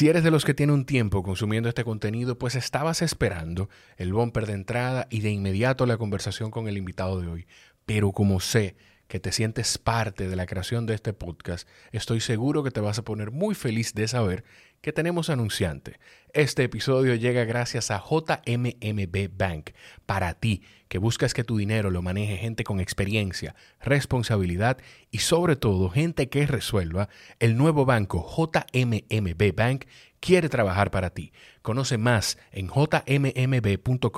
Si 0.00 0.08
eres 0.08 0.24
de 0.24 0.30
los 0.30 0.46
que 0.46 0.54
tiene 0.54 0.72
un 0.72 0.86
tiempo 0.86 1.22
consumiendo 1.22 1.68
este 1.68 1.84
contenido, 1.84 2.38
pues 2.38 2.54
estabas 2.54 3.02
esperando 3.02 3.68
el 3.98 4.14
bumper 4.14 4.46
de 4.46 4.54
entrada 4.54 5.06
y 5.10 5.20
de 5.20 5.28
inmediato 5.28 5.84
la 5.84 5.98
conversación 5.98 6.50
con 6.50 6.68
el 6.68 6.78
invitado 6.78 7.20
de 7.20 7.28
hoy. 7.28 7.46
Pero 7.84 8.12
como 8.12 8.40
sé 8.40 8.76
que 9.08 9.20
te 9.20 9.30
sientes 9.30 9.76
parte 9.76 10.26
de 10.26 10.36
la 10.36 10.46
creación 10.46 10.86
de 10.86 10.94
este 10.94 11.12
podcast, 11.12 11.68
estoy 11.92 12.20
seguro 12.20 12.62
que 12.62 12.70
te 12.70 12.80
vas 12.80 12.98
a 12.98 13.04
poner 13.04 13.30
muy 13.30 13.54
feliz 13.54 13.92
de 13.92 14.08
saber 14.08 14.42
que 14.80 14.92
tenemos 14.92 15.30
anunciante. 15.30 15.98
Este 16.32 16.64
episodio 16.64 17.14
llega 17.14 17.44
gracias 17.44 17.90
a 17.90 18.02
JMMB 18.02 19.28
Bank, 19.36 19.70
para 20.06 20.34
ti 20.34 20.62
que 20.88 20.98
buscas 20.98 21.34
que 21.34 21.44
tu 21.44 21.56
dinero 21.58 21.90
lo 21.90 22.02
maneje 22.02 22.36
gente 22.36 22.64
con 22.64 22.80
experiencia, 22.80 23.54
responsabilidad 23.80 24.78
y 25.10 25.18
sobre 25.18 25.56
todo 25.56 25.90
gente 25.90 26.28
que 26.28 26.46
resuelva. 26.46 27.08
El 27.38 27.56
nuevo 27.56 27.84
banco 27.84 28.26
JMMB 28.28 29.54
Bank 29.54 29.84
quiere 30.20 30.48
trabajar 30.48 30.90
para 30.90 31.10
ti. 31.10 31.32
Conoce 31.62 31.98
más 31.98 32.38
en 32.52 32.68
jmmb.com.do. 32.68 34.08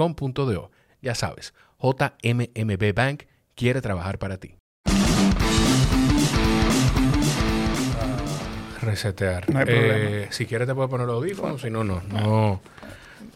Ya 1.00 1.14
sabes, 1.14 1.54
JMMB 1.80 2.94
Bank 2.94 3.24
quiere 3.54 3.80
trabajar 3.80 4.18
para 4.18 4.38
ti. 4.38 4.61
Resetear. 8.82 9.48
No 9.50 9.58
hay 9.60 9.64
Eh, 9.68 10.26
si 10.30 10.46
quieres 10.46 10.68
te 10.68 10.74
puedo 10.74 10.88
poner 10.88 11.06
los 11.06 11.16
audífonos, 11.16 11.60
si 11.62 11.70
no, 11.70 11.84
no. 11.84 12.02
No, 12.10 12.60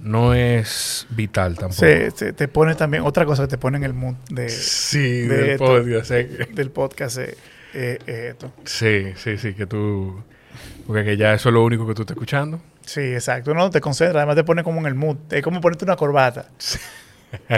no 0.01 0.35
es 0.35 1.07
vital 1.11 1.55
tampoco. 1.57 1.81
Se, 1.81 2.11
se 2.11 2.33
te 2.33 2.49
pone 2.49 2.75
también, 2.75 3.03
otra 3.05 3.25
cosa 3.25 3.45
que 3.45 3.49
te 3.49 3.59
pone 3.59 3.79
en 3.79 3.85
el 3.85 3.95
mood 3.95 4.15
de, 4.31 4.49
Sí, 4.49 5.23
de 5.23 5.37
del 5.37 5.51
esto. 5.51 5.65
podcast. 5.67 6.11
que- 6.11 6.49
del 6.53 6.71
podcast 6.71 7.19
eh, 7.19 7.37
eh, 7.75 7.99
eh, 8.07 8.29
esto. 8.33 8.53
Sí, 8.65 9.13
sí, 9.17 9.39
sí, 9.39 9.55
que 9.55 9.67
tú... 9.67 10.23
Porque 10.87 11.05
que 11.05 11.17
ya 11.17 11.35
eso 11.35 11.49
es 11.49 11.53
lo 11.53 11.65
único 11.65 11.87
que 11.87 11.95
tú 11.95 12.03
estás 12.03 12.15
escuchando. 12.17 12.61
Sí, 12.85 13.01
exacto. 13.01 13.53
No 13.55 13.69
te 13.71 13.81
concentras, 13.81 14.17
además 14.19 14.37
te 14.37 14.45
pone 14.45 14.63
como 14.63 14.79
en 14.81 14.87
el 14.87 14.95
mood. 14.95 15.17
Es 15.31 15.43
como 15.43 15.61
ponerte 15.61 15.85
una 15.85 15.97
corbata. 15.97 16.47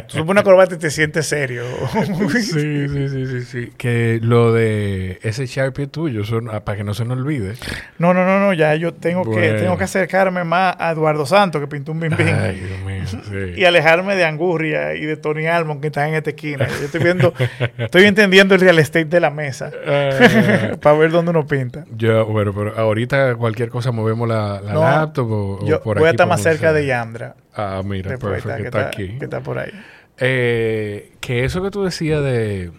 Tú 0.09 0.19
pones 0.19 0.31
una 0.31 0.43
corbata 0.43 0.75
y 0.75 0.79
te 0.79 0.91
sientes 0.91 1.27
serio. 1.27 1.65
Sí, 2.29 2.43
sí, 2.43 3.09
sí, 3.09 3.27
sí, 3.27 3.43
sí. 3.43 3.73
Que 3.77 4.19
lo 4.23 4.53
de 4.53 5.19
ese 5.23 5.47
Sharpie 5.47 5.87
tuyo, 5.87 6.25
son, 6.25 6.47
para 6.65 6.77
que 6.77 6.85
no 6.85 6.95
se 6.95 7.05
nos 7.05 7.19
olvide. 7.19 7.55
No, 7.99 8.15
no, 8.15 8.25
no, 8.25 8.39
no, 8.41 8.53
ya 8.53 8.75
yo 8.75 8.95
tengo 8.95 9.23
que 9.31 9.53
tengo 9.53 9.77
que 9.77 9.85
acercarme 9.85 10.45
más 10.45 10.77
a 10.79 10.93
Eduardo 10.93 11.27
Santos, 11.27 11.61
que 11.61 11.67
pintó 11.67 11.93
un 11.93 12.01
bim 12.01 12.13
Ay, 12.19 12.61
Dios 12.61 12.81
mío, 12.81 13.03
sí. 13.07 13.55
y 13.61 13.65
alejarme 13.65 14.17
de 14.17 14.25
Angurria 14.25 14.95
y 14.95 15.05
de 15.05 15.17
Tony 15.17 15.47
Almond, 15.47 15.81
que 15.81 15.89
están 15.89 16.09
en 16.11 16.15
esta 16.17 16.31
esquina. 16.31 16.67
Yo 16.69 16.87
estoy 16.87 17.03
viendo, 17.03 17.35
estoy 17.79 18.05
entendiendo 18.05 18.55
el 18.55 18.61
real 18.61 18.79
estate 18.79 19.07
de 19.07 19.21
la 19.21 19.31
mesa 19.31 19.71
Ah, 19.87 20.77
para 20.81 20.97
ver 20.99 21.11
dónde 21.11 21.31
uno 21.31 21.47
pinta. 21.47 21.85
yo, 21.97 22.27
bueno, 22.27 22.53
pero 22.55 22.77
ahorita 22.79 23.35
cualquier 23.37 23.69
cosa 23.71 23.91
movemos 23.93 24.29
la, 24.29 24.61
la 24.61 24.73
No, 24.73 24.81
laptop 24.81 25.31
o, 25.31 25.59
o 25.63 25.67
Yo 25.67 25.81
por 25.83 25.99
voy 25.99 26.09
a 26.09 26.11
estar 26.11 26.27
más 26.29 26.43
cerca 26.43 26.73
de. 26.73 26.87
Yandra. 26.87 27.35
Ah, 27.59 27.83
mira, 27.85 28.17
perfecto, 28.17 28.57
que 28.57 28.63
está 28.63 28.87
aquí. 28.87 29.19
que 29.19 29.25
está 29.25 29.43
por 29.43 29.59
ahí. 29.59 29.73
Eh, 30.19 31.13
que 31.21 31.45
eso 31.45 31.63
que 31.63 31.71
tú 31.71 31.83
decías 31.83 32.23
de, 32.23 32.71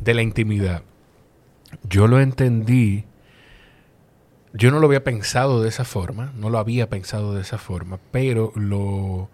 de 0.00 0.14
la 0.14 0.22
intimidad, 0.22 0.82
yo 1.82 2.06
lo 2.06 2.20
entendí, 2.20 3.04
yo 4.52 4.70
no 4.70 4.78
lo 4.78 4.86
había 4.86 5.04
pensado 5.04 5.62
de 5.62 5.68
esa 5.68 5.84
forma, 5.84 6.32
no 6.36 6.48
lo 6.48 6.58
había 6.58 6.88
pensado 6.88 7.34
de 7.34 7.42
esa 7.42 7.58
forma, 7.58 7.98
pero 8.12 8.52
lo 8.54 9.28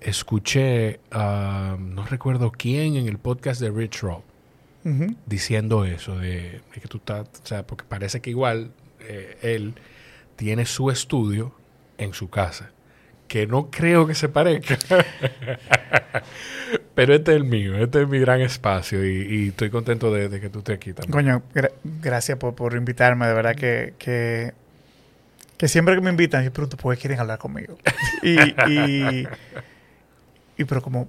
escuché, 0.00 1.00
a 1.10 1.76
no 1.78 2.06
recuerdo 2.06 2.52
quién, 2.52 2.96
en 2.96 3.08
el 3.08 3.18
podcast 3.18 3.60
de 3.60 3.70
Rich 3.70 4.02
Roll, 4.02 4.22
diciendo 5.26 5.84
eso, 5.84 6.16
de, 6.16 6.60
de 6.72 6.80
que 6.80 6.86
tú 6.86 6.98
estás, 6.98 7.26
o 7.42 7.46
sea, 7.46 7.66
porque 7.66 7.84
parece 7.88 8.20
que 8.20 8.30
igual 8.30 8.70
eh, 9.00 9.36
él 9.42 9.74
tiene 10.36 10.64
su 10.66 10.90
estudio 10.90 11.52
en 11.98 12.12
su 12.14 12.30
casa, 12.30 12.70
que 13.28 13.46
no 13.46 13.70
creo 13.70 14.06
que 14.06 14.14
se 14.14 14.28
parezca. 14.28 14.78
Pero 16.94 17.14
este 17.14 17.32
es 17.32 17.36
el 17.36 17.44
mío, 17.44 17.76
este 17.76 18.02
es 18.02 18.08
mi 18.08 18.18
gran 18.18 18.40
espacio 18.40 19.04
y, 19.04 19.48
estoy 19.48 19.70
contento 19.70 20.10
de, 20.10 20.40
que 20.40 20.48
tú 20.48 20.60
estés 20.60 20.76
aquí 20.76 20.92
también. 20.94 21.12
Coño, 21.12 21.42
gra- 21.54 21.72
gracias 21.84 22.38
por, 22.38 22.74
invitarme, 22.74 23.26
de 23.26 23.34
verdad 23.34 23.54
que, 23.54 23.94
que, 23.98 24.54
siempre 25.68 25.94
que 25.94 26.00
me 26.00 26.10
invitan, 26.10 26.42
yo 26.42 26.52
pregunto, 26.52 26.78
¿por 26.78 26.96
quieren 26.96 27.20
hablar 27.20 27.38
conmigo? 27.38 27.76
y, 28.22 28.54
y, 28.70 29.28
y 30.56 30.64
pero 30.64 30.80
como 30.80 31.06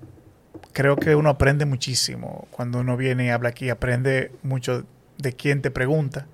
creo 0.74 0.98
que 0.98 1.16
uno 1.16 1.30
aprende 1.30 1.66
muchísimo 1.66 2.48
cuando 2.52 2.80
uno 2.80 2.98
viene 2.98 3.28
y 3.28 3.30
habla 3.30 3.50
aquí, 3.50 3.70
aprende 3.70 4.32
mucho 4.44 4.86
de 5.18 5.34
quién 5.34 5.62
te 5.62 5.72
pregunta, 5.72 6.28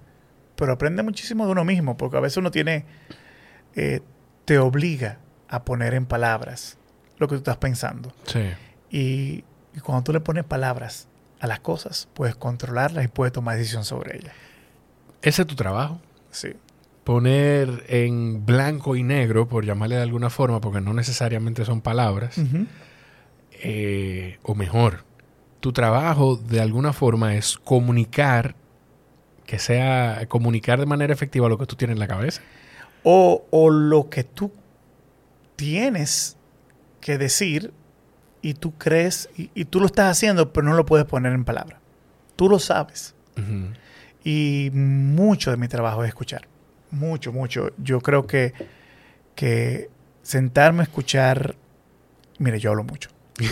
pero 0.56 0.74
aprende 0.74 1.04
muchísimo 1.04 1.46
de 1.46 1.52
uno 1.52 1.64
mismo, 1.64 1.96
porque 1.96 2.18
a 2.18 2.22
veces 2.22 2.38
uno 2.38 2.52
tiene, 2.52 2.86
eh, 3.76 4.02
te 4.46 4.58
obliga 4.58 5.20
a 5.54 5.64
poner 5.66 5.94
en 5.94 6.06
palabras 6.06 6.78
lo 7.18 7.28
que 7.28 7.36
tú 7.36 7.40
estás 7.40 7.58
pensando. 7.58 8.12
Sí, 8.26 8.42
Y, 8.90 9.44
y 9.76 9.80
cuando 9.82 10.04
tú 10.04 10.14
le 10.14 10.20
pones 10.20 10.44
palabras 10.44 11.08
a 11.40 11.48
las 11.48 11.60
cosas, 11.60 12.08
puedes 12.14 12.36
controlarlas 12.36 13.06
y 13.06 13.08
puedes 13.08 13.34
tomar 13.34 13.58
decisión 13.58 13.86
sobre 13.86 14.18
ellas. 14.18 14.34
ese 15.22 15.42
es 15.44 15.48
tu 15.48 15.56
trabajo. 15.56 16.00
Sí. 16.32 16.50
Poner 17.04 17.84
en 17.90 18.46
blanco 18.46 18.96
y 18.96 19.04
negro, 19.04 19.48
por 19.48 19.66
llamarle 19.66 19.98
de 19.98 20.02
alguna 20.04 20.30
forma, 20.30 20.62
porque 20.62 20.80
no 20.82 20.94
necesariamente 20.94 21.66
son 21.66 21.82
palabras, 21.82 22.36
eh, 23.52 24.38
o 24.44 24.56
mejor, 24.56 25.04
tu 25.60 25.72
trabajo 25.74 26.36
de 26.38 26.62
alguna 26.62 26.94
forma 26.94 27.36
es 27.36 27.58
comunicar, 27.58 28.56
que 29.46 29.60
sea 29.60 30.26
comunicar 30.28 30.80
de 30.80 30.86
manera 30.86 31.14
efectiva 31.14 31.50
lo 31.50 31.58
que 31.58 31.66
tú 31.66 31.76
tienes 31.76 31.96
en 31.96 32.00
la 32.00 32.08
cabeza. 32.08 32.42
O, 33.04 33.46
o 33.52 33.70
lo 33.70 34.10
que 34.10 34.24
tú 34.24 34.52
tienes 35.56 36.38
que 37.02 37.18
decir 37.18 37.74
y 38.42 38.56
tú 38.56 38.74
crees 38.78 39.30
y, 39.38 39.50
y 39.56 39.66
tú 39.66 39.80
lo 39.80 39.86
estás 39.86 40.12
haciendo, 40.12 40.52
pero 40.54 40.68
no 40.68 40.74
lo 40.74 40.86
puedes 40.86 41.06
poner 41.06 41.34
en 41.34 41.46
palabras. 41.46 41.80
Tú 42.36 42.50
lo 42.50 42.60
sabes. 42.60 43.16
Y 44.24 44.70
mucho 44.74 45.52
de 45.52 45.58
mi 45.58 45.68
trabajo 45.68 46.04
es 46.04 46.10
escuchar. 46.10 46.48
Mucho, 46.92 47.32
mucho. 47.32 47.72
Yo 47.78 48.02
creo 48.02 48.28
que, 48.28 48.54
que 49.36 49.90
sentarme 50.22 50.82
a 50.82 50.84
escuchar... 50.84 51.56
Mire, 52.40 52.60
yo 52.60 52.72
hablo 52.72 52.84
mucho. 52.84 53.10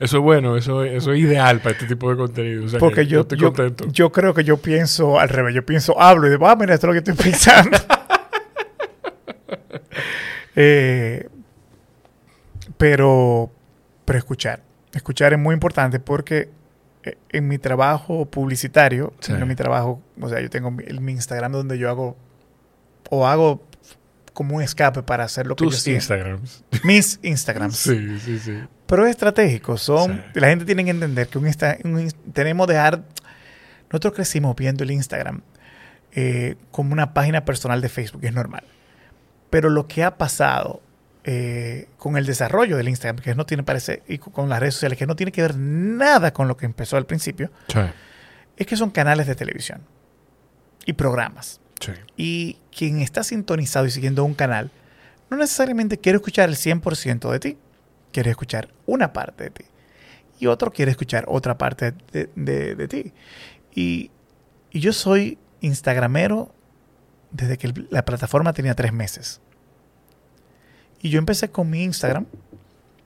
Eso 0.00 0.16
es 0.16 0.22
bueno, 0.22 0.56
eso, 0.56 0.82
eso 0.82 1.12
es 1.12 1.20
ideal 1.20 1.60
para 1.60 1.72
este 1.72 1.86
tipo 1.86 2.10
de 2.10 2.16
contenido. 2.16 2.64
O 2.64 2.68
sea 2.68 2.80
Porque 2.80 3.02
que 3.02 3.06
yo, 3.06 3.20
estoy 3.20 3.38
yo, 3.38 3.52
yo 3.92 4.10
creo 4.10 4.34
que 4.34 4.42
yo 4.44 4.56
pienso 4.56 5.20
al 5.20 5.28
revés. 5.28 5.54
Yo 5.54 5.64
pienso, 5.64 6.00
hablo 6.00 6.26
y 6.26 6.30
digo, 6.30 6.48
ah, 6.48 6.56
mira, 6.56 6.74
esto 6.74 6.88
es 6.88 6.94
lo 6.94 7.02
que 7.02 7.10
estoy 7.10 7.24
pensando. 7.30 7.78
Eh, 10.56 11.28
pero, 12.76 13.50
pero 14.04 14.18
escuchar. 14.18 14.62
Escuchar 14.94 15.32
es 15.32 15.38
muy 15.38 15.54
importante 15.54 15.98
porque 16.00 16.50
eh, 17.04 17.16
en 17.30 17.48
mi 17.48 17.58
trabajo 17.58 18.26
publicitario, 18.26 19.12
Sí. 19.20 19.32
en 19.32 19.46
mi 19.48 19.54
trabajo, 19.54 20.00
o 20.20 20.28
sea, 20.28 20.40
yo 20.40 20.50
tengo 20.50 20.70
mi, 20.70 20.84
Instagram 21.12 21.52
donde 21.52 21.78
yo 21.78 21.88
hago, 21.88 22.16
o 23.10 23.26
hago 23.26 23.66
como 24.32 24.56
un 24.56 24.62
escape 24.62 25.02
para 25.02 25.24
hacer 25.24 25.46
lo 25.46 25.56
que 25.56 25.64
yo 25.64 25.70
Tus 25.70 25.80
siento. 25.80 25.98
Instagrams. 26.14 26.64
Mis 26.84 27.18
Instagrams. 27.22 27.76
Sí, 27.76 28.18
sí, 28.20 28.38
sí. 28.38 28.58
Pero 28.86 29.04
es 29.06 29.10
estratégico. 29.10 29.76
Son, 29.78 30.22
Sí. 30.34 30.40
La 30.40 30.48
gente 30.48 30.64
tiene 30.64 30.84
que 30.84 30.90
entender 30.90 31.28
que 31.28 31.38
un 31.38 31.46
Insta- 31.46 31.78
un 31.84 32.08
tenemos 32.32 32.66
que 32.66 32.74
dejar... 32.74 33.02
Nosotros 33.90 34.14
crecimos 34.14 34.56
viendo 34.56 34.84
el 34.84 34.90
Instagram 34.90 35.42
eh, 36.12 36.56
como 36.70 36.92
una 36.94 37.12
página 37.12 37.44
personal 37.44 37.80
de 37.82 37.88
Facebook, 37.90 38.24
es 38.24 38.32
normal. 38.32 38.64
Pero 39.52 39.68
lo 39.70 39.86
que 39.86 40.02
ha 40.02 40.16
pasado 40.16 40.80
eh, 41.24 41.88
con 41.98 42.16
el 42.16 42.26
desarrollo 42.26 42.76
del 42.76 42.88
Instagram, 42.88 43.22
que 43.22 43.34
no 43.36 43.46
tiene, 43.46 43.62
parece, 43.62 44.02
y 44.08 44.18
con 44.18 44.48
las 44.48 44.58
redes 44.58 44.74
sociales, 44.74 44.98
que 44.98 45.06
no 45.06 45.14
tiene 45.14 45.30
que 45.30 45.42
ver 45.42 45.56
nada 45.56 46.32
con 46.32 46.48
lo 46.48 46.56
que 46.56 46.66
empezó 46.66 46.96
al 46.96 47.06
principio, 47.06 47.52
Sí, 47.68 47.78
es 48.56 48.66
que 48.66 48.76
son 48.76 48.90
canales 48.90 49.26
de 49.28 49.34
televisión 49.36 49.82
y 50.86 50.94
programas. 50.94 51.60
sí. 51.80 51.92
Y 52.16 52.58
quien 52.76 53.00
está 53.00 53.22
sintonizado 53.22 53.86
y 53.86 53.90
siguiendo 53.90 54.24
un 54.24 54.34
canal, 54.34 54.70
no 55.30 55.36
necesariamente 55.36 55.98
quiere 55.98 56.16
escuchar 56.16 56.48
el 56.48 56.56
100% 56.56 57.30
de 57.30 57.38
ti, 57.38 57.58
quiere 58.12 58.30
escuchar 58.30 58.68
una 58.86 59.12
parte 59.12 59.44
de 59.44 59.50
ti. 59.50 59.64
Y 60.40 60.46
otro 60.46 60.72
quiere 60.72 60.90
escuchar 60.90 61.24
otra 61.28 61.56
parte 61.58 61.92
de, 62.12 62.30
de- 62.34 62.74
de 62.74 62.88
ti. 62.88 63.12
Y, 63.74 64.10
y 64.70 64.80
yo 64.80 64.92
soy 64.92 65.38
instagramero 65.60 66.54
desde 67.30 67.56
que 67.58 67.72
la 67.90 68.04
plataforma 68.04 68.52
tenía 68.52 68.74
tres 68.74 68.92
meses. 68.92 69.40
Y 71.02 71.10
yo 71.10 71.18
empecé 71.18 71.50
con 71.50 71.68
mi 71.68 71.82
Instagram, 71.82 72.26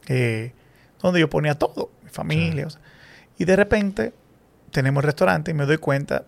eh, 0.06 0.52
donde 1.00 1.20
yo 1.20 1.30
ponía 1.30 1.54
todo, 1.54 1.90
mi 2.04 2.10
familia. 2.10 2.66
o 2.66 2.70
sea, 2.70 2.80
y 3.38 3.44
de 3.44 3.56
repente 3.56 4.12
tenemos 4.70 5.02
el 5.02 5.06
restaurante 5.06 5.50
y 5.50 5.54
me 5.54 5.66
doy 5.66 5.78
cuenta 5.78 6.24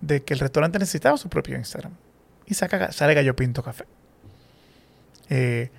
de 0.00 0.22
que 0.22 0.34
el 0.34 0.40
restaurante 0.40 0.78
necesitaba 0.78 1.16
su 1.16 1.28
propio 1.28 1.56
Instagram. 1.56 1.92
Y 2.46 2.54
saca, 2.54 2.92
sale 2.92 3.14
Gallo 3.14 3.34
Pinto 3.34 3.62
Café. 3.62 3.84
Eh, 5.30 5.70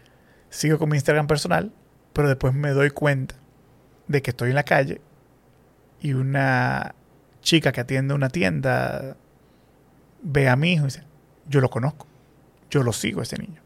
sigo 0.49 0.79
con 0.79 0.89
mi 0.89 0.97
Instagram 0.97 1.27
personal, 1.27 1.71
pero 2.13 2.27
después 2.27 2.53
me 2.53 2.71
doy 2.71 2.89
cuenta 2.89 3.35
de 4.07 4.21
que 4.21 4.31
estoy 4.31 4.49
en 4.49 4.55
la 4.55 4.63
calle 4.63 5.01
y 6.01 6.13
una 6.13 6.95
chica 7.41 7.71
que 7.71 7.81
atiende 7.81 8.13
una 8.13 8.29
tienda 8.29 9.17
ve 10.21 10.49
a 10.49 10.55
mi 10.55 10.73
hijo 10.73 10.83
y 10.83 10.87
dice, 10.87 11.03
yo 11.47 11.61
lo 11.61 11.69
conozco. 11.69 12.07
yo 12.69 12.83
lo 12.83 12.93
sigo 12.93 13.19
a 13.19 13.23
ese 13.23 13.37
niño. 13.37 13.64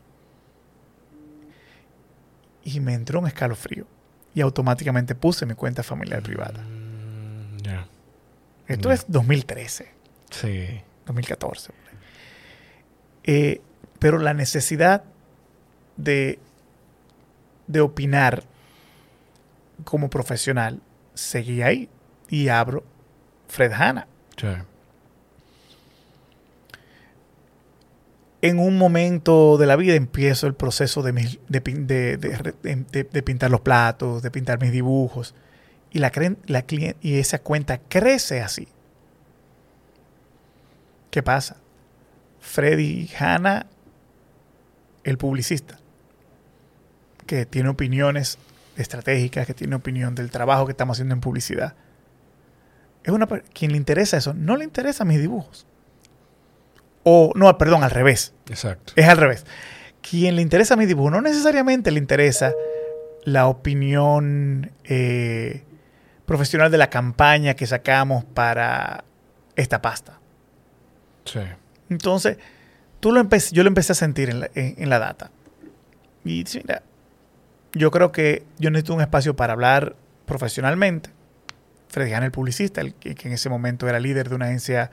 Y 2.76 2.80
me 2.80 2.94
entró 2.94 3.20
un 3.20 3.28
escalofrío. 3.28 3.86
Y 4.36 4.42
automáticamente 4.42 5.16
puse 5.16 5.46
mi 5.46 5.56
cuenta 5.56 5.82
familiar 5.84 6.22
privada. 6.22 6.62
Mm, 6.62 7.58
ya. 7.64 7.88
Esto 8.68 8.92
es 8.92 9.06
2013, 9.08 9.92
Sí. 10.30 10.82
2014. 11.08 11.72
Eh, 13.24 13.62
pero 13.98 14.20
la 14.20 14.34
necesidad 14.34 15.04
de, 15.98 16.40
de 17.68 17.82
opinar 17.82 18.44
como 19.84 20.10
profesional 20.10 20.82
seguía 21.16 21.68
ahí. 21.68 21.90
Y 22.30 22.50
abro 22.50 22.84
Fred 23.48 23.72
Hanna. 23.74 24.08
Sí. 24.38 24.48
En 28.42 28.60
un 28.60 28.78
momento 28.78 29.58
de 29.58 29.66
la 29.66 29.76
vida 29.76 29.96
empiezo 29.96 30.48
el 30.48 30.54
proceso 30.56 31.02
de, 31.04 31.14
mis- 31.14 31.40
de 31.50 31.60
de- 31.60 33.04
de 33.04 33.24
pintar 33.24 33.52
los 33.52 33.62
platos, 33.62 34.22
de 34.24 34.32
pintar 34.32 34.62
mis 34.62 34.72
dibujos. 34.72 35.36
Y, 35.92 36.00
la, 36.00 36.12
la 36.46 36.66
y 37.02 37.16
esa 37.18 37.40
cuenta 37.40 37.80
crece 37.80 38.42
así. 38.42 38.68
¿Qué 41.10 41.24
pasa? 41.24 41.58
Freddy 42.40 43.10
Hanna, 43.20 43.66
el 45.04 45.18
publicista, 45.18 45.80
que 47.26 47.46
tiene 47.46 47.70
opiniones 47.70 48.38
estratégicas, 48.78 49.46
que 49.48 49.54
tiene 49.54 49.76
opinión 49.76 50.16
del 50.16 50.30
trabajo 50.32 50.66
que 50.66 50.72
estamos 50.72 50.96
haciendo 50.96 51.16
en 51.16 51.22
publicidad. 51.22 51.76
Es 53.04 53.12
una 53.12 53.28
quien 53.28 53.72
le 53.72 53.78
interesa 53.78 54.18
eso, 54.18 54.34
no 54.34 54.56
le 54.56 54.64
interesan 54.64 55.08
mis 55.08 55.20
dibujos. 55.20 55.66
O, 57.12 57.32
no, 57.36 57.58
perdón, 57.58 57.84
al 57.84 57.90
revés. 57.92 58.34
Exacto. 58.50 58.94
Es 58.96 59.08
al 59.08 59.18
revés. 59.18 59.46
Quien 60.08 60.36
le 60.36 60.42
interesa 60.44 60.76
mi 60.76 60.86
dibujo 60.86 61.10
no 61.10 61.22
necesariamente 61.22 61.90
le 61.92 61.98
interesa 62.00 62.54
la 63.24 63.48
opinión 63.48 64.72
eh, 64.84 65.64
profesional 66.26 66.70
de 66.72 66.78
la 66.78 66.90
campaña 66.90 67.56
que 67.56 67.66
sacamos 67.66 68.24
para 68.26 69.04
esta 69.56 69.82
pasta. 69.82 70.20
Sí. 71.26 71.40
Entonces, 71.90 72.38
tú 73.00 73.12
lo 73.12 73.20
yo 73.52 73.64
lo 73.64 73.68
empecé 73.70 73.92
a 73.94 73.96
sentir 73.96 74.30
en 74.30 74.40
la, 74.42 74.50
en- 74.54 74.76
en 74.78 74.90
la 74.90 75.00
data. 75.00 75.32
Y 76.24 76.44
mira, 76.56 76.84
yo 77.74 77.90
creo 77.92 78.12
que 78.12 78.44
yo 78.60 78.70
necesito 78.72 78.94
un 78.94 79.02
espacio 79.02 79.36
para 79.36 79.54
hablar 79.54 79.96
profesionalmente. 80.26 81.10
Freddy 81.90 82.14
el 82.14 82.32
publicista, 82.32 82.82
el 82.82 82.94
que, 82.94 83.16
que 83.16 83.28
en 83.28 83.34
ese 83.34 83.50
momento 83.50 83.88
era 83.90 84.00
líder 84.00 84.30
de 84.30 84.36
una 84.36 84.46
agencia 84.46 84.92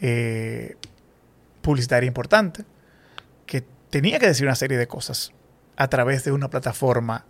eh, 0.00 0.76
publicitaria 1.68 2.06
importante, 2.08 2.64
que 3.44 3.62
tenía 3.90 4.18
que 4.18 4.26
decir 4.26 4.46
una 4.46 4.54
serie 4.54 4.78
de 4.78 4.86
cosas 4.88 5.32
a 5.76 5.88
través 5.88 6.24
de 6.24 6.32
una 6.32 6.48
plataforma 6.48 7.26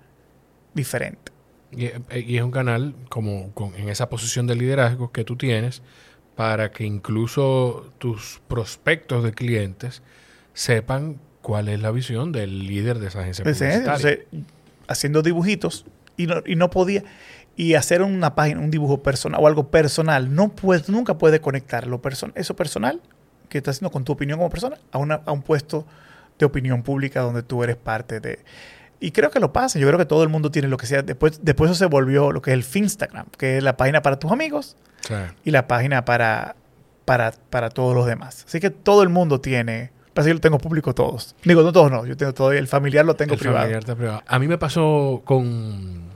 diferente. 0.75 1.33
Y, 1.73 1.87
eh, 1.87 2.01
y 2.25 2.37
es 2.37 2.43
un 2.45 2.53
canal 2.53 2.95
como 3.09 3.53
con- 3.53 3.75
en 3.75 3.89
esa 3.89 4.09
posición 4.09 4.47
de 4.47 4.55
liderazgo 4.55 5.11
que 5.11 5.25
tú 5.25 5.37
tienes 5.37 5.83
para 6.37 6.71
que 6.71 6.85
incluso 6.85 7.93
tus 7.99 8.41
prospectos 8.47 9.25
de 9.25 9.33
clientes 9.33 10.03
sepan 10.55 11.19
cuál 11.43 11.69
es 11.69 11.81
la 11.81 11.91
visión 11.91 12.31
del 12.31 12.65
líder 12.67 13.01
de 13.01 13.09
esa 13.09 13.21
agencia 13.23 13.43
Entonces, 13.43 13.81
publicitaria. 13.81 14.11
entonces, 14.31 14.45
haciendo 14.87 15.23
dibujitos 15.23 15.85
y 16.17 16.27
no, 16.29 16.43
y 16.47 16.55
no 16.55 16.71
podía 16.71 17.03
y 17.57 17.75
hacer 17.75 18.03
una 18.03 18.37
página, 18.37 18.61
un 18.61 18.71
dibujo 18.71 19.03
personal 19.03 19.41
o 19.43 19.47
algo 19.49 19.69
personal, 19.69 20.33
no 20.33 20.51
puedes, 20.51 20.89
nunca 20.89 21.19
puedes 21.19 21.41
conectar 21.41 21.89
lo 21.89 22.01
person 22.01 22.33
eso 22.37 22.55
personal 22.55 23.03
que 23.49 23.59
estás 23.59 23.77
haciendo 23.77 23.91
con 23.91 24.05
tu 24.05 24.13
opinión 24.13 24.39
como 24.39 24.51
persona 24.51 24.77
a, 24.93 24.99
una, 24.99 25.21
a 25.27 25.33
un 25.33 25.43
puesto 25.43 25.87
de 26.39 26.47
opinión 26.47 26.83
pública 26.83 27.21
donde 27.21 27.43
tú 27.43 27.63
eres 27.65 27.77
parte 27.77 28.21
de. 28.21 28.39
Y 29.01 29.13
creo 29.13 29.31
que 29.31 29.39
lo 29.41 29.53
pasa. 29.53 29.79
Yo 29.79 29.87
creo 29.87 29.99
que 29.99 30.07
todo 30.07 30.23
el 30.25 30.29
mundo 30.29 30.51
tiene 30.51 30.69
lo 30.69 30.77
que 30.77 30.87
sea. 30.87 31.03
Después, 31.03 31.41
después 31.45 31.71
eso 31.71 31.79
se 31.79 31.87
volvió 31.87 32.33
lo 32.33 32.43
que 32.43 32.51
es 32.51 32.55
el 32.55 32.65
Finstagram, 32.65 33.27
que 33.37 33.59
es 33.59 33.63
la 33.63 33.77
página 33.77 34.03
para 34.03 34.19
tus 34.19 34.31
amigos 34.33 34.77
Sí. 35.03 35.15
y 35.45 35.51
la 35.53 35.69
página 35.69 36.05
para, 36.05 36.57
para, 37.05 37.33
para 37.51 37.71
todos 37.71 37.95
los 37.95 38.07
demás. 38.07 38.45
Así 38.49 38.59
que 38.61 38.71
todo 38.71 39.03
el 39.05 39.09
mundo 39.09 39.41
tiene. 39.41 39.93
Así 40.17 40.27
yo 40.29 40.35
lo 40.35 40.41
tengo 40.41 40.59
público 40.59 40.97
todos. 40.97 41.37
Digo, 41.45 41.63
no 41.63 41.71
todos 41.73 41.93
no. 41.93 42.05
Yo 42.05 42.17
tengo 42.17 42.35
todo. 42.35 42.51
El 42.51 42.67
familiar 42.67 43.05
lo 43.05 43.15
tengo 43.15 43.35
El 43.35 43.39
privado. 43.39 43.61
familiar 43.61 43.79
está 43.81 43.95
privado. 43.95 44.23
A 44.27 44.39
mí 44.41 44.49
me 44.49 44.59
pasó 44.59 45.23
con. 45.25 46.09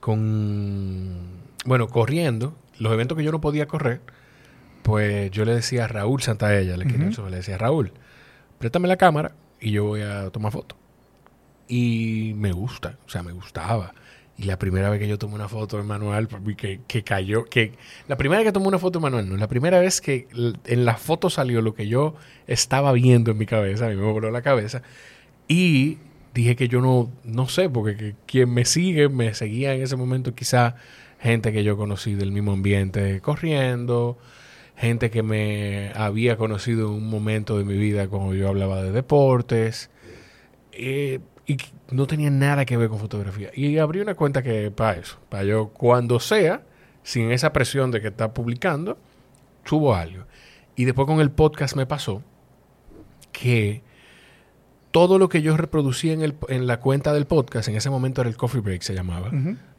con. 0.00 1.20
Bueno, 1.64 1.88
corriendo. 1.88 2.54
Los 2.78 2.92
eventos 2.92 3.16
que 3.16 3.24
yo 3.24 3.32
no 3.32 3.40
podía 3.40 3.66
correr. 3.66 4.00
Pues 4.86 5.32
yo 5.32 5.44
le 5.44 5.52
decía 5.52 5.86
a 5.86 5.88
Raúl 5.88 6.22
Santaella, 6.22 6.76
le, 6.76 6.86
Ujú. 6.86 7.28
le 7.28 7.36
decía 7.38 7.58
Raúl, 7.58 7.90
préstame 8.60 8.86
la 8.86 8.96
cámara 8.96 9.32
y 9.60 9.72
yo 9.72 9.82
voy 9.82 10.02
a 10.02 10.30
tomar 10.30 10.52
foto. 10.52 10.76
Y 11.66 12.34
me 12.36 12.52
gusta, 12.52 12.96
o 13.04 13.08
sea, 13.08 13.24
me 13.24 13.32
gustaba. 13.32 13.94
Y 14.38 14.44
la 14.44 14.60
primera 14.60 14.88
vez 14.88 15.00
que 15.00 15.08
yo 15.08 15.18
tomé 15.18 15.34
una 15.34 15.48
foto 15.48 15.82
manual, 15.82 16.28
para 16.28 16.40
mí 16.40 16.54
que, 16.54 16.82
que 16.86 17.02
cayó, 17.02 17.46
que 17.46 17.72
la 18.06 18.16
primera 18.16 18.38
vez 18.38 18.46
que 18.46 18.52
tomé 18.52 18.68
una 18.68 18.78
foto 18.78 19.00
en 19.00 19.02
manual, 19.02 19.28
no, 19.28 19.36
la 19.36 19.48
primera 19.48 19.80
vez 19.80 20.00
que 20.00 20.28
en 20.66 20.84
la 20.84 20.94
foto 20.94 21.30
salió 21.30 21.62
lo 21.62 21.74
que 21.74 21.88
yo 21.88 22.14
estaba 22.46 22.92
viendo 22.92 23.32
en 23.32 23.38
mi 23.38 23.46
cabeza, 23.46 23.86
a 23.86 23.88
mí 23.88 23.96
me 23.96 24.02
voló 24.12 24.30
la 24.30 24.42
cabeza, 24.42 24.82
y 25.48 25.98
dije 26.32 26.54
que 26.54 26.68
yo 26.68 26.80
no, 26.80 27.10
no 27.24 27.48
sé, 27.48 27.68
porque 27.68 27.96
que 27.96 28.14
quien 28.26 28.54
me 28.54 28.64
sigue, 28.64 29.08
me 29.08 29.34
seguía 29.34 29.74
en 29.74 29.82
ese 29.82 29.96
momento 29.96 30.32
quizá 30.32 30.76
gente 31.18 31.52
que 31.52 31.64
yo 31.64 31.76
conocí 31.76 32.14
del 32.14 32.30
mismo 32.30 32.52
ambiente 32.52 33.20
corriendo, 33.20 34.16
gente 34.76 35.10
que 35.10 35.22
me 35.22 35.90
había 35.94 36.36
conocido 36.36 36.88
en 36.88 36.94
un 36.94 37.08
momento 37.10 37.56
de 37.58 37.64
mi 37.64 37.74
vida 37.78 38.08
cuando 38.08 38.34
yo 38.34 38.48
hablaba 38.48 38.82
de 38.82 38.92
deportes, 38.92 39.90
eh, 40.72 41.20
y 41.46 41.56
no 41.90 42.06
tenía 42.06 42.28
nada 42.30 42.64
que 42.64 42.76
ver 42.76 42.88
con 42.88 42.98
fotografía. 42.98 43.50
Y 43.54 43.78
abrí 43.78 44.00
una 44.00 44.14
cuenta 44.14 44.42
que 44.42 44.70
para 44.70 44.98
eso, 44.98 45.18
para 45.28 45.44
yo 45.44 45.68
cuando 45.68 46.20
sea, 46.20 46.62
sin 47.02 47.30
esa 47.30 47.52
presión 47.52 47.90
de 47.90 48.00
que 48.00 48.08
está 48.08 48.34
publicando, 48.34 48.98
subo 49.64 49.94
algo. 49.94 50.24
Y 50.74 50.84
después 50.84 51.06
con 51.06 51.20
el 51.20 51.30
podcast 51.30 51.74
me 51.76 51.86
pasó 51.86 52.22
que 53.32 53.82
todo 54.90 55.18
lo 55.18 55.28
que 55.28 55.42
yo 55.42 55.56
reproducía 55.56 56.12
en, 56.12 56.22
el- 56.22 56.34
en 56.48 56.66
la 56.66 56.80
cuenta 56.80 57.12
del 57.12 57.26
podcast, 57.26 57.68
en 57.68 57.76
ese 57.76 57.90
momento 57.90 58.20
era 58.22 58.30
el 58.30 58.36
Coffee 58.36 58.60
Break, 58.60 58.82
se 58.82 58.94
llamaba, 58.94 59.30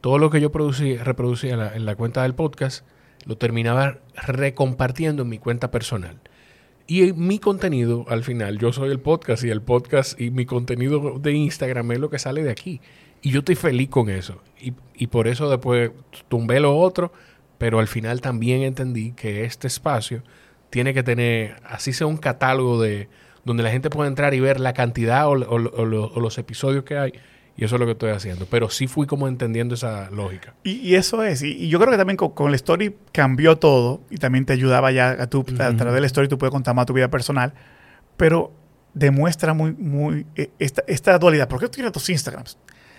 todo 0.01 0.19
lo 0.19 0.29
que 0.29 0.39
yo 0.41 0.51
producía, 0.51 1.03
reproducía 1.03 1.53
en 1.53 1.59
la, 1.59 1.75
en 1.75 1.85
la 1.85 1.95
cuenta 1.95 2.21
del 2.23 2.33
podcast, 2.35 2.85
lo 3.25 3.37
terminaba 3.37 3.99
recompartiendo 4.15 5.23
en 5.23 5.29
mi 5.29 5.37
cuenta 5.37 5.71
personal. 5.71 6.19
Y 6.87 7.11
mi 7.13 7.39
contenido, 7.39 8.05
al 8.07 8.23
final, 8.23 8.59
yo 8.59 8.71
soy 8.71 8.91
el 8.91 8.99
podcast 8.99 9.43
y 9.43 9.49
el 9.49 9.61
podcast 9.61 10.19
y 10.19 10.31
mi 10.31 10.45
contenido 10.45 11.19
de 11.19 11.33
Instagram 11.33 11.91
es 11.91 11.99
lo 11.99 12.09
que 12.09 12.17
sale 12.17 12.43
de 12.43 12.51
aquí. 12.51 12.79
Y 13.21 13.31
yo 13.31 13.39
estoy 13.39 13.55
feliz 13.55 13.89
con 13.89 14.09
eso. 14.09 14.41
Y, 14.61 14.73
y 14.95 15.07
por 15.07 15.27
eso 15.27 15.49
después 15.49 15.91
tumbé 16.29 16.61
lo 16.61 16.77
otro, 16.77 17.11
pero 17.57 17.79
al 17.79 17.87
final 17.87 18.21
también 18.21 18.61
entendí 18.61 19.11
que 19.11 19.43
este 19.43 19.67
espacio 19.67 20.23
tiene 20.69 20.93
que 20.93 21.03
tener, 21.03 21.57
así 21.65 21.91
sea 21.91 22.07
un 22.07 22.17
catálogo 22.17 22.81
de 22.81 23.09
donde 23.43 23.63
la 23.63 23.71
gente 23.71 23.89
pueda 23.89 24.07
entrar 24.07 24.33
y 24.33 24.39
ver 24.39 24.59
la 24.59 24.73
cantidad 24.73 25.27
o 25.27 25.35
los 25.35 26.37
episodios 26.37 26.83
que 26.83 26.97
hay. 26.97 27.13
Y 27.57 27.65
eso 27.65 27.75
es 27.75 27.79
lo 27.79 27.85
que 27.87 27.93
estoy 27.93 28.11
haciendo. 28.11 28.45
Pero 28.45 28.69
sí 28.69 28.87
fui 28.87 29.07
como 29.07 29.27
entendiendo 29.27 29.73
esa 29.75 30.09
lógica. 30.11 30.53
Y, 30.63 30.73
y 30.73 30.95
eso 30.95 31.23
es. 31.23 31.41
Y, 31.41 31.53
y 31.53 31.69
yo 31.69 31.79
creo 31.79 31.89
que 31.91 31.97
también 31.97 32.15
con, 32.15 32.29
con 32.31 32.49
el 32.49 32.55
story 32.55 32.95
cambió 33.11 33.57
todo 33.57 34.01
y 34.11 34.17
también 34.17 34.45
te 34.45 34.53
ayudaba 34.53 34.91
ya 34.91 35.09
a 35.09 35.27
tu, 35.27 35.39
a 35.39 35.41
Ujú. 35.69 35.75
través 35.77 35.95
del 35.95 36.05
story 36.05 36.27
tú 36.27 36.37
puedes 36.37 36.51
contar 36.51 36.75
más 36.75 36.85
tu 36.85 36.93
vida 36.93 37.09
personal. 37.09 37.53
Pero 38.15 38.53
demuestra 38.93 39.53
muy, 39.53 39.73
muy 39.73 40.25
eh, 40.35 40.51
esta, 40.59 40.83
esta 40.87 41.17
dualidad. 41.17 41.47
¿Por 41.47 41.59
qué 41.59 41.65
tú 41.65 41.71
tienes 41.73 41.91
tus 41.91 42.09
Instagrams? 42.09 42.57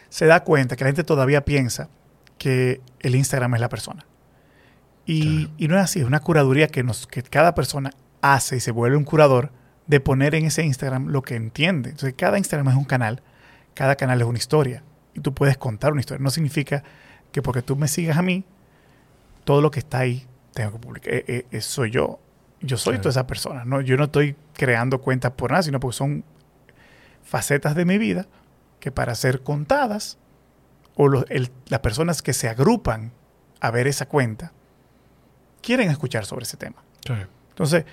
Se 0.08 0.26
da 0.26 0.42
cuenta 0.42 0.74
que 0.74 0.84
la 0.84 0.88
gente 0.88 1.04
todavía 1.04 1.44
piensa 1.44 1.88
que 2.36 2.80
el 3.00 3.14
Instagram 3.14 3.54
es 3.54 3.60
la 3.60 3.68
persona. 3.68 4.06
Y, 5.06 5.44
Claro. 5.44 5.54
y 5.58 5.68
no 5.68 5.76
es 5.76 5.82
así, 5.84 6.00
es 6.00 6.04
una 6.06 6.20
curaduría 6.20 6.68
que, 6.68 6.82
nos, 6.82 7.06
que 7.06 7.22
cada 7.22 7.54
persona 7.54 7.92
hace 8.20 8.56
y 8.56 8.60
se 8.60 8.70
vuelve 8.72 8.96
un 8.96 9.04
curador 9.04 9.50
de 9.86 10.00
poner 10.00 10.34
en 10.34 10.46
ese 10.46 10.64
Instagram 10.64 11.06
lo 11.08 11.22
que 11.22 11.34
entiende. 11.34 11.90
Entonces, 11.90 12.14
cada 12.16 12.36
Instagram 12.38 12.68
es 12.68 12.74
un 12.76 12.84
canal, 12.84 13.22
cada 13.78 13.94
canal 13.94 14.20
es 14.20 14.26
una 14.26 14.38
historia. 14.38 14.82
Y 15.14 15.20
tú 15.20 15.32
puedes 15.32 15.56
contar 15.56 15.92
una 15.92 16.00
historia. 16.00 16.20
No 16.20 16.30
significa 16.30 16.82
que 17.30 17.42
porque 17.42 17.62
tú 17.62 17.76
me 17.76 17.86
sigas 17.86 18.16
a 18.18 18.22
mí, 18.22 18.44
todo 19.44 19.60
lo 19.62 19.70
que 19.70 19.78
está 19.78 20.00
ahí 20.00 20.26
tengo 20.52 20.72
que 20.72 20.78
publicar. 20.80 21.14
Eh, 21.14 21.24
eh, 21.28 21.46
eh, 21.52 21.60
soy 21.60 21.92
yo. 21.92 22.18
Yo 22.60 22.76
soy 22.76 22.94
Claro. 22.94 23.02
toda 23.02 23.10
esa 23.10 23.26
persona. 23.28 23.64
¿no? 23.64 23.80
Yo 23.80 23.96
no 23.96 24.04
estoy 24.04 24.34
creando 24.54 25.00
cuentas 25.00 25.30
por 25.30 25.52
nada, 25.52 25.62
sino 25.62 25.78
porque 25.78 25.96
son 25.96 26.24
facetas 27.22 27.76
de 27.76 27.84
mi 27.84 27.98
vida 27.98 28.26
que 28.80 28.90
para 28.90 29.14
ser 29.14 29.42
contadas, 29.44 30.18
o 30.96 31.06
los- 31.06 31.24
el- 31.28 31.52
las 31.68 31.78
personas 31.78 32.20
que 32.20 32.32
se 32.32 32.48
agrupan 32.48 33.12
a 33.60 33.70
ver 33.70 33.86
esa 33.86 34.06
cuenta, 34.08 34.52
quieren 35.62 35.88
escuchar 35.88 36.26
sobre 36.26 36.42
ese 36.42 36.56
tema. 36.56 36.82
Entonces, 37.50 37.84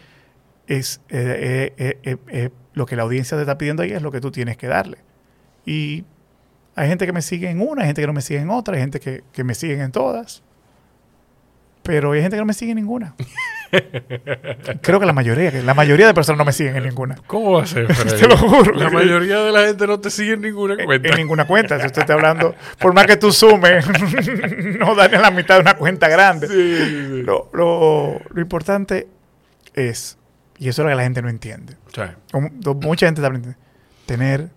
es 0.65 0.99
eh, 1.09 2.49
lo 2.73 2.85
que 2.87 2.95
la 2.95 3.03
audiencia 3.03 3.37
te 3.37 3.43
está 3.43 3.59
pidiendo 3.59 3.83
ahí 3.83 3.91
es 3.91 4.01
lo 4.01 4.11
que 4.11 4.19
tú 4.19 4.31
tienes 4.31 4.57
que 4.57 4.65
darle. 4.67 4.97
Y 5.65 6.03
hay 6.75 6.87
gente 6.89 7.05
que 7.05 7.13
me 7.13 7.21
sigue 7.21 7.49
en 7.49 7.61
una, 7.61 7.81
hay 7.83 7.87
gente 7.87 8.01
que 8.01 8.07
no 8.07 8.13
me 8.13 8.21
sigue 8.21 8.39
en 8.39 8.49
otra, 8.49 8.75
hay 8.75 8.81
gente 8.81 8.99
que, 8.99 9.23
que 9.31 9.43
me 9.43 9.55
sigue 9.55 9.81
en 9.81 9.91
todas. 9.91 10.43
Pero 11.83 12.13
hay 12.13 12.21
gente 12.21 12.35
que 12.35 12.41
no 12.41 12.45
me 12.45 12.53
sigue 12.53 12.71
en 12.71 12.77
ninguna. 12.77 13.15
Creo 14.81 14.99
que 14.99 15.05
la 15.05 15.13
mayoría, 15.13 15.51
que 15.51 15.61
la 15.61 15.73
mayoría 15.73 16.07
de 16.07 16.13
personas 16.13 16.37
no 16.39 16.45
me 16.45 16.51
siguen 16.53 16.75
en 16.77 16.83
ninguna. 16.83 17.15
¿Cómo 17.27 17.51
va 17.53 17.63
a 17.63 17.67
ser? 17.67 17.87
Te 18.19 18.27
lo 18.27 18.37
juro. 18.37 18.73
La 18.73 18.89
mayoría 18.89 19.39
de 19.39 19.51
la 19.51 19.65
gente 19.65 19.85
no 19.85 19.99
te 19.99 20.09
sigue 20.09 20.33
en 20.33 20.41
ninguna 20.41 20.77
cuenta. 20.83 21.09
En 21.09 21.15
ninguna 21.17 21.45
cuenta. 21.45 21.79
Si 21.79 21.85
usted 21.85 22.01
está 22.01 22.13
hablando, 22.13 22.55
por 22.79 22.93
más 22.93 23.05
que 23.05 23.17
tú 23.17 23.31
sumes, 23.31 23.85
no 24.79 24.95
dan 24.95 25.11
la 25.21 25.31
mitad 25.31 25.55
de 25.55 25.61
una 25.61 25.75
cuenta 25.75 26.07
grande. 26.07 26.47
Sí, 26.47 26.77
sí, 26.77 27.07
sí. 27.17 27.21
Lo, 27.23 27.49
lo- 27.53 28.21
lo 28.29 28.41
importante 28.41 29.07
es, 29.73 30.17
y 30.57 30.69
eso 30.69 30.81
es 30.81 30.85
lo 30.85 30.89
que 30.89 30.95
la 30.95 31.03
gente 31.03 31.21
no 31.21 31.29
entiende, 31.29 31.75
O 32.33 32.41
mucha 32.75 33.05
gente 33.07 33.21
también 33.21 33.43
entiende, 33.43 33.59
tener 34.05 34.49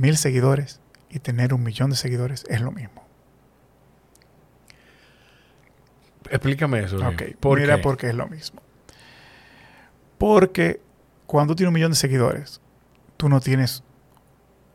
mil 0.00 0.16
seguidores 0.16 0.80
y 1.10 1.18
tener 1.18 1.52
un 1.52 1.62
millón 1.62 1.90
de 1.90 1.96
seguidores 1.96 2.44
es 2.48 2.60
lo 2.60 2.72
mismo. 2.72 3.04
explícame 6.30 6.80
eso. 6.80 6.96
Ok. 7.06 7.22
¿Por 7.40 7.58
mira 7.60 7.76
qué? 7.76 7.82
por 7.82 7.96
qué 7.96 8.08
es 8.08 8.14
lo 8.14 8.28
mismo. 8.28 8.62
Porque 10.18 10.80
cuando 11.26 11.54
tienes 11.56 11.68
un 11.70 11.74
millón 11.74 11.90
de 11.92 11.96
seguidores, 11.96 12.60
tú 13.16 13.28
no 13.28 13.40
tienes 13.40 13.82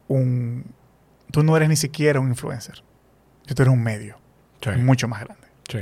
un... 0.08 0.66
Tú 1.32 1.44
no 1.44 1.56
eres 1.56 1.70
ni 1.70 1.76
siquiera 1.76 2.20
un 2.20 2.28
influencer. 2.30 2.84
Tú 3.46 3.62
eres 3.62 3.74
un 3.74 3.82
medio 3.84 4.18
Sí, 4.62 4.70
mucho 4.82 5.08
más 5.08 5.22
grande. 5.24 5.48
sí. 5.70 5.80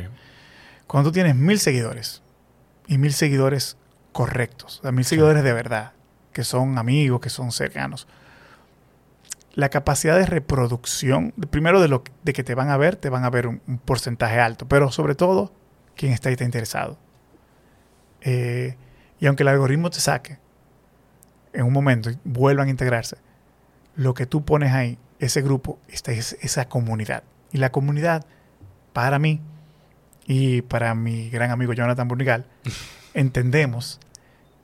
Cuando 0.88 1.10
tú 1.10 1.14
tienes 1.14 1.36
mil 1.36 1.58
seguidores 1.60 2.22
y 2.88 2.98
mil 3.00 3.14
seguidores 3.14 3.78
correctos, 4.12 4.80
o 4.80 4.82
sea, 4.84 4.92
mil 4.92 5.06
Sí. 5.06 5.10
seguidores 5.12 5.44
de 5.44 5.54
verdad, 5.54 5.94
que 6.34 6.44
son 6.44 6.78
amigos, 6.78 7.20
que 7.22 7.30
son 7.30 7.52
cercanos, 7.52 8.08
la 9.54 9.70
capacidad 9.70 10.18
de 10.18 10.26
reproducción, 10.26 11.32
primero 11.50 11.80
de 11.82 11.88
lo 11.88 12.04
de 12.24 12.34
que 12.34 12.44
te 12.44 12.56
van 12.56 12.70
a 12.70 12.78
ver, 12.78 12.96
te 12.96 13.10
van 13.10 13.24
a 13.24 13.30
ver 13.30 13.48
un, 13.48 13.62
un 13.68 13.78
porcentaje 13.78 14.40
alto, 14.40 14.68
pero 14.68 14.92
sobre 14.92 15.16
todo 15.16 15.52
quien 15.96 16.12
está 16.12 16.30
ahí 16.30 16.34
está 16.34 16.46
interesado. 16.46 16.98
Eh, 18.22 18.76
y 19.20 19.28
aunque 19.28 19.44
el 19.44 19.50
algoritmo 19.50 19.90
te 19.90 20.00
saque 20.00 20.40
en 21.54 21.66
un 21.66 21.74
momento 21.74 22.10
vuelvan 22.24 22.68
a 22.68 22.72
integrarse, 22.72 23.18
lo 23.96 24.14
que 24.14 24.26
tú 24.26 24.44
pones 24.44 24.74
ahí, 24.74 24.98
ese 25.20 25.42
grupo, 25.42 25.80
es 25.88 26.38
esa 26.42 26.68
comunidad. 26.68 27.24
Y 27.52 27.60
la 27.60 27.72
comunidad, 27.72 28.26
para 28.92 29.20
mí, 29.20 29.40
y 30.26 30.64
para 30.64 30.96
mi 30.96 31.30
gran 31.30 31.52
amigo 31.52 31.74
Jonathan 31.74 32.08
Burnigal, 32.08 32.48
entendemos 33.14 34.00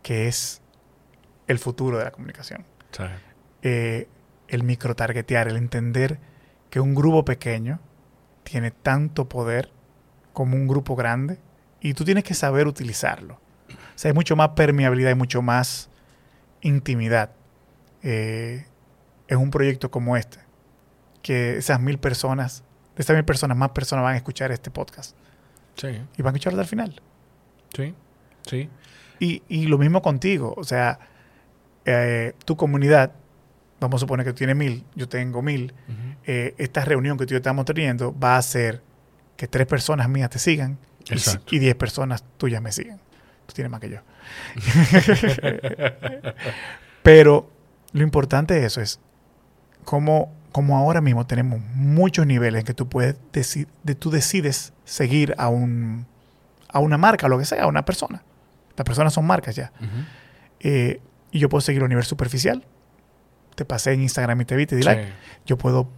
que 0.02 0.28
es 0.28 0.62
el 1.48 1.60
futuro 1.60 2.00
de 2.00 2.06
la 2.06 2.12
comunicación. 2.12 2.66
Eh, 3.62 4.08
el 4.50 4.64
microtargetear, 4.64 5.48
el 5.48 5.58
entender 5.58 6.20
que 6.70 6.80
un 6.80 6.94
grupo 6.96 7.24
pequeño 7.26 7.80
tiene 8.44 8.72
tanto 8.72 9.30
poder 9.30 9.72
como 10.34 10.56
un 10.56 10.68
grupo 10.68 10.96
grande 10.96 11.40
y 11.82 11.94
tú 11.94 12.04
tienes 12.04 12.24
que 12.24 12.34
saber 12.34 12.68
utilizarlo. 12.68 13.36
O 13.70 13.98
sea, 14.02 14.10
hay 14.10 14.16
mucho 14.16 14.36
más 14.36 14.50
permeabilidad 14.50 15.12
y 15.12 15.16
mucho 15.16 15.42
más 15.42 15.90
intimidad 16.62 17.32
eh, 18.04 18.66
en 19.28 19.38
un 19.38 19.52
proyecto 19.52 19.92
como 19.92 20.18
este. 20.18 20.40
Que 21.22 21.58
esas 21.58 21.80
mil 21.80 21.98
personas, 21.98 22.64
de 22.96 23.02
estas 23.02 23.16
mil 23.16 23.26
personas, 23.26 23.58
más 23.58 23.72
personas 23.72 24.04
van 24.04 24.14
a 24.14 24.18
escuchar 24.18 24.52
este 24.52 24.72
podcast 24.72 25.16
sí, 25.76 26.02
y 26.18 26.22
van 26.22 26.34
a 26.34 26.38
escucharlo 26.38 26.60
al 26.60 26.68
final. 26.68 27.02
sí, 27.74 27.94
sí. 28.46 28.70
Y, 29.20 29.44
y 29.50 29.66
lo 29.66 29.78
mismo 29.78 30.02
contigo. 30.02 30.54
O 30.56 30.64
sea, 30.64 30.98
eh, 31.86 32.34
tu 32.46 32.56
comunidad, 32.56 33.12
vamos 33.80 34.00
a 34.00 34.02
suponer 34.02 34.26
que 34.26 34.32
tú 34.34 34.38
tienes 34.38 34.56
mil, 34.56 34.84
yo 34.96 35.08
tengo 35.10 35.42
mil. 35.42 35.74
Eh, 36.26 36.54
esta 36.58 36.84
reunión 36.86 37.18
que 37.18 37.26
tú 37.26 37.34
y 37.34 37.36
yo 37.36 37.38
estamos 37.38 37.66
teniendo 37.66 38.18
va 38.18 38.36
a 38.36 38.38
hacer 38.40 38.82
que 39.38 39.48
tres 39.48 39.68
personas 39.68 40.10
mías 40.10 40.30
te 40.30 40.40
sigan 40.40 40.78
y, 41.52 41.60
diez 41.60 41.76
personas 41.76 42.24
tuyas 42.38 42.62
me 42.62 42.72
sigan. 42.72 43.00
Tú 43.48 43.54
tienes 43.54 43.72
más 43.72 43.80
que 43.80 43.90
yo. 43.90 43.98
Pero 47.04 47.50
lo 47.94 48.04
importante 48.04 48.54
de 48.54 48.66
eso 48.66 48.82
es 48.82 49.00
como, 49.86 50.32
como 50.52 50.78
ahora 50.78 51.02
mismo 51.02 51.26
tenemos 51.26 51.60
muchos 51.74 52.26
niveles 52.28 52.60
en 52.60 52.66
que 52.66 52.74
tú 52.74 52.88
puedes 52.90 53.16
deci- 53.34 53.68
de, 53.84 53.96
tú 53.96 54.12
decides 54.12 54.74
seguir 54.86 55.34
a 55.38 55.50
un 55.50 56.06
a 56.72 56.80
una 56.80 57.00
marca, 57.00 57.28
lo 57.28 57.40
que 57.40 57.46
sea, 57.46 57.64
a 57.64 57.68
una 57.68 57.84
persona. 57.84 58.22
Las 58.78 58.86
personas 58.86 59.12
son 59.14 59.26
marcas 59.26 59.56
ya. 59.56 59.72
Eh, 60.60 61.02
y 61.32 61.40
yo 61.40 61.50
puedo 61.50 61.62
seguir 61.62 61.82
a 61.82 61.86
un 61.86 61.90
nivel 61.90 62.04
superficial. 62.06 62.64
Te 63.60 63.66
pasé 63.66 63.92
en 63.92 64.02
Instagram 64.04 64.40
y 64.40 64.46
te 64.46 64.56
vi, 64.56 64.66
te 64.66 64.78
di 64.78 64.84
like 64.84 65.12
yo 65.46 65.58
puedo 65.58 65.90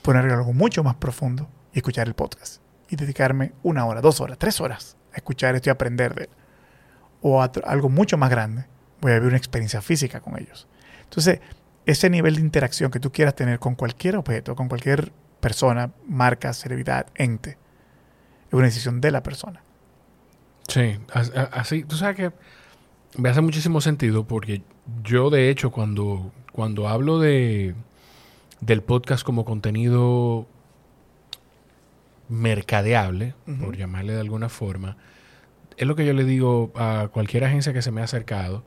poner 0.00 0.24
algo 0.30 0.54
mucho 0.54 0.82
más 0.82 0.94
profundo 0.94 1.46
y 1.74 1.80
escuchar 1.80 2.08
el 2.08 2.14
podcast. 2.14 2.62
Y 2.88 2.96
dedicarme 2.96 3.52
una 3.62 3.84
hora, 3.84 4.00
dos 4.00 4.22
horas, 4.22 4.38
tres 4.38 4.62
horas 4.62 4.96
a 5.12 5.16
escuchar 5.16 5.54
esto 5.54 5.68
y 5.68 5.72
aprender 5.72 6.14
de 6.14 6.22
él. 6.22 6.30
O 7.20 7.42
a 7.42 7.52
algo 7.66 7.90
mucho 7.90 8.16
más 8.16 8.30
grande, 8.30 8.64
voy 9.02 9.12
a 9.12 9.16
vivir 9.16 9.28
una 9.28 9.36
experiencia 9.36 9.82
física 9.82 10.20
con 10.20 10.38
ellos. 10.38 10.66
Entonces, 11.02 11.40
ese 11.84 12.08
nivel 12.08 12.36
de 12.36 12.40
interacción 12.40 12.90
que 12.90 12.98
tú 12.98 13.12
quieras 13.12 13.34
tener 13.34 13.58
con 13.58 13.74
cualquier 13.74 14.16
objeto, 14.16 14.56
con 14.56 14.68
cualquier 14.68 15.12
persona, 15.40 15.90
marca, 16.08 16.54
celebridad, 16.54 17.08
ente, 17.14 17.58
es 18.46 18.54
una 18.54 18.64
decisión 18.64 19.02
de 19.02 19.10
la 19.10 19.22
persona. 19.22 19.62
Sí, 20.66 20.98
así, 21.12 21.84
tú 21.84 21.94
sabes 21.96 22.16
que 22.16 22.32
me 23.18 23.28
hace 23.28 23.42
muchísimo 23.42 23.82
sentido 23.82 24.26
porque 24.26 24.62
yo 25.04 25.28
de 25.28 25.50
hecho 25.50 25.70
cuando, 25.70 26.32
cuando 26.52 26.88
hablo 26.88 27.18
de 27.18 27.74
del 28.60 28.82
podcast 28.82 29.24
como 29.24 29.44
contenido 29.44 30.46
mercadeable, 32.28 33.34
por 33.60 33.76
llamarle 33.76 34.12
de 34.12 34.20
alguna 34.20 34.48
forma, 34.48 34.96
es 35.76 35.86
lo 35.86 35.96
que 35.96 36.06
yo 36.06 36.12
le 36.12 36.24
digo 36.24 36.72
a 36.76 37.08
cualquier 37.12 37.44
agencia 37.44 37.72
que 37.72 37.82
se 37.82 37.90
me 37.90 38.00
ha 38.00 38.04
acercado, 38.04 38.64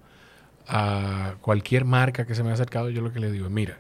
a 0.68 1.36
cualquier 1.42 1.86
marca 1.86 2.26
que 2.26 2.36
se 2.36 2.44
me 2.44 2.50
ha 2.50 2.54
acercado, 2.54 2.90
yo 2.90 3.02
lo 3.02 3.14
que 3.14 3.22
le 3.22 3.32
digo, 3.32 3.50
mira, 3.50 3.80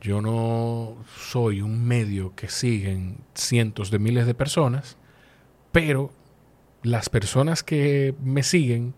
yo 0.00 0.20
no 0.20 0.96
soy 1.16 1.62
un 1.62 1.84
medio 1.86 2.34
que 2.34 2.48
siguen 2.48 3.18
cientos 3.34 3.90
de 3.90 4.00
miles 4.00 4.26
de 4.26 4.34
personas, 4.34 4.96
pero 5.70 6.10
las 6.82 7.08
personas 7.08 7.62
que 7.62 8.14
me 8.22 8.42
siguen 8.42 8.94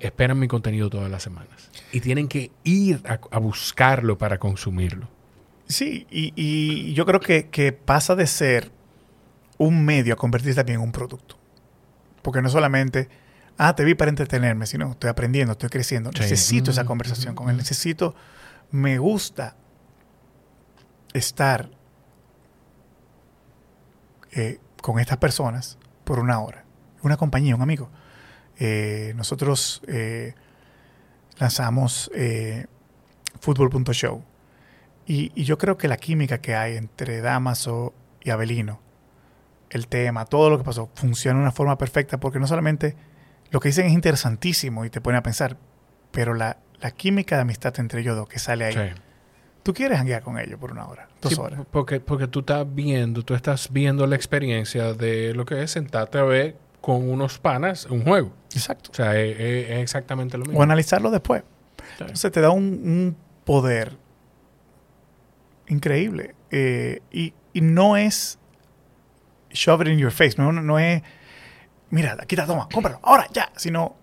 esperan 0.00 0.38
mi 0.38 0.48
contenido 0.48 0.90
todas 0.90 1.10
las 1.10 1.22
semanas 1.22 1.70
y 1.92 2.00
tienen 2.00 2.28
que 2.28 2.50
ir 2.64 3.02
a, 3.06 3.20
a 3.30 3.38
buscarlo 3.38 4.18
para 4.18 4.38
consumirlo. 4.38 5.08
Sí, 5.68 6.06
y, 6.10 6.32
y 6.36 6.92
yo 6.94 7.06
creo 7.06 7.20
que, 7.20 7.48
que 7.48 7.72
pasa 7.72 8.14
de 8.14 8.26
ser 8.26 8.70
un 9.58 9.84
medio 9.84 10.14
a 10.14 10.16
convertirse 10.16 10.56
también 10.56 10.80
en 10.80 10.86
un 10.86 10.92
producto. 10.92 11.36
Porque 12.22 12.42
no 12.42 12.48
solamente, 12.48 13.08
ah, 13.58 13.74
te 13.74 13.84
vi 13.84 13.94
para 13.94 14.08
entretenerme, 14.10 14.66
sino 14.66 14.92
estoy 14.92 15.10
aprendiendo, 15.10 15.52
estoy 15.52 15.68
creciendo. 15.68 16.10
Sí. 16.12 16.20
Necesito 16.20 16.70
esa 16.70 16.84
Mm, 16.84 16.86
conversación 16.86 17.32
mm, 17.32 17.36
con 17.36 17.48
él. 17.48 17.54
mm. 17.54 17.58
Necesito, 17.58 18.14
me 18.70 18.98
gusta 18.98 19.56
estar 21.14 21.70
eh, 24.32 24.58
con 24.82 24.98
estas 25.00 25.18
personas 25.18 25.78
por 26.04 26.18
una 26.18 26.38
hora. 26.40 26.64
Una 27.02 27.16
compañía, 27.16 27.54
un 27.56 27.62
amigo. 27.62 27.88
Eh, 28.58 29.12
nosotros 29.16 29.82
eh, 29.86 30.34
lanzamos 31.38 32.10
eh, 32.14 32.66
fútbol.show. 33.40 34.22
Y, 35.06 35.30
y 35.34 35.44
yo 35.44 35.56
creo 35.58 35.76
que 35.76 35.88
la 35.88 35.96
química 35.98 36.38
que 36.38 36.54
hay 36.54 36.76
entre 36.76 37.20
Damaso 37.20 37.94
y 38.22 38.30
Abelino, 38.30 38.80
el 39.70 39.86
tema, 39.88 40.24
todo 40.24 40.50
lo 40.50 40.58
que 40.58 40.64
pasó, 40.64 40.90
funciona 40.94 41.38
de 41.38 41.42
una 41.44 41.52
forma 41.52 41.78
perfecta 41.78 42.18
porque 42.18 42.38
no 42.40 42.46
solamente 42.46 42.96
lo 43.50 43.60
que 43.60 43.68
dicen 43.68 43.86
es 43.86 43.92
interesantísimo 43.92 44.84
y 44.84 44.90
te 44.90 45.00
pone 45.00 45.18
a 45.18 45.22
pensar, 45.22 45.56
pero 46.10 46.34
la, 46.34 46.56
la 46.80 46.90
química 46.90 47.36
de 47.36 47.42
amistad 47.42 47.74
entre 47.78 48.00
ellos 48.00 48.16
dos 48.16 48.28
que 48.28 48.38
sale 48.40 48.64
ahí, 48.64 48.74
Sí. 48.74 49.00
tú 49.62 49.72
quieres 49.74 49.98
hanguear 50.00 50.22
con 50.22 50.38
ellos 50.40 50.58
por 50.58 50.72
una 50.72 50.86
hora, 50.86 51.08
dos 51.20 51.32
Sí, 51.32 51.40
horas. 51.40 51.60
Porque, 51.70 52.00
porque 52.00 52.26
tú 52.26 52.40
estás 52.40 52.66
viendo, 52.74 53.22
tú 53.24 53.34
estás 53.34 53.72
viendo 53.72 54.06
la 54.08 54.16
experiencia 54.16 54.92
de 54.94 55.34
lo 55.34 55.44
que 55.44 55.62
es 55.62 55.70
sentarte 55.70 56.18
a 56.18 56.24
ver 56.24 56.56
con 56.86 57.10
unos 57.10 57.40
panas 57.40 57.86
un 57.86 58.04
juego. 58.04 58.32
Exacto. 58.54 58.92
O 58.92 58.94
sea, 58.94 59.20
es, 59.20 59.70
exactamente 59.80 60.38
lo 60.38 60.44
mismo. 60.44 60.60
O 60.60 60.62
analizarlo 60.62 61.10
después. 61.10 61.42
Sí. 61.78 61.94
Entonces 61.98 62.30
te 62.30 62.40
da 62.40 62.50
un, 62.50 62.62
un 62.62 63.16
poder 63.44 63.96
increíble. 65.66 66.36
Eh, 66.52 67.00
y, 67.10 67.34
y 67.52 67.60
no 67.60 67.96
es 67.96 68.38
shove 69.50 69.80
it 69.80 69.88
in 69.88 69.98
your 69.98 70.12
face, 70.12 70.36
no, 70.38 70.52
no, 70.52 70.62
no 70.62 70.78
es, 70.78 71.02
mira, 71.90 72.16
aquí 72.20 72.36
está, 72.36 72.46
toma, 72.46 72.68
cómpralo, 72.72 73.00
ahora, 73.02 73.26
ya, 73.32 73.50
sino 73.56 73.96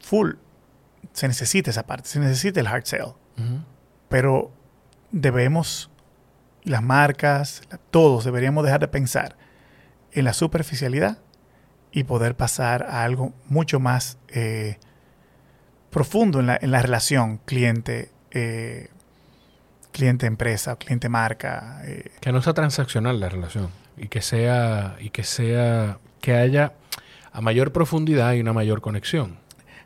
full. 0.00 0.32
Se 1.12 1.28
necesita 1.28 1.70
esa 1.70 1.86
parte, 1.86 2.08
se 2.08 2.18
necesita 2.18 2.58
el 2.58 2.66
hard 2.66 2.86
sale. 2.86 3.04
Ujú. 3.04 3.60
Pero 4.08 4.50
debemos, 5.12 5.92
las 6.64 6.82
marcas, 6.82 7.62
todos 7.92 8.24
deberíamos 8.24 8.64
dejar 8.64 8.80
de 8.80 8.88
pensar 8.88 9.36
en 10.10 10.24
la 10.24 10.32
superficialidad 10.32 11.18
y 11.92 12.04
poder 12.04 12.36
pasar 12.36 12.82
a 12.84 13.04
algo 13.04 13.32
mucho 13.46 13.80
más 13.80 14.18
eh, 14.28 14.78
profundo 15.90 16.40
en 16.40 16.46
la, 16.46 16.58
en 16.60 16.70
la 16.70 16.82
relación 16.82 17.38
cliente, 17.38 18.10
eh, 18.32 18.88
cliente-empresa 19.92 20.74
o 20.74 20.78
cliente-marca. 20.78 21.80
eh, 21.84 22.10
Que 22.20 22.32
no 22.32 22.42
sea 22.42 22.52
transaccional 22.52 23.18
la 23.18 23.28
relación 23.28 23.70
y 23.96 24.08
que 24.08 24.20
sea 24.20 24.96
y 25.00 25.10
que 25.10 25.24
sea 25.24 25.98
que 26.20 26.34
haya 26.34 26.74
a 27.32 27.40
mayor 27.40 27.72
profundidad 27.72 28.34
y 28.34 28.40
una 28.40 28.52
mayor 28.52 28.80
conexión. 28.80 29.38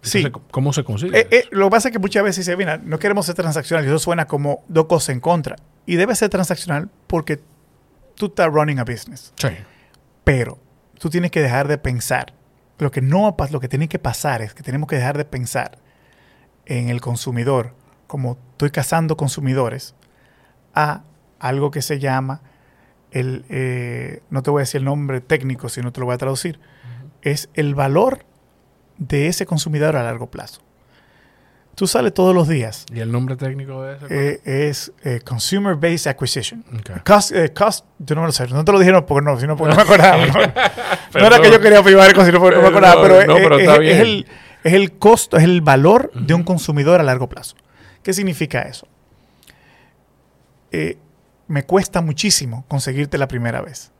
Sí. 0.02 0.24
¿Cómo 0.50 0.72
se 0.72 0.82
consigue? 0.82 1.18
Eh, 1.18 1.28
eh, 1.30 1.44
lo 1.50 1.66
que 1.66 1.70
pasa 1.72 1.88
es 1.88 1.92
que 1.92 1.98
muchas 1.98 2.22
veces 2.24 2.46
dice, 2.46 2.56
mira, 2.56 2.78
no 2.78 2.98
queremos 2.98 3.26
ser 3.26 3.34
transaccional. 3.34 3.84
Y 3.84 3.88
eso 3.88 3.98
suena 3.98 4.26
como 4.26 4.64
dos 4.66 4.86
cosas 4.86 5.10
en 5.10 5.20
contra. 5.20 5.56
Y 5.84 5.96
debe 5.96 6.14
ser 6.14 6.30
transaccional 6.30 6.88
porque 7.06 7.40
tú 8.14 8.26
estás 8.26 8.48
running 8.50 8.78
a 8.78 8.84
business. 8.84 9.34
Sí. 9.36 9.48
Pero 10.24 10.58
tú 11.00 11.08
tienes 11.08 11.30
que 11.30 11.40
dejar 11.40 11.66
de 11.66 11.78
pensar. 11.78 12.34
Lo 12.78 12.90
que 12.90 13.00
no 13.00 13.34
lo 13.50 13.60
que 13.60 13.68
tiene 13.68 13.88
que 13.88 13.98
pasar 13.98 14.42
es 14.42 14.54
que 14.54 14.62
tenemos 14.62 14.88
que 14.88 14.96
dejar 14.96 15.16
de 15.18 15.24
pensar 15.24 15.78
en 16.66 16.88
el 16.88 17.00
consumidor 17.00 17.74
como 18.06 18.38
estoy 18.52 18.70
cazando 18.70 19.16
consumidores 19.16 19.94
a 20.74 21.02
algo 21.38 21.70
que 21.70 21.82
se 21.82 21.98
llama 21.98 22.42
el 23.10 23.44
eh, 23.48 24.22
no 24.30 24.42
te 24.42 24.50
voy 24.50 24.60
a 24.60 24.62
decir 24.62 24.78
el 24.78 24.84
nombre 24.84 25.20
técnico 25.20 25.68
sino 25.68 25.92
te 25.92 26.00
lo 26.00 26.06
voy 26.06 26.14
a 26.14 26.18
traducir. 26.18 26.60
Es 27.22 27.48
el 27.54 27.74
valor 27.74 28.24
de 28.98 29.26
ese 29.26 29.46
consumidor 29.46 29.96
a 29.96 30.02
largo 30.02 30.30
plazo 30.30 30.60
tú 31.74 31.86
sales 31.86 32.12
todos 32.12 32.34
los 32.34 32.46
días 32.48 32.84
¿Y 32.92 33.00
el 33.00 33.10
nombre 33.10 33.36
técnico 33.36 33.82
de 33.82 33.96
ese? 33.96 34.06
eh, 34.10 34.68
es 34.68 34.92
eh, 35.04 35.20
consumer 35.24 35.76
based 35.76 36.10
acquisition. 36.10 36.64
Cost, 37.04 37.32
eh, 37.32 37.52
cost- 37.54 37.84
yo 37.98 38.14
no 38.14 38.20
me 38.22 38.26
lo 38.28 38.32
sé, 38.32 38.46
no 38.48 38.64
te 38.64 38.72
lo 38.72 38.78
dijeron 38.78 39.04
porque 39.06 39.24
no, 39.24 39.38
sino 39.40 39.56
porque 39.56 39.70
no 39.74 39.76
me 39.76 39.82
acordaba. 39.82 40.26
no, 40.26 41.20
No 41.20 41.26
era 41.26 41.40
que 41.40 41.50
yo 41.50 41.60
quería 41.60 41.82
privar 41.82 42.12
con 42.14 42.26
sino 42.26 42.38
porque 42.40 42.56
no 42.56 42.62
me 42.62 42.68
acordaba, 42.68 43.00
pero, 43.02 43.14
no, 43.26 43.36
es, 43.36 43.42
pero 43.42 43.56
es- 43.56 43.60
está 43.62 43.74
es 43.74 43.80
bien. 43.80 43.96
el, 43.98 44.26
es 44.64 44.72
el 44.74 44.92
costo, 44.98 45.36
es 45.38 45.44
el 45.44 45.60
valor 45.62 46.10
de 46.14 46.34
un 46.34 46.42
consumidor 46.42 47.00
a 47.00 47.02
largo 47.02 47.28
plazo. 47.28 47.56
¿Qué 48.02 48.12
significa 48.12 48.62
eso? 48.62 48.86
Me 51.48 51.64
cuesta 51.64 52.00
muchísimo 52.00 52.64
conseguirte 52.68 53.18
la 53.18 53.26
primera 53.28 53.60
vez. 53.60 53.90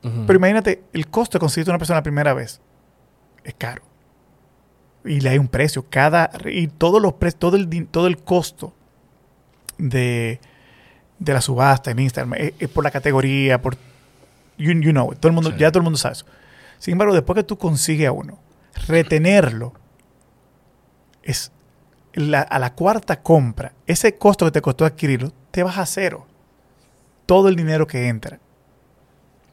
Pero 0.00 0.36
imagínate, 0.38 0.82
el 0.92 1.08
costo 1.08 1.38
de 1.38 1.40
conseguirte 1.40 1.70
una 1.70 1.78
persona 1.78 1.98
la 1.98 2.02
primera 2.04 2.32
vez 2.32 2.60
es 3.44 3.54
caro. 3.58 3.82
Y 5.08 5.20
le 5.20 5.30
hay 5.30 5.38
un 5.38 5.48
precio. 5.48 5.86
Cada, 5.88 6.30
y 6.46 6.66
todos 6.68 7.00
los 7.00 7.14
pre- 7.14 7.32
todo, 7.32 7.56
el, 7.56 7.86
todo 7.88 8.06
el 8.06 8.18
costo 8.18 8.74
de, 9.78 10.38
de 11.18 11.32
la 11.32 11.40
subasta 11.40 11.90
en 11.90 11.98
Instagram 12.00 12.34
es, 12.34 12.52
es 12.58 12.68
por 12.68 12.84
la 12.84 12.90
categoría, 12.90 13.60
por 13.62 13.76
you, 14.58 14.72
you 14.72 14.90
know, 14.92 15.12
it. 15.12 15.18
todo 15.18 15.30
el 15.30 15.34
mundo, 15.34 15.50
Sí. 15.52 15.56
ya 15.58 15.70
todo 15.70 15.78
el 15.80 15.84
mundo 15.84 15.96
sabe 15.98 16.12
eso. 16.14 16.26
Sin 16.78 16.92
embargo, 16.92 17.14
después 17.14 17.34
que 17.36 17.42
tú 17.44 17.56
consigues 17.58 18.06
a 18.08 18.12
uno, 18.12 18.38
retenerlo 18.86 19.72
es 21.22 21.52
la- 22.14 22.42
a 22.42 22.58
la 22.58 22.74
cuarta 22.74 23.20
compra, 23.22 23.72
ese 23.86 24.16
costo 24.16 24.44
que 24.46 24.50
te 24.52 24.62
costó 24.62 24.84
adquirirlo, 24.84 25.32
te 25.50 25.62
vas 25.62 25.78
a 25.78 25.86
cero. 25.86 26.26
Todo 27.26 27.48
el 27.48 27.56
dinero 27.56 27.86
que 27.86 28.08
entra 28.08 28.40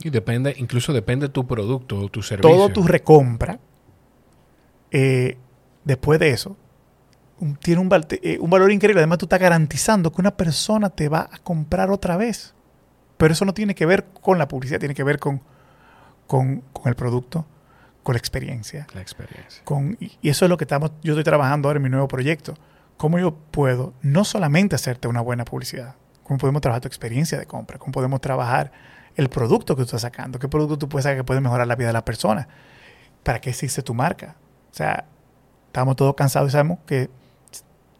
Y 0.02 0.10
depende, 0.10 0.54
incluso 0.58 0.94
depende 0.94 1.28
de 1.28 1.34
tu 1.34 1.46
producto 1.48 1.98
o 2.00 2.10
tu 2.10 2.22
servicio. 2.24 2.50
todo 2.50 2.70
tu 2.70 2.84
recompra, 2.84 3.60
eh, 4.92 5.38
después 5.86 6.20
de 6.20 6.32
eso, 6.32 6.58
tiene 7.60 7.82
un, 7.82 7.90
eh, 8.22 8.38
un 8.40 8.50
valor 8.50 8.72
increíble. 8.72 9.00
Además, 9.00 9.20
tú 9.20 9.26
estás 9.26 9.40
garantizando 9.40 10.12
que 10.12 10.22
una 10.22 10.36
persona 10.36 10.90
te 10.90 11.08
va 11.08 11.30
a 11.32 11.38
comprar 11.40 11.92
otra 11.92 12.18
vez. 12.18 12.54
Pero 13.18 13.34
eso 13.34 13.46
no 13.46 13.54
tiene 13.54 13.76
que 13.76 13.86
ver 13.86 14.06
con 14.22 14.38
la 14.38 14.48
publicidad, 14.48 14.80
tiene 14.80 14.96
que 14.96 15.04
ver 15.04 15.20
con, 15.20 15.42
con, 16.28 16.62
con 16.74 16.90
el 16.90 16.96
producto, 16.96 17.46
con 18.04 18.14
la 18.14 18.20
experiencia. 18.20 18.88
La 18.94 19.02
experiencia. 19.02 19.64
Con, 19.64 19.98
y 20.02 20.12
y 20.22 20.30
eso 20.30 20.46
es 20.46 20.50
lo 20.50 20.58
que 20.58 20.66
estamos, 20.66 20.92
yo 21.02 21.14
estoy 21.14 21.24
trabajando 21.24 21.70
ahora 21.70 21.78
en 21.78 21.84
mi 21.84 21.90
nuevo 21.90 22.08
proyecto. 22.08 22.56
¿Cómo 22.98 23.20
yo 23.20 23.36
puedo 23.36 23.94
no 24.02 24.24
solamente 24.24 24.76
hacerte 24.76 25.08
una 25.08 25.22
buena 25.22 25.46
publicidad? 25.46 25.96
¿Cómo 26.24 26.38
podemos 26.38 26.62
trabajar 26.62 26.82
tu 26.82 26.88
experiencia 26.88 27.38
de 27.38 27.46
compra? 27.46 27.78
¿Cómo 27.78 27.92
podemos 27.92 28.20
trabajar 28.20 28.72
el 29.16 29.30
producto 29.30 29.76
que 29.76 29.82
tú 29.82 29.86
estás 29.86 30.02
sacando? 30.02 30.40
¿Qué 30.40 30.48
producto 30.48 30.78
tú 30.78 30.90
puedes 30.90 31.04
sacar 31.04 31.18
que 31.18 31.24
puede 31.24 31.42
mejorar 31.42 31.68
la 31.68 31.76
vida 31.76 31.88
de 31.88 31.94
la 31.94 32.04
persona? 32.04 32.48
¿Para 33.24 33.40
qué 33.40 33.52
existe 33.52 33.82
tu 33.82 33.94
marca? 33.94 34.36
O 34.72 34.74
sea, 34.74 35.06
estamos 35.76 35.98
todos 35.98 36.16
cansados 36.16 36.50
y 36.50 36.52
sabemos 36.54 36.80
que, 36.88 37.10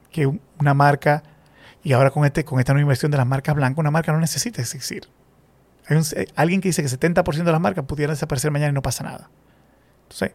que 0.10 0.28
una 0.60 0.74
marca, 0.74 1.24
y 1.84 1.92
ahora 1.92 2.10
con, 2.10 2.24
este, 2.24 2.46
con 2.46 2.60
esta 2.60 2.72
nueva 2.72 2.84
inversión 2.84 3.12
de 3.12 3.18
las 3.18 3.28
marcas 3.28 3.54
blancas, 3.54 3.78
una 3.80 3.92
marca 3.92 4.14
no 4.14 4.20
necesita 4.22 4.62
existir. 4.62 5.10
Hay 5.90 5.98
un- 5.98 6.04
alguien 6.38 6.62
que 6.62 6.70
dice 6.70 6.82
que 6.82 6.88
70% 6.88 7.44
de 7.44 7.52
las 7.52 7.60
marcas 7.60 7.84
pudieran 7.84 8.14
desaparecer 8.14 8.50
mañana 8.50 8.70
y 8.70 8.74
no 8.74 8.82
pasa 8.82 9.04
nada. 9.04 9.30
Entonces, 10.04 10.32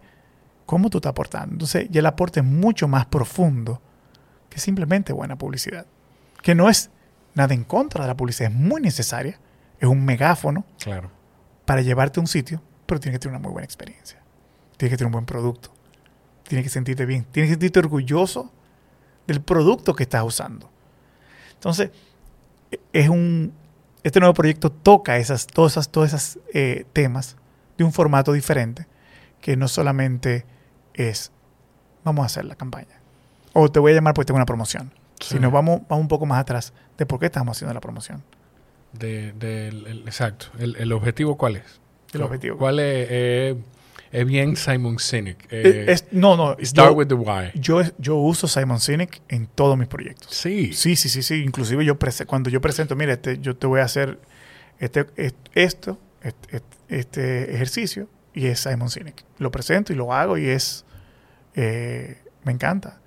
¿cómo 0.66 0.90
tú 0.90 0.98
estás 0.98 1.10
aportando? 1.10 1.54
Entonces, 1.54 1.88
ya 1.90 2.00
el 2.00 2.06
aporte 2.06 2.40
es 2.40 2.46
mucho 2.46 2.88
más 2.88 3.06
profundo 3.06 3.80
que 4.50 4.60
simplemente 4.60 5.14
buena 5.14 5.36
publicidad. 5.38 5.86
Que 6.42 6.54
no 6.54 6.68
es 6.68 6.90
nada 7.34 7.54
en 7.54 7.64
contra 7.64 8.04
de 8.04 8.08
la 8.08 8.16
publicidad, 8.18 8.50
es 8.52 8.56
muy 8.56 8.82
necesaria. 8.82 9.40
Es 9.80 9.88
un 9.88 10.04
megáfono 10.04 10.66
Claro. 10.78 11.10
para 11.64 11.80
llevarte 11.80 12.20
a 12.20 12.22
un 12.22 12.26
sitio, 12.26 12.62
pero 12.84 13.00
tiene 13.00 13.14
que 13.14 13.20
tener 13.20 13.34
una 13.34 13.42
muy 13.42 13.52
buena 13.52 13.64
experiencia. 13.64 14.20
Tiene 14.76 14.90
que 14.90 14.98
tener 14.98 15.06
un 15.06 15.12
buen 15.12 15.24
producto. 15.26 15.72
Tiene 16.50 16.64
que 16.64 16.68
sentirte 16.68 17.06
bien. 17.06 17.24
Tienes 17.30 17.48
que 17.48 17.52
sentirte 17.52 17.78
orgulloso 17.78 18.50
del 19.28 19.40
producto 19.40 19.94
que 19.94 20.02
estás 20.02 20.24
usando. 20.24 20.68
Entonces, 21.54 21.92
es 22.92 23.08
un, 23.08 23.52
este 24.02 24.18
nuevo 24.18 24.34
proyecto 24.34 24.68
toca 24.72 25.16
esas, 25.18 25.46
todos 25.46 25.70
esos 25.74 25.90
todos 25.90 26.08
esos, 26.12 26.40
eh, 26.52 26.86
temas 26.92 27.36
de 27.78 27.84
un 27.84 27.92
formato 27.92 28.32
diferente, 28.32 28.88
que 29.40 29.56
no 29.56 29.68
solamente 29.68 30.44
es, 30.94 31.30
vamos 32.02 32.24
a 32.24 32.26
hacer 32.26 32.46
la 32.46 32.56
campaña. 32.56 32.98
O 33.52 33.70
te 33.70 33.78
voy 33.78 33.92
a 33.92 33.94
llamar 33.94 34.14
porque 34.14 34.26
tengo 34.26 34.38
una 34.38 34.44
promoción. 34.44 34.92
Sí. 35.20 35.34
Sino 35.36 35.52
vamos, 35.52 35.82
vamos 35.88 36.02
un 36.02 36.08
poco 36.08 36.26
más 36.26 36.40
atrás 36.40 36.72
de 36.98 37.06
por 37.06 37.20
qué 37.20 37.26
estamos 37.26 37.56
haciendo 37.56 37.74
la 37.74 37.80
promoción. 37.80 38.24
De, 38.92 39.28
el- 39.68 40.02
exacto. 40.04 40.46
El, 40.58 40.74
el 40.74 40.90
objetivo 40.90 41.36
cuál 41.36 41.54
es? 41.54 41.80
El 42.12 42.22
objetivo. 42.22 42.58
¿Cuál 42.58 42.80
es? 42.80 43.06
Eh, 43.08 43.56
es 44.12 44.26
bien 44.26 44.56
Simon 44.56 44.98
Sinek. 44.98 45.46
Eh, 45.52 45.62
Eh, 45.88 45.92
es- 45.92 46.06
no, 46.10 46.36
no. 46.36 46.56
start 46.62 46.90
yo- 46.90 46.94
with 46.96 47.06
the 47.08 47.14
why. 47.14 47.50
Yo, 47.54 47.80
yo 47.98 48.16
uso 48.16 48.48
Simon 48.48 48.80
Sinek 48.80 49.22
en 49.28 49.46
todos 49.46 49.78
mis 49.78 49.88
proyectos. 49.88 50.34
Sí. 50.34 50.72
Sí, 50.72 50.96
sí, 50.96 51.08
sí, 51.08 51.22
sí. 51.22 51.42
Inclusive 51.42 51.84
yo 51.84 51.98
prese- 51.98 52.26
cuando 52.26 52.50
yo 52.50 52.60
presento, 52.60 52.96
mira, 52.96 53.12
este, 53.12 53.38
yo 53.38 53.56
te 53.56 53.66
voy 53.66 53.80
a 53.80 53.84
hacer 53.84 54.18
este, 54.78 55.06
est- 55.16 55.36
esto, 55.54 55.98
este, 56.22 56.56
este- 56.56 56.98
este 56.98 57.54
ejercicio, 57.54 58.08
y 58.34 58.46
es 58.46 58.60
Simon 58.60 58.88
Sinek. 58.90 59.24
Lo 59.38 59.50
presento 59.50 59.92
y 59.92 59.96
lo 59.96 60.12
hago 60.12 60.38
y 60.38 60.46
es, 60.48 60.84
eh, 61.54 62.18
me 62.44 62.52
encanta. 62.52 63.00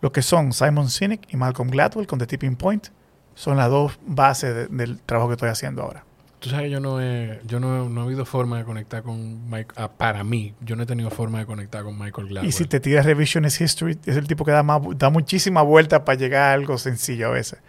Lo 0.00 0.12
que 0.12 0.22
son 0.22 0.52
Simon 0.52 0.88
Sinek 0.90 1.32
y 1.32 1.36
Malcolm 1.36 1.70
Gladwell 1.70 2.06
con 2.06 2.18
The 2.18 2.26
Tipping 2.26 2.56
Point 2.56 2.88
son 3.34 3.56
las 3.58 3.68
dos 3.70 3.98
bases 4.06 4.54
de- 4.54 4.66
del 4.68 5.00
trabajo 5.00 5.28
que 5.28 5.34
estoy 5.34 5.50
haciendo 5.50 5.82
ahora. 5.82 6.04
Tú 6.40 6.48
sabes, 6.48 6.70
yo 6.70 6.80
no 6.80 7.00
he, 7.00 7.38
yo 7.46 7.60
no, 7.60 7.88
no 7.88 8.00
he 8.00 8.04
habido 8.06 8.24
forma 8.24 8.58
de 8.58 8.64
conectar 8.64 9.02
con 9.02 9.48
Mike. 9.50 9.74
ah, 9.76 9.90
para 9.92 10.24
mí, 10.24 10.54
yo 10.60 10.74
no 10.74 10.84
he 10.84 10.86
tenido 10.86 11.10
forma 11.10 11.38
de 11.38 11.46
conectar 11.46 11.84
con 11.84 11.98
Michael 11.98 12.28
Gladwell. 12.28 12.48
Y 12.48 12.52
si 12.52 12.64
te 12.64 12.80
tiras 12.80 13.04
Revisionist 13.04 13.60
History, 13.60 13.98
es 14.06 14.16
el 14.16 14.26
tipo 14.26 14.44
que 14.44 14.50
da, 14.50 14.62
más, 14.62 14.80
da 14.96 15.10
muchísima 15.10 15.60
vuelta 15.62 16.04
para 16.04 16.18
llegar 16.18 16.42
a 16.42 16.52
algo 16.54 16.78
sencillo 16.78 17.28
a 17.28 17.30
veces. 17.30 17.60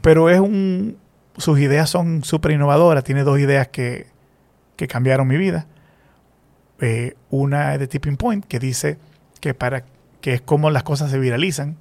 Pero 0.00 0.30
es 0.30 0.40
un. 0.40 0.96
Sus 1.36 1.58
ideas 1.58 1.90
son 1.90 2.24
súper 2.24 2.52
innovadoras. 2.52 3.04
Tiene 3.04 3.22
dos 3.22 3.38
ideas 3.38 3.68
que, 3.68 4.06
que 4.76 4.88
cambiaron 4.88 5.28
mi 5.28 5.36
vida. 5.36 5.66
Eh, 6.80 7.14
una 7.28 7.74
es 7.74 7.80
de 7.80 7.86
Tipping 7.86 8.16
Point, 8.16 8.46
que 8.46 8.58
dice 8.58 8.98
que, 9.40 9.52
para, 9.52 9.84
que 10.22 10.32
es 10.34 10.40
como 10.40 10.70
las 10.70 10.82
cosas 10.84 11.10
se 11.10 11.18
viralizan. 11.18 11.76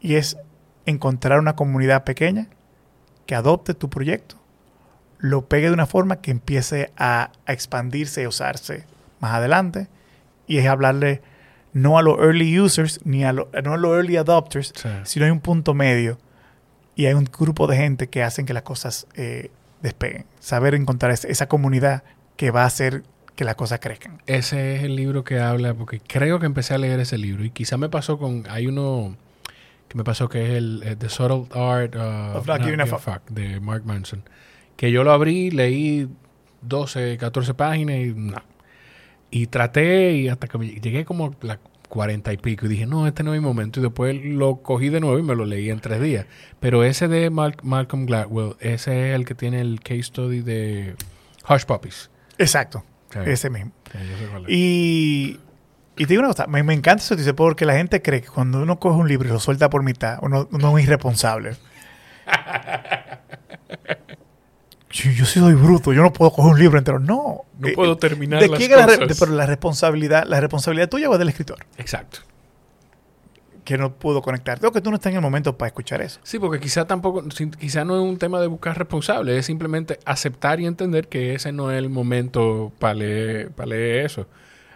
Y 0.00 0.16
es 0.16 0.36
encontrar 0.86 1.38
una 1.38 1.54
comunidad 1.54 2.02
pequeña 2.02 2.48
que 3.26 3.36
adopte 3.36 3.74
tu 3.74 3.88
proyecto, 3.88 4.39
lo 5.20 5.46
pegue 5.48 5.68
de 5.68 5.72
una 5.74 5.86
forma 5.86 6.16
que 6.20 6.30
empiece 6.30 6.90
a, 6.96 7.30
a 7.46 7.52
expandirse 7.52 8.22
y 8.22 8.26
usarse 8.26 8.84
más 9.20 9.32
adelante. 9.34 9.88
Y 10.46 10.58
es 10.58 10.66
hablarle 10.66 11.22
no 11.72 11.98
a 11.98 12.02
los 12.02 12.18
early 12.18 12.58
users 12.58 13.00
ni 13.04 13.24
a, 13.24 13.32
lo- 13.32 13.48
no 13.62 13.74
a 13.74 13.76
los 13.76 13.92
early 13.96 14.16
adopters, 14.16 14.72
Sí. 14.74 14.88
sino 15.04 15.24
hay 15.26 15.30
un 15.30 15.40
punto 15.40 15.74
medio 15.74 16.18
y 16.96 17.06
hay 17.06 17.14
un 17.14 17.24
grupo 17.24 17.66
de 17.66 17.76
gente 17.76 18.08
que 18.08 18.22
hacen 18.22 18.46
que 18.46 18.52
las 18.54 18.64
cosas 18.64 19.06
eh, 19.14 19.50
despeguen. 19.82 20.24
Saber 20.40 20.74
encontrar 20.74 21.12
es- 21.12 21.24
esa 21.24 21.48
comunidad 21.48 22.02
que 22.36 22.50
va 22.50 22.62
a 22.62 22.66
hacer 22.66 23.04
que 23.36 23.44
las 23.44 23.54
cosas 23.54 23.78
crezcan. 23.80 24.20
Ese 24.26 24.76
es 24.76 24.82
el 24.82 24.96
libro 24.96 25.22
que 25.24 25.38
habla, 25.38 25.72
porque 25.74 26.00
creo 26.00 26.40
que 26.40 26.46
empecé 26.46 26.74
a 26.74 26.78
leer 26.78 26.98
ese 27.00 27.16
libro 27.16 27.44
y 27.44 27.50
quizá 27.50 27.76
me 27.78 27.88
pasó 27.88 28.18
con, 28.18 28.44
hay 28.50 28.66
uno 28.66 29.16
que 29.88 29.96
me 29.96 30.04
pasó 30.04 30.28
que 30.28 30.42
es 30.44 30.50
el, 30.58 30.82
eh, 30.84 30.96
The 30.96 31.08
Subtle 31.08 31.46
Art 31.58 31.94
uh, 31.96 32.36
Of 32.38 32.46
Not 32.46 32.62
Giving 32.62 32.80
a 32.80 32.86
Fuck. 32.86 33.28
de 33.30 33.60
Mark 33.60 33.84
Manson, 33.86 34.22
que 34.80 34.90
yo 34.90 35.04
lo 35.04 35.12
abrí, 35.12 35.50
leí 35.50 36.08
12, 36.62 37.18
14 37.18 37.52
páginas 37.52 37.96
y 37.98 38.14
no. 38.14 38.38
Y 39.30 39.46
traté 39.48 40.12
y 40.14 40.28
hasta 40.28 40.46
que 40.48 40.56
me- 40.56 40.68
llegué 40.68 41.04
como 41.04 41.26
a 41.26 41.30
las 41.46 41.58
40 41.90 42.32
y 42.32 42.38
pico 42.38 42.64
y 42.64 42.70
dije, 42.70 42.86
no, 42.86 43.06
este 43.06 43.22
no 43.22 43.34
es 43.34 43.40
mi 43.42 43.46
momento. 43.46 43.78
Y 43.78 43.82
después 43.82 44.16
lo 44.24 44.56
cogí 44.62 44.88
de 44.88 45.00
nuevo 45.00 45.18
y 45.18 45.22
me 45.22 45.34
lo 45.34 45.44
leí 45.44 45.68
en 45.68 45.80
tres 45.80 46.00
días. 46.00 46.24
Pero 46.60 46.82
ese 46.82 47.08
de 47.08 47.28
Mal- 47.28 47.56
Malcolm 47.62 48.06
Gladwell, 48.06 48.56
ese 48.60 49.10
es 49.10 49.14
el 49.16 49.26
que 49.26 49.34
tiene 49.34 49.60
el 49.60 49.80
case 49.80 50.04
study 50.04 50.40
de 50.40 50.94
Hush 51.46 51.64
Puppies. 51.66 52.10
Exacto, 52.38 52.82
Sí, 53.12 53.18
ese 53.26 53.50
mismo. 53.50 53.72
sí, 53.92 53.98
es. 53.98 54.48
Y, 54.48 55.38
y 55.98 56.06
te 56.06 56.14
digo 56.14 56.20
una 56.20 56.28
cosa, 56.30 56.46
me, 56.46 56.62
me 56.62 56.72
encanta 56.72 57.02
eso, 57.04 57.16
dice, 57.16 57.34
porque 57.34 57.66
la 57.66 57.74
gente 57.74 58.00
cree 58.00 58.22
que 58.22 58.28
cuando 58.28 58.62
uno 58.62 58.78
coge 58.78 58.96
un 58.98 59.08
libro 59.08 59.28
y 59.28 59.32
lo 59.32 59.40
suelta 59.40 59.68
por 59.68 59.82
mitad, 59.82 60.18
uno, 60.22 60.48
uno 60.52 60.78
es 60.78 60.84
irresponsable. 60.84 61.56
yo, 64.90 65.10
yo 65.10 65.24
sí 65.24 65.38
soy 65.40 65.54
bruto, 65.54 65.92
yo 65.92 66.02
no 66.02 66.12
puedo 66.12 66.30
coger 66.32 66.52
un 66.52 66.58
libro 66.60 66.78
entero. 66.78 66.98
No. 66.98 67.42
No 67.58 67.68
Eh, 67.68 67.72
puedo 67.74 67.96
terminar 67.96 68.40
¿De 68.40 68.48
las 68.48 68.58
quién 68.58 68.72
es 68.72 68.76
la, 68.78 68.86
de- 68.86 69.14
pero 69.18 69.32
la 69.32 69.46
responsabilidad, 69.46 70.24
la 70.26 70.40
responsabilidad 70.40 70.88
tuya 70.88 71.08
o 71.10 71.16
del 71.18 71.28
escritor? 71.28 71.58
Exacto. 71.78 72.18
Que 73.64 73.78
no 73.78 73.92
pudo 73.94 74.20
conectarte. 74.22 74.66
O 74.66 74.72
que 74.72 74.80
tú 74.80 74.90
no 74.90 74.96
estás 74.96 75.10
en 75.10 75.16
el 75.16 75.22
momento 75.22 75.56
para 75.56 75.68
escuchar 75.68 76.00
eso. 76.02 76.18
Sí, 76.24 76.38
porque 76.38 76.58
quizá 76.58 76.86
tampoco, 76.86 77.22
quizá 77.58 77.84
no 77.84 77.94
es 77.96 78.02
un 78.02 78.16
tema 78.18 78.40
de 78.40 78.46
buscar 78.48 78.76
responsable, 78.76 79.36
es 79.38 79.46
simplemente 79.46 79.98
aceptar 80.06 80.58
y 80.60 80.66
entender 80.66 81.06
que 81.08 81.34
ese 81.34 81.52
no 81.52 81.70
es 81.70 81.78
el 81.78 81.88
momento 81.90 82.72
para 82.78 82.94
leer, 82.94 83.50
para 83.52 83.68
leer 83.68 84.06
eso. 84.06 84.26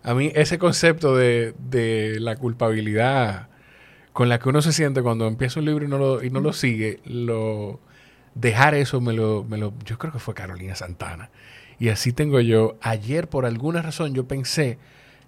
A 0.02 0.14
mí 0.14 0.30
ese 0.34 0.58
concepto 0.58 1.16
de, 1.16 1.54
de 1.58 2.18
la 2.20 2.36
culpabilidad 2.36 3.48
con 4.12 4.28
la 4.28 4.38
que 4.38 4.48
uno 4.50 4.62
se 4.62 4.72
siente 4.72 5.02
cuando 5.02 5.26
empieza 5.26 5.58
un 5.58 5.66
libro 5.66 5.84
y 5.84 5.88
no 5.88 5.98
lo, 5.98 6.22
y 6.22 6.30
no 6.30 6.40
lo 6.40 6.52
sigue, 6.52 7.00
lo 7.04 7.80
dejar 8.34 8.74
eso 8.74 9.00
me 9.00 9.12
lo, 9.12 9.44
me 9.44 9.58
lo, 9.58 9.72
yo 9.84 9.98
creo 9.98 10.12
que 10.12 10.18
fue 10.18 10.34
Carolina 10.34 10.74
Santana. 10.74 11.30
Y 11.78 11.88
así 11.88 12.12
tengo 12.12 12.40
yo. 12.40 12.76
Ayer, 12.80 13.28
por 13.28 13.46
alguna 13.46 13.82
razón, 13.82 14.14
yo 14.14 14.26
pensé 14.26 14.78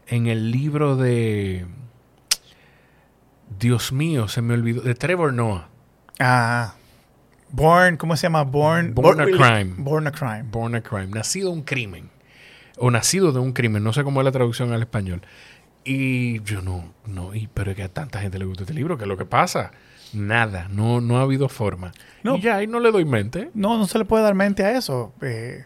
en 0.07 0.27
el 0.27 0.51
libro 0.51 0.97
de 0.97 1.67
Dios 3.59 3.93
mío, 3.93 4.29
se 4.29 4.43
me 4.43 4.55
olvidó, 4.55 4.83
de 4.83 4.95
Trevor 4.95 5.33
Noah. 5.33 5.69
Ah. 6.19 6.75
Born, 7.51 7.97
¿cómo 7.97 8.17
se 8.17 8.25
llama? 8.25 8.43
Born, 8.43 8.95
Born 8.95 9.21
a 9.21 9.25
Crime. 9.25 9.75
Born 9.79 10.07
a 10.07 10.13
Crime. 10.13 10.45
Born 10.51 10.75
a 10.75 10.83
Crime, 10.83 11.09
nacido 11.09 11.51
un 11.51 11.63
crimen. 11.63 12.11
O 12.79 12.91
nacido 12.91 13.33
de 13.33 13.39
un 13.39 13.53
crimen, 13.53 13.83
no 13.83 13.93
sé 13.93 14.05
cómo 14.05 14.21
es 14.21 14.25
la 14.25 14.33
traducción 14.33 14.73
al 14.73 14.83
español. 14.83 15.23
Y 15.85 16.43
yo 16.43 16.61
no, 16.61 16.93
no, 17.07 17.35
y, 17.35 17.47
pero 17.47 17.71
es 17.71 17.77
que 17.77 17.85
a 17.85 17.89
tanta 17.89 18.21
gente 18.21 18.39
le 18.39 18.45
gusta 18.45 18.65
este 18.65 18.75
libro, 18.75 18.99
que 18.99 19.05
es 19.05 19.09
lo 19.09 19.17
que 19.17 19.25
pasa, 19.25 19.71
nada, 20.17 20.67
no, 20.71 21.01
no 21.01 21.19
ha 21.19 21.23
habido 21.23 21.49
forma. 21.49 21.93
No. 22.23 22.37
Y 22.37 22.41
ya, 22.41 22.63
y 22.63 22.67
no 22.67 22.81
le 22.81 22.91
doy 22.91 23.05
mente. 23.05 23.51
No, 23.55 23.79
no 23.79 23.87
se 23.87 23.99
le 23.99 24.05
puede 24.05 24.25
dar 24.25 24.35
mente 24.35 24.65
a 24.65 24.77
eso. 24.77 25.13
Eh, 25.23 25.65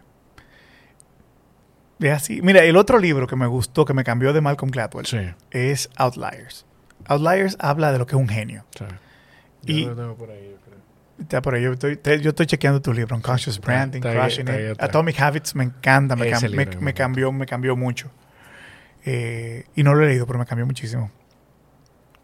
es 2.01 2.13
así. 2.13 2.41
Mira, 2.43 2.63
el 2.65 2.77
otro 2.77 2.99
libro 2.99 3.27
que 3.27 3.37
me 3.37 3.47
gustó, 3.47 3.85
que 3.85 3.95
me 3.95 4.05
cambió 4.05 4.33
de 4.33 4.41
Malcolm 4.41 4.71
Gladwell, 4.71 5.07
Sí, 5.07 5.19
es 5.51 5.91
Outliers. 5.97 6.65
Outliers 7.07 7.57
habla 7.61 7.93
de 7.93 7.99
lo 7.99 8.07
que 8.07 8.17
es 8.17 8.21
un 8.21 8.29
genio. 8.29 8.65
sí. 8.77 8.85
Y- 9.67 9.83
Yo 9.83 9.91
lo 9.91 9.97
tengo 9.97 10.15
por 10.17 10.31
ahí, 10.31 10.49
yo 10.51 10.57
creo. 10.65 10.79
Está 11.21 11.43
por 11.43 11.55
ahí, 11.55 11.63
yo 11.63 11.73
estoy, 11.75 11.97
te- 11.99 12.19
yo 12.23 12.31
estoy 12.31 12.47
chequeando 12.47 12.81
tu 12.81 12.95
libro, 12.95 13.15
Unconscious 13.15 13.61
Branding, 13.61 13.99
está 13.99 14.09
ahí- 14.11 14.17
Crushing 14.19 14.41
está 14.49 14.53
ahí 14.55 14.73
It. 14.73 14.83
Atomic 14.83 15.21
Habits 15.21 15.55
me 15.55 15.65
encanta, 15.65 16.17
me, 16.17 16.31
cam- 16.33 16.41
me- 16.43 16.49
libro 16.65 16.79
me 16.81 16.85
me 16.87 16.95
cambió, 16.95 17.31
me 17.33 17.45
cambió 17.47 17.77
mucho. 17.77 18.11
Eh, 19.05 19.65
y 19.77 19.83
no 19.83 19.93
lo 19.95 20.03
he 20.05 20.09
leído, 20.09 20.27
pero 20.27 20.39
me 20.39 20.47
cambió 20.47 20.65
muchísimo. 20.65 21.11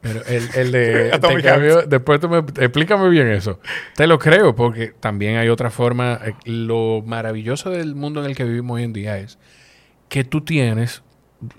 Pero 0.06 0.24
el, 0.26 0.48
el 0.54 0.72
de... 0.72 1.12
Atomic 1.14 1.42
te 1.42 1.86
después 1.88 2.20
tú 2.20 2.28
me... 2.28 2.38
Explícame 2.38 3.08
bien 3.08 3.28
eso. 3.28 3.60
Te 3.94 4.06
lo 4.06 4.18
creo, 4.18 4.54
porque 4.54 4.92
también 5.00 5.36
hay 5.36 5.48
otra 5.48 5.70
forma. 5.70 6.20
eh, 6.24 6.34
Lo 6.44 7.02
maravilloso 7.04 7.70
del 7.70 7.94
mundo 7.94 8.20
en 8.20 8.30
el 8.30 8.36
que 8.36 8.44
vivimos 8.44 8.76
hoy 8.76 8.84
en 8.84 8.92
día 8.92 9.18
es 9.18 9.38
que 10.08 10.24
tú 10.24 10.40
tienes... 10.42 11.02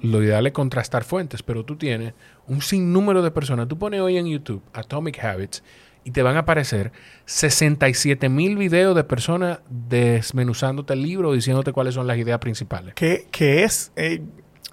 Lo 0.02 0.24
ideal 0.24 0.48
es 0.48 0.54
contrastar 0.54 1.04
fuentes, 1.04 1.44
pero 1.44 1.64
tú 1.64 1.76
tienes 1.76 2.14
un 2.48 2.62
sinnúmero 2.62 3.22
de 3.22 3.30
personas. 3.30 3.68
Tú 3.68 3.78
pones 3.78 4.02
hoy 4.02 4.18
en 4.18 4.26
YouTube 4.28 4.64
Atomic 4.74 5.24
Habits 5.24 5.64
y 6.04 6.12
te 6.12 6.24
van 6.24 6.36
a 6.36 6.40
aparecer 6.40 6.92
67 7.26 8.30
mil 8.30 8.58
videos 8.58 8.96
de 8.96 9.04
personas 9.04 9.60
desmenuzándote 9.70 10.94
el 10.94 11.04
libro, 11.04 11.34
diciéndote 11.34 11.74
cuáles 11.74 11.94
son 11.94 12.08
las 12.08 12.18
ideas 12.18 12.40
principales. 12.40 12.94
Que, 12.96 13.28
que 13.30 13.64
es, 13.64 13.92
eh, 13.98 14.22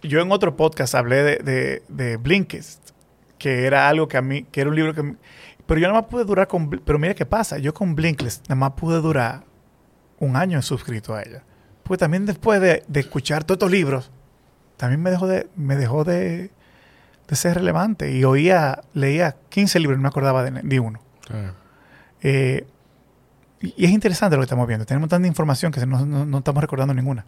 yo 0.03 0.21
en 0.23 0.33
otro 0.33 0.57
podcast 0.57 0.95
hablé 0.95 1.23
de, 1.23 1.37
de, 1.39 1.83
de 1.89 2.17
Blinkist, 2.17 2.84
que 3.45 3.67
era 3.67 3.89
algo 3.91 4.09
que 4.09 4.17
a 4.17 4.23
mí, 4.23 4.45
que 4.45 4.63
era 4.63 4.71
un 4.71 4.77
libro 4.77 4.95
que... 4.95 5.17
pero 5.67 5.79
yo 5.81 5.87
nada 5.89 6.01
más 6.01 6.09
pude 6.11 6.25
durar 6.25 6.49
con... 6.49 6.71
Pero 6.71 6.99
mira 6.99 7.15
qué 7.15 7.27
pasa, 7.27 7.59
yo 7.59 7.75
con 7.75 7.95
Blinkist 7.95 8.43
nada 8.49 8.55
más 8.55 8.71
pude 8.73 9.01
durar 9.03 9.45
un 10.19 10.35
año 10.37 10.63
suscrito 10.63 11.15
a 11.15 11.21
ella. 11.23 11.43
Porque 11.83 11.99
también 11.99 12.25
después 12.25 12.61
de, 12.61 12.83
de 12.89 13.01
escuchar 13.01 13.45
todos 13.45 13.57
estos 13.57 13.71
libros, 13.71 14.11
también 14.79 15.03
me 15.03 15.11
dejó 15.11 15.27
de, 15.27 15.49
me 15.57 15.77
dejó 15.77 16.05
de, 16.05 16.51
de 17.29 17.37
ser 17.37 17.57
relevante. 17.57 18.11
Y 18.13 18.25
oía, 18.25 18.81
leía 18.95 19.37
15 19.51 19.79
libros, 19.79 19.99
no 19.99 20.03
me 20.05 20.09
acordaba 20.09 20.43
de, 20.43 20.63
de 20.63 20.81
uno. 20.81 21.01
Ah. 21.31 21.53
Eh, 22.23 22.67
y 23.61 23.75
y 23.77 23.85
es 23.85 23.91
interesante 23.91 24.37
lo 24.37 24.41
que 24.41 24.47
estamos 24.47 24.67
viendo. 24.67 24.87
Tenemos 24.87 25.09
tanta 25.11 25.29
información 25.29 25.71
que 25.73 25.85
no, 25.85 26.07
no- 26.07 26.25
no 26.25 26.39
estamos 26.39 26.63
recordando 26.63 26.95
ninguna. 26.95 27.27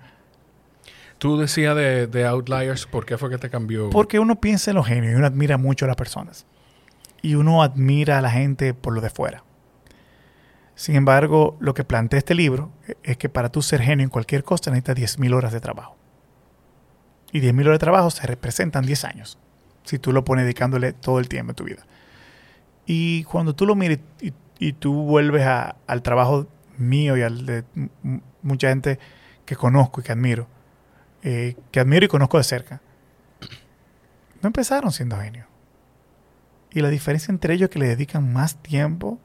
Tú 1.19 1.39
decías 1.39 1.75
de, 1.75 2.07
de 2.07 2.27
Outliers, 2.27 2.87
¿por 2.87 3.07
qué 3.07 3.17
fue 3.17 3.31
que 3.31 3.39
te 3.39 3.49
cambió? 3.51 3.91
Porque 3.91 4.19
uno 4.19 4.41
piensa 4.41 4.71
en 4.71 4.77
los 4.77 4.87
genios 4.87 5.13
y 5.13 5.17
uno 5.17 5.27
admira 5.27 5.57
mucho 5.57 5.87
a 5.87 5.89
las 5.89 5.97
personas. 5.97 6.47
Y 7.23 7.35
uno 7.35 7.63
admira 7.63 8.19
a 8.19 8.21
la 8.21 8.31
gente 8.31 8.75
por 8.75 8.93
lo 8.93 9.01
de 9.01 9.11
fuera. 9.11 9.43
Sin 10.77 10.95
embargo, 10.95 11.57
lo 11.59 11.73
que 11.73 11.85
plantea 11.85 12.19
este 12.19 12.35
libro 12.35 12.71
es 13.03 13.17
que 13.17 13.31
para 13.31 13.49
tú 13.49 13.63
ser 13.63 13.81
genio 13.81 14.05
en 14.05 14.11
cualquier 14.11 14.45
cosa 14.45 14.71
necesitas 14.71 15.19
10.000 15.19 15.35
horas 15.35 15.53
de 15.53 15.61
trabajo. 15.61 15.97
Y 17.33 17.41
10.000 17.41 17.61
horas 17.63 17.75
de 17.75 17.79
trabajo 17.79 18.11
se 18.11 18.27
representan 18.27 18.85
10 18.85 19.05
años. 19.05 19.39
Si 19.85 19.99
tú 19.99 20.13
lo 20.13 20.25
pones 20.25 20.45
dedicándole 20.45 20.93
todo 20.93 21.19
el 21.19 21.31
tiempo 21.31 21.53
de 21.53 21.57
tu 21.57 21.65
vida. 21.65 21.87
Y 22.85 23.25
cuando 23.25 23.55
tú 23.55 23.65
lo 23.67 23.75
mires 23.75 24.01
y, 24.59 24.73
tú 24.75 24.93
vuelves 25.03 25.47
al 25.47 26.03
trabajo 26.03 26.47
mío 26.77 27.17
y 27.17 27.23
al 27.23 27.47
de 27.47 27.65
mucha 28.43 28.69
gente 28.69 28.99
que 29.45 29.57
conozco 29.57 30.01
y 30.01 30.05
que 30.05 30.13
admiro, 30.13 30.47
eh, 31.29 31.57
que 31.73 31.81
admiro 31.81 32.05
y 32.05 32.09
conozco 32.09 32.39
de 32.39 32.45
cerca, 32.45 32.81
no 34.41 34.47
empezaron 34.47 34.93
siendo 34.93 35.17
genios. 35.17 35.45
Y 36.71 36.83
la 36.83 36.89
diferencia 36.89 37.33
entre 37.33 37.55
ellos 37.55 37.65
es 37.69 37.71
que 37.73 37.81
le 37.81 37.89
dedican 37.89 38.33
más 38.33 38.63
tiempo 38.63 39.19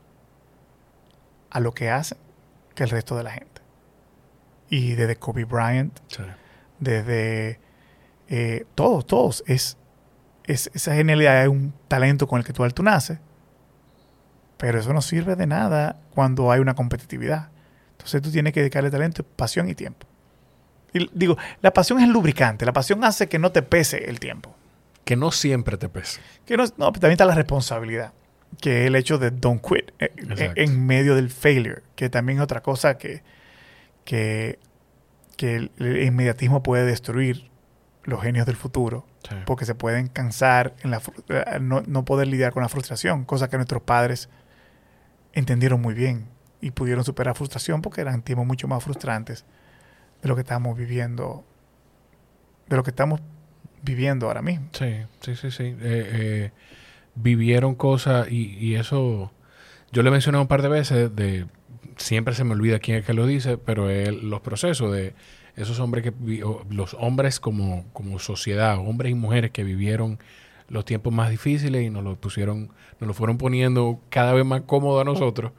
a 1.52 1.60
lo 1.60 1.74
que 1.76 1.92
hacen 1.92 2.18
que 2.74 2.84
el 2.86 2.90
resto 2.90 3.16
de 3.16 3.24
la 3.24 3.30
gente. 3.30 3.62
Y 4.68 4.94
desde 4.94 5.16
Kobe 5.18 5.46
Bryant, 5.46 6.00
Sí. 6.08 6.24
desde 6.80 7.60
eh, 8.30 8.66
todos, 8.74 9.06
todos, 9.06 9.44
es, 9.46 9.78
es 10.46 10.72
esa 10.74 10.96
genialidad 10.96 11.44
es 11.44 11.50
un 11.50 11.72
talento 11.88 12.26
con 12.26 12.40
el 12.40 12.46
que 12.46 12.54
tú, 12.54 12.68
tú 12.70 12.82
naces, 12.82 13.20
pero 14.58 14.80
eso 14.80 14.92
no 14.92 15.02
sirve 15.04 15.36
de 15.36 15.46
nada 15.46 16.00
cuando 16.16 16.52
hay 16.52 16.62
una 16.62 16.74
competitividad. 16.74 17.50
Entonces 17.92 18.24
tú 18.24 18.32
tienes 18.32 18.54
que 18.54 18.62
dedicarle 18.62 18.90
talento, 18.90 19.24
pasión 19.24 19.70
y 19.70 19.76
tiempo. 19.76 20.08
Y 20.94 21.10
digo, 21.14 21.38
la 21.62 21.72
pasión 21.74 22.00
es 22.00 22.06
el 22.06 22.12
lubricante, 22.12 22.66
la 22.66 22.74
pasión 22.74 23.04
hace 23.04 23.28
que 23.30 23.40
no 23.40 23.52
te 23.52 23.62
pese 23.62 24.10
el 24.10 24.20
tiempo. 24.20 24.56
Que 25.06 25.16
no 25.16 25.32
siempre 25.32 25.78
te 25.78 25.90
pesa. 25.90 26.22
Que 26.46 26.58
no, 26.58 26.64
no, 26.78 26.92
también 26.92 27.14
está 27.14 27.26
la 27.26 27.36
responsabilidad, 27.36 28.14
que 28.60 28.82
es 28.82 28.88
el 28.88 28.96
hecho 28.96 29.18
de 29.18 29.32
don't 29.32 29.62
quit 29.66 29.92
eh, 30.00 30.12
en, 30.18 30.32
Exacto. 30.32 30.62
en 30.62 30.86
medio 30.86 31.16
del 31.16 31.30
failure, 31.30 31.82
que 31.96 32.10
también 32.10 32.40
es 32.40 32.44
otra 32.44 32.62
cosa 32.62 32.98
que, 32.98 33.24
que, 34.06 34.60
que 35.38 35.56
el, 35.56 35.72
el 35.80 36.04
inmediatismo 36.04 36.62
puede 36.62 36.86
destruir 36.86 37.50
los 38.04 38.22
genios 38.22 38.46
del 38.46 38.56
futuro, 38.56 39.06
Sí. 39.30 39.36
porque 39.46 39.66
se 39.66 39.76
pueden 39.76 40.08
cansar 40.08 40.74
en 40.82 40.90
la, 40.90 41.00
eh, 41.30 41.60
no, 41.62 41.84
no 41.86 42.04
poder 42.06 42.28
lidiar 42.28 42.54
con 42.54 42.64
la 42.64 42.70
frustración, 42.70 43.24
cosa 43.24 43.50
que 43.52 43.56
nuestros 43.58 43.84
padres 43.84 44.30
entendieron 45.34 45.80
muy 45.80 45.94
bien 45.94 46.26
y 46.60 46.72
pudieron 46.72 47.04
superar 47.04 47.36
frustración 47.36 47.84
porque 47.84 48.02
eran 48.02 48.24
tiempos 48.24 48.48
mucho 48.48 48.68
más 48.68 48.84
frustrantes 48.84 49.46
de 50.22 50.30
lo 50.30 50.36
que 50.36 50.42
estamos 50.42 50.78
viviendo, 50.78 51.44
de 52.68 52.76
lo 52.76 52.84
que 52.84 52.92
estamos 52.92 53.22
viviendo 53.82 54.28
ahora 54.28 54.42
mismo. 54.42 54.68
Sí, 54.74 54.94
sí, 55.22 55.36
sí, 55.36 55.52
sí. 55.52 55.64
Eh, 55.64 55.78
eh, 55.82 56.52
vivieron 57.16 57.76
cosas 57.76 58.32
y, 58.32 58.58
y 58.58 58.76
eso, 58.76 59.32
yo 59.92 60.04
le 60.04 60.10
he 60.10 60.12
mencionado 60.12 60.44
un 60.44 60.48
par 60.48 60.62
de 60.62 60.70
veces, 60.70 61.16
de 61.16 61.48
siempre 61.98 62.34
se 62.34 62.44
me 62.44 62.54
olvida 62.54 62.80
quién 62.80 62.98
es 62.98 63.06
que 63.06 63.14
lo 63.14 63.26
dice, 63.26 63.58
pero 63.58 63.90
es 63.90 64.12
los 64.12 64.42
procesos 64.42 64.92
de 64.92 65.14
esos 65.56 65.80
hombres 65.80 66.04
que, 66.04 66.14
los 66.70 66.96
hombres 66.96 67.40
como, 67.40 67.86
como 67.94 68.20
sociedad, 68.20 68.78
hombres 68.78 69.12
y 69.12 69.16
mujeres 69.16 69.52
que 69.52 69.64
vivieron 69.64 70.20
los 70.68 70.86
tiempos 70.86 71.14
más 71.14 71.30
difíciles 71.30 71.84
y 71.84 71.90
nos 71.90 72.04
lo 72.04 72.16
pusieron, 72.16 72.72
nos 73.00 73.08
lo 73.08 73.14
fueron 73.14 73.38
poniendo 73.38 74.00
cada 74.10 74.34
vez 74.34 74.46
más 74.46 74.62
cómodo 74.62 75.02
a 75.02 75.04
nosotros 75.04 75.52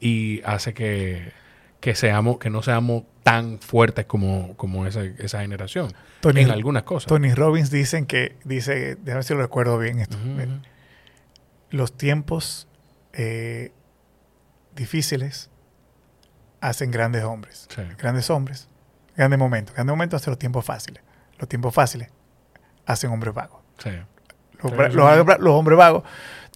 y 0.00 0.40
hace 0.44 0.74
que, 0.74 1.32
que 1.80 1.94
seamos, 1.94 2.38
que 2.38 2.50
no 2.50 2.62
seamos 2.62 3.04
tan 3.22 3.58
fuertes 3.58 4.06
como, 4.06 4.56
como 4.56 4.86
esa, 4.86 5.02
esa 5.04 5.40
generación 5.40 5.92
Tony, 6.20 6.42
en 6.42 6.50
algunas 6.50 6.84
cosas. 6.84 7.08
Tony 7.08 7.32
Robbins 7.34 7.70
dicen 7.70 8.06
que, 8.06 8.36
dice, 8.44 8.96
déjame 8.96 9.14
ver 9.14 9.24
si 9.24 9.34
lo 9.34 9.40
recuerdo 9.40 9.78
bien 9.78 9.98
esto. 10.00 10.16
Los 11.70 11.96
tiempos 11.96 12.68
eh, 13.12 13.72
difíciles 14.74 15.50
hacen 16.60 16.90
grandes 16.90 17.24
hombres. 17.24 17.66
Sí. 17.74 17.82
Grandes 17.98 18.30
hombres, 18.30 18.68
grandes 19.16 19.38
momentos. 19.38 19.74
Grandes 19.74 19.92
momentos 19.92 20.22
hacen 20.22 20.30
los 20.32 20.38
tiempos 20.38 20.64
fáciles. 20.64 21.02
Los 21.38 21.48
tiempos 21.48 21.74
fáciles 21.74 22.08
hacen 22.86 23.10
hombres 23.10 23.34
vagos. 23.34 23.60
Sí. 23.78 23.90
Los, 24.62 24.72
Sí, 24.72 24.76
bra- 24.78 24.90
sí. 24.90 24.96
los- 24.96 25.38
los 25.40 25.52
hombres 25.54 25.76
vagos 25.78 26.02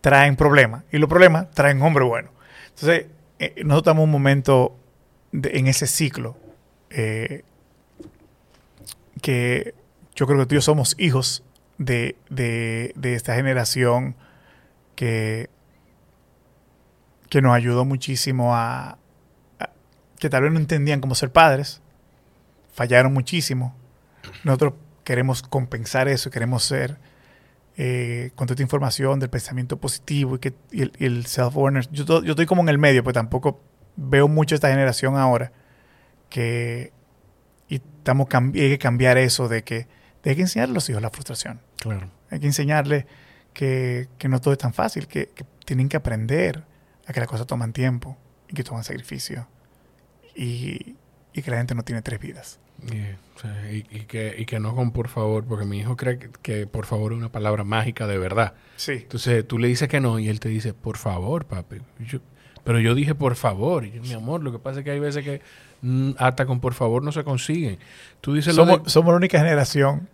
traen 0.01 0.37
problemas 0.37 0.85
y 0.91 0.99
los 0.99 1.09
problemas 1.09 1.51
traen 1.51 1.83
hombres 1.83 2.09
buenos. 2.09 2.33
Entonces, 2.71 3.07
eh, 3.39 3.55
nosotros 3.59 3.79
estamos 3.83 4.01
en 4.03 4.05
un 4.05 4.11
momento 4.11 4.79
en 5.33 5.67
ese 5.67 5.87
ciclo 5.87 6.37
eh, 6.91 7.45
que 9.23 9.75
yo 10.15 10.27
creo 10.27 10.39
que 10.41 10.47
tú 10.47 10.55
y 10.55 10.59
yo 10.59 10.63
somos 10.63 10.95
hijos 10.99 11.43
de, 11.79 12.17
de- 12.29 12.93
esta 13.15 13.35
generación 13.35 14.17
que, 14.97 15.49
que 17.29 17.41
nos 17.41 17.55
ayudó 17.55 17.85
muchísimo 17.85 18.55
a, 18.55 18.99
que 20.19 20.29
tal 20.29 20.43
vez 20.43 20.53
no 20.53 20.59
entendían 20.59 21.01
cómo 21.01 21.15
ser 21.15 21.33
padres, 21.33 21.81
fallaron 22.75 23.13
muchísimo. 23.15 23.75
Nosotros 24.45 24.75
queremos 25.05 25.43
compensar 25.43 26.09
eso, 26.09 26.31
queremos 26.31 26.65
ser 26.65 26.99
eh, 27.77 28.31
con 28.35 28.47
toda 28.47 28.55
esta 28.55 28.63
información 28.63 29.21
del 29.21 29.31
pensamiento 29.31 29.79
positivo 29.79 30.37
y, 30.37 30.39
que, 30.39 30.55
el, 30.73 31.25
self-awareness. 31.27 31.91
Yo, 31.91 32.23
yo 32.23 32.33
estoy 32.33 32.45
como 32.47 32.61
en 32.63 32.69
el 32.69 32.79
medio, 32.79 33.03
pues 33.03 33.15
tampoco 33.15 33.61
veo 33.97 34.29
mucho 34.29 34.55
esta 34.55 34.69
generación 34.69 35.17
ahora 35.17 35.53
que 36.29 36.93
y 37.69 37.77
estamos 37.77 38.27
hay 38.35 38.53
que 38.53 38.79
cambiar 38.79 39.19
eso 39.19 39.49
de 39.49 39.63
que 39.63 39.87
hay 40.25 40.37
que 40.37 40.43
enseñarle 40.43 40.73
a 40.73 40.75
los 40.75 40.89
hijos 40.89 41.01
la 41.01 41.11
frustración. 41.11 41.61
Claro. 41.79 42.11
Hay 42.31 42.41
que 42.41 42.47
enseñarle 42.47 43.07
que, 43.53 44.09
no 44.29 44.41
todo 44.41 44.53
es 44.53 44.59
tan 44.59 44.73
fácil, 44.73 45.07
que, 45.07 45.31
tienen 45.65 45.89
que 45.89 45.97
aprender 45.97 46.65
a 47.07 47.13
que 47.13 47.21
las 47.21 47.29
cosas 47.29 47.47
toman 47.47 47.73
tiempo 47.73 48.17
y 48.49 48.55
que 48.55 48.65
toman 48.65 48.83
sacrificio 48.83 49.47
y, 50.35 50.97
que 51.33 51.51
la 51.51 51.59
gente 51.59 51.75
no 51.75 51.85
tiene 51.85 52.03
tres 52.03 52.21
vidas. 52.21 52.59
y, 53.71 54.01
que, 54.07 54.35
y 54.37 54.47
que 54.47 54.61
no 54.61 54.75
con 54.75 54.91
por 54.91 55.09
favor, 55.09 55.45
porque 55.45 55.65
mi 55.65 55.79
hijo 55.79 55.97
cree 55.97 56.19
que, 56.19 56.67
por 56.67 56.87
favor 56.87 57.13
es 57.13 57.19
una 57.19 57.31
palabra 57.31 57.65
mágica 57.65 58.07
de 58.07 58.19
verdad. 58.19 58.55
Sí. 58.77 58.93
Entonces 58.93 59.47
tú 59.47 59.59
le 59.59 59.69
dices 59.69 59.89
que 59.89 60.01
no 60.01 60.19
y 60.19 60.29
él 60.29 60.41
te 60.41 60.49
dice 60.49 60.75
por 60.75 60.97
favor, 60.97 61.47
papi. 61.47 61.77
Pero 62.65 62.81
yo 62.81 62.95
dije 62.95 63.15
por 63.15 63.35
favor, 63.37 63.85
y 63.85 64.01
mi 64.01 64.13
amor, 64.13 64.43
lo 64.43 64.53
que 64.53 64.59
pasa 64.59 64.81
es 64.81 64.85
que 64.85 64.91
hay 64.91 65.01
veces 65.01 65.25
que 65.25 65.41
mm, 65.83 66.13
hasta 66.19 66.47
con 66.47 66.61
por 66.61 66.75
favor 66.75 67.03
no 67.03 67.13
se 67.13 67.25
consiguen. 67.25 67.79
Tú 68.21 68.35
dices 68.35 68.55
somos, 68.55 68.81
somos 68.87 69.13
la 69.13 69.17
única 69.17 69.39
generación 69.39 70.09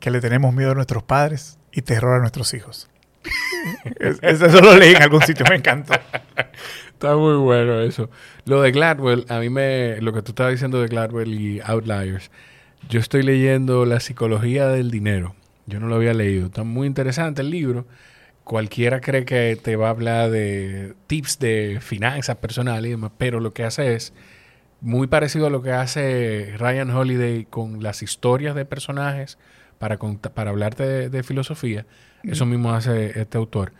que 0.00 0.10
le 0.10 0.20
tenemos 0.20 0.54
miedo 0.54 0.72
a 0.72 0.74
nuestros 0.74 1.02
padres 1.02 1.58
y 1.72 1.82
terror 1.82 2.16
a 2.16 2.20
nuestros 2.20 2.52
hijos. 2.54 2.88
eso 4.22 4.60
lo 4.60 4.76
leí 4.76 4.94
en 4.94 5.02
algún 5.02 5.22
sitio, 5.22 5.44
me 5.48 5.56
encantó. 5.56 5.94
Está 6.98 7.16
muy 7.16 7.36
bueno 7.36 7.80
eso. 7.80 8.10
Lo 8.44 8.62
de 8.62 8.72
Gladwell, 8.72 9.24
a 9.28 9.38
mí 9.38 9.50
me. 9.50 10.00
Lo 10.00 10.12
que 10.12 10.22
tú 10.22 10.32
estabas 10.32 10.52
diciendo 10.52 10.80
de 10.80 10.88
Gladwell 10.88 11.32
y 11.32 11.60
Outliers. 11.64 12.30
Yo 12.88 13.00
estoy 13.00 13.22
leyendo 13.22 13.84
La 13.84 14.00
psicología 14.00 14.68
del 14.68 14.90
dinero. 14.90 15.34
Yo 15.66 15.80
no 15.80 15.86
lo 15.86 15.96
había 15.96 16.14
leído. 16.14 16.46
Está 16.46 16.64
muy 16.64 16.86
interesante 16.86 17.42
el 17.42 17.50
libro. 17.50 17.86
Cualquiera 18.48 19.02
cree 19.02 19.26
que 19.26 19.58
te 19.62 19.76
va 19.76 19.88
a 19.88 19.90
hablar 19.90 20.30
de 20.30 20.94
tips 21.06 21.38
de 21.38 21.80
finanzas 21.82 22.36
personales 22.36 22.88
y 22.88 22.92
demás, 22.92 23.12
pero 23.18 23.40
lo 23.40 23.52
que 23.52 23.62
hace 23.62 23.94
es 23.94 24.14
muy 24.80 25.06
parecido 25.06 25.48
a 25.48 25.50
lo 25.50 25.60
que 25.60 25.72
hace 25.72 26.54
Ryan 26.56 26.90
Holiday 26.90 27.44
con 27.44 27.82
las 27.82 28.02
historias 28.02 28.54
de 28.54 28.64
personajes 28.64 29.36
para, 29.78 29.98
para 29.98 30.48
hablarte 30.48 31.10
de, 31.10 31.22
filosofía. 31.22 31.84
Eso 32.22 32.46
mismo 32.46 32.72
hace 32.72 33.20
este 33.20 33.36
autor. 33.36 33.74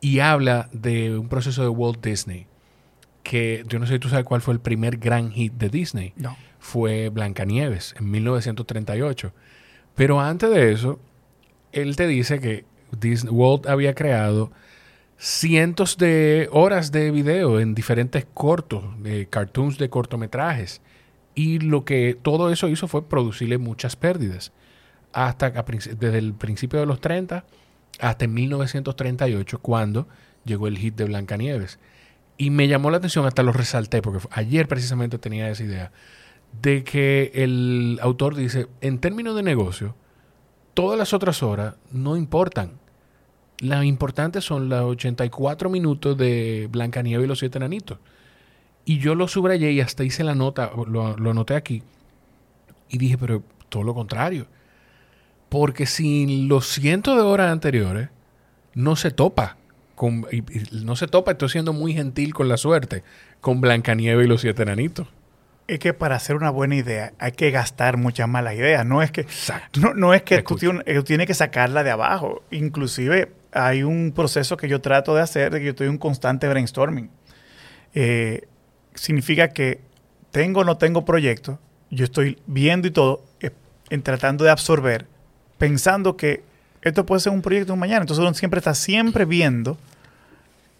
Y 0.00 0.20
habla 0.20 0.68
de 0.70 1.18
un 1.18 1.28
proceso 1.28 1.62
de 1.62 1.68
Walt 1.70 2.00
Disney, 2.00 2.46
que 3.24 3.64
yo 3.66 3.80
no 3.80 3.86
sé 3.88 3.94
si 3.94 3.98
tú 3.98 4.10
sabes 4.10 4.24
cuál 4.24 4.42
fue 4.42 4.54
el 4.54 4.60
primer 4.60 4.98
gran 4.98 5.32
hit 5.32 5.54
de 5.54 5.70
Disney. 5.70 6.12
No. 6.14 6.36
Fue 6.60 7.08
Blancanieves, 7.08 7.96
en 7.98 8.12
1938. 8.12 9.32
Pero 9.96 10.20
antes 10.20 10.50
de 10.50 10.70
eso, 10.70 11.00
él 11.72 11.96
te 11.96 12.06
dice 12.06 12.38
que 12.38 12.64
Disney, 12.98 13.32
Walt 13.32 13.66
había 13.66 13.94
creado 13.94 14.52
cientos 15.18 15.96
de 15.96 16.48
horas 16.52 16.92
de 16.92 17.10
video 17.10 17.60
en 17.60 17.74
diferentes 17.74 18.26
cortos, 18.34 18.84
cartoons 19.30 19.78
de 19.78 19.88
cortometrajes. 19.88 20.80
Y 21.34 21.58
lo 21.58 21.84
que 21.84 22.16
todo 22.20 22.50
eso 22.50 22.68
hizo 22.68 22.86
fue 22.88 23.08
producirle 23.08 23.58
muchas 23.58 23.96
pérdidas 23.96 24.52
hasta 25.12 25.50
desde 25.50 26.18
el 26.18 26.34
principio 26.34 26.80
de 26.80 26.86
los 26.86 27.00
30 27.00 27.44
hasta 28.00 28.26
1938 28.26 29.58
cuando 29.60 30.08
llegó 30.44 30.66
el 30.66 30.78
hit 30.78 30.96
de 30.96 31.04
Blancanieves. 31.04 31.78
Y 32.36 32.50
me 32.50 32.66
llamó 32.66 32.90
la 32.90 32.96
atención, 32.96 33.26
hasta 33.26 33.42
lo 33.42 33.52
resalté, 33.52 34.02
porque 34.02 34.26
ayer 34.32 34.66
precisamente 34.66 35.18
tenía 35.18 35.48
esa 35.48 35.62
idea, 35.62 35.92
de 36.60 36.82
que 36.82 37.30
el 37.34 37.98
autor 38.02 38.34
dice, 38.34 38.66
en 38.80 38.98
términos 38.98 39.36
de 39.36 39.42
negocio, 39.42 39.94
todas 40.74 40.98
las 40.98 41.12
otras 41.12 41.42
horas 41.42 41.76
no 41.92 42.16
importan. 42.16 42.72
Las 43.64 43.84
importantes 43.84 44.44
son 44.44 44.68
los 44.68 44.82
84 44.82 45.70
minutos 45.70 46.16
de 46.16 46.68
Blancanieves 46.70 47.24
y 47.24 47.28
los 47.28 47.38
siete 47.38 47.58
enanitos. 47.58 47.98
Y 48.84 48.98
yo 48.98 49.14
lo 49.14 49.28
subrayé 49.28 49.72
y 49.72 49.80
hasta 49.80 50.04
hice 50.04 50.24
la 50.24 50.34
nota, 50.34 50.70
lo, 50.86 51.16
lo 51.16 51.30
anoté 51.30 51.54
aquí. 51.54 51.82
Y 52.90 52.98
dije, 52.98 53.16
pero 53.16 53.42
todo 53.68 53.82
lo 53.82 53.94
contrario. 53.94 54.46
Porque 55.48 55.86
sin 55.86 56.48
los 56.48 56.66
cientos 56.66 57.16
de 57.16 57.22
horas 57.22 57.50
anteriores, 57.50 58.08
no 58.74 58.96
se 58.96 59.10
topa. 59.10 59.56
Con, 59.94 60.26
no 60.72 60.96
se 60.96 61.06
topa, 61.06 61.32
estoy 61.32 61.48
siendo 61.48 61.72
muy 61.72 61.94
gentil 61.94 62.34
con 62.34 62.48
la 62.48 62.56
suerte, 62.56 63.04
con 63.40 63.60
Blancanieves 63.60 64.26
y 64.26 64.28
los 64.28 64.40
siete 64.40 64.62
enanitos. 64.62 65.06
Es 65.66 65.78
que 65.78 65.94
para 65.94 66.16
hacer 66.16 66.36
una 66.36 66.50
buena 66.50 66.76
idea 66.76 67.14
hay 67.18 67.32
que 67.32 67.50
gastar 67.50 67.96
muchas 67.96 68.28
malas 68.28 68.54
ideas. 68.54 68.84
No 68.84 69.02
es 69.02 69.10
que, 69.10 69.26
No, 69.80 69.94
no 69.94 70.12
es 70.12 70.22
que 70.22 70.42
tú, 70.42 70.56
tienes 71.04 71.26
que 71.26 71.34
sacarla 71.34 71.84
de 71.84 71.90
abajo. 71.90 72.42
Inclusive 72.50 73.32
hay 73.54 73.84
un 73.84 74.12
proceso 74.12 74.56
que 74.56 74.68
yo 74.68 74.80
trato 74.80 75.14
de 75.14 75.22
hacer, 75.22 75.52
de 75.52 75.60
que 75.60 75.66
yo 75.66 75.70
estoy 75.70 75.86
en 75.86 75.92
un 75.92 75.98
constante 75.98 76.48
brainstorming. 76.48 77.08
Eh, 77.94 78.46
significa 78.94 79.48
que 79.48 79.80
tengo 80.32 80.60
o 80.60 80.64
no 80.64 80.76
tengo 80.76 81.04
proyecto, 81.04 81.60
yo 81.90 82.04
estoy 82.04 82.38
viendo 82.46 82.88
y 82.88 82.90
todo, 82.90 83.24
eh, 83.40 83.52
en 83.90 84.02
tratando 84.02 84.44
de 84.44 84.50
absorber 84.50 85.06
pensando 85.56 86.16
que 86.16 86.42
esto 86.82 87.06
puede 87.06 87.20
ser 87.20 87.32
un 87.32 87.42
proyecto 87.42 87.72
de 87.72 87.78
mañana. 87.78 88.00
Entonces 88.00 88.20
uno 88.20 88.34
siempre 88.34 88.58
está 88.58 88.74
siempre 88.74 89.24
viendo, 89.24 89.78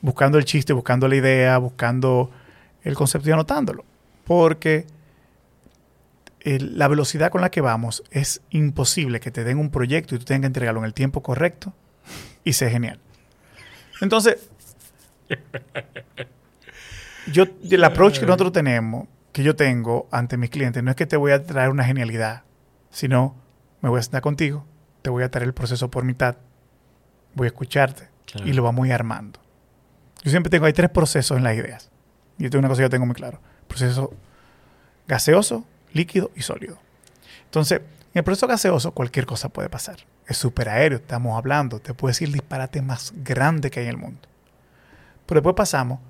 buscando 0.01 0.37
el 0.37 0.45
chiste, 0.45 0.73
buscando 0.73 1.07
la 1.07 1.17
idea, 1.17 1.57
buscando 1.59 2.31
el 2.83 2.95
concepto 2.95 3.29
y 3.29 3.33
anotándolo. 3.33 3.85
Porque 4.25 4.87
la 6.45 6.89
velocidad 6.89 7.31
con 7.31 7.41
la 7.41 7.51
que 7.51 7.61
vamos 7.61 8.03
es 8.11 8.43
imposible 8.51 9.21
que 9.21 9.31
te 9.31 9.45
den 9.45 9.59
un 9.59 9.71
proyecto 9.71 10.15
y 10.15 10.19
tú 10.19 10.25
tengas 10.25 10.43
que 10.43 10.47
entregarlo 10.49 10.81
en 10.81 10.87
el 10.87 10.93
tiempo 10.93 11.23
correcto 11.23 11.73
y 12.45 12.53
sea 12.53 12.71
genial. 12.71 13.01
Entonces, 14.01 14.49
yo, 17.33 17.45
el 17.71 17.85
approach 17.85 18.19
que 18.19 18.27
nosotros 18.27 18.53
tenemos, 18.53 19.09
que 19.33 19.43
yo 19.43 19.57
tengo 19.57 20.09
ante 20.11 20.37
mis 20.37 20.51
clientes, 20.51 20.83
no 20.83 20.91
es 20.91 20.97
que 20.97 21.07
te 21.07 21.17
voy 21.17 21.33
a 21.33 21.45
traer 21.45 21.71
una 21.71 21.85
genialidad, 21.85 22.43
sino 22.91 23.35
me 23.81 23.89
voy 23.89 23.99
a 23.99 24.03
sentar 24.03 24.23
contigo, 24.23 24.67
te 25.03 25.11
voy 25.11 25.23
a 25.23 25.31
traer 25.31 25.47
el 25.47 25.55
proceso 25.55 25.91
por 25.91 26.05
mitad, 26.05 26.37
voy 27.35 27.47
a 27.47 27.49
escucharte 27.49 28.09
y 28.45 28.53
lo 28.53 28.63
vamos 28.63 28.85
a 28.85 28.89
ir 28.89 28.95
armando. 28.95 29.41
Yo 30.23 30.31
siempre 30.31 30.51
tengo, 30.51 30.67
hay 30.67 30.73
tres 30.73 30.91
procesos 30.91 31.37
en 31.37 31.45
las 31.45 31.57
ideas. 31.57 31.91
Y 32.39 32.47
esto 32.47 32.57
es 32.57 32.59
una 32.61 32.69
cosa 32.69 32.81
que 32.81 32.85
yo 32.85 32.91
tengo 32.91 33.07
muy 33.07 33.15
claro. 33.15 33.41
Proceso 33.69 34.15
gaseoso, 35.07 35.67
líquido 35.93 36.31
y 36.35 36.43
sólido. 36.43 36.79
Entonces, 37.45 37.81
en 37.81 38.19
el 38.19 38.25
proceso 38.25 38.47
gaseoso 38.47 38.93
cualquier 38.93 39.27
cosa 39.27 39.49
puede 39.49 39.69
pasar. 39.69 39.99
Es 40.27 40.39
súper 40.39 40.69
aéreo, 40.69 40.99
estamos 40.99 41.37
hablando, 41.37 41.81
te 41.81 41.93
puede 41.93 42.13
decir 42.13 42.29
el 42.29 42.35
disparate 42.35 42.81
más 42.81 43.13
grande 43.17 43.71
que 43.71 43.81
hay 43.81 43.87
en 43.87 43.91
el 43.91 43.97
mundo. 43.99 44.29
Pero 45.27 45.41
después 45.41 45.55
pasamos, 45.55 46.01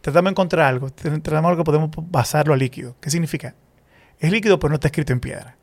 tratamos 0.00 0.30
de 0.30 0.30
encontrar 0.30 0.66
algo, 0.66 0.90
tratamos 0.90 1.48
algo 1.50 1.56
que 1.56 1.64
podemos 1.64 1.90
basarlo 2.10 2.54
a 2.54 2.56
líquido. 2.56 2.96
¿Qué 3.00 3.10
significa? 3.10 3.54
Es 4.18 4.30
líquido, 4.30 4.58
pero 4.58 4.70
no 4.70 4.74
está 4.76 4.88
escrito 4.88 5.12
en 5.12 5.20
piedra. 5.20 5.56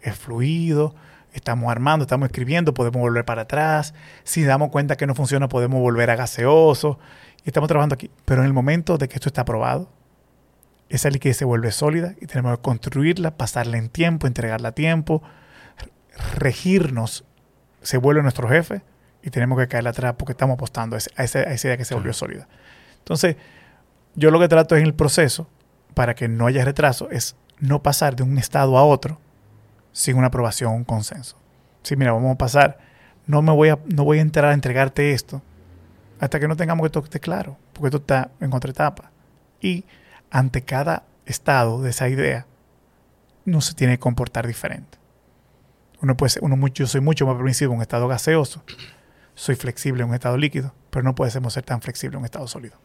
Es 0.00 0.16
fluido, 0.16 0.94
estamos 1.32 1.70
armando, 1.70 2.04
estamos 2.04 2.26
escribiendo, 2.26 2.74
podemos 2.74 3.00
volver 3.00 3.24
para 3.24 3.42
atrás. 3.42 3.94
Si 4.24 4.44
damos 4.44 4.70
cuenta 4.70 4.96
que 4.96 5.06
no 5.06 5.14
funciona, 5.14 5.48
podemos 5.48 5.80
volver 5.80 6.10
a 6.10 6.16
gaseoso. 6.16 6.98
Y 7.44 7.48
estamos 7.48 7.68
trabajando 7.68 7.94
aquí. 7.94 8.10
Pero 8.24 8.42
en 8.42 8.46
el 8.46 8.52
momento 8.52 8.98
de 8.98 9.08
que 9.08 9.16
esto 9.16 9.28
está 9.28 9.42
aprobado, 9.42 9.90
esa 10.88 11.10
liquidez 11.10 11.36
se 11.36 11.44
vuelve 11.44 11.70
sólida 11.70 12.14
y 12.20 12.26
tenemos 12.26 12.56
que 12.56 12.62
construirla, 12.62 13.36
pasarla 13.36 13.76
en 13.76 13.88
tiempo, 13.88 14.26
entregarla 14.26 14.70
a 14.70 14.72
tiempo, 14.72 15.22
regirnos, 16.34 17.24
se 17.88 17.96
vuelve 17.96 18.20
nuestro 18.20 18.46
jefe 18.50 18.82
y 19.22 19.30
tenemos 19.30 19.58
que 19.58 19.66
caer 19.66 19.88
atrás 19.88 20.14
porque 20.18 20.32
estamos 20.32 20.56
apostando 20.56 20.94
a, 20.94 20.98
esa, 20.98 21.40
idea 21.40 21.78
que 21.78 21.86
se 21.86 21.94
volvió 21.94 22.12
sólida. 22.12 22.46
Entonces, 22.98 23.36
yo 24.14 24.30
lo 24.30 24.38
que 24.38 24.46
trato 24.46 24.76
en 24.76 24.84
el 24.84 24.92
proceso, 24.92 25.48
para 25.94 26.14
que 26.14 26.28
no 26.28 26.46
haya 26.46 26.66
retraso, 26.66 27.08
es 27.10 27.34
no 27.60 27.82
pasar 27.82 28.14
de 28.14 28.24
un 28.24 28.36
estado 28.36 28.76
a 28.76 28.84
otro 28.84 29.18
sin 29.92 30.18
una 30.18 30.26
aprobación, 30.26 30.74
un 30.74 30.84
consenso. 30.84 31.38
Sí, 31.82 31.96
mira, 31.96 32.12
vamos 32.12 32.34
a 32.34 32.36
pasar. 32.36 32.76
No 33.26 33.40
me 33.40 33.52
voy 33.52 33.70
a, 33.70 33.78
no 33.86 34.04
voy 34.04 34.18
a 34.18 34.20
entrar 34.20 34.50
a 34.50 34.52
entregarte 34.52 35.12
esto 35.12 35.40
hasta 36.20 36.38
que 36.38 36.46
no 36.46 36.56
tengamos 36.56 36.82
que 36.82 36.88
esto 36.88 37.02
esté 37.02 37.20
claro, 37.20 37.56
porque 37.72 37.86
esto 37.86 37.96
está 37.96 38.32
en 38.38 38.52
otra 38.52 38.70
etapa. 38.70 39.12
Y 39.62 39.86
ante 40.30 40.60
cada 40.60 41.04
estado 41.24 41.80
de 41.80 41.88
esa 41.88 42.10
idea, 42.10 42.44
no 43.46 43.62
se 43.62 43.72
tiene 43.72 43.94
que 43.94 44.00
comportar 44.00 44.46
diferente. 44.46 44.97
Uno 46.00 46.16
puede 46.16 46.30
ser, 46.30 46.44
uno, 46.44 46.66
yo 46.68 46.86
soy 46.86 47.00
mucho 47.00 47.26
más 47.26 47.36
permisivo 47.36 47.72
en 47.72 47.78
un 47.78 47.82
estado 47.82 48.06
gaseoso, 48.08 48.62
soy 49.34 49.56
flexible 49.56 50.02
en 50.02 50.08
un 50.08 50.14
estado 50.14 50.36
líquido, 50.36 50.74
pero 50.90 51.02
no 51.02 51.14
podemos 51.14 51.52
ser 51.52 51.64
tan 51.64 51.80
flexible 51.80 52.16
en 52.16 52.20
un 52.20 52.24
estado 52.24 52.46
sólido. 52.46 52.78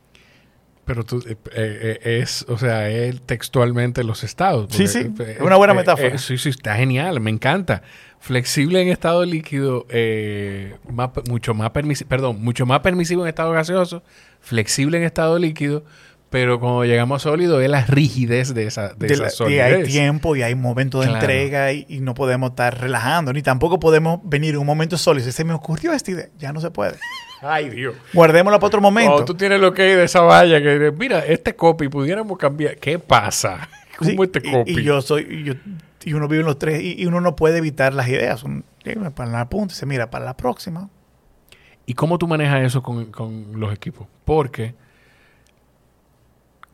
Pero 0.86 1.06
tú, 1.06 1.24
eh, 1.26 1.38
eh, 1.54 2.00
eh, 2.04 2.20
es, 2.22 2.46
o 2.50 2.58
sea, 2.58 2.90
es 2.90 3.22
textualmente 3.22 4.04
los 4.04 4.24
estados. 4.24 4.68
sí, 4.72 4.88
sí, 4.88 5.14
es 5.18 5.40
una 5.40 5.56
buena 5.56 5.74
metáfora. 5.74 6.18
sí, 6.18 6.38
sí, 6.38 6.50
está 6.50 6.76
genial, 6.76 7.22
me 7.22 7.30
encanta. 7.30 7.84
Flexible 8.20 8.82
en 8.82 8.90
estado 8.90 9.24
líquido, 9.26 9.86
mucho 11.28 11.54
más 11.54 11.70
permisivo, 11.72 12.10
perdón, 12.10 12.42
mucho 12.42 12.66
más 12.66 12.80
permisivo 12.80 13.24
en 13.24 13.30
estado 13.30 13.52
gaseoso, 13.52 14.04
flexible 14.40 14.98
en 14.98 15.04
estado 15.04 15.40
líquido, 15.40 15.84
Pero 16.34 16.60
cuando 16.60 16.84
llegamos 16.84 17.22
a 17.22 17.30
sólido 17.30 17.62
es 17.62 17.70
la 17.70 17.86
rigidez 17.86 18.56
de 18.56 18.66
esa, 18.66 18.90
de 18.96 19.08
De 19.08 19.14
esa 19.14 19.44
la- 19.46 19.50
y 19.52 19.60
hay 19.60 19.84
tiempo 19.84 20.36
y 20.36 20.42
hay 20.42 20.56
momentos 20.56 21.02
de 21.02 21.08
Claro. 21.12 21.22
entrega 21.22 21.72
y, 21.72 21.86
y 21.88 22.00
no 22.00 22.16
podemos 22.16 22.50
estar 22.50 22.82
relajando, 22.82 23.32
ni 23.34 23.44
tampoco 23.44 23.80
podemos 23.80 24.20
venir 24.24 24.56
en 24.56 24.60
un 24.62 24.66
momento 24.66 24.98
sólido. 24.98 25.32
Se 25.32 25.44
me 25.44 25.54
ocurrió 25.54 25.94
esta 25.94 26.10
idea, 26.10 26.30
ya 26.40 26.52
no 26.52 26.60
se 26.60 26.72
puede. 26.72 26.96
Ay, 27.42 27.70
Dios. 27.70 27.94
Guardémosla 28.14 28.58
para 28.58 28.68
otro 28.68 28.82
momento. 28.82 29.24
Tú 29.26 29.36
tienes 29.36 29.62
lo 29.62 29.74
que 29.76 29.84
hay 29.84 29.96
de 29.96 30.06
esa 30.06 30.22
valla, 30.22 30.60
que 30.60 30.92
mira, 30.98 31.20
este 31.20 31.56
copy 31.56 31.88
pudiéramos 31.88 32.36
cambiar. 32.38 32.78
¿Qué 32.78 32.98
pasa? 32.98 33.70
¿Cómo 34.00 34.10
Sí, 34.10 34.18
este 34.24 34.42
copy? 34.42 34.72
Y, 34.80 34.84
yo 34.84 35.02
soy, 35.04 35.28
y, 35.30 35.44
yo- 35.44 35.54
y 36.04 36.14
uno 36.14 36.28
vive 36.28 36.40
en 36.42 36.48
los 36.48 36.58
tres, 36.58 36.82
y, 36.82 37.06
uno 37.06 37.22
no 37.22 37.36
puede 37.36 37.60
evitar 37.60 37.94
las 37.94 38.08
ideas. 38.08 38.44
Un, 38.44 38.66
llega 38.84 39.12
para 39.12 39.30
la 39.30 39.48
punta 39.50 39.74
dice, 39.76 39.86
mira, 39.86 40.10
para 40.10 40.26
la 40.26 40.36
próxima. 40.36 40.90
¿Y 41.86 41.94
cómo 41.94 42.18
tú 42.18 42.28
manejas 42.28 42.64
eso 42.64 42.82
con, 42.82 43.06
con 43.12 43.60
los 43.60 43.72
equipos? 43.72 44.08
Porque, 44.26 44.74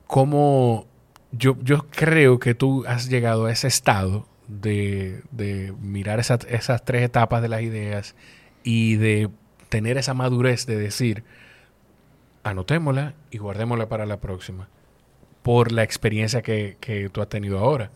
como 0.09 0.87
yo, 1.31 1.55
yo 1.61 1.85
creo 1.91 2.39
que 2.39 2.55
tú 2.55 2.83
has 2.87 3.09
llegado 3.09 3.45
a 3.45 3.51
ese 3.51 3.67
estado 3.67 4.25
de, 4.47 5.21
de 5.29 5.71
mirar 5.79 6.19
esas, 6.19 6.39
esas 6.49 6.83
tres 6.83 7.03
etapas 7.03 7.43
de 7.43 7.47
las 7.47 7.61
ideas 7.61 8.15
y 8.63 8.95
de 8.95 9.29
tener 9.69 9.99
esa 9.99 10.15
madurez 10.15 10.65
de 10.65 10.77
decir, 10.77 11.23
anotémosla 12.43 13.13
y 13.29 13.37
guardémosla 13.37 13.87
para 13.87 14.07
la 14.07 14.19
próxima, 14.19 14.67
por 15.43 15.71
la 15.71 15.83
experiencia 15.83 16.41
que, 16.41 16.77
que 16.79 17.09
tú 17.09 17.21
has 17.21 17.29
tenido 17.29 17.59
ahora. 17.59 17.91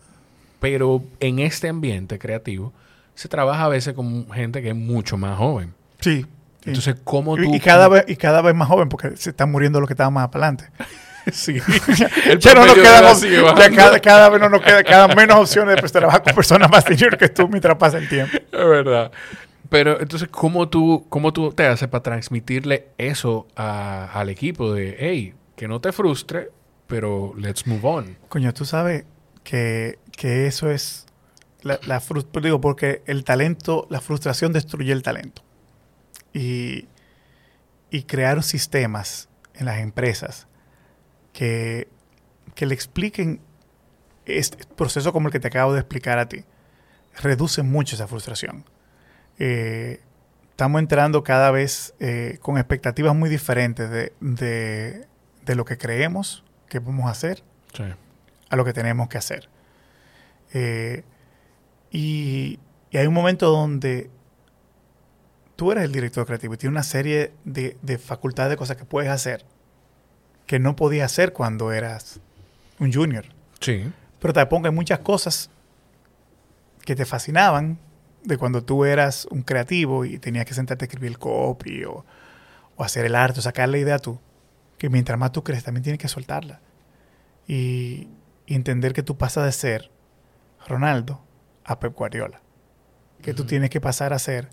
Pero 0.60 1.02
en 1.18 1.40
este 1.40 1.68
ambiente 1.68 2.20
creativo 2.20 2.72
se 3.16 3.28
trabaja 3.28 3.64
a 3.64 3.68
veces 3.68 3.92
con 3.92 4.30
gente 4.30 4.62
que 4.62 4.68
es 4.68 4.76
mucho 4.76 5.16
más 5.16 5.36
joven. 5.36 5.74
Sí. 5.98 6.24
Entonces, 6.64 6.94
¿cómo 7.02 7.34
tú...? 7.34 7.42
y, 7.42 7.56
y 7.56 7.60
cada 7.60 7.88
vez, 7.88 8.04
y 8.06 8.14
cada 8.14 8.40
vez 8.40 8.54
más 8.54 8.68
joven, 8.68 8.88
porque 8.88 9.16
se 9.16 9.30
están 9.30 9.50
muriendo 9.50 9.80
los 9.80 9.88
que 9.88 9.94
estaban 9.94 10.14
más 10.14 10.28
adelante. 10.28 10.66
Sí. 11.32 11.58
Ya 12.38 12.54
no 12.54 12.66
nos 12.66 13.20
sigue 13.20 13.42
ya 13.42 13.70
cada, 13.70 14.00
cada 14.00 14.28
vez 14.28 14.40
no 14.40 14.48
nos 14.48 14.62
queda, 14.62 14.82
cada 14.84 15.08
menos 15.08 15.36
opciones 15.38 15.76
de 15.76 15.80
pues, 15.80 15.92
trabajar 15.92 16.22
con 16.22 16.34
personas 16.34 16.70
más 16.70 16.84
senior 16.84 17.16
que 17.16 17.28
tú 17.28 17.48
mientras 17.48 17.76
pasa 17.76 17.98
el 17.98 18.08
tiempo. 18.08 18.36
Es 18.52 18.68
verdad. 18.68 19.10
Pero 19.70 20.00
entonces, 20.00 20.28
¿cómo 20.30 20.68
tú, 20.68 21.06
cómo 21.08 21.32
tú 21.32 21.50
te 21.52 21.66
haces 21.66 21.88
para 21.88 22.02
transmitirle 22.02 22.88
eso 22.98 23.48
a- 23.56 24.10
al 24.12 24.28
equipo 24.28 24.72
de, 24.72 24.96
hey, 24.98 25.34
que 25.56 25.66
no 25.66 25.80
te 25.80 25.92
frustre, 25.92 26.50
pero 26.86 27.32
let's 27.36 27.66
move 27.66 27.80
on? 27.82 28.16
Coño, 28.28 28.52
tú 28.52 28.64
sabes 28.64 29.04
que, 29.42 29.98
que 30.16 30.46
eso 30.46 30.70
es 30.70 31.06
la, 31.62 31.80
la 31.86 32.02
digo, 32.42 32.60
porque 32.60 33.02
el 33.06 33.24
talento, 33.24 33.86
la 33.90 34.00
frustración 34.00 34.52
destruye 34.52 34.92
el 34.92 35.02
talento. 35.02 35.42
Y, 36.32 36.86
y 37.90 38.02
crear 38.02 38.42
sistemas 38.42 39.28
en 39.54 39.66
las 39.66 39.78
empresas 39.78 40.46
que, 41.34 41.88
que 42.54 42.64
le 42.64 42.74
expliquen 42.74 43.40
este 44.24 44.64
proceso 44.74 45.12
como 45.12 45.28
el 45.28 45.32
que 45.32 45.40
te 45.40 45.48
acabo 45.48 45.74
de 45.74 45.80
explicar 45.80 46.18
a 46.18 46.28
ti, 46.30 46.44
reduce 47.22 47.62
mucho 47.62 47.94
esa 47.96 48.06
frustración. 48.08 48.64
Eh, 49.38 50.00
estamos 50.50 50.78
entrando 50.80 51.22
cada 51.22 51.50
vez 51.50 51.92
eh, 52.00 52.38
con 52.40 52.56
expectativas 52.56 53.14
muy 53.14 53.28
diferentes 53.28 53.90
de, 53.90 54.14
de- 54.20 55.06
de 55.44 55.54
lo 55.56 55.66
que 55.66 55.76
creemos 55.76 56.42
que 56.68 56.80
podemos 56.80 57.10
hacer 57.10 57.42
Sí. 57.74 57.82
a 58.48 58.56
lo 58.56 58.64
que 58.64 58.72
tenemos 58.72 59.08
que 59.08 59.18
hacer. 59.18 59.48
Eh, 60.54 61.02
y, 61.90 62.58
y 62.90 62.96
hay 62.96 63.06
un 63.06 63.14
momento 63.14 63.50
donde 63.50 64.08
tú 65.56 65.70
eres 65.72 65.84
el 65.84 65.92
director 65.92 66.24
creativo 66.26 66.54
y 66.54 66.56
tienes 66.56 66.72
una 66.72 66.82
serie 66.82 67.32
de, 67.44 67.76
de 67.82 67.98
facultades 67.98 68.50
de 68.50 68.56
cosas 68.56 68.76
que 68.76 68.84
puedes 68.84 69.10
hacer 69.10 69.44
que 70.46 70.58
no 70.58 70.76
podías 70.76 71.12
hacer 71.12 71.32
cuando 71.32 71.72
eras 71.72 72.20
un 72.78 72.92
junior. 72.92 73.24
Sí. 73.60 73.90
Pero 74.20 74.32
tampoco 74.32 74.66
hay 74.66 74.72
muchas 74.72 75.00
cosas 75.00 75.50
que 76.84 76.94
te 76.94 77.04
fascinaban 77.04 77.78
de 78.22 78.38
cuando 78.38 78.64
tú 78.64 78.84
eras 78.84 79.26
un 79.30 79.42
creativo 79.42 80.04
y 80.04 80.18
tenías 80.18 80.46
que 80.46 80.54
sentarte 80.54 80.84
a 80.84 80.86
escribir 80.86 81.10
el 81.10 81.18
copy 81.18 81.84
o, 81.84 82.04
o 82.76 82.84
hacer 82.84 83.04
el 83.04 83.14
arte 83.14 83.40
o 83.40 83.42
sacar 83.42 83.68
la 83.68 83.78
idea 83.78 83.98
tú. 83.98 84.18
Que 84.78 84.90
mientras 84.90 85.18
más 85.18 85.32
tú 85.32 85.44
crees, 85.44 85.64
también 85.64 85.82
tienes 85.82 85.98
que 85.98 86.08
soltarla. 86.08 86.60
Y, 87.46 88.08
entender 88.46 88.92
que 88.92 89.02
tú 89.02 89.16
pasas 89.16 89.46
de 89.46 89.52
ser 89.52 89.90
Ronaldo 90.66 91.24
a 91.64 91.80
Pep 91.80 91.94
Guardiola. 91.94 92.42
Que 93.22 93.32
tú 93.32 93.46
tienes 93.46 93.70
que 93.70 93.80
pasar 93.80 94.12
a 94.12 94.18
ser 94.18 94.50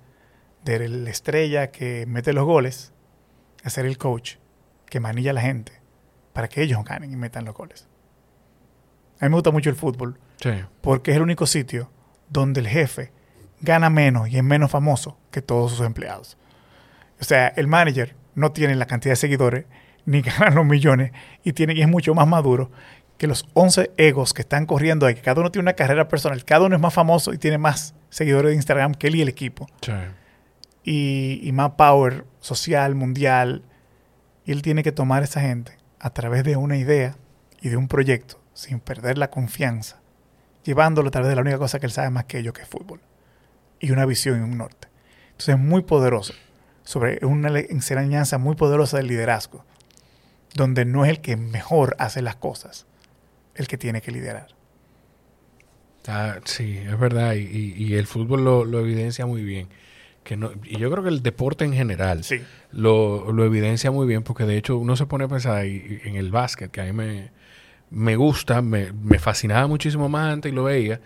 de 0.64 0.88
la 0.88 1.10
estrella 1.10 1.72
que 1.72 2.06
mete 2.06 2.32
los 2.32 2.46
goles 2.46 2.94
a 3.66 3.70
ser 3.70 3.86
el 3.86 3.98
coach 3.98 4.36
que 4.86 5.02
manilla 5.02 5.32
a 5.32 5.34
la 5.34 5.42
gente 5.42 5.81
para 6.34 6.48
que 6.48 6.62
ellos 6.62 6.84
ganen 6.86 7.12
y 7.12 7.16
metan 7.16 7.46
los 7.46 7.54
goles. 7.56 7.88
A 9.20 9.26
mí 9.26 9.30
me 9.30 9.36
gusta 9.36 9.52
mucho 9.52 9.70
el 9.70 9.76
fútbol 9.76 10.20
Sí. 10.40 10.52
porque 10.82 11.12
es 11.12 11.18
el 11.18 11.24
único 11.24 11.46
sitio 11.46 11.92
donde 12.30 12.62
el 12.62 12.68
jefe 12.68 13.12
gana 13.60 13.90
menos 13.92 14.30
y 14.30 14.38
es 14.38 14.44
menos 14.44 14.72
famoso 14.72 15.18
que 15.30 15.42
todos 15.42 15.72
sus 15.72 15.86
empleados. 15.86 16.38
O 17.20 17.24
sea, 17.24 17.48
el 17.50 17.68
manager 17.68 18.16
no 18.34 18.52
tiene 18.52 18.76
la 18.76 18.88
cantidad 18.88 19.12
de 19.12 19.18
seguidores 19.18 19.66
ni 20.06 20.22
gana 20.24 20.50
los 20.50 20.66
millones 20.66 21.12
y, 21.44 21.54
tiene, 21.54 21.74
y 21.76 21.82
es 21.82 21.88
mucho 21.88 22.16
más 22.16 22.28
maduro 22.28 22.72
que 23.20 23.28
los 23.28 23.46
11 23.54 23.92
egos 23.98 24.34
que 24.34 24.42
están 24.42 24.66
corriendo 24.66 25.06
ahí, 25.06 25.14
que 25.14 25.22
cada 25.22 25.42
uno 25.42 25.52
tiene 25.52 25.66
una 25.66 25.74
carrera 25.74 26.08
personal, 26.08 26.44
cada 26.44 26.66
uno 26.66 26.76
es 26.76 26.82
más 26.82 26.94
famoso 26.94 27.34
y 27.34 27.38
tiene 27.38 27.60
más 27.60 27.94
seguidores 28.10 28.50
de 28.50 28.56
Instagram 28.56 28.96
que 28.96 29.08
él 29.08 29.16
y 29.18 29.22
el 29.22 29.30
equipo 29.30 29.68
Sí. 29.82 29.92
y, 30.84 31.40
y 31.48 31.52
más 31.52 31.72
power 31.72 32.26
social, 32.40 32.96
mundial. 32.96 33.64
Y 34.44 34.52
él 34.54 34.64
tiene 34.64 34.82
que 34.82 34.92
tomar 34.92 35.22
a 35.22 35.26
esa 35.26 35.40
gente 35.42 35.74
a 36.04 36.10
través 36.10 36.44
de 36.44 36.56
una 36.58 36.78
idea 36.78 37.16
y 37.62 37.70
de 37.70 37.78
un 37.78 37.88
proyecto, 37.88 38.42
sin 38.54 38.80
perder 38.80 39.18
la 39.20 39.30
confianza, 39.30 40.02
llevándolo 40.64 41.10
a 41.10 41.12
través 41.12 41.30
de 41.30 41.36
la 41.36 41.42
única 41.42 41.60
cosa 41.60 41.80
que 41.80 41.86
él 41.86 41.92
sabe 41.92 42.10
más 42.10 42.26
que 42.26 42.40
ello, 42.40 42.54
que 42.54 42.64
es 42.64 42.68
fútbol. 42.68 43.00
Y 43.80 43.92
una 43.92 44.06
visión 44.06 44.40
y 44.40 44.44
un 44.44 44.58
norte. 44.58 44.88
Entonces 45.32 45.56
es 45.56 45.62
muy 45.62 45.84
poderoso, 45.84 46.34
sobre 46.84 47.24
una 47.26 47.50
enseñanza 47.60 48.40
muy 48.40 48.56
poderosa 48.56 48.98
del 48.98 49.08
liderazgo, 49.08 49.64
donde 50.56 50.86
no 50.86 51.06
es 51.06 51.12
el 51.12 51.22
que 51.22 51.38
mejor 51.38 51.96
hace 52.00 52.22
las 52.24 52.36
cosas, 52.36 52.88
el 53.56 53.68
que 53.68 53.78
tiene 53.78 54.02
que 54.02 54.12
liderar. 54.12 54.48
Ah, 56.08 56.40
sí, 56.46 56.78
es 56.78 57.00
verdad. 57.00 57.34
Y- 57.34 57.74
y 57.78 57.94
el 57.96 58.08
fútbol 58.08 58.44
lo, 58.44 58.66
lo 58.66 58.80
evidencia 58.80 59.26
muy 59.28 59.44
bien. 59.44 59.68
Que 60.32 60.38
no, 60.38 60.50
y 60.64 60.78
yo 60.78 60.90
creo 60.90 61.04
que 61.04 61.10
el 61.10 61.22
deporte 61.24 61.66
en 61.66 61.74
general 61.74 62.24
Sí. 62.24 62.40
lo, 62.72 63.34
lo 63.34 63.44
evidencia 63.44 63.92
muy 63.92 64.08
bien 64.08 64.24
porque 64.24 64.46
de 64.46 64.56
hecho 64.56 64.78
uno 64.78 64.96
se 64.96 65.06
pone 65.06 65.26
a 65.26 65.28
pensar 65.28 65.66
en 65.66 66.16
el 66.16 66.32
básquet, 66.32 66.72
que 66.72 66.80
a 66.80 66.86
mí 66.86 66.94
me, 66.94 67.32
me 67.90 68.16
gusta, 68.16 68.62
me, 68.62 68.94
me 68.94 69.20
fascinaba 69.20 69.68
muchísimo 69.68 70.08
más 70.08 70.32
antes 70.32 70.50
y 70.54 70.56
lo 70.56 70.64
veía, 70.64 71.02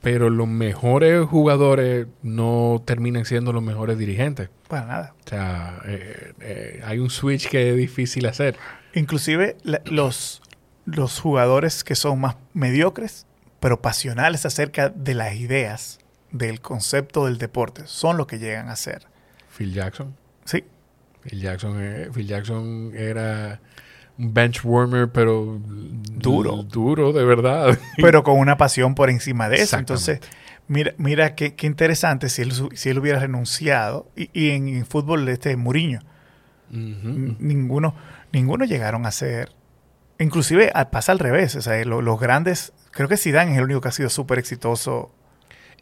pero 0.00 0.30
los 0.30 0.48
mejores 0.48 1.26
jugadores 1.26 2.06
no 2.22 2.82
terminan 2.86 3.26
siendo 3.26 3.52
los 3.52 3.62
mejores 3.62 3.98
dirigentes. 3.98 4.48
Para 4.68 4.86
nada. 4.86 5.14
O 5.26 5.28
sea, 5.28 5.82
eh, 5.84 6.32
eh, 6.40 6.80
hay 6.86 6.98
un 6.98 7.10
switch 7.10 7.50
que 7.50 7.72
es 7.72 7.76
difícil 7.76 8.24
hacer. 8.24 8.56
Inclusive 8.94 9.58
la- 9.64 9.82
los, 9.84 10.40
los 10.86 11.20
jugadores 11.20 11.84
que 11.84 11.94
son 11.94 12.20
más 12.22 12.36
mediocres, 12.54 13.26
pero 13.60 13.82
pasionales 13.82 14.46
acerca 14.46 14.88
de 14.88 15.12
las 15.12 15.34
ideas, 15.34 15.98
del 16.38 16.60
concepto 16.60 17.26
del 17.26 17.38
deporte, 17.38 17.82
son 17.86 18.16
los 18.16 18.26
que 18.26 18.38
llegan 18.38 18.68
a 18.68 18.76
ser. 18.76 19.06
Phil 19.56 19.72
Jackson. 19.72 20.14
Sí, 20.44 20.64
Phil 21.22 21.40
Jackson, 21.40 21.76
eh, 21.80 22.08
Phil 22.14 22.26
Jackson 22.26 22.92
era 22.94 23.60
un 24.18 24.32
bench 24.32 24.64
warmer, 24.64 25.08
pero 25.10 25.58
Duro. 25.62 26.62
Duro, 26.62 27.12
de 27.12 27.24
verdad. 27.24 27.78
pero 27.98 28.22
con 28.22 28.38
una 28.38 28.56
pasión 28.56 28.94
por 28.94 29.10
encima 29.10 29.48
de 29.48 29.56
eso. 29.56 29.76
Entonces, 29.78 30.20
mira, 30.68 30.94
mira 30.98 31.34
qué, 31.34 31.54
qué 31.54 31.66
interesante 31.66 32.28
si 32.28 32.42
él, 32.42 32.52
si 32.74 32.88
él 32.90 32.98
hubiera 32.98 33.18
renunciado. 33.20 34.08
Y, 34.16 34.30
y 34.32 34.50
en, 34.50 34.68
en 34.68 34.86
fútbol, 34.86 35.28
este 35.28 35.56
Muriño, 35.56 36.00
ninguno, 36.70 37.94
ninguno 38.32 38.64
llegaron 38.64 39.06
a 39.06 39.10
ser. 39.10 39.50
Inclusive 40.18 40.72
pasa 40.90 41.12
al 41.12 41.18
revés. 41.18 41.56
O 41.56 41.62
sea, 41.62 41.82
lo- 41.84 42.02
los 42.02 42.18
grandes, 42.18 42.72
creo 42.90 43.08
que 43.08 43.16
Zidane 43.16 43.52
es 43.52 43.58
el 43.58 43.64
único 43.64 43.80
que 43.80 43.88
ha 43.88 43.92
sido 43.92 44.08
súper 44.08 44.38
exitoso. 44.38 45.10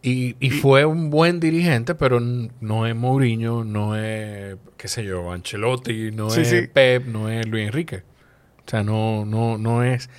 Y, 0.07 0.37
y 0.39 0.51
fue 0.51 0.85
un 0.85 1.09
buen 1.09 1.41
dirigente, 1.41 1.95
pero 1.95 2.21
no 2.21 2.87
es 2.87 2.95
Mourinho, 2.95 3.65
no 3.65 3.97
es, 3.97 4.57
qué 4.77 4.87
sé 4.87 5.03
yo, 5.03 5.33
Ancelotti, 5.33 6.11
no 6.13 6.29
Sí, 6.29 6.43
es 6.43 6.49
sí. 6.51 6.67
Pep, 6.71 7.07
no 7.07 7.31
es 7.31 7.47
Luis 7.47 7.67
Enrique. 7.67 8.03
O 8.67 8.71
sea, 8.71 8.83
no, 8.83 9.25
no, 9.25 9.57
no 9.57 9.83
es, 9.83 10.11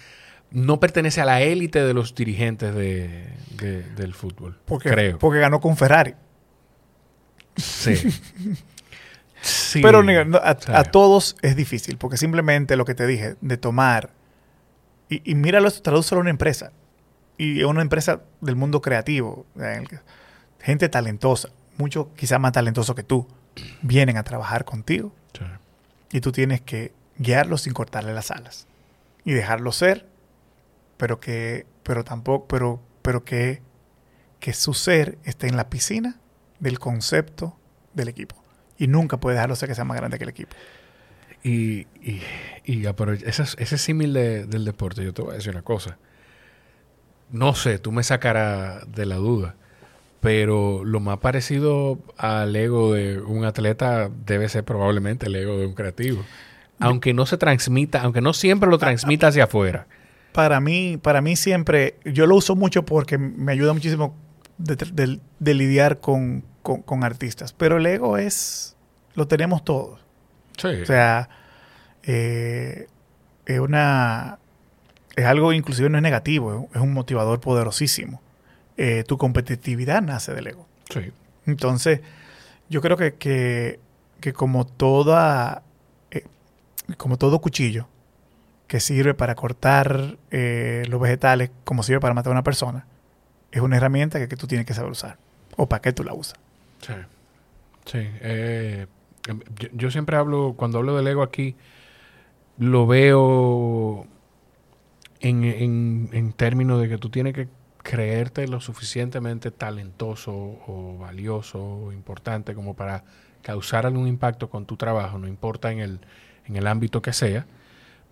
no 0.50 0.80
pertenece 0.80 1.22
a 1.22 1.26
la 1.26 1.42
élite 1.44 1.84
de 1.84 1.94
los 1.94 2.16
dirigentes 2.16 2.74
de, 2.74 3.28
de- 3.60 3.84
del 3.84 4.16
fútbol. 4.16 4.58
Porque, 4.66 4.90
creo. 4.90 5.20
porque 5.20 5.40
ganó 5.40 5.60
con 5.62 5.78
Ferrari. 5.78 6.16
Sí. 7.56 7.94
Sí. 9.42 9.80
Pero 9.84 10.02
no, 10.02 10.40
a 10.42 10.84
todos 10.86 11.36
es 11.44 11.56
difícil, 11.56 11.98
porque 12.00 12.18
simplemente 12.18 12.76
lo 12.76 12.84
que 12.84 12.96
te 12.96 13.06
dije, 13.06 13.36
de 13.42 13.58
tomar, 13.58 14.10
y, 15.08 15.22
y 15.30 15.36
míralo, 15.36 15.70
tradúcelo 15.70 16.18
a 16.20 16.22
una 16.22 16.32
empresa, 16.32 16.72
y 17.38 17.62
a 17.62 17.68
una 17.68 17.82
empresa 17.82 18.22
del 18.42 18.56
mundo 18.56 18.82
creativo, 18.82 19.46
gente 20.60 20.90
talentosa, 20.90 21.50
mucho 21.78 22.14
quizás 22.16 22.40
más 22.40 22.54
talentoso 22.54 22.96
que 22.96 23.04
tú, 23.04 23.28
vienen 23.82 24.18
a 24.18 24.24
trabajar 24.24 24.66
contigo 24.66 25.14
Sí. 25.34 25.44
y 26.18 26.22
tú 26.22 26.32
tienes 26.32 26.62
que 26.62 26.94
guiarlos 27.18 27.62
sin 27.64 27.74
cortarle 27.74 28.14
las 28.14 28.32
alas. 28.32 28.68
y 29.28 29.34
dejarlo 29.34 29.72
ser, 29.72 30.06
pero 30.98 31.20
que, 31.20 31.66
pero 31.84 32.04
tampoco, 32.04 32.48
pero, 32.48 32.80
pero 33.02 33.26
que, 33.26 33.62
que 34.40 34.54
su 34.54 34.74
ser 34.76 35.18
esté 35.24 35.48
en 35.48 35.58
la 35.58 35.68
piscina 35.70 36.18
del 36.60 36.78
concepto 36.78 37.58
del 37.96 38.08
equipo. 38.10 38.36
Y 38.78 38.88
nunca 38.88 39.18
puede 39.18 39.36
dejarlo 39.36 39.56
ser 39.56 39.68
que 39.68 39.74
sea 39.76 39.84
más 39.84 39.98
grande 39.98 40.18
que 40.20 40.26
el 40.26 40.30
equipo. 40.30 40.56
Y, 41.44 41.88
y, 42.04 42.22
y 42.66 42.86
ese, 43.26 43.44
ese 43.58 43.78
símil 43.80 44.14
del 44.14 44.64
deporte, 44.64 45.04
yo 45.04 45.12
te 45.14 45.22
voy 45.24 45.32
a 45.32 45.36
decir 45.38 45.52
una 45.52 45.64
cosa. 45.64 45.98
No 47.32 47.56
sé, 47.56 47.80
tú 47.80 47.92
me 47.92 48.04
sacarás 48.04 48.92
de 48.92 49.06
la 49.06 49.16
duda, 49.16 49.56
pero 50.22 50.84
lo 50.84 51.00
más 51.00 51.18
parecido 51.20 52.00
al 52.18 52.56
ego 52.56 52.94
de 52.94 53.20
un 53.20 53.46
atleta 53.46 54.10
debe 54.26 54.50
ser 54.50 54.64
probablemente 54.64 55.28
el 55.28 55.36
ego 55.36 55.58
de 55.58 55.66
un 55.66 55.74
creativo. 55.74 56.24
Aunque 56.80 57.14
no 57.14 57.26
se 57.26 57.38
transmita, 57.38 58.02
aunque 58.02 58.22
no 58.22 58.34
siempre 58.34 58.70
lo 58.70 58.78
transmita 58.78 59.28
hacia 59.28 59.46
afuera. 59.46 59.88
Para 60.34 60.60
mí, 60.60 60.98
para 60.98 61.22
mí 61.22 61.38
siempre, 61.38 61.96
yo 62.04 62.28
lo 62.28 62.36
uso 62.36 62.56
mucho 62.56 62.84
porque 62.84 63.18
me 63.18 63.54
ayuda 63.54 63.72
muchísimo 63.72 64.16
de, 64.58 65.20
lidiar 65.54 66.00
con, 66.00 66.44
con, 66.62 67.04
artistas. 67.04 67.54
Pero 67.54 67.78
el 67.78 67.86
ego 67.86 68.18
es, 68.18 68.76
lo 69.14 69.28
tenemos 69.28 69.64
todos. 69.64 70.00
Sí. 70.58 70.68
O 70.68 70.86
sea, 70.86 71.30
eh, 72.04 72.88
es 73.46 73.60
una, 73.60 74.40
es 75.16 75.26
algo 75.26 75.54
inclusive 75.54 75.90
no 75.90 75.98
es 75.98 76.04
negativo, 76.04 76.70
es 76.74 76.82
un 76.82 76.94
motivador 76.94 77.40
poderosísimo. 77.40 78.22
Eh, 78.78 79.04
tu 79.08 79.18
competitividad 79.18 80.02
nace 80.02 80.34
del 80.34 80.48
ego. 80.48 80.68
Sí. 80.90 81.12
Entonces, 81.46 82.02
yo 82.70 82.82
creo 82.82 82.98
que, 82.98 83.14
que, 83.16 83.80
que 84.20 84.34
como 84.34 84.66
toda, 84.66 85.64
eh, 86.12 86.26
como 86.98 87.18
todo 87.18 87.40
cuchillo 87.40 87.88
que 88.68 88.80
sirve 88.80 89.14
para 89.14 89.36
cortar 89.36 90.18
los 90.32 91.00
vegetales, 91.00 91.52
como 91.64 91.84
sirve 91.84 92.00
para 92.00 92.16
matar 92.16 92.32
a 92.32 92.34
una 92.34 92.44
persona, 92.44 92.88
es 93.52 93.62
una 93.62 93.78
herramienta 93.78 94.20
que, 94.20 94.28
que 94.28 94.36
tú 94.36 94.48
tienes 94.48 94.66
que 94.66 94.74
saber 94.74 94.92
usar. 94.92 95.18
¿O 95.56 95.70
para 95.70 95.82
qué 95.82 95.94
tú 95.94 96.04
la 96.04 96.14
usas? 96.14 96.40
Sí. 96.82 96.94
Sí. 97.86 98.00
Eh, 98.02 98.88
yo, 99.74 99.92
siempre 99.92 100.18
hablo, 100.18 100.56
cuando 100.58 100.80
hablo 100.80 100.96
del 100.98 101.08
ego 101.08 101.24
aquí, 101.24 101.56
lo 102.58 102.88
veo 102.88 104.08
en, 105.30 106.10
en, 106.12 106.34
términos 106.34 106.82
de 106.82 106.90
que 106.90 106.98
tú 106.98 107.10
tienes 107.10 107.34
que 107.34 107.48
creerte 107.78 108.48
lo 108.48 108.62
suficientemente 108.62 109.52
talentoso 109.52 110.34
o 110.34 110.98
valioso 111.00 111.64
o 111.64 111.92
importante 111.92 112.54
como 112.54 112.76
para 112.76 113.04
causar 113.42 113.86
algún 113.86 114.08
impacto 114.08 114.50
con 114.50 114.66
tu 114.66 114.76
trabajo, 114.76 115.20
no 115.20 115.28
importa 115.28 115.72
en 115.72 115.80
el, 115.80 116.00
en 116.46 116.56
el 116.56 116.68
ámbito 116.68 117.02
que 117.02 117.14
sea, 117.14 117.46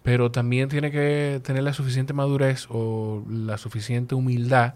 pero 0.04 0.32
también 0.32 0.70
tiene 0.70 0.92
que 0.92 1.42
tener 1.44 1.64
la 1.64 1.74
suficiente 1.74 2.14
madurez 2.14 2.68
o 2.70 3.24
la 3.30 3.58
suficiente 3.58 4.16
humildad 4.16 4.76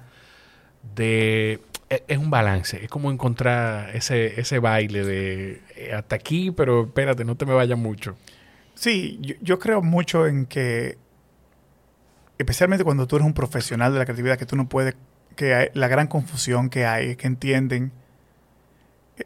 de 0.95 1.59
e, 1.89 2.03
es 2.07 2.17
un 2.17 2.29
balance, 2.29 2.83
es 2.83 2.89
como 2.89 3.11
encontrar 3.11 3.95
ese, 3.95 4.39
ese 4.39 4.59
baile 4.59 5.03
de 5.03 5.61
eh, 5.75 5.93
hasta 5.93 6.15
aquí, 6.15 6.51
pero 6.51 6.85
espérate, 6.85 7.23
no 7.23 7.35
te 7.35 7.45
me 7.45 7.53
vayas 7.53 7.77
mucho. 7.77 8.15
Sí, 8.73 9.19
yo, 9.41 9.57
creo 9.57 9.81
mucho 9.81 10.27
en 10.27 10.45
que, 10.45 10.97
especialmente 12.37 12.83
cuando 12.83 13.07
tú 13.07 13.15
eres 13.17 13.25
un 13.25 13.33
profesional 13.33 13.93
de 13.93 13.99
la 13.99 14.05
creatividad, 14.05 14.37
que 14.37 14.45
tú 14.45 14.55
no 14.55 14.69
puedes, 14.69 14.95
que 15.35 15.53
hay, 15.53 15.69
la 15.73 15.87
gran 15.87 16.07
confusión 16.07 16.69
que 16.69 16.85
hay, 16.85 17.15
que 17.15 17.27
entienden, 17.27 17.91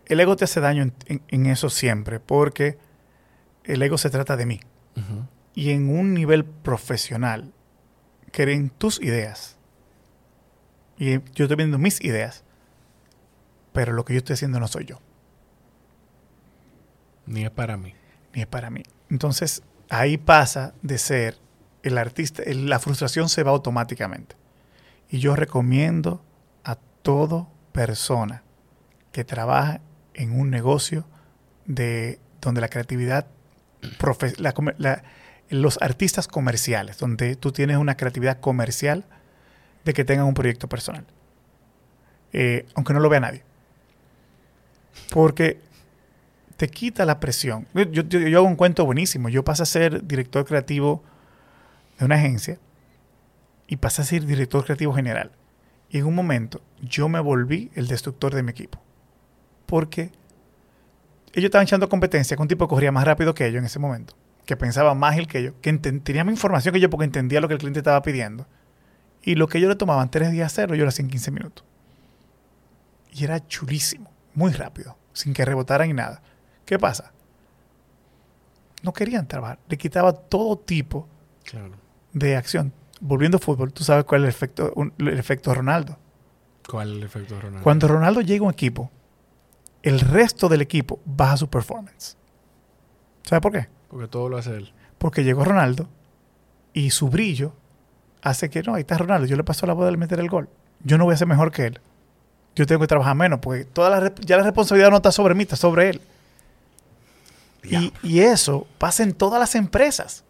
el 0.06 0.20
ego 0.20 0.36
te 0.36 0.46
hace 0.46 0.60
daño 0.60 0.92
en, 1.08 1.46
eso 1.46 1.70
siempre, 1.70 2.20
porque 2.20 2.78
el 3.66 3.82
ego 3.82 3.98
se 3.98 4.10
trata 4.10 4.38
de 4.38 4.46
mí. 4.46 4.60
Y 5.54 5.72
en 5.72 5.90
un 5.90 6.14
nivel 6.14 6.46
profesional, 6.46 7.52
creen 8.32 8.70
tus 8.70 9.02
ideas 9.02 9.58
y 11.02 11.14
yo 11.34 11.46
estoy 11.46 11.56
viendo 11.56 11.80
mis 11.80 12.00
ideas. 12.04 12.44
Pero 13.74 13.92
lo 13.92 14.06
que 14.06 14.14
yo 14.14 14.20
estoy 14.20 14.36
haciendo 14.36 14.60
no 14.60 14.68
soy 14.68 14.86
yo. 14.86 15.00
Ni 17.26 17.44
es 17.44 17.50
para 17.50 17.76
mí. 17.76 17.96
Ni 18.36 18.42
es 18.42 18.48
para 18.48 18.70
mí. 18.70 18.84
Entonces, 19.10 19.64
ahí 19.90 20.20
pasa 20.20 20.76
de 20.84 21.00
ser 21.00 21.40
el 21.84 21.98
artista, 21.98 22.44
la 22.46 22.80
frustración 22.80 23.30
se 23.30 23.44
va 23.44 23.52
automáticamente. 23.52 24.36
Y 25.10 25.20
yo 25.20 25.36
recomiendo 25.36 26.24
a 26.64 26.78
toda 27.02 27.48
persona 27.72 28.44
que 29.12 29.24
trabaja 29.24 29.82
en 30.14 30.40
un 30.40 30.50
negocio 30.50 31.06
de 31.66 32.20
donde 32.40 32.62
la 32.62 32.70
creatividad, 32.70 33.28
los 35.50 35.82
artistas 35.82 36.28
comerciales, 36.28 36.98
donde 36.98 37.36
tú 37.36 37.52
tienes 37.52 37.78
una 37.78 37.98
creatividad 37.98 38.40
comercial, 38.40 39.06
de 39.84 39.94
que 39.94 40.06
tengan 40.06 40.26
un 40.26 40.34
proyecto 40.34 40.70
personal. 40.70 41.06
Eh, 42.34 42.66
aunque 42.76 42.94
no 42.94 43.00
lo 43.00 43.10
vea 43.10 43.20
nadie. 43.20 43.44
Porque 45.10 45.60
te 46.58 46.70
quita 46.70 47.06
la 47.06 47.20
presión. 47.20 47.68
Yo, 47.74 48.04
yo, 48.04 48.38
hago 48.38 48.48
un 48.48 48.56
cuento 48.56 48.86
buenísimo. 48.86 49.30
Yo 49.30 49.44
pasé 49.44 49.64
a 49.64 49.66
ser 49.66 50.06
director 50.06 50.46
creativo 50.46 51.04
de 52.02 52.06
una 52.06 52.16
agencia 52.16 52.60
y 53.68 53.78
pasé 53.78 54.02
a 54.02 54.06
ser 54.06 54.26
director 54.26 54.66
creativo 54.66 54.94
general. 54.94 55.32
Y 55.90 56.00
en 56.00 56.06
un 56.06 56.16
momento 56.16 56.62
yo 56.82 57.08
me 57.10 57.20
volví 57.20 57.72
el 57.76 57.88
destructor 57.88 58.34
de 58.34 58.44
mi 58.44 58.52
equipo. 58.52 58.82
Porque 59.68 60.12
ellos 61.34 61.46
estaban 61.46 61.66
echando 61.66 61.88
competencia 61.88 62.36
con 62.36 62.46
un 62.46 62.48
tipo 62.48 62.68
que 62.68 62.72
corría 62.72 62.92
más 62.92 63.06
rápido 63.06 63.34
que 63.36 63.46
ellos 63.46 63.60
en 63.60 63.66
ese 63.66 63.78
momento, 63.78 64.16
que 64.46 64.58
pensaba 64.58 64.96
más 64.96 65.18
él 65.18 65.28
que 65.28 65.44
yo, 65.44 65.62
que 65.62 65.72
tenía 65.74 66.24
más 66.24 66.34
información 66.34 66.74
que 66.74 66.80
yo 66.80 66.90
porque 66.90 67.06
entendía 67.06 67.40
lo 67.40 67.48
que 67.48 67.54
el 67.54 67.60
cliente 67.60 67.80
estaba 67.80 68.02
pidiendo 68.02 68.48
y 69.22 69.36
lo 69.36 69.48
que 69.48 69.60
ellos 69.60 69.70
le 69.70 69.76
tomaban 69.76 70.10
tres 70.10 70.32
días 70.32 70.52
hacerlo, 70.52 70.76
yo 70.76 70.84
lo 70.84 70.90
hacía 70.90 71.04
en 71.04 71.12
15 71.12 71.32
minutos. 71.32 71.66
Y 73.14 73.24
era 73.24 73.46
chulísimo, 73.48 74.12
muy 74.34 74.52
rápido, 74.54 74.98
sin 75.14 75.34
que 75.34 75.46
rebotaran 75.46 75.88
ni 75.88 75.94
nada. 75.94 76.24
¿Qué 76.66 76.80
pasa? 76.80 77.12
No 78.82 78.92
querían 78.92 79.28
trabajar. 79.28 79.60
Le 79.68 79.78
quitaba 79.78 80.14
todo 80.14 80.58
tipo 80.58 81.08
de 82.14 82.36
acción. 82.36 82.74
Volviendo 83.00 83.38
al 83.38 83.44
fútbol, 83.44 83.74
tú 83.74 83.84
sabes 83.84 84.06
cuál 84.06 84.22
es 84.22 84.26
el 84.26 84.30
efecto, 84.30 84.74
el 84.98 85.20
efecto 85.20 85.54
Ronaldo. 85.54 85.98
¿Cuál 86.70 86.92
es 86.92 86.98
el 86.98 87.04
efecto 87.04 87.40
Ronaldo? 87.40 87.64
Cuando 87.64 87.88
Ronaldo 87.88 88.22
llega 88.22 88.44
a 88.44 88.48
un 88.48 88.54
equipo, 88.54 88.92
el 89.84 90.00
resto 90.00 90.50
del 90.50 90.62
equipo 90.62 91.00
baja 91.06 91.38
su 91.38 91.50
performance. 91.50 92.18
¿Sabes 93.24 93.42
por 93.42 93.52
qué? 93.52 93.68
Porque 93.88 94.08
todo 94.08 94.30
lo 94.30 94.38
hace 94.38 94.56
él. 94.56 94.74
Porque 94.98 95.24
llegó 95.24 95.44
Ronaldo 95.44 95.88
y 96.74 96.92
su 96.92 97.10
brillo 97.10 97.54
hace 98.22 98.50
que 98.50 98.62
no, 98.62 98.76
ahí 98.76 98.82
está 98.82 98.98
Ronaldo, 98.98 99.28
yo 99.28 99.36
le 99.36 99.44
paso 99.44 99.66
la 99.66 99.74
boda 99.74 99.90
al 99.90 99.98
meter 99.98 100.20
el 100.20 100.30
gol. 100.30 100.48
Yo 100.84 100.98
no 100.98 101.06
voy 101.06 101.16
a 101.16 101.18
ser 101.18 101.28
mejor 101.28 101.52
que 101.52 101.68
él. 101.68 101.80
Yo 102.56 102.66
tengo 102.66 102.82
que 102.82 102.88
trabajar 102.88 103.16
menos, 103.16 103.40
porque 103.40 103.66
toda 103.66 103.90
la, 103.90 104.14
ya 104.20 104.38
la 104.38 104.44
responsabilidad 104.44 104.90
no 104.90 104.98
está 104.98 105.12
sobre 105.12 105.34
mí, 105.34 105.44
está 105.44 105.56
sobre 105.56 105.90
él. 105.90 106.02
Y, 107.64 108.20
eso 108.20 108.68
pasa 108.78 109.04
en 109.04 109.14
todas 109.14 109.40
las 109.40 109.56
empresas. 109.56 110.24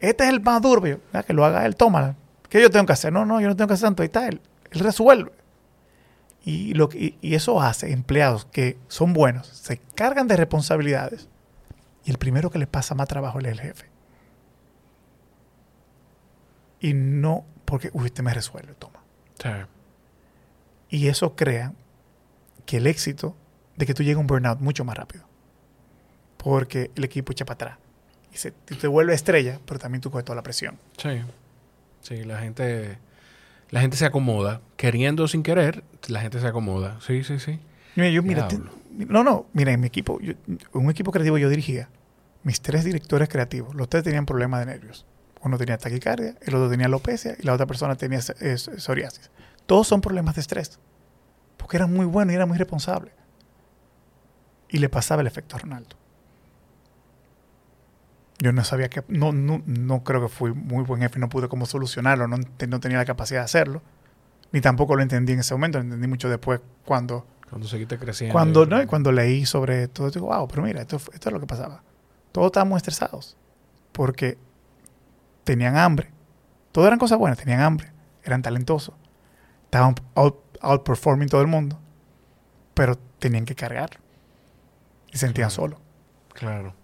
Este 0.00 0.24
es 0.24 0.30
el 0.30 0.40
más 0.40 0.60
duro, 0.62 0.82
que 0.82 1.32
lo 1.32 1.44
haga 1.44 1.66
él, 1.66 1.76
tómala. 1.76 2.16
¿Qué 2.48 2.60
yo 2.60 2.70
tengo 2.70 2.86
que 2.86 2.94
hacer? 2.94 3.12
No, 3.12 3.24
no, 3.24 3.40
yo 3.40 3.48
no 3.48 3.56
tengo 3.56 3.68
que 3.68 3.74
hacer 3.74 3.86
tanto, 3.86 4.02
ahí 4.02 4.06
está 4.06 4.26
él. 4.26 4.40
Él 4.70 4.80
resuelve. 4.80 5.32
Y, 6.42 6.72
lo, 6.72 6.88
y, 6.92 7.18
y 7.20 7.34
eso 7.34 7.60
hace 7.60 7.92
empleados 7.92 8.46
que 8.46 8.78
son 8.88 9.12
buenos, 9.12 9.46
se 9.46 9.78
cargan 9.94 10.26
de 10.26 10.36
responsabilidades. 10.36 11.28
Y 12.04 12.10
el 12.10 12.18
primero 12.18 12.50
que 12.50 12.58
les 12.58 12.68
pasa 12.68 12.94
más 12.94 13.08
trabajo 13.08 13.38
es 13.40 13.46
el 13.46 13.60
jefe 13.60 13.90
y 16.80 16.94
no 16.94 17.44
porque, 17.66 17.90
uy, 17.92 18.06
este 18.06 18.22
me 18.22 18.34
resuelve, 18.34 18.74
toma. 18.74 19.04
Y 20.88 21.06
eso 21.06 21.36
crea 21.36 21.72
que 22.66 22.78
el 22.78 22.86
éxito 22.86 23.36
de 23.76 23.86
que 23.86 23.94
tú 23.94 24.02
llegues 24.02 24.16
a 24.16 24.20
un 24.20 24.26
burnout 24.26 24.58
mucho 24.58 24.84
más 24.84 24.96
rápido. 24.96 25.24
Porque 26.36 26.90
el 26.96 27.04
equipo 27.04 27.32
echa 27.32 27.44
para 27.44 27.54
atrás. 27.54 27.78
Y 28.32 28.36
se, 28.36 28.52
te 28.52 28.86
vuelve 28.86 29.14
estrella, 29.14 29.58
pero 29.66 29.80
también 29.80 30.00
tú 30.00 30.10
coges 30.10 30.24
toda 30.24 30.36
la 30.36 30.42
presión. 30.42 30.78
Sí. 30.96 31.20
Sí, 32.00 32.24
la 32.24 32.38
gente, 32.38 32.98
la 33.70 33.80
gente 33.80 33.96
se 33.96 34.06
acomoda. 34.06 34.60
Queriendo 34.76 35.24
o 35.24 35.28
sin 35.28 35.42
querer, 35.42 35.84
la 36.08 36.20
gente 36.20 36.40
se 36.40 36.46
acomoda. 36.46 36.98
Sí, 37.00 37.24
sí, 37.24 37.38
sí. 37.38 37.58
Mira, 37.96 38.08
yo, 38.10 38.22
mira, 38.22 38.48
no, 38.90 39.24
no, 39.24 39.46
mira, 39.52 39.72
en 39.72 39.80
mi 39.80 39.88
equipo, 39.88 40.18
un 40.72 40.90
equipo 40.90 41.10
creativo 41.10 41.38
yo 41.38 41.48
dirigía, 41.48 41.88
mis 42.42 42.60
tres 42.60 42.84
directores 42.84 43.28
creativos, 43.28 43.74
los 43.74 43.88
tres 43.88 44.04
tenían 44.04 44.26
problemas 44.26 44.60
de 44.60 44.66
nervios. 44.66 45.06
Uno 45.42 45.58
tenía 45.58 45.78
taquicardia, 45.78 46.36
el 46.42 46.54
otro 46.54 46.70
tenía 46.70 46.86
alopecia 46.86 47.36
y 47.38 47.44
la 47.44 47.54
otra 47.54 47.66
persona 47.66 47.96
tenía 47.96 48.20
psoriasis. 48.20 49.30
Todos 49.66 49.86
son 49.86 50.00
problemas 50.00 50.34
de 50.34 50.42
estrés. 50.42 50.78
Porque 51.56 51.76
eran 51.76 51.92
muy 51.92 52.06
buenos 52.06 52.32
y 52.32 52.36
eran 52.36 52.48
muy 52.48 52.58
responsables. 52.58 53.14
Y 54.68 54.78
le 54.78 54.88
pasaba 54.88 55.22
el 55.22 55.26
efecto 55.26 55.56
a 55.56 55.60
Ronaldo. 55.60 55.96
Yo 58.40 58.52
no 58.52 58.64
sabía 58.64 58.88
que, 58.88 59.04
no, 59.08 59.32
no, 59.32 60.02
creo 60.02 60.22
que 60.22 60.28
fui 60.28 60.52
muy 60.52 60.82
buen 60.82 61.02
jefe, 61.02 61.18
no 61.18 61.28
pude 61.28 61.48
cómo 61.48 61.66
solucionarlo, 61.66 62.26
no, 62.26 62.38
no, 62.38 62.80
tenía 62.80 62.98
la 62.98 63.04
capacidad 63.04 63.40
de 63.40 63.44
hacerlo. 63.44 63.82
Ni 64.50 64.60
tampoco 64.60 64.96
lo 64.96 65.02
entendí 65.02 65.34
en 65.34 65.40
ese 65.40 65.54
momento, 65.54 65.78
lo 65.78 65.84
entendí 65.84 66.08
mucho 66.08 66.28
después 66.28 66.60
cuando... 66.84 67.26
Cuando 67.48 67.68
seguiste 67.68 67.98
creciendo. 67.98 68.32
Cuando, 68.32 68.64
¿no? 68.64 68.86
cuando 68.86 69.12
leí 69.12 69.44
sobre 69.44 69.88
todo, 69.88 70.10
digo, 70.10 70.26
wow, 70.28 70.48
pero 70.48 70.62
mira, 70.62 70.80
esto, 70.80 70.96
esto 70.96 71.28
es 71.28 71.32
lo 71.32 71.38
que 71.40 71.46
pasaba. 71.46 71.82
Todos 72.32 72.46
estábamos 72.46 72.78
estresados. 72.78 73.36
Porque 73.92 74.38
tenían 75.44 75.76
hambre. 75.76 76.10
Todo 76.72 76.86
eran 76.86 76.98
cosas 76.98 77.18
buenas, 77.18 77.38
tenían 77.38 77.60
hambre, 77.60 77.92
eran 78.22 78.40
talentosos, 78.42 78.94
estaban 79.64 79.96
out- 80.14 80.38
outperforming 80.60 81.28
todo 81.28 81.40
el 81.40 81.48
mundo, 81.48 81.78
pero 82.74 82.96
tenían 83.18 83.44
que 83.44 83.56
cargar 83.56 83.90
y 85.08 85.12
se 85.12 85.26
sentían 85.26 85.48
Claro. 85.48 85.62
solos. 85.62 85.80
Claro. 86.32 86.74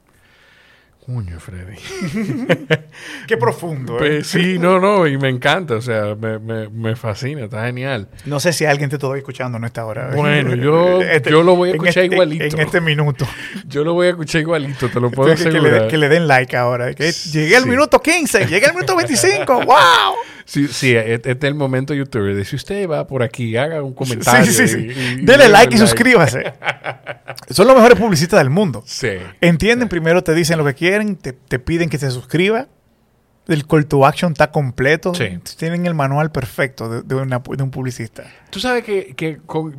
Coño, 1.06 1.38
Freddy. 1.38 1.76
Qué 3.28 3.36
profundo. 3.36 3.94
¿eh? 3.94 3.98
Pues 3.98 4.26
sí, 4.26 4.58
no, 4.58 4.80
no, 4.80 5.06
y 5.06 5.16
me 5.16 5.28
encanta, 5.28 5.74
o 5.74 5.80
sea, 5.80 6.16
me, 6.20 6.40
me, 6.40 6.68
me 6.68 6.96
fascina, 6.96 7.44
está 7.44 7.64
genial. 7.66 8.08
No 8.24 8.40
sé 8.40 8.52
si 8.52 8.64
alguien 8.64 8.90
te 8.90 8.98
todavía 8.98 9.20
escuchando 9.20 9.56
en 9.58 9.64
esta 9.64 9.84
hora. 9.86 10.10
Bueno, 10.16 10.54
yo- 10.56 11.00
yo 11.30 11.42
lo 11.44 11.54
voy 11.54 11.68
a 11.70 11.72
escuchar 11.74 12.02
este- 12.04 12.14
igualito. 12.16 12.44
En 12.56 12.60
este 12.60 12.80
minuto. 12.80 13.24
Yo 13.68 13.84
lo 13.84 13.94
voy 13.94 14.06
a 14.06 14.10
escuchar 14.10 14.40
igualito, 14.40 14.88
te 14.88 15.00
lo 15.00 15.10
puedo 15.10 15.34
que, 15.34 15.42
que 15.42 15.50
le, 15.50 15.58
asegurar. 15.58 15.88
que 15.88 15.96
le 15.98 16.08
den 16.08 16.26
like 16.28 16.56
ahora. 16.56 16.94
Que 16.94 17.10
llegué 17.12 17.56
al 17.56 17.64
Sí. 17.64 17.68
minuto 17.68 18.00
15, 18.00 18.46
llegué 18.46 18.66
al 18.66 18.74
minuto 18.74 18.96
25. 18.96 19.54
¡Wow! 19.64 20.14
Sí, 20.44 20.68
sí, 20.68 20.94
este 20.94 21.32
es 21.32 21.38
el 21.42 21.54
momento 21.56 21.92
youtuber. 21.92 22.34
De 22.36 22.44
si 22.44 22.54
usted 22.54 22.88
va 22.88 23.06
por 23.08 23.22
aquí, 23.24 23.56
haga 23.56 23.82
un 23.82 23.92
comentario. 23.92 24.46
Sí, 24.46 24.52
sí, 24.52 24.68
sí. 24.68 24.86
y- 24.86 25.20
y- 25.22 25.24
Dele 25.24 25.48
like 25.48 25.74
y 25.74 25.78
suscríbase. 25.78 26.52
Son 27.50 27.66
los 27.66 27.74
mejores 27.76 27.98
publicistas 27.98 28.38
del 28.38 28.50
mundo. 28.50 28.82
Sí. 28.86 29.08
Entienden, 29.40 29.88
primero 29.88 30.22
te 30.22 30.32
dicen 30.34 30.56
lo 30.58 30.64
que 30.64 30.74
quieren, 30.74 30.95
te, 31.16 31.32
te 31.32 31.58
piden 31.58 31.88
que 31.90 31.98
te 31.98 32.10
suscriba. 32.10 32.68
El 33.48 33.64
call 33.64 33.86
to 33.86 34.04
action 34.04 34.32
está 34.32 34.50
completo. 34.50 35.14
Sí. 35.14 35.38
Tienen 35.56 35.86
el 35.86 35.94
manual 35.94 36.32
perfecto 36.32 36.88
de, 36.88 37.02
de 37.02 37.14
una- 37.14 37.38
de 37.38 37.62
un 37.62 37.70
publicista. 37.70 38.24
Tú 38.50 38.58
sabes 38.58 38.82
que, 38.82 39.14
que 39.14 39.36
con- 39.46 39.76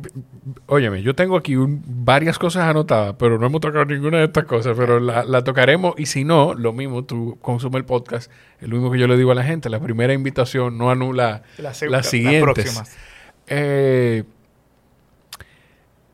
óyeme, 0.64 1.02
yo 1.02 1.14
tengo 1.14 1.36
aquí 1.36 1.54
un- 1.54 1.82
varias 1.86 2.38
cosas 2.38 2.64
anotadas, 2.64 3.16
pero 3.18 3.38
no 3.38 3.44
hemos 3.46 3.60
tocado 3.60 3.84
ninguna 3.84 4.18
de 4.20 4.24
estas 4.24 4.44
cosas, 4.44 4.74
pero 4.74 5.00
la, 5.00 5.22
la 5.24 5.44
tocaremos 5.44 5.92
y 5.98 6.06
si 6.06 6.24
no, 6.24 6.54
lo 6.54 6.72
mismo, 6.72 7.04
tú 7.04 7.36
consume 7.42 7.76
el 7.76 7.84
podcast, 7.84 8.30
es 8.58 8.68
lo 8.68 8.76
mismo 8.76 8.90
que 8.90 8.98
yo 8.98 9.06
le 9.06 9.18
digo 9.18 9.32
a 9.32 9.34
la 9.34 9.44
gente, 9.44 9.68
la 9.68 9.80
primera 9.80 10.14
invitación 10.14 10.78
no 10.78 10.90
anula 10.90 11.42
La 11.58 11.64
las 11.64 11.82
la- 11.82 12.02
siguientes. 12.02 12.74
las. 12.74 12.96
Eh, 13.48 14.24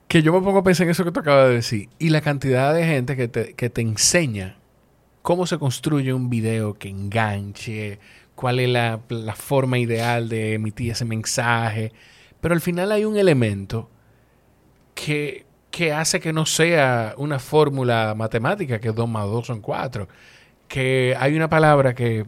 que 0.08 0.22
yo 0.22 0.32
me 0.32 0.40
pongo 0.40 0.58
a 0.58 0.64
pensar 0.64 0.86
en 0.86 0.90
eso 0.90 1.04
que 1.04 1.12
tú 1.12 1.20
acabas 1.20 1.48
de 1.48 1.54
decir 1.54 1.88
y 2.00 2.08
la 2.10 2.20
cantidad 2.20 2.74
de 2.74 2.84
gente 2.84 3.14
que 3.16 3.28
te, 3.28 3.54
que 3.54 3.70
te 3.70 3.80
enseña 3.80 4.56
cómo 5.24 5.46
se 5.46 5.58
construye 5.58 6.12
un 6.12 6.28
video 6.28 6.74
que 6.74 6.90
enganche, 6.90 7.98
cuál 8.34 8.60
es 8.60 8.68
la, 8.68 9.00
la 9.08 9.34
forma 9.34 9.78
ideal 9.78 10.28
de 10.28 10.52
emitir 10.52 10.90
ese 10.92 11.06
mensaje. 11.06 11.92
Pero 12.42 12.54
al 12.54 12.60
final 12.60 12.92
hay 12.92 13.06
un 13.06 13.16
elemento 13.16 13.88
que, 14.94 15.46
que 15.70 15.94
hace 15.94 16.20
que 16.20 16.34
no 16.34 16.44
sea 16.44 17.14
una 17.16 17.38
fórmula 17.38 18.14
matemática, 18.14 18.78
que 18.80 18.92
2 18.92 19.08
más 19.08 19.24
2 19.24 19.46
son 19.46 19.60
4. 19.62 20.08
Que 20.68 21.16
hay 21.18 21.34
una 21.34 21.48
palabra 21.48 21.94
que, 21.94 22.26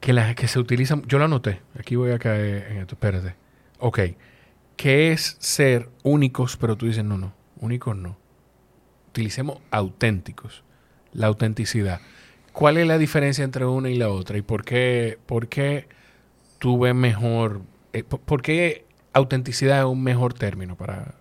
que, 0.00 0.12
la, 0.12 0.34
que 0.34 0.48
se 0.48 0.58
utiliza, 0.58 1.00
yo 1.06 1.20
la 1.20 1.26
anoté, 1.26 1.62
aquí 1.78 1.94
voy 1.94 2.10
a 2.10 2.18
caer 2.18 2.72
en 2.72 2.78
esto, 2.78 2.96
espérate. 2.96 3.36
Ok, 3.78 4.00
que 4.74 5.12
es 5.12 5.36
ser 5.38 5.90
únicos, 6.02 6.56
pero 6.56 6.76
tú 6.76 6.86
dices, 6.86 7.04
no, 7.04 7.18
no, 7.18 7.34
únicos 7.60 7.96
no. 7.96 8.18
Utilicemos 9.10 9.60
auténticos, 9.70 10.64
la 11.12 11.26
autenticidad. 11.26 12.00
¿Cuál 12.52 12.76
es 12.76 12.86
la 12.86 12.98
diferencia 12.98 13.44
entre 13.44 13.64
una 13.66 13.90
y 13.90 13.96
la 13.96 14.08
otra? 14.08 14.36
¿Y 14.36 14.42
por 14.42 14.64
qué, 14.64 15.18
por 15.26 15.48
qué 15.48 15.88
tú 16.58 16.78
ves 16.78 16.94
mejor, 16.94 17.62
eh, 17.92 18.02
por, 18.02 18.20
por 18.20 18.42
qué 18.42 18.84
autenticidad 19.12 19.78
es 19.78 19.84
un 19.84 20.02
mejor 20.02 20.34
término 20.34 20.76
para, 20.76 21.14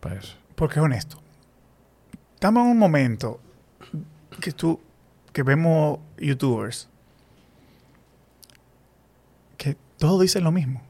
para 0.00 0.16
eso? 0.16 0.36
Porque 0.54 0.78
es 0.78 0.84
honesto. 0.84 1.20
Estamos 2.34 2.64
en 2.64 2.72
un 2.72 2.78
momento 2.78 3.40
que 4.40 4.52
tú, 4.52 4.80
que 5.32 5.42
vemos 5.42 5.98
youtubers 6.18 6.88
que 9.56 9.76
todos 9.96 10.20
dicen 10.20 10.44
lo 10.44 10.50
mismo. 10.50 10.82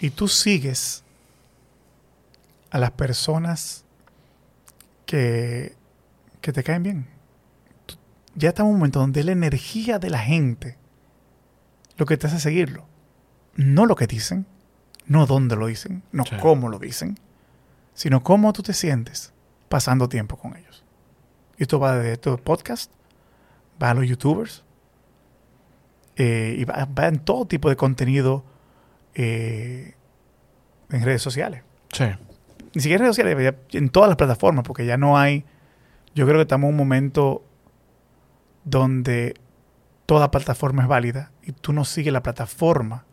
Y 0.00 0.10
tú 0.10 0.26
sigues 0.26 1.04
a 2.70 2.78
las 2.78 2.90
personas 2.90 3.84
que, 5.06 5.76
que 6.40 6.52
te 6.52 6.64
caen 6.64 6.82
bien. 6.82 7.11
Ya 8.34 8.50
estamos 8.50 8.70
en 8.70 8.74
un 8.74 8.78
momento 8.80 9.00
donde 9.00 9.24
la 9.24 9.32
energía 9.32 9.98
de 9.98 10.10
la 10.10 10.18
gente 10.18 10.78
lo 11.96 12.06
que 12.06 12.16
te 12.16 12.26
hace 12.26 12.40
seguirlo. 12.40 12.86
No 13.54 13.84
lo 13.86 13.96
que 13.96 14.06
dicen, 14.06 14.46
no 15.06 15.26
dónde 15.26 15.56
lo 15.56 15.66
dicen, 15.66 16.02
no 16.12 16.24
Sí. 16.24 16.36
cómo 16.40 16.68
lo 16.68 16.78
dicen, 16.78 17.18
sino 17.94 18.22
cómo 18.22 18.52
tú 18.52 18.62
te 18.62 18.72
sientes 18.72 19.32
pasando 19.68 20.08
tiempo 20.08 20.36
con 20.38 20.56
ellos. 20.56 20.84
Y 21.58 21.62
esto 21.64 21.78
va 21.78 21.96
de 21.98 22.12
estos 22.14 22.40
podcast, 22.40 22.90
va 23.82 23.90
a 23.90 23.94
los 23.94 24.06
youtubers, 24.08 24.64
eh, 26.16 26.56
y 26.58 26.64
va, 26.64 26.86
va 26.86 27.08
en 27.08 27.18
todo 27.18 27.46
tipo 27.46 27.68
de 27.68 27.76
contenido 27.76 28.44
eh, 29.14 29.94
en 30.90 31.02
redes 31.04 31.20
sociales. 31.22 31.62
Sí. 31.92 32.04
Ni 32.74 32.80
siquiera 32.80 33.04
en 33.04 33.12
redes 33.12 33.16
sociales, 33.16 33.54
en 33.72 33.88
todas 33.90 34.08
las 34.08 34.16
plataformas, 34.16 34.64
porque 34.64 34.86
ya 34.86 34.96
no 34.96 35.18
hay. 35.18 35.44
Yo 36.14 36.24
creo 36.26 36.36
que 36.38 36.42
estamos 36.42 36.68
en 36.68 36.70
un 36.70 36.76
momento 36.78 37.44
donde 38.64 39.34
toda 40.06 40.30
plataforma 40.30 40.82
es 40.82 40.88
válida 40.88 41.32
y 41.42 41.52
tú 41.52 41.72
no 41.72 41.84
sigues 41.84 42.12
la 42.12 42.22
plataforma, 42.22 43.04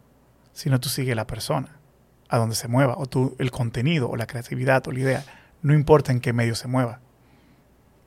sino 0.54 0.80
tú 0.80 0.90
sigues 0.90 1.16
la 1.16 1.28
persona, 1.28 1.80
a 2.28 2.38
donde 2.38 2.56
se 2.56 2.68
mueva, 2.68 2.96
o 2.98 3.06
tú, 3.06 3.36
el 3.40 3.52
contenido, 3.52 4.10
o 4.10 4.16
la 4.16 4.28
creatividad, 4.28 4.88
o 4.88 4.92
la 4.92 5.00
idea, 5.00 5.24
no 5.62 5.74
importa 5.74 6.12
en 6.12 6.20
qué 6.20 6.34
medio 6.34 6.56
se 6.56 6.68
mueva. 6.68 7.00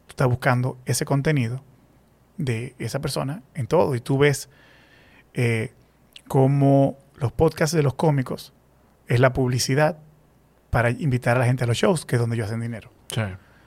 Tú 0.07 0.11
estás 0.11 0.29
buscando 0.29 0.79
ese 0.85 1.05
contenido 1.05 1.63
de 2.37 2.75
esa 2.79 3.01
persona 3.01 3.43
en 3.55 3.67
todo, 3.67 3.95
y 3.95 4.01
tú 4.01 4.19
ves 4.19 4.49
eh, 5.35 5.73
cómo 6.29 6.99
los 7.17 7.33
podcasts 7.33 7.75
de 7.75 7.83
los 7.83 7.95
cómicos 7.95 8.53
es 9.07 9.21
la 9.21 9.33
publicidad 9.33 9.99
para 10.71 10.91
invitar 10.91 11.37
a 11.37 11.41
la 11.41 11.47
gente 11.47 11.65
a 11.65 11.67
los 11.67 11.77
shows, 11.77 12.05
que 12.07 12.17
es 12.17 12.21
donde 12.21 12.37
ellos 12.37 12.49
hacen 12.49 12.61
dinero. 12.61 12.91
Sí. 13.09 13.23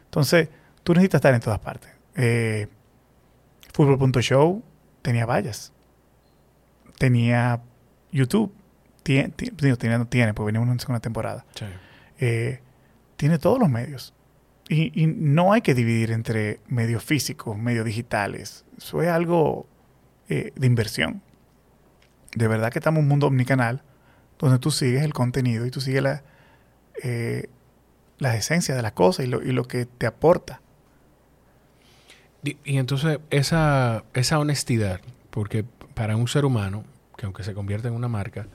Entonces, 0.06 0.50
tú 0.84 0.94
necesitas 0.94 1.20
estar 1.20 1.34
en 1.34 1.42
todas 1.42 1.60
partes. 1.60 1.92
Eh, 2.16 2.68
Fútbol.show 3.76 4.64
tenía 5.02 5.26
vallas. 5.26 5.74
Tenía 6.98 7.62
YouTube. 8.10 8.54
Tiene, 9.04 9.30
tiene, 9.30 9.98
no 9.98 10.08
tiene, 10.08 10.34
porque 10.34 10.46
venimos 10.46 10.68
en 10.68 10.72
una 10.72 10.80
segunda 10.80 11.02
temporada. 11.02 11.46
Sí. 11.56 11.66
Eh, 12.20 12.62
tiene 13.18 13.38
todos 13.38 13.60
los 13.60 13.70
medios. 13.70 14.14
Y, 14.70 15.04
y 15.04 15.08
no 15.08 15.52
hay 15.52 15.60
que 15.60 15.74
dividir 15.74 16.12
entre 16.12 16.62
medios 16.70 17.04
físicos, 17.04 17.58
medios 17.58 17.86
digitales. 17.86 18.64
Eso 18.78 19.02
es 19.02 19.10
algo 19.10 19.68
eh, 20.30 20.54
de 20.56 20.68
inversión. 20.68 21.22
De 22.34 22.48
verdad 22.48 22.72
que 22.72 22.80
estamos 22.80 23.00
en 23.00 23.04
un 23.04 23.10
mundo 23.10 23.28
omnicanal 23.28 23.84
donde 24.40 24.58
tú 24.58 24.72
sigues 24.72 25.04
el 25.04 25.14
contenido 25.14 25.66
y 25.66 25.72
tú 25.72 25.82
sigues 25.82 26.02
la, 26.02 26.24
eh, 27.04 27.50
las 28.20 28.36
esencias 28.36 28.78
de 28.78 28.82
las 28.82 28.94
cosas 28.94 29.26
y 29.26 29.30
lo, 29.30 29.44
y 29.44 29.52
lo 29.52 29.66
que 29.66 29.86
te 29.86 30.08
aporta. 30.08 30.62
Y, 32.46 32.78
entonces 32.78 33.20
esa, 33.32 34.04
esa 34.14 34.40
honestidad, 34.40 35.02
porque 35.32 35.66
para 35.94 36.16
un 36.16 36.28
ser 36.28 36.46
humano, 36.46 36.84
que 37.18 37.26
aunque 37.26 37.44
se 37.44 37.54
convierte 37.54 37.88
en 37.88 37.94
una 37.96 38.08
marca, 38.08 38.48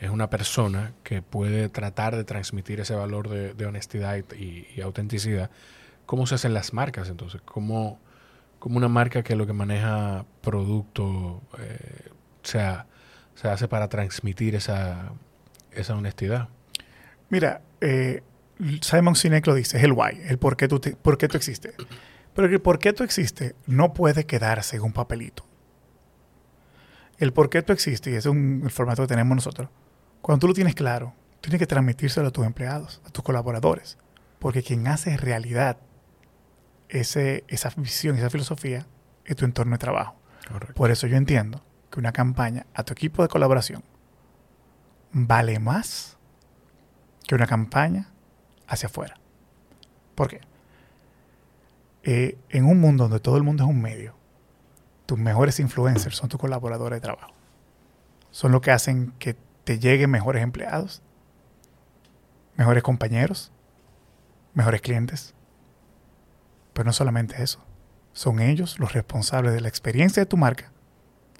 es 0.00 0.10
una 0.10 0.28
persona 0.28 0.92
que 1.04 1.22
puede 1.22 1.68
tratar 1.70 2.16
de 2.16 2.24
transmitir 2.24 2.80
ese 2.80 2.94
valor 2.94 3.28
de, 3.28 3.66
honestidad 3.66 4.18
y 4.38 4.80
autenticidad, 4.82 5.50
¿cómo 6.06 6.26
se 6.26 6.36
hacen 6.36 6.54
las 6.54 6.72
marcas 6.72 7.08
entonces? 7.08 7.42
¿Cómo, 7.44 7.98
cómo 8.58 8.78
una 8.78 8.88
marca 8.88 9.22
que 9.22 9.36
lo 9.36 9.46
que 9.46 9.52
maneja 9.52 10.24
producto 10.40 11.42
eh, 11.58 12.10
sea, 12.42 12.86
se 13.34 13.48
hace 13.48 13.68
para 13.68 13.88
transmitir 13.88 14.54
esa, 14.54 15.12
esa 15.72 15.94
honestidad? 15.94 16.48
Mira, 17.28 17.60
eh, 17.80 18.22
Simon 18.80 19.16
Sinek 19.16 19.46
lo 19.46 19.54
dice, 19.54 19.76
es 19.76 19.84
el 19.84 19.92
why, 19.92 20.20
el 20.28 20.38
por 20.38 20.56
qué 20.56 20.68
tú, 20.68 20.78
te- 20.78 20.96
por 20.96 21.18
qué 21.18 21.28
tú 21.28 21.36
existes. 21.36 21.74
Pero 22.36 22.48
el 22.48 22.60
por 22.60 22.78
qué 22.78 22.92
tú 22.92 23.02
existes 23.02 23.54
no 23.66 23.94
puede 23.94 24.26
quedarse 24.26 24.76
en 24.76 24.82
un 24.82 24.92
papelito. 24.92 25.46
El 27.16 27.32
por 27.32 27.48
qué 27.48 27.62
tú 27.62 27.72
existes, 27.72 28.12
y 28.12 28.16
ese 28.16 28.28
es 28.28 28.32
un, 28.32 28.60
el 28.62 28.70
formato 28.70 29.02
que 29.02 29.08
tenemos 29.08 29.34
nosotros, 29.34 29.70
cuando 30.20 30.40
tú 30.40 30.48
lo 30.48 30.54
tienes 30.54 30.74
claro, 30.74 31.14
tienes 31.40 31.58
que 31.58 31.66
transmitírselo 31.66 32.28
a 32.28 32.30
tus 32.30 32.44
empleados, 32.44 33.00
a 33.06 33.10
tus 33.10 33.24
colaboradores. 33.24 33.96
Porque 34.38 34.62
quien 34.62 34.86
hace 34.86 35.16
realidad 35.16 35.78
ese, 36.90 37.44
esa 37.48 37.72
visión, 37.74 38.16
esa 38.16 38.28
filosofía, 38.28 38.86
es 39.24 39.34
tu 39.34 39.46
entorno 39.46 39.72
de 39.72 39.78
trabajo. 39.78 40.16
Correcto. 40.46 40.74
Por 40.74 40.90
eso 40.90 41.06
yo 41.06 41.16
entiendo 41.16 41.64
que 41.90 42.00
una 42.00 42.12
campaña 42.12 42.66
a 42.74 42.84
tu 42.84 42.92
equipo 42.92 43.22
de 43.22 43.28
colaboración 43.28 43.82
vale 45.10 45.58
más 45.58 46.18
que 47.26 47.34
una 47.34 47.46
campaña 47.46 48.10
hacia 48.68 48.88
afuera. 48.88 49.18
¿Por 50.14 50.28
qué? 50.28 50.40
Eh, 52.08 52.38
en 52.50 52.66
un 52.66 52.80
mundo 52.80 53.04
donde 53.04 53.18
todo 53.18 53.36
el 53.36 53.42
mundo 53.42 53.64
es 53.64 53.68
un 53.68 53.82
medio, 53.82 54.14
tus 55.06 55.18
mejores 55.18 55.58
influencers 55.58 56.14
son 56.14 56.28
tus 56.28 56.38
colaboradores 56.38 56.98
de 56.98 57.00
trabajo. 57.00 57.32
Son 58.30 58.52
los 58.52 58.60
que 58.60 58.70
hacen 58.70 59.12
que 59.18 59.34
te 59.64 59.80
lleguen 59.80 60.12
mejores 60.12 60.44
empleados, 60.44 61.02
mejores 62.54 62.84
compañeros, 62.84 63.50
mejores 64.54 64.82
clientes. 64.82 65.34
Pero 66.72 66.86
no 66.86 66.92
solamente 66.92 67.42
eso. 67.42 67.64
Son 68.12 68.38
ellos 68.38 68.78
los 68.78 68.92
responsables 68.92 69.52
de 69.52 69.60
la 69.60 69.68
experiencia 69.68 70.22
de 70.22 70.26
tu 70.26 70.36
marca 70.36 70.70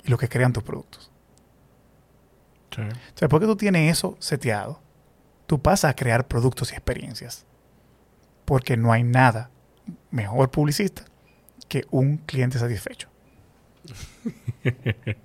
y 0.02 0.10
los 0.10 0.18
que 0.18 0.28
crean 0.28 0.52
tus 0.52 0.64
productos. 0.64 1.12
Sí. 2.74 2.82
Después 3.20 3.40
que 3.40 3.46
tú 3.46 3.56
tienes 3.56 3.96
eso 3.96 4.16
seteado, 4.18 4.80
tú 5.46 5.62
pasas 5.62 5.92
a 5.92 5.94
crear 5.94 6.26
productos 6.26 6.72
y 6.72 6.74
experiencias. 6.74 7.46
Porque 8.44 8.76
no 8.76 8.90
hay 8.90 9.04
nada 9.04 9.50
mejor 10.10 10.50
publicista 10.50 11.04
que 11.68 11.84
un 11.90 12.18
cliente 12.18 12.58
satisfecho. 12.58 13.08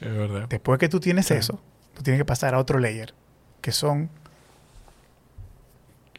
Es 0.00 0.16
verdad. 0.16 0.48
Después 0.48 0.78
que 0.78 0.88
tú 0.88 1.00
tienes 1.00 1.28
eso, 1.32 1.60
tú 1.92 2.04
tienes 2.04 2.20
que 2.20 2.24
pasar 2.24 2.54
a 2.54 2.58
otro 2.58 2.78
layer, 2.78 3.14
que 3.60 3.72
son 3.72 4.10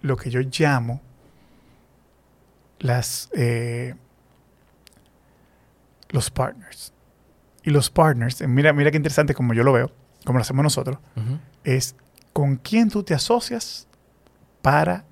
lo 0.02 0.18
que 0.18 0.30
yo 0.30 0.42
llamo 0.42 1.02
las 2.80 3.30
eh, 3.34 3.96
los 6.10 6.30
partners. 6.30 6.94
Y 7.64 7.70
los 7.72 7.90
partners, 7.90 8.42
eh, 8.42 8.48
mira, 8.48 8.74
mira 8.74 8.92
qué 8.92 8.98
interesante 8.98 9.34
como 9.34 9.54
yo 9.54 9.64
lo 9.64 9.74
veo, 9.74 9.92
como 10.26 10.40
lo 10.40 10.42
hacemos 10.42 10.64
nosotros, 10.64 10.98
es 11.64 11.96
con 12.34 12.56
quién 12.58 12.90
tú 12.90 13.04
te 13.04 13.14
asocias 13.14 13.88
para 14.62 15.06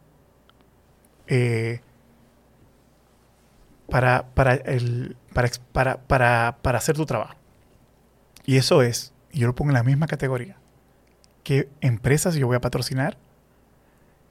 eh, 1.27 1.81
para, 3.89 4.27
para, 4.33 4.55
el, 4.55 5.15
para, 5.33 5.49
para, 5.71 5.97
para, 6.01 6.57
para 6.61 6.77
hacer 6.77 6.95
tu 6.95 7.05
trabajo. 7.05 7.35
Y 8.45 8.57
eso 8.57 8.81
es, 8.81 9.13
yo 9.31 9.47
lo 9.47 9.55
pongo 9.55 9.71
en 9.71 9.75
la 9.75 9.83
misma 9.83 10.07
categoría, 10.07 10.57
qué 11.43 11.69
empresas 11.81 12.35
yo 12.35 12.47
voy 12.47 12.55
a 12.55 12.61
patrocinar, 12.61 13.17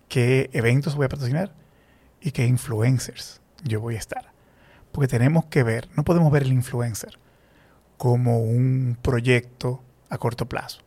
qué 0.08 0.50
eventos 0.52 0.94
voy 0.94 1.06
a 1.06 1.08
patrocinar 1.08 1.52
y 2.20 2.30
qué 2.30 2.46
influencers 2.46 3.40
yo 3.64 3.80
voy 3.80 3.96
a 3.96 3.98
estar. 3.98 4.32
Porque 4.92 5.08
tenemos 5.08 5.46
que 5.46 5.62
ver, 5.62 5.88
no 5.94 6.04
podemos 6.04 6.32
ver 6.32 6.44
el 6.44 6.52
influencer 6.52 7.18
como 7.98 8.40
un 8.40 8.96
proyecto 9.00 9.82
a 10.08 10.18
corto 10.18 10.46
plazo. 10.46 10.80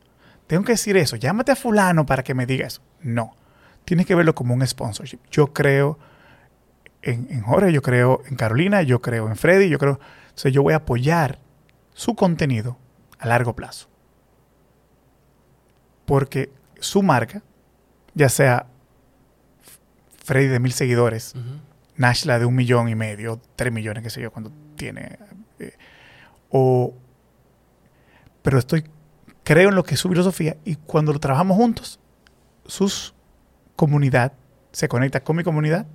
Tengo 0.48 0.64
que 0.64 0.74
decir 0.74 0.98
eso, 0.98 1.16
llámate 1.16 1.52
a 1.52 1.56
fulano 1.56 2.06
para 2.06 2.24
que 2.24 2.34
me 2.34 2.46
diga 2.46 2.66
eso. 2.66 2.82
No, 3.02 3.36
tienes 3.86 4.06
que 4.06 4.16
verlo 4.16 4.34
como 4.34 4.54
un 4.54 4.66
sponsorship. 4.66 5.20
Yo 5.30 5.54
creo 5.54 6.00
en, 7.02 7.28
en 7.30 7.42
Jorge, 7.42 7.72
yo 7.72 7.82
creo 7.82 8.22
en 8.30 8.36
Carolina, 8.36 8.82
yo 8.82 9.02
creo 9.02 9.28
en 9.28 9.36
Freddy, 9.36 9.70
yo 9.70 9.80
creo... 9.80 10.00
Entonces 10.30 10.54
yo 10.54 10.64
voy 10.64 10.74
a 10.74 10.78
apoyar 10.78 11.40
su 11.94 12.16
contenido 12.16 12.78
a 13.18 13.28
largo 13.28 13.56
plazo. 13.56 13.88
Porque 16.06 16.52
su 16.80 17.04
marca, 17.04 17.42
ya 18.14 18.30
sea 18.30 18.66
Freddy 20.24 20.48
de 20.48 20.60
mil 20.60 20.72
seguidores, 20.74 21.34
Ujú. 21.36 21.60
Nashla 21.98 22.40
de 22.40 22.46
un 22.46 22.56
millón 22.56 22.88
y 22.88 22.96
medio, 22.96 23.42
tres 23.58 23.74
millones, 23.74 24.04
qué 24.04 24.10
sé 24.10 24.22
yo, 24.22 24.32
cuando 24.32 24.52
tiene. 24.78 25.20
eh, 25.60 25.74
o. 26.50 26.94
Pero 28.42 28.58
estoy. 28.58 28.86
Creo 29.44 29.70
en 29.70 29.76
lo 29.76 29.84
que 29.84 29.96
es 29.96 30.00
su 30.00 30.08
filosofía 30.08 30.56
y 30.64 30.76
cuando 30.76 31.12
lo 31.12 31.20
trabajamos 31.20 31.58
juntos, 31.58 32.00
su 32.66 32.90
comunidad 33.76 34.32
se 34.72 34.88
conecta 34.88 35.20
con 35.22 35.36
mi 35.36 35.44
comunidad 35.44 35.88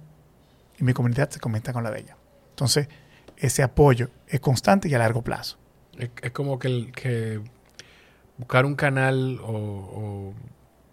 y 0.78 0.84
mi 0.84 0.92
comunidad 0.92 1.30
se 1.30 1.40
conecta 1.40 1.72
con 1.72 1.84
la 1.84 1.90
de 1.90 2.00
ella. 2.00 2.16
Entonces, 2.50 2.88
ese 3.36 3.62
apoyo 3.62 4.10
es 4.28 4.40
constante 4.40 4.88
y 4.88 4.94
a 4.94 4.98
largo 4.98 5.22
plazo. 5.22 5.58
Es, 5.98 6.10
es 6.22 6.30
como 6.32 6.58
que, 6.58 6.68
el- 6.68 6.92
que 6.92 7.40
buscar 8.38 8.64
un 8.66 8.74
canal 8.74 9.38
o, 9.42 9.52
o- 9.52 10.34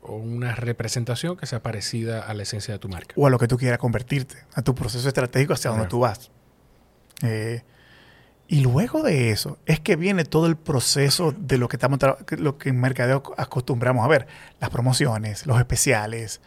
o 0.03 0.15
una 0.15 0.55
representación 0.55 1.37
que 1.37 1.45
sea 1.45 1.61
parecida 1.61 2.21
a 2.23 2.33
la 2.33 2.43
esencia 2.43 2.73
de 2.73 2.79
tu 2.79 2.89
marca. 2.89 3.13
o 3.15 3.27
a 3.27 3.29
lo 3.29 3.37
que 3.37 3.47
tú 3.47 3.57
quieras 3.57 3.77
convertirte, 3.77 4.35
a 4.55 4.61
tu 4.63 4.73
proceso 4.73 5.07
estratégico 5.07 5.53
hacia 5.53 5.69
donde 5.71 5.85
tú 5.87 5.99
vas. 5.99 6.31
Eh, 7.23 7.61
y 8.47 8.61
luego 8.61 9.03
de 9.03 9.29
eso 9.31 9.59
es 9.65 9.79
que 9.79 9.95
viene 9.95 10.25
todo 10.25 10.47
el 10.47 10.57
proceso 10.57 11.31
de 11.37 11.57
lo 11.57 11.67
que 11.69 11.77
estamos 11.77 11.99
lo 12.37 12.57
que 12.57 12.69
en 12.69 12.79
mercadeo 12.81 13.21
acostumbramos 13.37 14.03
a 14.03 14.07
ver, 14.09 14.27
las 14.59 14.69
promociones, 14.71 15.45
los 15.45 15.57
especiales, 15.59 16.41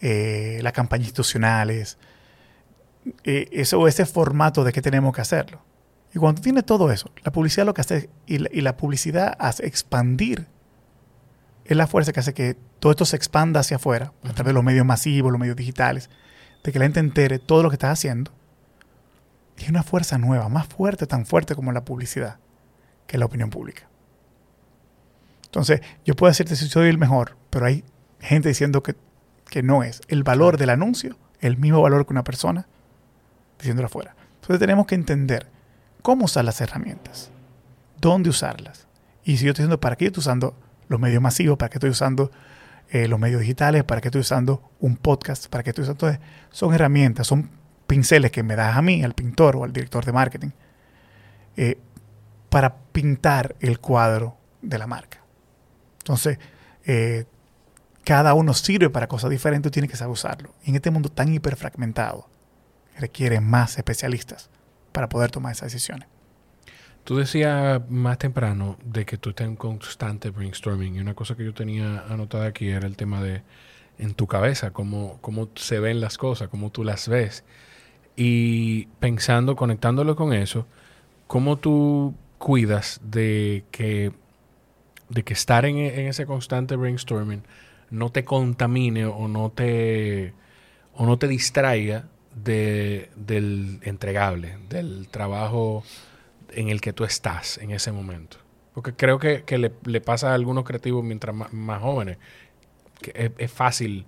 eh, 0.00 0.60
las 0.62 0.72
campañas 0.74 1.06
institucionales, 1.08 1.98
eh, 3.24 3.48
eso 3.52 3.86
ese 3.88 4.06
formato 4.06 4.64
de 4.64 4.72
que 4.72 4.82
tenemos 4.82 5.14
que 5.14 5.20
hacerlo. 5.20 5.62
Y 6.14 6.18
cuando 6.18 6.40
tiene 6.40 6.62
todo 6.62 6.90
eso, 6.90 7.10
la 7.22 7.32
publicidad 7.32 7.66
lo 7.66 7.74
que 7.74 7.82
hace 7.82 8.10
y 8.26 8.38
la, 8.38 8.48
y 8.52 8.60
la 8.60 8.76
publicidad 8.76 9.36
hace 9.38 9.66
expandir 9.66 10.46
es 11.64 11.76
la 11.76 11.86
fuerza 11.86 12.12
que 12.12 12.20
hace 12.20 12.32
que 12.32 12.56
todo 12.80 12.92
esto 12.92 13.04
se 13.04 13.16
expanda 13.16 13.60
hacia 13.60 13.76
afuera, 13.76 14.12
a 14.22 14.32
través 14.32 14.46
de 14.46 14.52
los 14.54 14.64
medios 14.64 14.86
masivos, 14.86 15.30
los 15.30 15.40
medios 15.40 15.56
digitales, 15.56 16.08
de 16.64 16.72
que 16.72 16.78
la 16.78 16.86
gente 16.86 17.00
entere 17.00 17.38
todo 17.38 17.62
lo 17.62 17.68
que 17.68 17.74
estás 17.74 17.92
haciendo. 17.92 18.32
Tiene 19.54 19.72
una 19.72 19.82
fuerza 19.82 20.16
nueva, 20.16 20.48
más 20.48 20.66
fuerte, 20.66 21.06
tan 21.06 21.26
fuerte 21.26 21.54
como 21.54 21.72
la 21.72 21.84
publicidad, 21.84 22.38
que 23.06 23.16
es 23.16 23.20
la 23.20 23.26
opinión 23.26 23.50
pública. 23.50 23.88
Entonces, 25.44 25.82
yo 26.04 26.14
puedo 26.16 26.30
decirte 26.30 26.56
si 26.56 26.68
soy 26.68 26.88
el 26.88 26.98
mejor, 26.98 27.36
pero 27.50 27.66
hay 27.66 27.84
gente 28.20 28.48
diciendo 28.48 28.82
que, 28.82 28.94
que 29.50 29.62
no 29.62 29.82
es. 29.82 30.00
El 30.08 30.22
valor 30.22 30.56
del 30.56 30.70
anuncio, 30.70 31.18
el 31.40 31.58
mismo 31.58 31.82
valor 31.82 32.06
que 32.06 32.12
una 32.12 32.24
persona 32.24 32.66
diciéndolo 33.58 33.86
afuera. 33.86 34.14
Entonces, 34.34 34.58
tenemos 34.58 34.86
que 34.86 34.94
entender 34.94 35.46
cómo 36.02 36.24
usar 36.24 36.44
las 36.44 36.60
herramientas, 36.60 37.30
dónde 38.00 38.30
usarlas. 38.30 38.86
Y 39.24 39.36
si 39.36 39.44
yo 39.44 39.50
estoy 39.50 39.64
diciendo 39.64 39.80
para 39.80 39.96
qué 39.96 40.06
estoy 40.06 40.20
usando 40.20 40.56
los 40.88 40.98
medios 41.00 41.22
masivos, 41.22 41.58
para 41.58 41.68
qué 41.68 41.78
estoy 41.78 41.90
usando 41.90 42.30
eh, 42.90 43.08
los 43.08 43.20
medios 43.20 43.40
digitales, 43.40 43.84
para 43.84 44.00
qué 44.00 44.08
estoy 44.08 44.22
usando 44.22 44.70
un 44.80 44.96
podcast, 44.96 45.48
para 45.48 45.62
qué 45.62 45.70
estoy 45.70 45.82
usando... 45.82 46.06
Entonces, 46.06 46.20
son 46.50 46.74
herramientas, 46.74 47.26
son 47.26 47.50
pinceles 47.86 48.30
que 48.30 48.42
me 48.42 48.56
das 48.56 48.76
a 48.76 48.82
mí, 48.82 49.02
al 49.02 49.14
pintor 49.14 49.56
o 49.56 49.64
al 49.64 49.72
director 49.72 50.04
de 50.04 50.12
marketing, 50.12 50.50
eh, 51.56 51.78
para 52.48 52.76
pintar 52.76 53.56
el 53.60 53.80
cuadro 53.80 54.36
de 54.62 54.78
la 54.78 54.86
marca. 54.86 55.18
Entonces, 55.98 56.38
eh, 56.86 57.26
cada 58.04 58.32
uno 58.32 58.54
sirve 58.54 58.88
para 58.88 59.06
cosas 59.06 59.28
diferentes, 59.28 59.70
tiene 59.70 59.88
que 59.88 59.96
saber 59.96 60.12
usarlo. 60.12 60.54
Y 60.64 60.70
en 60.70 60.76
este 60.76 60.90
mundo 60.90 61.10
tan 61.10 61.32
hiperfragmentado, 61.32 62.28
requiere 62.98 63.40
más 63.40 63.78
especialistas 63.78 64.50
para 64.92 65.08
poder 65.08 65.30
tomar 65.30 65.52
esas 65.52 65.72
decisiones. 65.72 66.08
Tú 67.04 67.16
decías 67.16 67.80
más 67.88 68.18
temprano 68.18 68.76
de 68.84 69.06
que 69.06 69.16
tú 69.16 69.30
estás 69.30 69.46
en 69.46 69.56
constante 69.56 70.30
brainstorming 70.30 70.96
y 70.96 71.00
una 71.00 71.14
cosa 71.14 71.36
que 71.36 71.44
yo 71.44 71.54
tenía 71.54 72.04
anotada 72.08 72.46
aquí 72.46 72.68
era 72.68 72.86
el 72.86 72.96
tema 72.96 73.22
de 73.22 73.42
en 73.98 74.14
tu 74.14 74.26
cabeza, 74.26 74.72
cómo, 74.72 75.18
cómo 75.20 75.48
se 75.54 75.80
ven 75.80 76.00
las 76.00 76.18
cosas, 76.18 76.48
cómo 76.48 76.70
tú 76.70 76.84
las 76.84 77.08
ves. 77.08 77.44
Y 78.14 78.86
pensando, 79.00 79.56
conectándolo 79.56 80.16
con 80.16 80.32
eso, 80.32 80.66
cómo 81.26 81.56
tú 81.56 82.14
cuidas 82.38 83.00
de 83.02 83.64
que, 83.70 84.12
de 85.08 85.22
que 85.24 85.32
estar 85.32 85.64
en, 85.64 85.78
en 85.78 86.06
ese 86.08 86.26
constante 86.26 86.76
brainstorming 86.76 87.42
no 87.90 88.10
te 88.10 88.24
contamine 88.24 89.06
o 89.06 89.28
no 89.28 89.50
te, 89.50 90.34
o 90.94 91.06
no 91.06 91.18
te 91.18 91.26
distraiga 91.26 92.04
de, 92.34 93.10
del 93.16 93.80
entregable, 93.82 94.58
del 94.68 95.08
trabajo 95.08 95.82
en 96.50 96.68
el 96.68 96.80
que 96.80 96.92
tú 96.92 97.04
estás 97.04 97.58
en 97.58 97.70
ese 97.72 97.92
momento. 97.92 98.38
Porque 98.74 98.92
creo 98.94 99.18
que, 99.18 99.42
que 99.44 99.58
le, 99.58 99.72
le 99.84 100.00
pasa 100.00 100.30
a 100.30 100.34
algunos 100.34 100.64
creativos 100.64 101.02
mientras 101.04 101.34
más, 101.34 101.52
más 101.52 101.82
jóvenes, 101.82 102.18
que 103.00 103.12
es, 103.14 103.30
es 103.38 103.50
fácil 103.52 104.06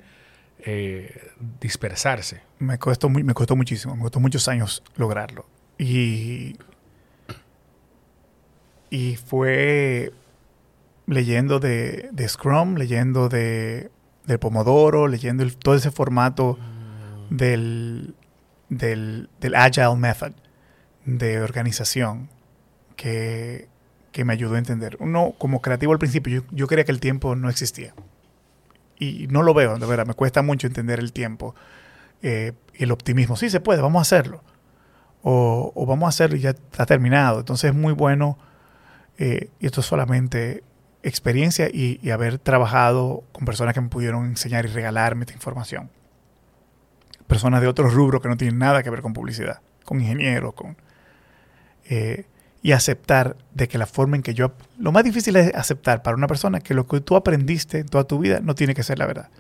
eh, 0.60 1.30
dispersarse. 1.60 2.42
Me 2.58 2.78
costó, 2.78 3.08
muy- 3.08 3.24
me 3.24 3.34
costó 3.34 3.56
muchísimo, 3.56 3.96
me 3.96 4.02
costó 4.02 4.20
muchos 4.20 4.46
años 4.48 4.82
lograrlo. 4.96 5.46
Y, 5.78 6.56
y 8.90 9.16
fue 9.16 10.12
leyendo 11.06 11.58
de, 11.60 12.08
de 12.12 12.28
Scrum, 12.28 12.76
leyendo 12.76 13.28
de, 13.28 13.90
del 14.26 14.38
Pomodoro, 14.38 15.08
leyendo 15.08 15.42
el- 15.42 15.56
todo 15.56 15.74
ese 15.74 15.90
formato 15.90 16.58
del, 17.30 18.14
del, 18.68 19.30
del 19.40 19.54
Agile 19.54 19.96
Method 19.96 20.32
de 21.06 21.40
organización 21.40 22.28
que, 22.96 23.68
que 24.12 24.24
me 24.24 24.34
ayudó 24.34 24.56
a 24.56 24.58
entender. 24.58 24.96
Uno, 25.00 25.34
como 25.38 25.62
creativo 25.62 25.92
al 25.92 25.98
principio, 25.98 26.42
yo, 26.42 26.46
yo 26.50 26.66
creía 26.66 26.84
que 26.84 26.92
el 26.92 27.00
tiempo 27.00 27.34
no 27.36 27.48
existía. 27.48 27.94
Y 28.98 29.28
no 29.28 29.42
lo 29.42 29.54
veo, 29.54 29.78
de 29.78 29.86
verdad, 29.86 30.06
me 30.06 30.12
cuesta 30.12 30.42
mucho 30.42 30.66
entender 30.66 30.98
el 30.98 31.14
tiempo 31.14 31.54
eh, 32.20 32.52
el 32.74 32.92
optimismo. 32.92 33.36
Sí, 33.36 33.48
se 33.48 33.60
puede, 33.60 33.80
vamos 33.80 34.00
a 34.00 34.02
hacerlo. 34.02 34.42
O, 35.22 35.72
o 35.74 35.86
vamos 35.86 36.06
a 36.06 36.08
hacerlo 36.10 36.36
y 36.36 36.40
ya 36.40 36.50
está 36.50 36.84
terminado. 36.84 37.40
Entonces 37.40 37.70
es 37.70 37.76
muy 37.76 37.94
bueno, 37.94 38.38
eh, 39.16 39.48
y 39.58 39.66
esto 39.66 39.80
es 39.80 39.86
solamente 39.86 40.64
experiencia 41.02 41.68
y, 41.72 41.98
y 42.02 42.10
haber 42.10 42.38
trabajado 42.38 43.24
con 43.32 43.46
personas 43.46 43.72
que 43.72 43.80
me 43.80 43.88
pudieron 43.88 44.26
enseñar 44.26 44.66
y 44.66 44.68
regalarme 44.68 45.22
esta 45.22 45.32
información. 45.32 45.88
Personas 47.30 47.60
de 47.62 47.68
otros 47.68 47.94
rubros 47.94 48.20
que 48.20 48.28
no 48.28 48.36
tienen 48.36 48.58
nada 48.58 48.82
que 48.82 48.90
ver 48.90 49.00
con 49.00 49.12
publicidad, 49.14 49.60
con 49.84 50.00
ingenieros, 50.00 50.52
con... 50.54 50.76
eh, 51.88 52.26
y 52.62 52.72
aceptar 52.72 53.36
de 53.54 53.68
que 53.68 53.78
la 53.78 53.86
forma 53.86 54.16
en 54.16 54.22
que 54.22 54.34
yo... 54.34 54.52
Lo 54.78 54.92
más 54.92 55.02
difícil 55.02 55.34
es 55.36 55.54
aceptar 55.54 56.02
para 56.02 56.14
una 56.14 56.26
persona 56.26 56.60
que 56.60 56.74
lo 56.74 56.86
que 56.86 57.00
tú 57.00 57.16
aprendiste 57.16 57.78
en 57.78 57.88
toda 57.88 58.04
tu 58.04 58.18
vida 58.18 58.40
no 58.42 58.54
tiene 58.54 58.74
que 58.74 58.82
ser 58.82 58.98
la 58.98 59.06
verdad. 59.06 59.30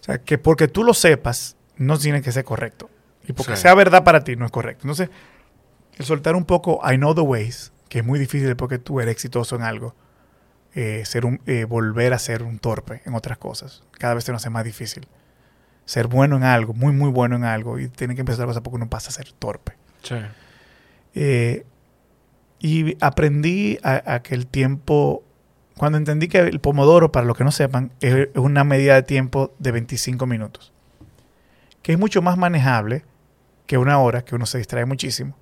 O 0.00 0.04
sea, 0.04 0.18
que 0.18 0.36
porque 0.36 0.68
tú 0.68 0.84
lo 0.84 0.92
sepas, 0.92 1.56
no 1.76 1.96
tiene 1.98 2.20
que 2.20 2.32
ser 2.32 2.44
correcto. 2.44 2.90
Y 3.26 3.32
porque 3.32 3.56
Sí. 3.56 3.62
sea 3.62 3.74
verdad 3.74 4.04
para 4.04 4.24
ti, 4.24 4.36
no 4.36 4.44
es 4.44 4.50
correcto. 4.52 4.82
Entonces, 4.82 5.08
el 5.96 6.04
soltar 6.04 6.34
un 6.36 6.44
poco 6.44 6.80
I 6.86 6.96
know 6.96 7.14
the 7.14 7.22
ways, 7.22 7.72
que 7.88 8.00
es 8.00 8.04
muy 8.04 8.18
difícil 8.18 8.54
porque 8.56 8.78
tú 8.78 9.00
eres 9.00 9.12
exitoso 9.12 9.56
en 9.56 9.62
algo, 9.62 9.94
eh, 10.74 11.02
ser 11.06 11.24
un, 11.24 11.40
eh, 11.46 11.64
volver 11.64 12.12
a 12.12 12.18
ser 12.18 12.42
un 12.42 12.58
torpe 12.58 13.00
en 13.06 13.14
otras 13.14 13.38
cosas. 13.38 13.82
Cada 13.92 14.12
vez 14.14 14.24
se 14.24 14.32
nos 14.32 14.42
hace 14.42 14.50
más 14.50 14.64
difícil. 14.64 15.06
Ser 15.90 16.06
bueno 16.06 16.36
en 16.36 16.44
algo, 16.44 16.72
muy, 16.72 16.92
muy 16.92 17.10
bueno 17.10 17.34
en 17.34 17.42
algo, 17.42 17.80
y 17.80 17.88
tiene 17.88 18.14
que 18.14 18.20
empezar 18.20 18.44
a 18.44 18.46
pasar 18.46 18.62
porque 18.62 18.76
uno 18.76 18.88
pasa 18.88 19.08
a 19.08 19.12
ser 19.12 19.32
torpe. 19.32 19.72
Sí. 20.04 20.14
Eh, 21.16 21.66
y 22.60 22.96
aprendí 23.04 23.76
a, 23.82 24.14
a 24.14 24.22
que 24.22 24.36
el 24.36 24.46
tiempo, 24.46 25.24
cuando 25.76 25.98
entendí 25.98 26.28
que 26.28 26.38
el 26.38 26.60
pomodoro, 26.60 27.10
para 27.10 27.26
los 27.26 27.36
que 27.36 27.42
no 27.42 27.50
sepan, 27.50 27.90
es 28.00 28.28
una 28.36 28.62
medida 28.62 28.94
de 28.94 29.02
tiempo 29.02 29.52
de 29.58 29.72
25 29.72 30.26
minutos, 30.26 30.72
que 31.82 31.94
es 31.94 31.98
mucho 31.98 32.22
más 32.22 32.38
manejable 32.38 33.04
que 33.66 33.76
una 33.76 33.98
hora, 33.98 34.22
que 34.24 34.36
uno 34.36 34.46
se 34.46 34.58
distrae 34.58 34.84
muchísimo, 34.84 35.34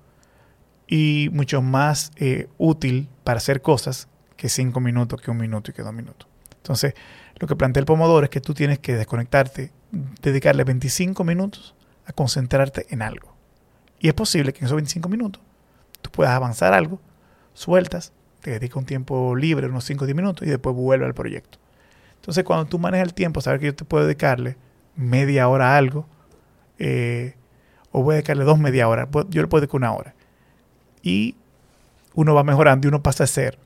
y 0.87 1.29
mucho 1.31 1.61
más 1.61 2.11
eh, 2.15 2.47
útil 2.57 3.07
para 3.23 3.37
hacer 3.37 3.61
cosas 3.61 4.07
que 4.35 4.49
5 4.49 4.79
minutos, 4.79 5.21
que 5.21 5.29
un 5.29 5.37
minuto 5.37 5.69
y 5.69 5.75
que 5.75 5.83
dos 5.83 5.93
minutos. 5.93 6.27
Entonces, 6.57 6.95
lo 7.35 7.47
que 7.47 7.55
plantea 7.55 7.81
el 7.81 7.85
pomodoro 7.85 8.23
es 8.23 8.31
que 8.31 8.41
tú 8.41 8.55
tienes 8.55 8.79
que 8.79 8.95
desconectarte, 8.95 9.71
dedicarle 9.91 10.63
25 10.63 11.23
minutos 11.23 11.75
a 12.05 12.13
concentrarte 12.13 12.87
en 12.89 13.01
algo. 13.01 13.33
Y 13.99 14.07
es 14.07 14.13
posible 14.13 14.53
que 14.53 14.59
en 14.59 14.65
esos 14.65 14.75
25 14.75 15.09
minutos 15.09 15.41
tú 16.01 16.09
puedas 16.09 16.33
avanzar 16.33 16.73
algo, 16.73 16.99
sueltas, 17.53 18.13
te 18.41 18.51
dedicas 18.51 18.77
un 18.77 18.85
tiempo 18.85 19.35
libre, 19.35 19.67
unos 19.67 19.83
5 19.83 20.03
o 20.03 20.07
10 20.07 20.15
minutos, 20.15 20.47
y 20.47 20.49
después 20.49 20.75
vuelve 20.75 21.05
al 21.05 21.13
proyecto. 21.13 21.57
Entonces, 22.15 22.43
cuando 22.43 22.65
tú 22.65 22.79
manejas 22.79 23.07
el 23.07 23.13
tiempo, 23.13 23.41
saber 23.41 23.59
que 23.59 23.67
yo 23.67 23.75
te 23.75 23.85
puedo 23.85 24.05
dedicarle 24.05 24.57
media 24.95 25.47
hora 25.47 25.73
a 25.73 25.77
algo, 25.77 26.05
eh, 26.77 27.35
o 27.91 28.03
voy 28.03 28.13
a 28.13 28.15
dedicarle 28.15 28.43
dos 28.43 28.59
media 28.59 28.87
hora, 28.87 29.07
yo 29.29 29.41
le 29.41 29.47
puedo 29.47 29.61
dedicar 29.61 29.77
una 29.77 29.93
hora. 29.93 30.13
Y 31.01 31.35
uno 32.13 32.33
va 32.33 32.43
mejorando 32.43 32.87
y 32.87 32.89
uno 32.89 33.01
pasa 33.01 33.23
a 33.23 33.27
ser 33.27 33.57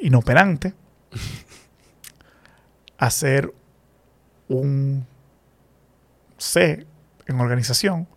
inoperante, 0.00 0.74
a 2.98 3.10
ser 3.10 3.52
un 4.48 5.06
C 6.38 6.86
en 7.26 7.40
organización. 7.40 8.08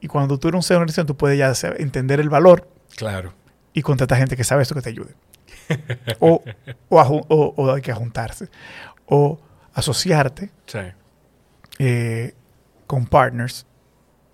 Y 0.00 0.08
cuando 0.08 0.38
tú 0.38 0.48
eres 0.48 0.56
un 0.58 0.62
C 0.62 0.74
en 0.74 0.78
organización, 0.80 1.06
tú 1.06 1.16
puedes 1.16 1.38
ya 1.38 1.52
entender 1.78 2.20
el 2.20 2.28
valor 2.28 2.68
Claro. 2.96 3.32
y 3.72 3.82
contratar 3.82 4.18
gente 4.18 4.36
que 4.36 4.44
sabe 4.44 4.62
esto 4.62 4.74
que 4.74 4.82
te 4.82 4.90
ayude. 4.90 5.14
o, 6.20 6.42
o, 6.88 6.98
aju- 7.00 7.24
o- 7.28 7.54
o 7.56 7.72
hay 7.74 7.80
que 7.82 7.92
juntarse. 7.92 8.48
O 9.06 9.40
asociarte 9.74 10.50
Sí. 10.66 10.78
eh, 11.78 12.34
con 12.86 13.06
partners 13.06 13.66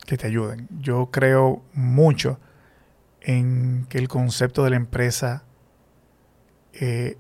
que 0.07 0.17
te 0.17 0.27
ayuden. 0.29 0.67
Yo 0.81 1.11
creo 1.11 1.63
mucho 1.75 2.39
en 3.21 3.87
que 3.89 3.99
el 3.99 4.09
concepto 4.09 4.63
de 4.65 4.71
la 4.71 4.77
empresa 4.77 5.43
eh, 6.73 7.17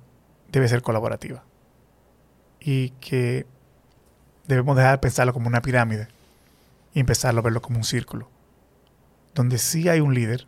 debe 0.52 0.68
ser 0.68 0.82
colaborativa 0.82 1.42
y 2.60 2.90
que 3.00 3.46
debemos 4.46 4.76
dejar 4.76 4.92
de 4.92 4.98
pensarlo 4.98 5.32
como 5.32 5.48
una 5.48 5.60
pirámide 5.62 6.08
y 6.94 7.00
empezarlo 7.00 7.40
a 7.40 7.42
verlo 7.42 7.60
como 7.62 7.78
un 7.78 7.84
círculo, 7.84 8.30
donde 9.34 9.58
sí 9.58 9.88
hay 9.88 10.00
un 10.00 10.14
líder, 10.14 10.46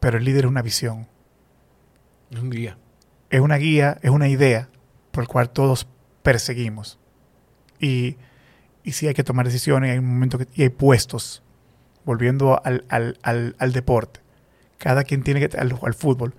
pero 0.00 0.18
el 0.18 0.24
líder 0.24 0.44
es 0.44 0.50
una 0.50 0.62
visión, 0.62 1.06
Es 2.30 2.38
un 2.40 2.50
guía. 2.50 2.76
es 3.30 3.40
una 3.40 3.56
guía, 3.56 3.98
es 4.02 4.10
una 4.10 4.28
idea 4.28 4.68
por 5.12 5.22
el 5.24 5.28
cual 5.28 5.50
todos 5.50 5.86
perseguimos. 6.22 6.98
Y, 7.78 8.16
y 8.84 8.92
sí 8.92 9.06
hay 9.08 9.14
que 9.14 9.24
tomar 9.24 9.46
decisiones, 9.46 9.92
hay 9.92 9.98
un 9.98 10.06
momento 10.08 10.38
que, 10.38 10.48
y 10.54 10.62
hay 10.62 10.68
puestos, 10.70 11.42
volviendo 12.04 12.60
al, 12.64 12.84
al- 12.88 13.18
al- 13.22 13.54
al 13.58 13.72
deporte. 13.72 14.20
Cada 14.78 15.04
quien 15.04 15.22
tiene 15.22 15.46
que, 15.48 15.56
al, 15.56 15.78
al 15.82 15.94
fútbol, 15.94 16.34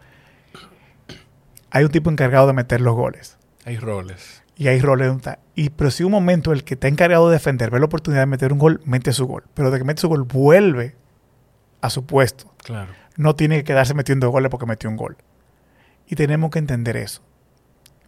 hay 1.71 1.83
un 1.85 1.91
tipo 1.91 2.09
encargado 2.11 2.47
de 2.47 2.53
meter 2.53 2.81
los 2.81 2.95
goles. 2.95 3.37
Hay 3.65 3.77
roles. 3.77 4.42
Y 4.55 4.67
hay 4.67 4.79
roles 4.79 5.07
donde 5.07 5.19
está. 5.21 5.39
Y, 5.55 5.69
pero 5.69 5.89
si 5.91 6.03
un 6.03 6.11
momento 6.11 6.51
el 6.51 6.63
que 6.63 6.75
está 6.75 6.87
encargado 6.87 7.27
de 7.29 7.33
defender 7.33 7.71
ve 7.71 7.79
la 7.79 7.85
oportunidad 7.85 8.21
de 8.21 8.27
meter 8.27 8.53
un 8.53 8.59
gol, 8.59 8.81
mete 8.85 9.11
su 9.13 9.25
gol. 9.25 9.43
Pero 9.53 9.71
de 9.71 9.79
que 9.79 9.83
mete 9.83 10.01
su 10.01 10.09
gol, 10.09 10.23
vuelve 10.23 10.95
a 11.81 11.89
su 11.89 12.05
puesto 12.05 12.53
Claro. 12.63 12.91
no 13.17 13.35
tiene 13.35 13.57
que 13.57 13.63
quedarse 13.63 13.93
metiendo 13.93 14.29
goles 14.29 14.49
porque 14.49 14.65
metió 14.65 14.89
un 14.89 14.97
gol. 14.97 15.17
Y 16.07 16.15
tenemos 16.15 16.51
que 16.51 16.59
entender 16.59 16.97
eso. 16.97 17.21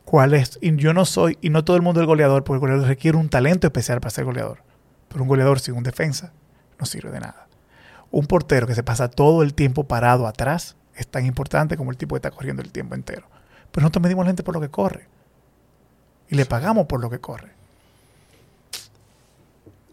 ¿Cuál 0.06 0.34
es? 0.36 0.60
Y 0.62 0.76
yo 0.76 0.93
no 0.93 1.04
soy, 1.06 1.38
y 1.41 1.50
no 1.50 1.64
todo 1.64 1.76
el 1.78 1.82
mundo 1.82 2.00
es 2.00 2.08
goleador, 2.08 2.43
porque 2.43 2.58
el 2.58 2.62
goleador 2.62 2.88
requiere 2.88 3.18
un 3.18 3.28
talento 3.30 3.66
especial 3.68 4.00
para 4.02 4.12
ser 4.12 4.26
goleador. 4.26 4.60
Pero 5.08 5.24
un 5.24 5.28
goleador 5.28 5.60
sin 5.60 5.76
un 5.76 5.84
defensa 5.84 6.32
no 6.80 6.86
sirve 6.86 7.10
de 7.12 7.22
nada. 7.22 7.48
Un 8.12 8.28
portero 8.28 8.68
que 8.68 8.76
se 8.76 8.84
pasa 8.84 9.10
todo 9.10 9.41
el 9.41 9.54
tiempo 9.56 9.86
parado 9.86 10.28
atrás 10.28 10.76
es 10.96 11.08
tan 11.08 11.26
importante 11.26 11.76
como 11.76 11.89
el 11.91 11.98
tipo 11.98 12.16
que 12.16 12.20
está 12.20 12.32
corriendo 12.32 12.62
el 12.62 12.72
tiempo 12.72 12.93
entero. 12.96 13.28
Pero 13.72 13.82
nosotros 13.82 14.04
medimos 14.04 14.26
la 14.26 14.30
gente 14.30 14.43
por 14.43 14.54
lo 14.54 14.62
que 14.62 14.70
corre. 14.70 15.08
Y 16.30 16.36
le 16.36 16.45
pagamos 16.45 16.88
por 16.88 17.01
lo 17.01 17.09
que 17.09 17.19
corre. 17.19 17.51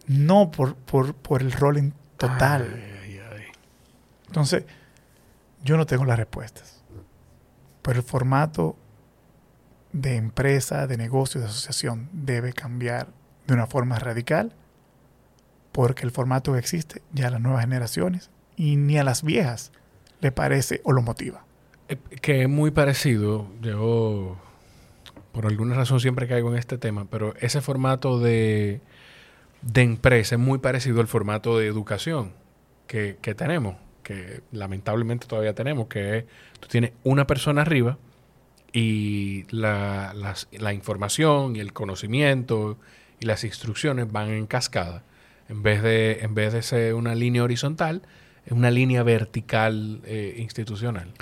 No 0.06 0.50
por, 0.50 0.74
por, 0.74 1.14
por 1.14 1.42
el 1.42 1.52
rol 1.52 1.76
en 1.78 1.94
total. 2.16 2.70
Ay, 2.74 2.98
ay, 3.02 3.20
ay. 3.36 3.44
Entonces, 4.26 4.64
yo 5.62 5.76
no 5.76 5.86
tengo 5.86 6.04
las 6.04 6.18
respuestas. 6.18 6.82
Pero 7.82 7.98
el 7.98 8.04
formato 8.04 8.76
de 9.92 10.16
empresa, 10.16 10.86
de 10.86 10.96
negocio, 10.96 11.40
de 11.40 11.46
asociación 11.46 12.08
debe 12.12 12.52
cambiar 12.52 13.08
de 13.46 13.54
una 13.54 13.66
forma 13.66 13.98
radical 13.98 14.54
porque 15.72 16.04
el 16.04 16.10
formato 16.10 16.52
que 16.52 16.58
existe 16.58 17.02
ya 17.12 17.28
a 17.28 17.30
las 17.30 17.40
nuevas 17.40 17.62
generaciones 17.62 18.30
y 18.56 18.76
ni 18.76 18.98
a 18.98 19.04
las 19.04 19.22
viejas 19.22 19.72
le 20.20 20.30
parece 20.32 20.80
o 20.84 20.92
lo 20.92 21.02
motiva. 21.02 21.44
Eh, 21.88 21.96
Que 22.20 22.42
es 22.42 22.48
muy 22.48 22.70
parecido. 22.70 23.48
Yo, 23.60 24.36
por 25.32 25.46
alguna 25.46 25.74
razón, 25.74 25.98
siempre 26.00 26.28
caigo 26.28 26.50
en 26.52 26.58
este 26.58 26.78
tema, 26.78 27.06
pero 27.10 27.34
ese 27.40 27.60
formato 27.60 28.20
de, 28.20 28.80
de 29.62 29.82
empresa 29.82 30.34
es 30.34 30.40
muy 30.40 30.58
parecido 30.58 31.00
al 31.00 31.06
formato 31.08 31.58
de 31.58 31.66
educación 31.66 32.32
que, 32.86 33.16
que 33.22 33.34
tenemos, 33.34 33.76
que 34.02 34.42
lamentablemente 34.52 35.26
todavía 35.26 35.54
tenemos, 35.54 35.86
que 35.88 36.18
es, 36.18 36.24
tú 36.60 36.68
tienes 36.68 36.92
una 37.04 37.26
persona 37.26 37.62
arriba 37.62 37.98
y 38.72 39.44
la, 39.50 40.14
la 40.52 40.72
información 40.72 41.56
y 41.56 41.60
el 41.60 41.72
conocimiento 41.72 42.78
y 43.20 43.26
las 43.26 43.44
instrucciones 43.44 44.10
van 44.10 44.30
en 44.30 44.46
cascada. 44.46 45.02
En 45.48 45.62
vez 45.62 45.82
de, 45.82 46.20
en 46.22 46.34
vez 46.34 46.52
de 46.52 46.62
ser 46.62 46.94
una 46.94 47.14
línea 47.14 47.42
horizontal, 47.44 48.02
es 48.46 48.52
una 48.52 48.70
línea 48.70 49.02
vertical 49.02 50.00
eh, 50.04 50.34
institucional. 50.38 51.12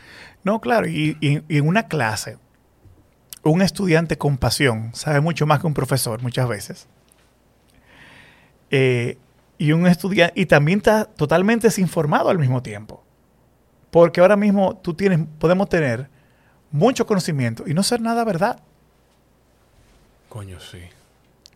No, 0.45 0.61
claro, 0.61 0.87
y- 0.89 1.17
y 1.21 1.43
en 1.49 1.67
una 1.67 1.89
clase, 1.89 2.39
un 3.43 3.63
estudiante 3.63 4.19
con 4.19 4.37
pasión 4.37 4.91
sabe 4.95 5.21
mucho 5.21 5.47
más 5.47 5.61
que 5.61 5.67
un 5.67 5.75
profesor 5.75 6.21
muchas 6.23 6.49
veces. 6.49 6.87
Eh, 8.71 9.19
y 9.59 9.73
un 9.73 9.87
estudiante, 9.87 10.41
y 10.41 10.47
también 10.47 10.79
está 10.79 11.05
totalmente 11.05 11.67
desinformado 11.67 12.31
al 12.31 12.39
mismo 12.39 12.63
tiempo. 12.63 13.03
Porque 13.91 14.21
ahora 14.21 14.37
mismo 14.37 14.77
tú 14.77 14.95
tienes, 14.95 15.21
podemos 15.39 15.69
tener 15.69 16.09
mucho 16.71 17.07
conocimiento 17.07 17.65
y 17.67 17.75
no 17.75 17.83
ser 17.83 18.01
nada 18.01 18.25
verdad. 18.25 18.61
Coño, 20.29 20.61
sí. 20.61 20.79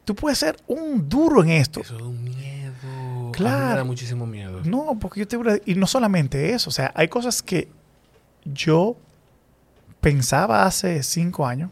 Tú 0.05 0.15
puedes 0.15 0.39
ser 0.39 0.57
un 0.67 1.09
duro 1.09 1.43
en 1.43 1.51
esto. 1.51 1.81
Eso 1.81 1.97
da 1.97 2.05
un 2.05 2.23
miedo. 2.25 2.75
Mí 2.85 3.27
me 3.27 3.33
Claro. 3.33 3.77
da 3.77 3.85
muchísimo 3.85 4.27
miedo. 4.27 4.61
No, 4.65 4.99
porque 5.01 5.21
yo 5.21 5.29
te 5.29 5.37
voy 5.37 5.53
a- 5.53 5.61
Y 5.65 5.77
no 5.77 5.87
solamente 5.87 6.51
eso. 6.53 6.69
O 6.71 6.73
sea, 6.73 6.93
hay 6.95 7.09
cosas 7.09 7.43
que 7.43 7.69
yo 8.45 8.97
pensaba 10.01 10.67
hace 10.67 11.03
cinco 11.03 11.47
años 11.47 11.71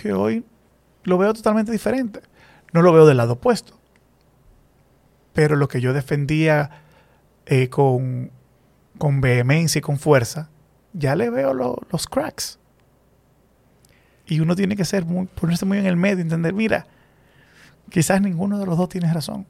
que 0.00 0.12
hoy 0.12 0.44
lo 1.04 1.18
veo 1.18 1.32
totalmente 1.34 1.72
diferente. 1.72 2.20
No 2.72 2.82
lo 2.82 2.92
veo 2.92 3.06
del 3.06 3.16
lado 3.16 3.34
opuesto. 3.34 3.78
Pero 5.32 5.56
lo 5.56 5.68
que 5.68 5.80
yo 5.80 5.92
defendía 5.92 6.70
eh, 7.46 7.68
con, 7.68 8.30
con 8.98 9.20
vehemencia 9.20 9.78
y 9.78 9.82
con 9.82 9.98
fuerza, 9.98 10.50
ya 10.92 11.14
le 11.16 11.30
veo 11.30 11.54
lo- 11.54 11.78
los 11.90 12.06
cracks. 12.06 12.58
Y 14.26 14.40
uno 14.40 14.54
tiene 14.56 14.76
que 14.76 14.84
ser 14.84 15.04
muy, 15.06 15.26
ponerse 15.26 15.64
muy 15.64 15.78
en 15.78 15.86
el 15.86 15.96
medio, 15.96 16.20
entender, 16.20 16.52
mira, 16.52 16.86
quizás 17.90 18.20
ninguno 18.20 18.58
de 18.58 18.66
los 18.66 18.76
dos 18.76 18.88
tiene 18.88 19.10
razón. 19.12 19.46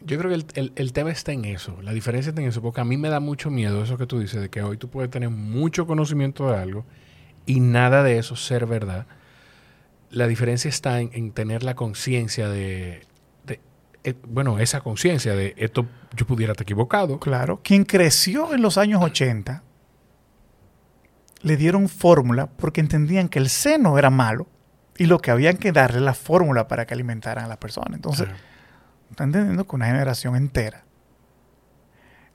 Yo 0.00 0.18
creo 0.18 0.28
que 0.30 0.34
el, 0.36 0.46
el- 0.54 0.72
el 0.76 0.92
tema 0.92 1.10
está 1.10 1.32
en 1.32 1.44
eso. 1.44 1.80
La 1.82 1.92
diferencia 1.92 2.30
está 2.30 2.40
en 2.42 2.48
eso. 2.48 2.60
Porque 2.60 2.80
a 2.80 2.84
mí 2.84 2.96
me 2.96 3.08
da 3.08 3.20
mucho 3.20 3.50
miedo 3.50 3.82
eso 3.82 3.96
que 3.96 4.06
tú 4.06 4.18
dices, 4.20 4.40
de 4.40 4.50
que 4.50 4.62
hoy 4.62 4.76
tú 4.76 4.88
puedes 4.88 5.10
tener 5.10 5.30
mucho 5.30 5.86
conocimiento 5.86 6.50
de 6.50 6.58
algo 6.58 6.84
y 7.46 7.60
nada 7.60 8.02
de 8.02 8.18
eso 8.18 8.36
ser 8.36 8.66
verdad. 8.66 9.06
La 10.10 10.26
diferencia 10.26 10.68
está 10.68 11.00
en, 11.00 11.10
en 11.12 11.32
tener 11.32 11.62
la 11.62 11.74
conciencia 11.74 12.48
de, 12.48 13.06
de- 13.46 13.60
eh, 14.04 14.14
bueno, 14.26 14.58
esa 14.58 14.80
conciencia 14.80 15.34
de 15.34 15.54
esto 15.58 15.86
yo 16.16 16.26
pudiera 16.26 16.52
estar 16.52 16.62
equivocado. 16.64 17.18
Claro, 17.20 17.60
quien 17.62 17.84
creció 17.84 18.54
en 18.54 18.62
los 18.62 18.78
años 18.78 19.02
80 19.02 19.62
le 21.42 21.56
dieron 21.56 21.88
fórmula 21.88 22.46
porque 22.46 22.80
entendían 22.80 23.28
que 23.28 23.38
el 23.38 23.48
seno 23.48 23.98
era 23.98 24.10
malo 24.10 24.46
y 24.96 25.06
lo 25.06 25.18
que 25.20 25.30
habían 25.30 25.56
que 25.56 25.70
darle 25.72 26.00
la 26.00 26.14
fórmula 26.14 26.66
para 26.66 26.86
que 26.86 26.94
alimentaran 26.94 27.44
a 27.44 27.48
las 27.48 27.58
personas. 27.58 27.94
Entonces, 27.94 28.26
Claro. 28.26 28.40
están 29.10 29.28
entendiendo 29.28 29.66
que 29.66 29.76
una 29.76 29.86
generación 29.86 30.34
entera. 30.34 30.84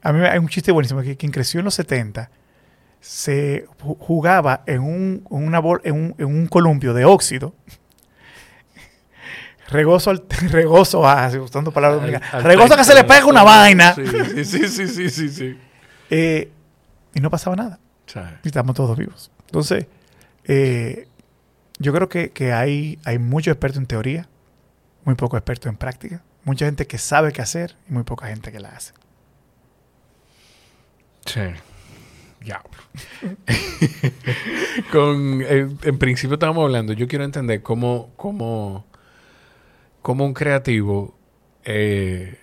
A 0.02 0.14
mí 0.14 0.20
hay 0.26 0.40
un 0.40 0.48
chiste 0.48 0.72
buenísimo 0.72 1.02
que 1.02 1.18
quien 1.18 1.32
creció 1.32 1.60
en 1.60 1.66
los 1.66 1.74
70 1.76 2.30
se 3.04 3.66
ju- 3.82 3.98
jugaba 4.00 4.64
en 4.66 4.80
un, 4.82 5.28
en 5.30 5.46
una 5.46 5.60
bol- 5.60 5.82
en 5.84 5.94
un, 5.94 6.16
en 6.18 6.26
un 6.26 6.48
columpio 6.48 6.94
de 6.94 7.04
óxido. 7.04 7.54
Regoso, 9.68 10.10
al- 10.10 10.24
regoso 10.52 11.06
a, 11.08 11.28
usando 11.40 11.72
palabras 11.72 12.00
Al- 12.02 12.06
dominicanas, 12.12 12.46
al 12.46 12.72
a 12.72 12.78
que 12.78 12.84
se 12.86 12.96
le 12.96 13.04
pega 13.04 13.26
una 13.26 13.44
vaina. 13.44 13.94
Sí, 13.94 14.46
sí, 14.46 14.68
sí, 14.88 15.10
sí, 15.10 15.30
sí. 15.30 15.60
Eh, 16.10 16.52
y 17.16 17.20
no 17.22 17.30
pasaba 17.32 17.56
nada. 17.56 17.80
Y 18.44 18.48
estamos 18.50 18.76
todos 18.76 18.96
vivos. 18.96 19.32
Entonces, 19.48 19.88
eh, 20.44 21.08
yo 21.80 21.92
creo 21.92 22.08
que, 22.08 22.30
que 22.32 22.54
hay, 22.54 23.00
hay 23.04 23.18
muchos 23.18 23.52
expertos 23.54 23.80
en 23.80 23.88
teoría, 23.88 24.28
muy 25.06 25.16
pocos 25.16 25.40
expertos 25.40 25.70
en 25.70 25.76
práctica, 25.78 26.22
mucha 26.44 26.66
gente 26.66 26.86
que 26.86 27.00
sabe 27.00 27.32
qué 27.32 27.42
hacer 27.42 27.76
y 27.90 27.94
muy 27.94 28.04
poca 28.04 28.28
gente 28.28 28.52
que 28.52 28.60
la 28.60 28.70
hace. 28.70 28.94
Sí. 31.26 31.42
Diablo. 32.44 32.70
Con, 34.92 35.42
eh, 35.42 35.68
en 35.84 35.98
principio 35.98 36.36
estábamos 36.36 36.64
hablando, 36.66 36.94
yo 36.94 37.08
quiero 37.08 37.24
entender 37.26 37.62
cómo, 37.62 38.12
cómo, 38.16 38.86
cómo 40.02 40.26
un 40.26 40.34
creativo, 40.34 41.16
eh, 41.64 42.38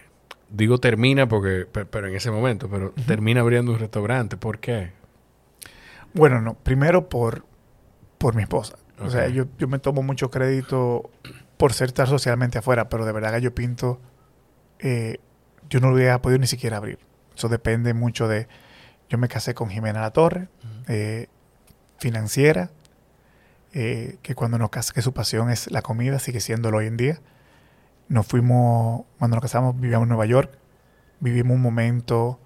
digo 0.48 0.78
termina 0.78 1.28
porque, 1.28 1.66
pe- 1.70 1.84
pero 1.84 2.08
en 2.08 2.16
ese 2.16 2.30
momento, 2.30 2.68
pero 2.68 2.92
termina 3.06 3.40
abriendo 3.40 3.72
un 3.72 3.78
restaurante. 3.78 4.36
¿Por 4.36 4.58
qué? 4.58 4.92
Bueno, 6.14 6.40
no, 6.40 6.54
primero 6.54 7.08
por, 7.08 7.44
por 8.18 8.34
mi 8.34 8.42
esposa. 8.42 8.76
O 9.02 9.08
sea, 9.08 9.28
yo, 9.28 9.46
yo 9.58 9.66
me 9.66 9.78
tomo 9.78 10.02
mucho 10.02 10.30
crédito 10.30 11.10
por 11.56 11.72
ser 11.72 11.88
estar 11.88 12.06
socialmente 12.06 12.58
afuera, 12.58 12.88
pero 12.90 13.06
de 13.06 13.12
verdad 13.12 13.32
Gallo 13.32 13.54
Pinto, 13.54 13.98
eh, 14.78 15.18
yo 15.70 15.80
no 15.80 15.88
lo 15.88 15.94
hubiera 15.94 16.20
podido 16.20 16.38
ni 16.38 16.46
siquiera 16.46 16.76
abrir. 16.76 16.98
Eso 17.34 17.48
depende 17.48 17.94
mucho 17.94 18.28
de... 18.28 18.46
Yo 19.10 19.18
me 19.18 19.28
casé 19.28 19.54
con 19.54 19.68
Jimena 19.68 20.00
La 20.00 20.12
Torre, 20.12 20.48
eh, 20.86 21.26
financiera, 21.98 22.70
eh, 23.72 24.18
que 24.22 24.34
cuando 24.36 24.56
nos 24.56 24.70
casamos, 24.70 24.94
que 24.94 25.02
su 25.02 25.12
pasión 25.12 25.50
es 25.50 25.70
la 25.70 25.82
comida, 25.82 26.20
sigue 26.20 26.40
siéndolo 26.40 26.78
hoy 26.78 26.86
en 26.86 26.96
día. 26.96 27.20
Nos 28.08 28.26
fuimos, 28.26 29.02
cuando 29.18 29.36
nos 29.36 29.42
casamos, 29.42 29.78
vivíamos 29.78 30.04
en 30.04 30.10
Nueva 30.10 30.26
York. 30.26 30.56
Vivimos 31.18 31.56
un 31.56 31.60
momento 31.60 32.40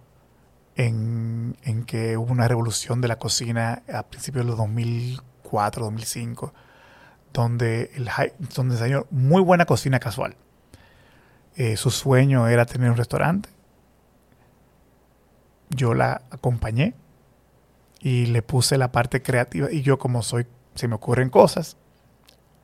en, 0.74 1.56
en 1.62 1.84
que 1.84 2.16
hubo 2.16 2.32
una 2.32 2.48
revolución 2.48 3.02
de 3.02 3.08
la 3.08 3.18
cocina 3.18 3.82
a 3.92 4.04
principios 4.04 4.44
de 4.44 4.48
los 4.48 4.58
2004, 4.58 5.84
2005, 5.84 6.54
donde, 7.34 7.90
el, 7.94 8.10
donde 8.54 9.04
muy 9.10 9.42
buena 9.42 9.66
cocina 9.66 10.00
casual. 10.00 10.36
Eh, 11.56 11.76
su 11.76 11.90
sueño 11.90 12.48
era 12.48 12.64
tener 12.64 12.90
un 12.90 12.96
restaurante. 12.96 13.48
Yo 15.70 15.94
la 15.94 16.22
acompañé 16.30 16.94
y 18.00 18.26
le 18.26 18.42
puse 18.42 18.78
la 18.78 18.92
parte 18.92 19.22
creativa 19.22 19.70
y 19.72 19.82
yo 19.82 19.98
como 19.98 20.22
soy, 20.22 20.46
se 20.74 20.88
me 20.88 20.94
ocurren 20.94 21.30
cosas 21.30 21.76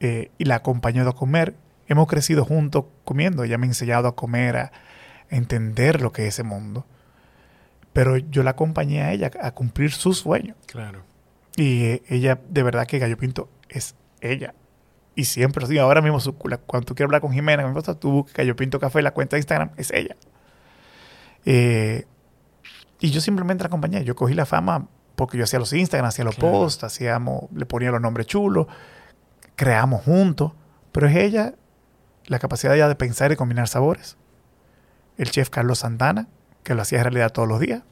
eh, 0.01 0.31
y 0.39 0.45
la 0.45 0.57
acompañé 0.57 1.01
a 1.01 1.13
comer. 1.13 1.55
Hemos 1.89 2.07
crecido 2.07 2.45
juntos 2.45 2.85
comiendo. 3.05 3.43
Ella 3.43 3.59
me 3.59 3.67
ha 3.67 3.71
enseñado 3.71 4.09
a 4.09 4.15
comer, 4.15 4.57
a, 4.57 4.73
entender 5.29 6.01
lo 6.01 6.13
que 6.13 6.23
es 6.27 6.35
ese 6.35 6.43
mundo. 6.43 6.87
Pero 7.93 8.17
yo 8.17 8.43
la 8.43 8.51
acompañé 8.51 9.03
a 9.03 9.13
ella 9.13 9.31
a 9.43 9.51
cumplir 9.53 9.93
su 9.93 10.13
sueño. 10.13 10.55
Claro. 10.67 11.03
Y 11.57 11.85
eh, 11.85 12.03
ella, 12.09 12.39
de 12.49 12.63
verdad 12.63 12.87
que 12.87 12.99
Gallo 12.99 13.17
Pinto 13.17 13.49
es 13.69 13.97
ella. 14.21 14.55
Y 15.17 15.25
siempre, 15.25 15.65
así, 15.65 15.77
ahora 15.79 16.01
mismo, 16.01 16.21
su- 16.21 16.37
la- 16.45 16.59
cuando 16.59 16.87
tú 16.87 16.95
quieres 16.95 17.09
hablar 17.09 17.21
con 17.21 17.33
Jimena, 17.33 17.65
mi 17.65 17.69
esposa, 17.71 17.99
tú 17.99 18.27
Gallo 18.33 18.55
Pinto 18.55 18.79
Café, 18.79 19.03
la 19.03 19.11
cuenta 19.13 19.35
de 19.37 19.41
Instagram, 19.41 19.71
es 19.77 19.91
ella. 19.91 20.17
Eh, 21.45 22.05
y 23.01 23.11
yo 23.11 23.21
simplemente 23.21 23.65
la 23.65 23.69
acompañé. 23.69 24.05
Yo 24.05 24.15
cogí 24.15 24.35
la 24.35 24.47
fama 24.47 24.87
porque 25.17 25.37
yo 25.39 25.45
hacía 25.45 25.59
los 25.59 25.73
Instagram, 25.73 26.09
hacía 26.09 26.25
los 26.25 26.37
Claro. 26.37 26.53
posts, 26.53 26.85
hacíamos, 26.85 27.45
le 27.55 27.67
ponía 27.67 27.91
los 27.91 28.01
nombres 28.01 28.27
chulos, 28.27 28.67
creamos 29.57 30.03
juntos. 30.05 30.53
Pero 30.93 31.07
es 31.09 31.17
ella, 31.17 31.55
la 32.27 32.39
capacidad 32.39 32.75
ya 32.75 32.89
de 32.89 32.95
pensar 32.95 33.31
y 33.33 33.37
combinar 33.37 33.69
sabores. 33.69 34.17
El 35.17 35.31
chef 35.31 35.51
Carlos 35.51 35.81
Santana, 35.81 36.29
que 36.63 36.75
lo 36.75 36.83
hacía 36.83 37.03
realidad 37.03 37.33
todos 37.33 37.49
los 37.49 37.61
días. 37.61 37.83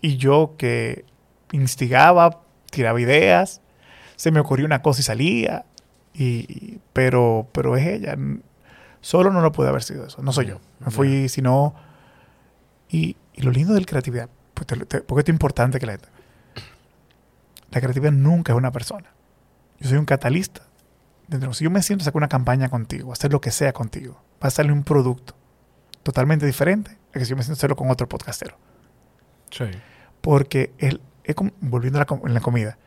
Y 0.00 0.16
yo 0.16 0.54
que 0.58 1.04
instigaba, 1.52 2.42
tiraba 2.70 3.00
ideas, 3.00 3.60
se 4.16 4.30
me 4.30 4.40
ocurrió 4.40 4.66
una 4.66 4.82
cosa 4.82 5.00
y 5.00 5.04
salía. 5.04 5.66
Y, 6.14 6.78
pero, 6.92 7.48
pero 7.52 7.76
es 7.76 7.86
ella. 7.86 8.16
Solo 9.00 9.30
no 9.30 9.40
lo 9.40 9.52
puede 9.52 9.70
haber 9.70 9.82
sido 9.82 10.06
eso. 10.06 10.22
No 10.22 10.32
soy 10.32 10.46
yo. 10.46 10.60
Me 10.80 10.90
fui, 10.90 11.28
sino. 11.28 11.74
Y, 12.88 13.16
y 13.34 13.42
lo 13.42 13.50
lindo 13.50 13.74
de 13.74 13.80
la 13.80 13.86
creatividad, 13.86 14.28
pues 14.54 14.66
te- 14.66 14.76
te- 14.86 15.00
porque 15.00 15.20
esto 15.20 15.30
es 15.30 15.34
importante 15.34 15.78
que 15.78 15.86
la 15.86 15.92
gente. 15.92 16.08
La 17.70 17.80
creatividad 17.80 18.12
nunca 18.12 18.52
es 18.52 18.56
una 18.58 18.70
persona. 18.70 19.10
Yo 19.80 19.88
soy 19.88 19.98
un 19.98 20.04
catalista. 20.04 20.62
Si 21.52 21.64
yo 21.64 21.70
me 21.70 21.82
siento 21.82 22.02
a 22.02 22.04
sacar 22.04 22.18
una 22.18 22.28
campaña 22.28 22.68
contigo, 22.68 23.12
hacer 23.12 23.32
lo 23.32 23.40
que 23.40 23.50
sea 23.50 23.72
contigo, 23.72 24.22
va 24.42 24.48
a 24.48 24.50
salir 24.50 24.72
un 24.72 24.84
producto 24.84 25.34
totalmente 26.02 26.44
diferente 26.46 26.98
a 27.14 27.18
que 27.18 27.24
si 27.24 27.30
yo 27.30 27.36
me 27.36 27.42
siento 27.42 27.54
a 27.56 27.58
hacerlo 27.60 27.76
con 27.76 27.90
otro 27.90 28.08
podcastero. 28.08 28.56
Sí. 29.50 29.64
Porque 30.20 30.72
el, 30.78 31.00
es 31.24 31.34
como- 31.34 31.52
volviendo 31.60 31.98
a 31.98 32.06
la, 32.08 32.20
en 32.26 32.34
la 32.34 32.40
comida, 32.40 32.78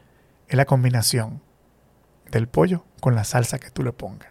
es 0.47 0.55
la 0.55 0.65
combinación 0.65 1.41
del 2.31 2.47
pollo 2.47 2.85
con 3.01 3.15
la 3.15 3.23
salsa 3.23 3.57
que 3.59 3.71
tú 3.71 3.83
le 3.83 3.91
pongas. 3.91 4.29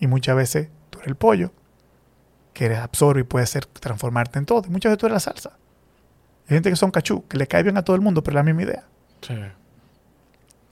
Y 0.00 0.06
muchas 0.06 0.34
veces 0.34 0.70
tú 0.90 0.98
eres 0.98 1.08
el 1.08 1.16
pollo, 1.16 1.52
que 2.54 2.64
eres 2.66 2.78
absorbe 2.78 3.20
y 3.20 3.24
puede 3.24 3.46
ser 3.46 3.66
transformarte 3.66 4.38
en 4.38 4.46
todo. 4.46 4.62
Y 4.66 4.70
muchas 4.70 4.90
veces 4.90 4.98
tú 5.00 5.06
eres 5.06 5.14
la 5.14 5.20
salsa. 5.20 5.50
Hay 6.48 6.54
gente 6.56 6.70
que 6.70 6.76
son 6.76 6.90
cachú, 6.90 7.26
que 7.28 7.36
le 7.36 7.46
cae 7.46 7.62
bien 7.62 7.76
a 7.76 7.82
todo 7.82 7.96
el 7.96 8.02
mundo, 8.02 8.22
pero 8.22 8.32
es 8.32 8.36
la 8.36 8.42
misma 8.42 8.62
idea. 8.62 8.84
Sí. 9.20 9.34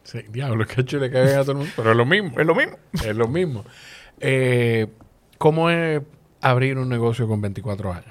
Sí, 0.04 0.18
diablo, 0.30 0.66
que 0.66 0.82
le 0.82 1.10
cae 1.10 1.24
bien 1.24 1.38
a 1.38 1.42
todo 1.42 1.52
el 1.52 1.58
mundo. 1.58 1.72
Pero 1.76 1.90
es 1.90 1.96
lo 1.96 2.06
mismo. 2.06 2.40
Es 2.40 2.46
lo 2.46 2.54
mismo. 2.54 2.76
Es 3.04 3.16
lo 3.16 3.28
mismo. 3.28 3.64
Eh, 4.20 4.86
¿Cómo 5.38 5.70
es 5.70 6.02
abrir 6.40 6.78
un 6.78 6.88
negocio 6.88 7.26
con 7.28 7.40
24 7.40 7.92
años? 7.92 8.06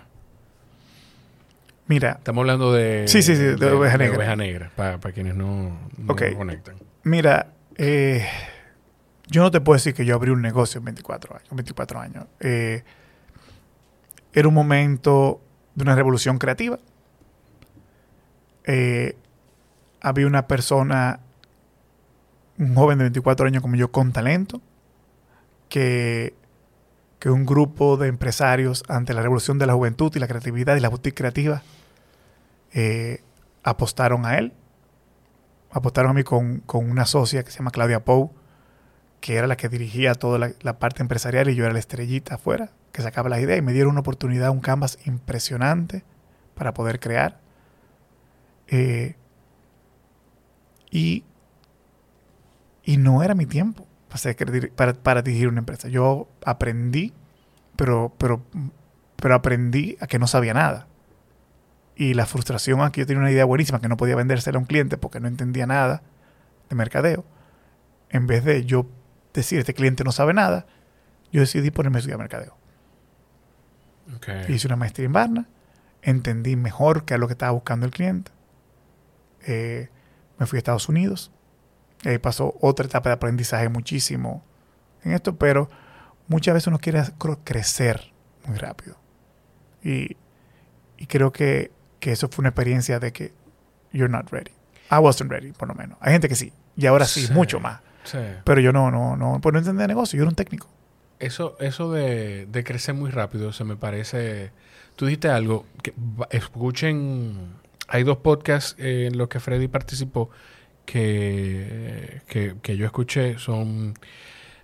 Mira, 1.88 2.12
Estamos 2.20 2.42
hablando 2.44 2.72
de... 2.72 3.06
Sí, 3.08 3.22
sí, 3.22 3.36
sí, 3.36 3.44
de 3.44 3.72
oveja 3.72 3.98
negra. 3.98 4.18
oveja 4.18 4.36
negra, 4.36 4.72
para 4.76 5.00
quienes 5.12 5.36
no, 5.36 5.78
no 5.98 6.14
Ok. 6.14 6.22
lo 6.32 6.38
conectan. 6.38 6.76
Mira, 7.04 7.48
eh, 7.76 8.26
yo 9.28 9.42
no 9.42 9.52
te 9.52 9.60
puedo 9.60 9.76
decir 9.76 9.94
que 9.94 10.06
yo 10.06 10.16
abrí 10.16 10.32
un 10.32 10.42
negocio 10.42 10.80
en 10.80 10.86
24 10.86 11.36
años. 11.36 11.48
24 11.52 12.00
años. 12.00 12.26
Eh, 12.40 12.84
era 14.34 14.48
un 14.48 14.54
momento 14.54 15.42
de 15.76 15.84
una 15.84 15.96
revolución 15.96 16.38
creativa. 16.38 16.80
Eh, 18.66 19.16
había 20.02 20.28
una 20.28 20.48
persona, 20.48 21.20
un 22.58 22.76
joven 22.76 22.98
de 22.98 23.06
24 23.06 23.48
años 23.48 23.62
como 23.62 23.76
yo, 23.76 23.92
con 23.92 24.12
talento, 24.12 24.62
que, 25.70 26.34
que 27.20 27.30
un 27.30 27.46
grupo 27.46 27.98
de 27.98 28.08
empresarios 28.08 28.84
ante 28.88 29.14
la 29.14 29.22
revolución 29.22 29.58
de 29.58 29.68
la 29.68 29.74
juventud 29.74 30.12
y 30.16 30.20
la 30.20 30.28
creatividad 30.28 30.76
y 30.76 30.80
la 30.80 30.90
boutique 30.90 31.16
creativa 31.16 31.62
eh, 32.74 33.22
apostaron 33.64 34.26
a 34.26 34.38
él 34.38 34.54
apostaron 35.72 36.12
a 36.12 36.14
mí 36.14 36.24
con, 36.24 36.60
con 36.60 36.90
una 36.90 37.06
socia 37.06 37.44
que 37.44 37.52
se 37.52 37.60
llama 37.60 37.72
Claudia 37.72 38.04
Pou, 38.04 38.32
que 39.22 39.36
era 39.36 39.48
la 39.48 39.56
que 39.56 39.70
dirigía 39.70 40.16
toda 40.16 40.52
la, 40.62 40.80
parte 40.80 41.02
empresarial 41.02 41.48
y 41.48 41.56
yo 41.56 41.64
era 41.64 41.74
la 41.74 41.80
estrellita 41.80 42.36
afuera, 42.36 42.72
que 42.92 43.04
sacaba 43.04 43.30
las 43.30 43.40
ideas 43.40 43.60
y 43.60 43.62
me 43.62 43.72
dieron 43.72 43.92
una 43.92 44.02
oportunidad, 44.02 44.50
un 44.50 44.60
canvas 44.60 44.98
impresionante 45.06 46.04
para 46.56 46.74
poder 46.74 47.00
crear. 47.00 47.40
Eh, 48.68 49.16
y, 50.90 51.24
y 52.84 52.98
no 52.98 53.22
era 53.22 53.36
mi 53.36 53.46
tiempo 53.46 53.86
para, 54.76 54.94
para 54.94 55.22
dirigir 55.22 55.48
una 55.48 55.60
empresa. 55.60 55.88
Yo 55.88 56.28
aprendí, 56.44 57.14
pero, 57.76 58.14
pero, 58.18 58.44
pero 59.18 59.36
aprendí 59.36 59.98
a 60.02 60.08
que 60.08 60.18
no 60.18 60.26
sabía 60.26 60.56
nada. 60.56 60.88
Y 61.96 62.16
la 62.16 62.26
frustración 62.26 62.82
a 62.82 62.92
que 62.92 63.02
yo 63.02 63.06
tenía 63.06 63.22
una 63.22 63.32
idea 63.32 63.46
buenísima 63.46 63.80
que 63.80 63.88
no 63.88 63.98
podía 63.98 64.16
vendérsela 64.16 64.58
a 64.58 64.62
un 64.62 64.66
cliente 64.66 64.98
porque 64.98 65.20
no 65.20 65.28
entendía 65.28 65.68
nada 65.68 66.02
de 66.70 66.76
mercadeo. 66.76 67.24
En 68.10 68.26
vez 68.26 68.44
de 68.44 68.66
yo 68.66 68.88
decir, 69.34 69.60
este 69.60 69.74
cliente 69.74 70.04
no 70.04 70.12
sabe 70.12 70.34
nada, 70.34 70.66
yo 71.32 71.42
decidí 71.42 71.72
ponerme 71.72 71.98
a 71.98 72.00
estudiar 72.00 72.20
mercadeo. 72.20 72.58
Hice 74.50 74.68
una 74.68 74.76
maestría 74.76 75.06
en 75.06 75.14
Barna, 75.14 75.48
entendí 76.02 76.56
mejor 76.56 77.06
qué 77.06 77.14
es 77.14 77.20
lo 77.20 77.28
que 77.28 77.34
estaba 77.34 77.52
buscando 77.52 77.86
el 77.86 77.92
cliente. 77.92 78.32
Eh, 79.48 79.90
me 80.38 80.46
fui 80.46 80.58
a 80.58 80.60
Estados 80.60 80.90
Unidos. 80.90 81.32
Ahí 82.04 82.18
pasó 82.18 82.56
otra 82.62 82.86
etapa 82.86 83.10
de 83.10 83.14
aprendizaje 83.16 83.70
muchísimo 83.70 84.44
en 85.04 85.14
esto, 85.14 85.36
pero 85.38 85.70
muchas 86.28 86.54
veces 86.56 86.68
uno 86.68 86.80
quiere 86.80 87.04
crecer 87.44 88.12
muy 88.46 88.58
rápido. 88.58 88.98
Y, 89.84 90.18
y 90.98 91.06
creo 91.08 91.32
que, 91.32 91.72
que 92.00 92.12
eso 92.12 92.28
fue 92.30 92.42
una 92.44 92.50
experiencia 92.50 93.00
de 93.00 93.14
que 93.14 93.34
you're 93.94 94.12
not 94.12 94.30
ready. 94.32 94.52
I 94.92 94.96
wasn't 94.98 95.32
ready, 95.32 95.52
por 95.54 95.68
lo 95.68 95.76
menos. 95.76 95.98
Hay 96.02 96.12
gente 96.12 96.28
que 96.28 96.36
sí, 96.36 96.52
y 96.76 96.86
ahora 96.88 97.06
sí, 97.06 97.28
Sí. 97.28 97.34
mucho 97.34 97.60
más. 97.60 97.82
Sí. 98.04 98.20
Pero 98.44 98.62
yo 98.62 98.72
no, 98.72 98.92
no, 98.92 99.16
no, 99.16 99.40
pues 99.42 99.54
no 99.54 99.60
entendía 99.60 99.88
negocio, 99.88 100.18
yo 100.18 100.24
era 100.24 100.30
un 100.30 100.36
técnico. 100.36 100.68
Eso, 101.20 101.56
eso 101.60 101.92
de, 101.92 102.48
de 102.48 102.64
crecer 102.64 102.96
muy 102.96 103.12
rápido 103.12 103.54
se 103.54 103.64
me 103.64 103.76
parece. 103.76 104.52
Tú 104.96 105.06
dijiste 105.06 105.30
algo 105.30 105.66
que 105.84 105.94
escuchen 106.32 107.62
hay 107.92 108.04
dos 108.04 108.18
podcasts 108.18 108.76
eh, 108.80 109.10
en 109.12 109.18
los 109.18 109.28
que 109.28 109.42
Freddy 109.42 109.68
participó 109.68 110.30
que, 110.86 112.22
que, 112.28 112.56
que 112.62 112.78
yo 112.78 112.86
escuché. 112.86 113.38
Son 113.38 113.94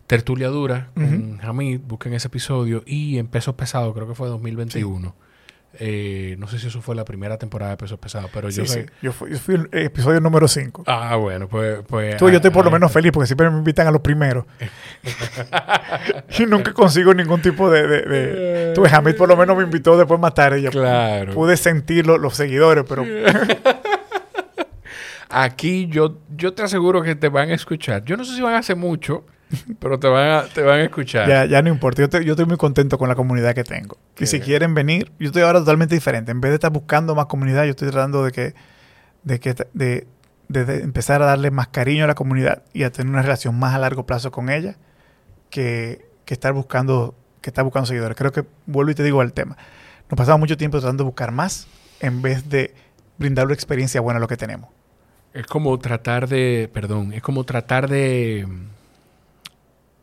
Tertulia 0.08 0.48
Dura 0.48 0.92
con 0.94 1.40
Hamid, 1.44 1.82
busquen 1.82 2.14
ese 2.14 2.30
episodio. 2.30 2.84
Y 2.86 3.18
en 3.18 3.28
Pesos 3.28 3.56
Pesados, 3.56 3.94
creo 3.94 4.08
que 4.08 4.16
fue 4.16 4.30
2021. 4.30 5.14
Eh, 5.80 6.36
no 6.40 6.48
sé 6.48 6.58
si 6.58 6.68
eso 6.68 6.82
fue 6.82 6.96
la 6.96 7.06
primera 7.06 7.38
temporada 7.38 7.72
de 7.72 7.78
Pesos 7.78 8.00
Pesados, 8.00 8.32
pero 8.34 8.50
yo 8.50 8.66
Sí, 8.66 8.74
sé... 8.74 8.84
sí. 8.86 8.90
Yo 9.04 9.12
fui, 9.12 9.30
yo 9.32 9.38
fui 9.38 9.56
el 9.56 9.70
episodio 9.74 10.20
número 10.20 10.48
5. 10.48 10.84
Ah, 10.88 11.16
bueno, 11.18 11.48
pues... 11.48 11.80
pues 11.88 12.18
Tú, 12.18 12.30
yo 12.30 12.38
estoy 12.38 12.50
por 12.50 12.66
lo 12.66 12.72
ah, 12.72 12.74
menos 12.74 12.92
feliz 12.92 13.12
porque 13.12 13.28
siempre 13.28 13.48
me 13.52 13.58
invitan 13.60 13.86
a 13.86 13.92
los 13.92 14.02
primeros. 14.02 14.46
y 16.40 16.46
nunca 16.48 16.74
consigo 16.74 17.14
ningún 17.14 17.42
tipo 17.44 17.70
de... 17.70 17.88
de, 17.88 18.02
de- 18.02 18.74
Tú 18.74 18.86
Hamid 18.86 19.16
por 19.16 19.30
lo 19.30 19.38
menos 19.38 19.56
me 19.56 19.64
invitó 19.64 19.96
después 19.98 20.20
más 20.20 20.34
tarde. 20.34 20.62
Yo 20.64 20.72
Claro. 20.72 21.34
pude 21.34 21.56
sentir 21.58 22.08
lo- 22.08 22.18
los 22.18 22.36
seguidores, 22.36 22.84
pero 22.88 23.04
Aquí 25.30 25.88
yo, 25.88 26.18
yo 26.36 26.54
te 26.54 26.64
aseguro 26.64 27.02
que 27.04 27.16
te 27.16 27.30
van 27.30 27.50
a 27.50 27.54
escuchar. 27.54 28.04
Yo 28.06 28.16
no 28.16 28.24
sé 28.24 28.36
si 28.36 28.42
van 28.42 28.54
a 28.54 28.60
hacer 28.60 28.76
mucho, 28.78 29.26
pero 29.80 30.00
te 30.00 30.08
van 30.08 30.30
a, 30.30 30.44
te 30.44 30.62
van 30.62 30.80
a 30.80 30.84
escuchar. 30.84 31.28
ya, 31.28 31.46
ya 31.46 31.62
no 31.62 31.70
importa. 31.70 32.02
Yo, 32.02 32.10
te- 32.10 32.24
yo 32.26 32.34
estoy 32.34 32.46
muy 32.46 32.58
contento 32.58 32.98
con 32.98 33.08
la 33.10 33.16
comunidad 33.16 33.54
que 33.56 33.64
tengo. 33.64 33.98
Y 34.20 34.26
si 34.26 34.40
quieren 34.40 34.74
venir, 34.74 35.12
yo 35.20 35.28
estoy 35.28 35.44
ahora 35.44 35.60
totalmente 35.60 35.96
diferente. 35.96 36.32
En 36.32 36.42
vez 36.42 36.52
de 36.52 36.56
estar 36.56 36.72
buscando 36.72 37.16
más 37.16 37.28
comunidad, 37.28 37.64
yo 37.66 37.72
estoy 37.72 37.90
tratando 37.90 38.24
de 38.24 38.32
que... 38.32 38.54
De, 39.24 39.40
que, 39.40 39.54
de, 39.74 40.08
de- 40.50 40.66
de 40.66 40.80
empezar 40.82 41.22
a 41.22 41.26
darle 41.26 41.52
más 41.52 41.68
cariño 41.68 42.06
a 42.06 42.08
la 42.08 42.16
comunidad 42.16 42.64
y 42.74 42.84
a 42.84 42.92
tener 42.92 43.12
una 43.12 43.22
relación 43.22 43.58
más 43.60 43.74
a 43.76 43.80
largo 43.80 44.06
plazo 44.06 44.32
con 44.32 44.50
ella 44.50 44.78
que, 45.50 46.06
que 46.26 46.34
estar 46.34 46.54
buscando 46.54 47.16
que 47.42 47.50
estar 47.50 47.64
buscando 47.64 47.86
seguidores. 47.86 48.16
Creo 48.18 48.32
que 48.32 48.44
vuelvo 48.66 48.92
y 48.92 48.96
te 48.96 49.04
digo 49.04 49.22
al 49.22 49.34
tema. 49.34 49.58
Nos 50.10 50.18
pasamos 50.18 50.40
mucho 50.40 50.58
tiempo 50.58 50.80
tratando 50.80 51.04
de 51.04 51.06
buscar 51.08 51.32
más 51.32 51.68
en 52.00 52.22
vez 52.22 52.50
de 52.50 52.74
brindar 53.18 53.46
una 53.46 53.54
experiencia 53.54 54.00
buena 54.02 54.18
a 54.18 54.22
lo 54.22 54.28
que 54.28 54.38
tenemos. 54.38 54.70
Es 55.34 55.46
como 55.46 55.78
tratar 55.80 56.28
de, 56.30 56.70
perdón, 56.74 57.12
es 57.14 57.22
como 57.22 57.44
tratar 57.44 57.90
de, 57.90 58.48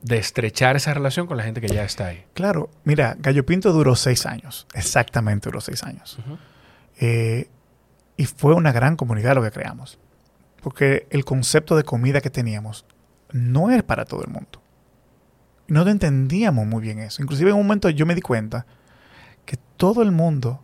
de 0.04 0.18
estrechar 0.18 0.76
esa 0.76 0.92
relación 0.92 1.26
con 1.26 1.38
la 1.38 1.44
gente 1.44 1.62
que 1.62 1.68
ya 1.68 1.82
está 1.82 2.08
ahí. 2.08 2.26
Claro, 2.34 2.68
mira, 2.84 3.16
Gallo 3.18 3.46
Pinto 3.46 3.72
duró 3.72 3.96
seis 3.96 4.26
años, 4.26 4.66
exactamente 4.74 5.48
duró 5.48 5.62
seis 5.62 5.82
años. 5.82 6.18
Eh, 7.00 7.48
y 8.18 8.26
fue 8.26 8.54
una 8.54 8.70
gran 8.70 8.96
comunidad 8.96 9.34
lo 9.34 9.42
que 9.42 9.50
creamos. 9.50 9.98
Porque 10.62 11.06
el 11.08 11.24
concepto 11.24 11.74
de 11.74 11.84
comida 11.84 12.20
que 12.20 12.28
teníamos 12.28 12.84
no 13.32 13.70
es 13.70 13.82
para 13.82 14.04
todo 14.04 14.22
el 14.22 14.30
mundo. 14.30 14.60
No 15.68 15.88
entendíamos 15.88 16.66
muy 16.66 16.82
bien 16.82 16.98
eso. 16.98 17.22
Inclusive 17.22 17.50
en 17.50 17.56
un 17.56 17.66
momento 17.66 17.88
yo 17.88 18.04
me 18.04 18.14
di 18.14 18.20
cuenta 18.20 18.66
que 19.46 19.56
todo 19.78 20.02
el 20.02 20.12
mundo 20.12 20.62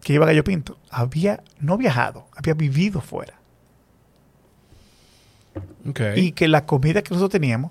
que 0.00 0.14
iba 0.14 0.24
a 0.24 0.26
Gallo 0.26 0.42
Pinto 0.42 0.78
había 0.90 1.44
no 1.60 1.76
viajado, 1.78 2.26
había 2.36 2.54
vivido 2.54 3.00
fuera. 3.00 3.38
Ok. 5.88 6.00
Y 6.16 6.32
que 6.32 6.48
la 6.48 6.66
comida 6.66 7.02
que 7.02 7.10
nosotros 7.10 7.30
teníamos 7.30 7.70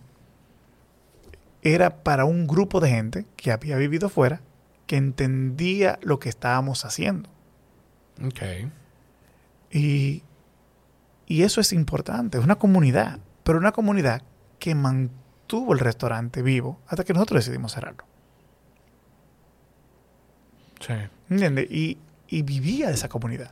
era 1.61 2.03
para 2.03 2.25
un 2.25 2.47
grupo 2.47 2.79
de 2.79 2.89
gente 2.89 3.25
que 3.35 3.51
había 3.51 3.77
vivido 3.77 4.09
fuera, 4.09 4.41
que 4.87 4.97
entendía 4.97 5.99
lo 6.01 6.19
que 6.19 6.29
estábamos 6.29 6.85
haciendo. 6.85 7.29
ok. 8.23 8.71
Y, 9.71 10.23
y 11.27 11.43
eso 11.43 11.61
es 11.61 11.71
importante, 11.71 12.37
es 12.37 12.43
una 12.43 12.57
comunidad, 12.57 13.19
pero 13.43 13.57
una 13.57 13.71
comunidad 13.71 14.21
que 14.59 14.75
mantuvo 14.75 15.73
el 15.73 15.79
restaurante 15.79 16.41
vivo 16.41 16.79
hasta 16.87 17.03
que 17.03 17.13
nosotros 17.13 17.45
decidimos 17.45 17.73
cerrarlo. 17.73 18.03
Sí. 20.81 20.93
¿Entiendes? 21.29 21.71
Y, 21.71 21.97
y 22.27 22.41
vivía 22.41 22.87
de 22.87 22.95
esa 22.95 23.07
comunidad. 23.07 23.51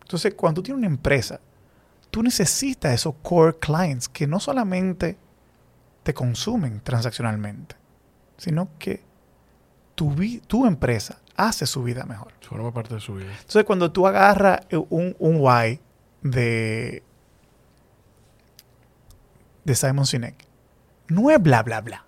Entonces, 0.00 0.34
cuando 0.34 0.60
tú 0.60 0.64
tienes 0.64 0.78
una 0.78 0.86
empresa, 0.88 1.40
tú 2.10 2.22
necesitas 2.22 2.92
esos 2.92 3.14
core 3.22 3.58
clients 3.58 4.08
que 4.08 4.26
no 4.26 4.40
solamente 4.40 5.16
te 6.02 6.14
consumen 6.14 6.80
transaccionalmente, 6.80 7.76
sino 8.36 8.68
que 8.78 9.02
tu, 9.94 10.14
tu 10.46 10.66
empresa 10.66 11.18
hace 11.36 11.66
su 11.66 11.82
vida 11.82 12.04
mejor. 12.04 12.32
Forma 12.42 12.72
parte 12.72 12.94
de 12.94 13.00
su 13.00 13.14
vida. 13.14 13.30
Entonces, 13.32 13.64
cuando 13.64 13.92
tú 13.92 14.06
agarras 14.06 14.60
un, 14.90 15.16
un 15.18 15.36
why 15.40 15.80
de, 16.22 17.02
de 19.64 19.74
Simon 19.74 20.06
Sinek, 20.06 20.46
no 21.08 21.30
es 21.30 21.40
bla, 21.42 21.62
bla, 21.62 21.80
bla. 21.80 22.04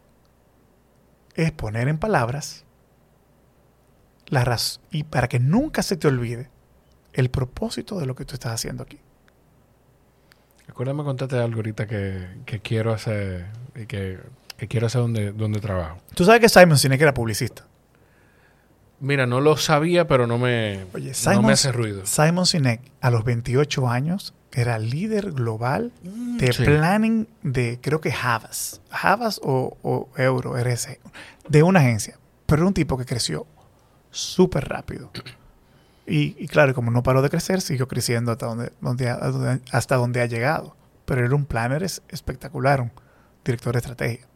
Es 1.34 1.52
poner 1.52 1.88
en 1.88 1.98
palabras 1.98 2.64
la 4.26 4.44
raz- 4.44 4.80
y 4.90 5.04
para 5.04 5.28
que 5.28 5.38
nunca 5.38 5.82
se 5.82 5.96
te 5.96 6.08
olvide 6.08 6.50
el 7.12 7.30
propósito 7.30 7.98
de 7.98 8.06
lo 8.06 8.14
que 8.14 8.24
tú 8.24 8.34
estás 8.34 8.52
haciendo 8.52 8.82
aquí. 8.82 8.98
Acuérdame 10.68 11.04
contarte 11.04 11.38
algo 11.38 11.56
ahorita 11.56 11.86
que, 11.86 12.38
que 12.46 12.60
quiero 12.60 12.92
hacer 12.92 13.46
y 13.63 13.63
que, 13.74 14.18
que 14.56 14.68
quiero 14.68 14.86
hacer 14.86 15.00
donde, 15.02 15.32
donde 15.32 15.60
trabajo. 15.60 15.98
Tú 16.14 16.24
sabes 16.24 16.40
que 16.40 16.48
Simon 16.48 16.78
Sinek 16.78 17.00
era 17.00 17.14
publicista. 17.14 17.66
Mira, 19.00 19.26
no 19.26 19.40
lo 19.40 19.56
sabía, 19.56 20.06
pero 20.06 20.26
no 20.26 20.38
me, 20.38 20.84
Oye, 20.94 21.12
no 21.26 21.42
me 21.42 21.52
hace 21.52 21.72
ruido. 21.72 22.06
Simon 22.06 22.46
Sinek 22.46 22.80
a 23.00 23.10
los 23.10 23.24
28 23.24 23.88
años 23.88 24.34
era 24.52 24.78
líder 24.78 25.32
global 25.32 25.92
de 26.02 26.52
Sí. 26.52 26.64
planning 26.64 27.28
de, 27.42 27.78
creo 27.82 28.00
que 28.00 28.12
Havas, 28.12 28.80
Havas 28.90 29.40
o, 29.42 29.76
o 29.82 30.08
Euro, 30.16 30.56
RS, 30.56 31.00
de 31.48 31.62
una 31.62 31.80
agencia. 31.80 32.18
Pero 32.46 32.62
era 32.62 32.68
un 32.68 32.74
tipo 32.74 32.96
que 32.96 33.04
creció 33.04 33.46
súper 34.10 34.68
rápido. 34.68 35.10
Y, 36.06 36.36
y 36.38 36.46
claro, 36.46 36.72
como 36.74 36.90
no 36.90 37.02
paró 37.02 37.20
de 37.20 37.30
crecer, 37.30 37.60
siguió 37.62 37.88
creciendo 37.88 38.30
hasta 38.30 38.46
donde, 38.46 38.72
donde 38.80 39.08
ha- 39.10 39.16
donde- 39.16 39.60
hasta 39.72 39.96
donde 39.96 40.20
ha 40.22 40.26
llegado. 40.26 40.76
Pero 41.04 41.24
era 41.26 41.34
un 41.34 41.46
planner 41.46 41.82
es- 41.82 42.02
espectacular, 42.08 42.80
un 42.80 42.92
director 43.44 43.74
de 43.74 43.78
estrategia. 43.78 44.26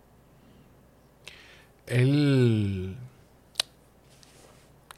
Él, 1.86 2.96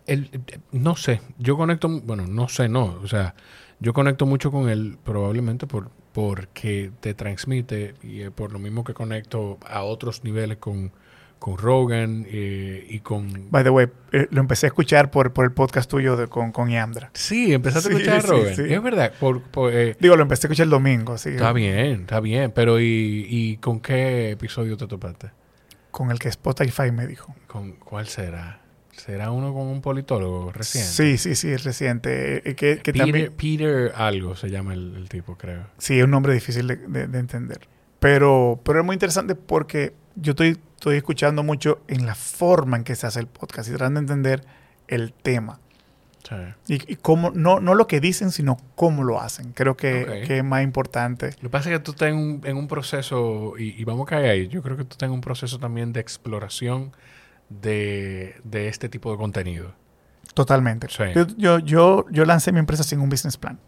él, 0.06 0.28
no 0.72 0.96
sé, 0.96 1.20
yo 1.38 1.56
conecto, 1.56 1.88
bueno, 1.88 2.26
no 2.26 2.48
sé, 2.48 2.68
no, 2.68 2.98
o 3.02 3.06
sea, 3.06 3.34
yo 3.78 3.92
conecto 3.92 4.26
mucho 4.26 4.50
con 4.50 4.68
él 4.68 4.98
probablemente 5.04 5.66
por, 5.66 5.90
porque 6.12 6.90
te 7.00 7.14
transmite 7.14 7.94
y 8.02 8.22
eh, 8.22 8.30
por 8.30 8.52
lo 8.52 8.58
mismo 8.58 8.82
que 8.82 8.92
conecto 8.92 9.58
a 9.66 9.82
otros 9.82 10.24
niveles 10.24 10.58
con, 10.58 10.92
con 11.40 11.58
Rogan 11.58 12.24
eh, 12.28 12.86
y 12.88 13.00
con... 13.00 13.50
By 13.50 13.64
the 13.64 13.70
way, 13.70 13.88
eh, 14.12 14.28
lo 14.30 14.40
empecé 14.40 14.66
a 14.66 14.68
escuchar 14.68 15.10
por, 15.10 15.32
por 15.32 15.44
el 15.46 15.50
podcast 15.52 15.90
tuyo 15.90 16.14
de, 16.16 16.28
con, 16.28 16.52
con 16.52 16.68
Yandra. 16.70 17.10
Sí, 17.14 17.52
empezaste 17.52 17.88
Sí, 17.88 17.94
a 17.94 17.98
escuchar 17.98 18.18
a 18.18 18.28
Rogan. 18.28 18.54
sí. 18.54 18.62
Es 18.72 18.82
verdad, 18.82 19.12
por, 19.18 19.42
por, 19.42 19.72
eh, 19.74 19.96
Digo, 19.98 20.14
lo 20.16 20.22
empecé 20.22 20.46
a 20.46 20.48
escuchar 20.48 20.64
el 20.64 20.70
domingo, 20.70 21.14
así 21.14 21.30
está 21.30 21.52
bien, 21.52 22.02
está 22.02 22.20
bien, 22.20 22.52
pero 22.54 22.78
¿y, 22.78 23.26
¿y 23.28 23.56
con 23.56 23.80
qué 23.80 24.30
episodio 24.30 24.76
te 24.76 24.86
topaste? 24.86 25.30
con 25.90 26.12
el 26.12 26.20
que 26.20 26.28
Spotify 26.28 26.92
me 26.92 27.06
dijo. 27.08 27.34
¿Con 27.48 27.72
cuál 27.72 28.06
será? 28.06 28.60
¿Será 28.92 29.30
uno 29.32 29.52
con 29.52 29.62
un 29.66 29.80
politólogo 29.80 30.52
reciente? 30.52 30.90
Sí, 30.92 31.16
sí, 31.18 31.34
sí, 31.34 31.50
es 31.50 31.64
reciente. 31.64 32.42
Que, 32.44 32.54
que 32.54 32.92
Peter, 32.92 32.96
también, 32.98 33.32
Peter 33.36 33.92
algo 33.96 34.36
se 34.36 34.50
llama 34.50 34.74
el, 34.74 34.94
el 34.94 35.08
tipo, 35.08 35.36
creo. 35.38 35.64
sí, 35.78 35.98
es 35.98 36.04
un 36.04 36.10
nombre 36.10 36.32
difícil 36.34 36.66
de, 36.68 36.76
de- 36.76 37.06
de 37.08 37.18
entender. 37.18 37.66
Pero, 37.98 38.60
pero 38.62 38.80
es 38.80 38.84
muy 38.86 38.94
interesante 38.94 39.34
porque 39.34 39.94
yo 40.16 40.30
estoy, 40.32 40.58
estoy 40.80 40.96
escuchando 40.96 41.42
mucho 41.42 41.82
en 41.88 42.06
la 42.06 42.14
forma 42.14 42.78
en 42.78 42.84
que 42.84 42.96
se 42.96 43.06
hace 43.06 43.20
el 43.20 43.26
podcast 43.26 43.68
y 43.68 43.72
tratando 43.72 44.00
de 44.00 44.04
entender 44.04 44.46
el 44.88 45.12
tema. 45.12 45.60
Sí. 46.26 46.74
Y, 46.74 46.92
y 46.92 46.96
cómo, 46.96 47.32
no, 47.34 47.60
no 47.60 47.74
lo 47.74 47.86
que 47.86 48.00
dicen, 48.00 48.30
sino 48.30 48.56
cómo 48.76 49.04
lo 49.04 49.20
hacen. 49.20 49.52
Creo 49.52 49.76
que, 49.76 50.24
que 50.26 50.38
es 50.38 50.44
más 50.44 50.62
importante. 50.62 51.32
Lo 51.42 51.48
que 51.48 51.48
pasa 51.50 51.70
es 51.70 51.76
que 51.76 51.84
tú 51.84 51.90
estás 51.90 52.08
en 52.08 52.16
un, 52.16 52.40
en 52.44 52.56
un 52.56 52.66
proceso, 52.66 53.58
y, 53.58 53.78
y 53.78 53.84
vamos 53.84 54.06
a 54.06 54.10
caer 54.10 54.30
ahí, 54.30 54.48
yo 54.48 54.62
creo 54.62 54.78
que 54.78 54.84
tú 54.84 54.92
estás 54.92 55.06
en 55.06 55.12
un 55.12 55.20
proceso 55.20 55.58
también 55.58 55.92
de 55.92 56.00
exploración 56.00 56.92
de, 57.50 58.36
de 58.44 58.68
este 58.68 58.88
tipo 58.88 59.12
de 59.12 59.18
contenido. 59.18 59.74
Totalmente. 60.32 60.88
Sí. 60.88 61.04
Yo, 61.14 61.26
yo, 61.36 61.58
yo, 61.58 62.06
yo 62.10 62.24
lancé 62.24 62.52
mi 62.52 62.58
empresa 62.58 62.84
sin 62.84 63.00
un 63.00 63.10
business 63.10 63.36
plan. 63.36 63.58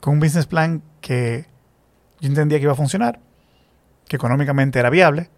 Con 0.00 0.14
un 0.14 0.20
business 0.20 0.46
plan 0.46 0.80
que 1.00 1.46
yo 2.20 2.28
entendía 2.28 2.58
que 2.58 2.64
iba 2.64 2.72
a 2.72 2.76
funcionar, 2.76 3.18
que 4.06 4.14
económicamente 4.14 4.78
era 4.78 4.90
viable, 4.90 5.28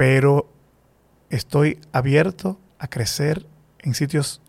pero 0.00 0.50
estoy 1.28 1.78
abierto 1.92 2.58
a 2.78 2.88
crecer 2.88 3.44
en 3.80 3.92
sitios 3.92 4.40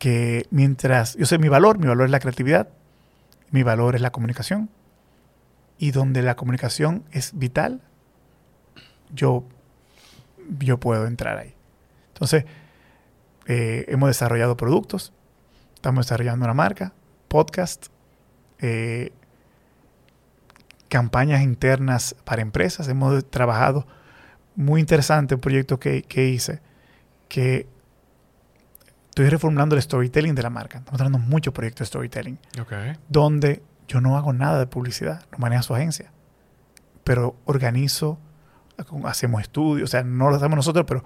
que 0.00 0.48
mientras, 0.50 1.14
yo 1.14 1.26
sé 1.26 1.38
mi 1.38 1.48
valor, 1.48 1.78
mi 1.78 1.86
valor 1.86 2.06
es 2.06 2.10
la 2.10 2.18
creatividad, 2.18 2.70
mi 3.52 3.62
valor 3.62 3.94
es 3.94 4.00
la 4.00 4.10
comunicación, 4.10 4.68
y 5.78 5.92
donde 5.92 6.22
la 6.22 6.34
comunicación 6.34 7.04
es 7.12 7.38
vital, 7.38 7.82
yo, 9.14 9.44
yo 10.58 10.80
puedo 10.80 11.06
entrar 11.06 11.38
ahí. 11.38 11.54
Entonces, 12.08 12.44
eh, 13.46 13.84
hemos 13.86 14.08
desarrollado 14.08 14.56
productos, 14.56 15.12
estamos 15.76 16.06
desarrollando 16.06 16.46
una 16.46 16.54
marca, 16.54 16.94
podcast, 17.28 17.86
eh, 18.58 19.12
campañas 20.88 21.42
internas 21.42 22.16
para 22.24 22.42
empresas. 22.42 22.88
Hemos 22.88 23.24
trabajado 23.30 23.86
muy 24.56 24.80
interesante 24.80 25.34
un 25.34 25.40
proyecto 25.40 25.78
que, 25.78 26.02
que 26.02 26.28
hice 26.28 26.60
que 27.28 27.66
estoy 29.08 29.28
reformulando 29.28 29.76
el 29.76 29.82
storytelling 29.82 30.34
de 30.34 30.42
la 30.42 30.50
marca. 30.50 30.78
Estamos 30.78 30.98
trabajando 30.98 31.26
muchos 31.28 31.54
proyectos 31.54 31.80
de 31.80 31.86
storytelling. 31.86 32.38
Ok. 32.60 32.72
Donde 33.08 33.62
yo 33.88 34.00
no 34.00 34.16
hago 34.16 34.32
nada 34.32 34.58
de 34.58 34.66
publicidad, 34.66 35.24
lo 35.30 35.38
maneja 35.38 35.62
su 35.62 35.74
agencia. 35.74 36.12
Pero 37.04 37.36
organizo, 37.44 38.18
hacemos 39.04 39.42
estudios, 39.42 39.88
o 39.88 39.90
sea, 39.90 40.02
no 40.02 40.30
lo 40.30 40.36
hacemos 40.36 40.56
nosotros, 40.56 40.84
pero 40.88 41.04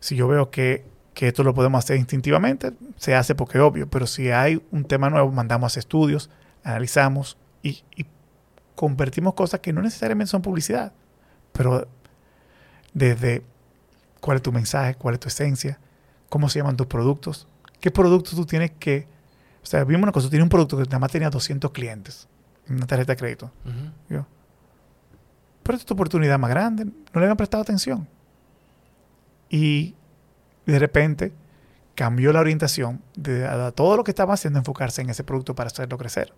si 0.00 0.16
yo 0.16 0.28
veo 0.28 0.50
que, 0.50 0.84
que 1.14 1.28
esto 1.28 1.44
lo 1.44 1.54
podemos 1.54 1.84
hacer 1.84 1.96
instintivamente, 1.96 2.72
se 2.96 3.14
hace 3.14 3.34
porque 3.34 3.58
es 3.58 3.64
obvio. 3.64 3.88
Pero 3.88 4.06
si 4.06 4.30
hay 4.30 4.62
un 4.70 4.84
tema 4.84 5.08
nuevo, 5.08 5.30
mandamos 5.30 5.76
estudios, 5.76 6.30
analizamos 6.62 7.38
y, 7.62 7.84
y 7.94 8.06
convertimos 8.74 9.34
cosas 9.34 9.60
que 9.60 9.72
no 9.72 9.82
necesariamente 9.82 10.30
son 10.30 10.42
publicidad, 10.42 10.92
pero 11.52 11.88
desde 12.96 13.42
cuál 14.22 14.38
es 14.38 14.42
tu 14.42 14.52
mensaje, 14.52 14.94
cuál 14.94 15.14
es 15.14 15.20
tu 15.20 15.28
esencia, 15.28 15.78
cómo 16.30 16.48
se 16.48 16.58
llaman 16.58 16.78
tus 16.78 16.86
productos, 16.86 17.46
qué 17.78 17.90
productos 17.90 18.34
tú 18.34 18.46
tienes 18.46 18.70
que... 18.70 19.06
O 19.62 19.66
sea, 19.66 19.84
vimos 19.84 20.04
una 20.04 20.12
cosa, 20.12 20.26
tú 20.26 20.30
tienes 20.30 20.44
un 20.44 20.48
producto 20.48 20.78
que 20.78 20.84
nada 20.84 20.98
más 20.98 21.12
tenía 21.12 21.28
200 21.28 21.72
clientes 21.72 22.26
en 22.66 22.76
una 22.76 22.86
tarjeta 22.86 23.12
de 23.12 23.16
crédito. 23.18 23.52
Yo, 24.08 24.26
pero 25.62 25.76
esta 25.76 25.82
es 25.82 25.86
tu 25.86 25.92
oportunidad 25.94 26.38
más 26.38 26.48
grande, 26.48 26.86
no 26.86 26.92
le 27.14 27.20
habían 27.26 27.36
prestado 27.36 27.62
atención. 27.62 28.08
Y 29.50 29.94
de 30.64 30.78
repente 30.78 31.34
cambió 31.94 32.32
la 32.32 32.40
orientación 32.40 33.02
de 33.14 33.46
a 33.46 33.72
todo 33.72 33.96
lo 33.98 34.04
que 34.04 34.10
estaba 34.12 34.32
haciendo 34.32 34.58
enfocarse 34.58 35.02
en 35.02 35.10
ese 35.10 35.22
producto 35.22 35.54
para 35.54 35.66
hacerlo 35.66 35.98
crecer. 35.98 36.32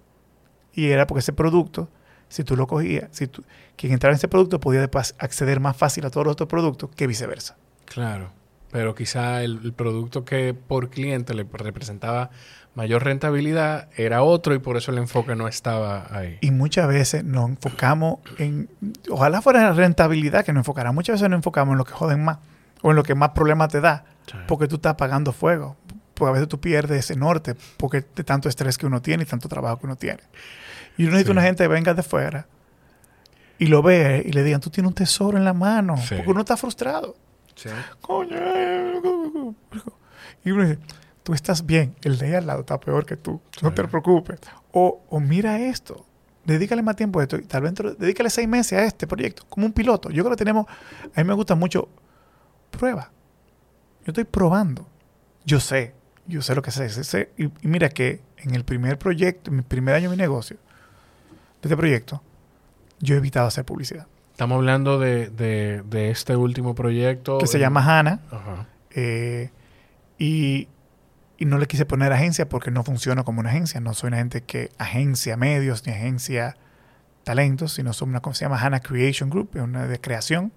Y 0.72 0.86
era 0.86 1.06
porque 1.06 1.20
ese 1.20 1.32
producto, 1.32 1.88
si 2.28 2.44
tú 2.44 2.56
lo 2.56 2.66
cogías, 2.66 3.08
si 3.10 3.26
tú, 3.26 3.42
quien 3.76 3.92
entraba 3.92 4.12
en 4.12 4.16
ese 4.16 4.28
producto 4.28 4.60
podía 4.60 4.80
después 4.80 5.14
acceder 5.18 5.60
más 5.60 5.76
fácil 5.76 6.04
a 6.06 6.10
todos 6.10 6.26
los 6.26 6.32
otros 6.32 6.48
productos 6.48 6.90
que 6.94 7.06
viceversa. 7.06 7.56
Claro. 7.86 8.30
Pero 8.70 8.94
quizá 8.94 9.42
el, 9.42 9.60
el 9.64 9.72
producto 9.72 10.24
que 10.24 10.52
por 10.54 10.90
cliente 10.90 11.32
le 11.32 11.46
representaba 11.50 12.30
mayor 12.74 13.02
rentabilidad 13.02 13.88
era 13.96 14.22
otro 14.22 14.54
y 14.54 14.58
por 14.58 14.76
eso 14.76 14.92
el 14.92 14.98
enfoque 14.98 15.34
no 15.34 15.48
estaba 15.48 16.06
ahí. 16.10 16.38
Y 16.42 16.50
muchas 16.50 16.86
veces 16.86 17.24
nos 17.24 17.48
enfocamos 17.48 18.18
en, 18.38 18.68
ojalá 19.10 19.40
fuera 19.42 19.62
la 19.62 19.72
rentabilidad 19.72 20.44
que 20.44 20.52
nos 20.52 20.60
enfocara, 20.60 20.92
muchas 20.92 21.14
veces 21.14 21.30
nos 21.30 21.38
enfocamos 21.38 21.72
en 21.72 21.78
lo 21.78 21.84
que 21.84 21.92
joden 21.92 22.22
más 22.24 22.38
o 22.82 22.90
en 22.90 22.96
lo 22.96 23.02
que 23.02 23.14
más 23.14 23.30
problemas 23.30 23.70
te 23.70 23.80
da, 23.80 24.04
Sí. 24.26 24.36
porque 24.46 24.68
tú 24.68 24.76
estás 24.76 24.92
apagando 24.92 25.32
fuego, 25.32 25.76
porque 26.14 26.28
a 26.28 26.32
veces 26.34 26.48
tú 26.48 26.60
pierdes 26.60 26.98
ese 27.06 27.16
norte, 27.16 27.56
porque 27.78 28.04
de 28.14 28.22
tanto 28.22 28.48
estrés 28.50 28.76
que 28.76 28.84
uno 28.86 29.00
tiene 29.00 29.22
y 29.22 29.26
tanto 29.26 29.48
trabajo 29.48 29.78
que 29.80 29.86
uno 29.86 29.96
tiene. 29.96 30.20
Y 30.98 31.04
uno 31.04 31.12
necesita 31.12 31.28
Sí. 31.28 31.32
una 31.32 31.42
gente 31.42 31.64
que 31.64 31.68
venga 31.68 31.94
de 31.94 32.02
fuera 32.02 32.46
y 33.58 33.66
lo 33.66 33.82
ve 33.82 34.22
y 34.26 34.32
le 34.32 34.42
digan, 34.44 34.60
tú 34.60 34.68
tienes 34.68 34.88
un 34.88 34.94
tesoro 34.94 35.38
en 35.38 35.44
la 35.44 35.54
mano, 35.54 35.96
Sí. 35.96 36.16
porque 36.16 36.30
uno 36.30 36.40
está 36.40 36.56
frustrado. 36.56 37.16
Sí. 37.54 37.70
Coño. 38.02 38.36
Y 40.44 40.50
uno 40.50 40.64
dice, 40.64 40.78
tú 41.22 41.34
estás 41.34 41.64
bien, 41.66 41.94
el 42.02 42.18
de 42.18 42.26
ahí 42.26 42.34
al 42.34 42.46
lado 42.46 42.60
está 42.60 42.78
peor 42.78 43.04
que 43.06 43.16
tú, 43.16 43.40
no 43.62 43.72
te 43.72 43.84
preocupes. 43.86 44.38
O, 44.72 45.02
o 45.08 45.20
mira 45.20 45.58
esto, 45.58 46.06
dedícale 46.44 46.82
más 46.82 46.96
tiempo 46.96 47.20
a 47.20 47.22
esto, 47.24 47.36
y 47.36 47.42
tal 47.42 47.62
vez 47.62 47.74
dedícale 47.98 48.30
seis 48.30 48.48
meses 48.48 48.78
a 48.78 48.84
este 48.84 49.06
proyecto, 49.06 49.44
como 49.48 49.66
un 49.66 49.72
piloto. 49.72 50.10
Yo 50.10 50.22
creo 50.24 50.36
que 50.36 50.38
tenemos, 50.38 50.66
a 51.14 51.20
mí 51.20 51.24
me 51.26 51.34
gusta 51.34 51.54
mucho, 51.54 51.88
prueba. 52.70 53.10
Yo 54.04 54.10
estoy 54.12 54.24
probando. 54.24 54.86
Yo 55.44 55.60
sé, 55.60 55.94
yo 56.26 56.42
sé 56.42 56.54
lo 56.54 56.62
que 56.62 56.70
sé. 56.70 56.88
sé- 56.90 57.04
sé. 57.04 57.30
Y, 57.36 57.44
y 57.46 57.50
mira 57.68 57.88
que 57.88 58.22
en 58.38 58.54
el 58.54 58.64
primer 58.64 58.98
proyecto, 58.98 59.50
en 59.50 59.56
mi 59.56 59.62
primer 59.62 59.94
año 59.94 60.10
de 60.10 60.16
mi 60.16 60.20
negocio, 60.22 60.56
de 61.62 61.68
este 61.68 61.76
proyecto, 61.76 62.22
yo 63.00 63.14
he 63.14 63.18
evitado 63.18 63.46
hacer 63.46 63.64
publicidad. 63.64 64.06
Estamos 64.32 64.56
hablando 64.56 64.98
de, 64.98 65.30
de, 65.30 65.82
de 65.82 66.10
este 66.10 66.36
último 66.36 66.74
proyecto. 66.74 67.38
Que 67.38 67.46
se 67.46 67.58
llama 67.58 67.80
HANA. 67.80 68.20
Ajá. 68.30 68.66
Eh, 68.90 69.50
y, 70.18 70.68
y 71.38 71.44
no 71.44 71.58
le 71.58 71.66
quise 71.66 71.84
poner 71.86 72.12
agencia 72.12 72.48
porque 72.48 72.70
no 72.70 72.84
funciono 72.84 73.24
como 73.24 73.40
una 73.40 73.50
agencia. 73.50 73.80
No 73.80 73.94
soy 73.94 74.08
una 74.08 74.18
gente 74.18 74.42
que 74.42 74.70
agencia 74.78 75.36
medios 75.36 75.86
ni 75.86 75.92
agencia 75.92 76.56
talentos, 77.24 77.72
sino 77.72 77.92
somos 77.92 78.12
una 78.12 78.20
cosa 78.20 78.32
que 78.32 78.38
se 78.38 78.44
llama 78.44 78.60
HANA 78.60 78.80
Creation 78.80 79.28
Group, 79.28 79.50
es 79.54 79.62
una 79.62 79.86
de 79.86 80.00
creación. 80.00 80.52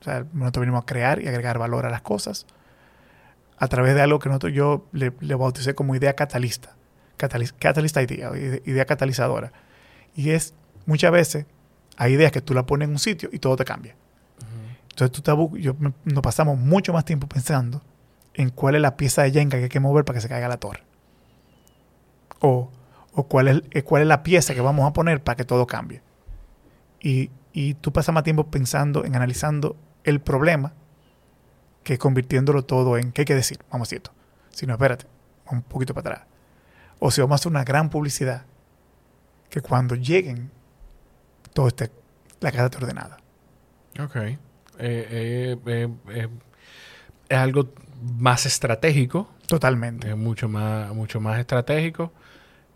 O 0.00 0.04
sea, 0.04 0.26
nosotros 0.32 0.62
venimos 0.62 0.82
a 0.82 0.86
crear 0.86 1.22
y 1.22 1.28
agregar 1.28 1.58
valor 1.58 1.86
a 1.86 1.90
las 1.90 2.02
cosas 2.02 2.46
a 3.56 3.68
través 3.68 3.94
de 3.94 4.02
algo 4.02 4.18
que 4.18 4.28
nosotros 4.28 4.52
yo 4.52 4.88
le, 4.90 5.12
le 5.20 5.34
bauticé 5.36 5.76
como 5.76 5.94
idea 5.94 6.14
catalista. 6.14 6.74
Catalyst, 7.16 7.56
catalyst 7.56 7.96
idea, 7.98 8.32
idea 8.64 8.84
catalizadora. 8.84 9.52
Y 10.14 10.30
es 10.30 10.54
muchas 10.86 11.12
veces 11.12 11.46
hay 11.96 12.12
ideas 12.14 12.32
que 12.32 12.40
tú 12.40 12.54
la 12.54 12.64
pones 12.66 12.86
en 12.88 12.92
un 12.92 12.98
sitio 12.98 13.28
y 13.32 13.38
todo 13.38 13.56
te 13.56 13.64
cambia. 13.64 13.94
Entonces 14.90 15.10
tú 15.12 15.18
estás 15.18 15.36
yo, 15.62 15.74
me- 15.78 15.92
nos 16.04 16.22
pasamos 16.22 16.58
mucho 16.58 16.92
más 16.92 17.04
tiempo 17.04 17.26
pensando 17.26 17.82
en 18.34 18.50
cuál 18.50 18.74
es 18.74 18.82
la 18.82 18.96
pieza 18.96 19.22
de 19.22 19.30
Jenga 19.30 19.56
que 19.58 19.64
hay 19.64 19.68
que 19.70 19.80
mover 19.80 20.04
para 20.04 20.16
que 20.16 20.20
se 20.20 20.28
caiga 20.28 20.48
la 20.48 20.58
torre. 20.58 20.82
O, 22.40 22.70
o 23.12 23.22
cuál, 23.28 23.48
es, 23.48 23.62
eh, 23.70 23.82
cuál 23.82 24.02
es 24.02 24.08
la 24.08 24.22
pieza 24.22 24.54
que 24.54 24.60
vamos 24.60 24.86
a 24.88 24.92
poner 24.92 25.22
para 25.22 25.36
que 25.36 25.44
todo 25.44 25.66
cambie. 25.66 26.02
Y, 27.00 27.30
y 27.52 27.74
tú 27.74 27.92
pasas 27.92 28.14
más 28.14 28.24
tiempo 28.24 28.46
pensando 28.50 29.04
en 29.04 29.14
analizando 29.16 29.76
el 30.04 30.20
problema 30.20 30.72
que 31.84 31.98
convirtiéndolo 31.98 32.64
todo 32.64 32.96
en 32.98 33.12
qué 33.12 33.22
hay 33.22 33.26
que 33.26 33.34
decir. 33.34 33.58
Vamos 33.70 33.86
a 33.86 33.88
decir 33.88 33.98
esto. 33.98 34.12
Si 34.50 34.66
no, 34.66 34.74
espérate, 34.74 35.06
un 35.50 35.62
poquito 35.62 35.94
para 35.94 36.10
atrás. 36.16 36.26
O 36.98 37.10
si 37.10 37.20
vamos 37.20 37.34
a 37.34 37.36
hacer 37.36 37.50
una 37.50 37.64
gran 37.64 37.90
publicidad 37.90 38.44
que 39.52 39.60
cuando 39.60 39.94
lleguen 39.96 40.50
todo 41.52 41.68
esté 41.68 41.90
la 42.40 42.50
casa 42.50 42.64
esté 42.64 42.78
ordenada. 42.78 43.18
Ok. 44.00 44.16
Eh, 44.16 44.38
eh, 44.78 45.56
eh, 46.08 46.28
es 47.28 47.36
algo 47.38 47.68
más 48.18 48.46
estratégico. 48.46 49.28
Totalmente. 49.46 50.08
Es 50.08 50.16
mucho 50.16 50.48
más, 50.48 50.92
mucho 50.94 51.20
más 51.20 51.38
estratégico. 51.38 52.12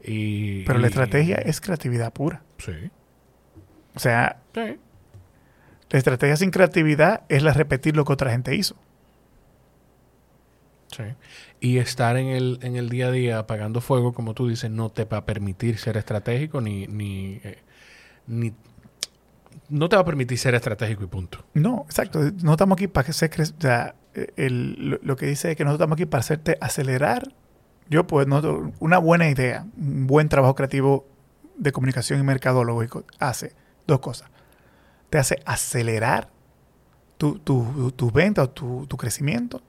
Y, 0.05 0.64
Pero 0.66 0.79
la 0.79 0.87
y- 0.89 0.91
estrategia 0.91 1.37
es 1.37 1.62
creatividad 1.62 2.12
pura. 2.12 2.43
Sí. 2.59 2.91
O 3.95 3.99
sea, 3.99 4.43
Sí. 4.55 4.79
la 5.91 5.99
estrategia 5.99 6.37
sin 6.37 6.51
creatividad 6.51 7.22
es 7.31 7.43
la 7.43 7.55
repetir 7.55 7.97
lo 7.97 8.05
que 8.05 8.12
otra 8.12 8.31
gente 8.33 8.55
hizo. 8.55 8.77
Sí. 10.95 11.05
Y 11.61 11.78
estar 11.78 12.16
en 12.16 12.26
el, 12.28 12.59
en 12.62 12.76
el 12.76 12.88
día 12.90 13.09
a 13.09 13.11
día 13.11 13.38
apagando 13.38 13.80
fuego, 13.80 14.12
como 14.12 14.34
tú 14.34 14.48
dices, 14.48 14.70
no 14.70 14.90
te 14.90 15.04
va 15.04 15.18
a 15.18 15.24
permitir 15.26 15.78
ser 15.78 15.96
estratégico 15.96 16.61
ni, 16.61 16.86
ni, 16.86 17.40
eh, 17.44 17.59
ni 18.26 18.52
no 19.68 19.88
te 19.88 19.96
va 19.96 20.02
a 20.02 20.04
permitir 20.04 20.38
ser 20.38 20.54
estratégico 20.54 21.04
y 21.04 21.07
punto. 21.07 21.44
No, 21.54 21.84
exacto. 21.86 22.20
No 22.42 22.52
estamos 22.52 22.76
aquí 22.76 22.88
para 22.88 23.07
que 23.07 23.12
se 23.12 23.30
cre- 23.30 23.52
o 23.57 23.61
sea, 23.61 23.94
el- 24.36 25.00
lo, 25.02 25.16
que 25.16 25.26
dice 25.26 25.50
es 25.50 25.57
que 25.57 25.64
nosotros 25.64 25.84
estamos 25.84 25.96
aquí 25.96 26.07
para 26.07 26.20
hacerte 26.20 26.59
acelerar. 26.61 27.32
Yo, 27.88 28.07
pues, 28.07 28.26
nosotros- 28.26 28.72
una 28.80 28.98
buena 28.98 29.28
idea, 29.28 29.66
un 29.76 30.07
buen 30.07 30.28
trabajo 30.28 30.54
creativo 30.54 31.07
de 31.57 31.72
comunicación 31.72 32.20
y 32.20 32.22
mercadólogo 32.22 32.84
hace 33.18 33.54
dos 33.86 34.01
cosas. 34.01 34.28
Te 35.10 35.18
hace 35.18 35.40
acelerar 35.47 36.28
tu, 37.16 37.39
tu, 37.39 37.93
tu 37.97 38.10
venta 38.10 38.43
o 38.43 38.51
tu, 38.51 38.86
tu 38.86 38.97
crecimiento 38.97 39.62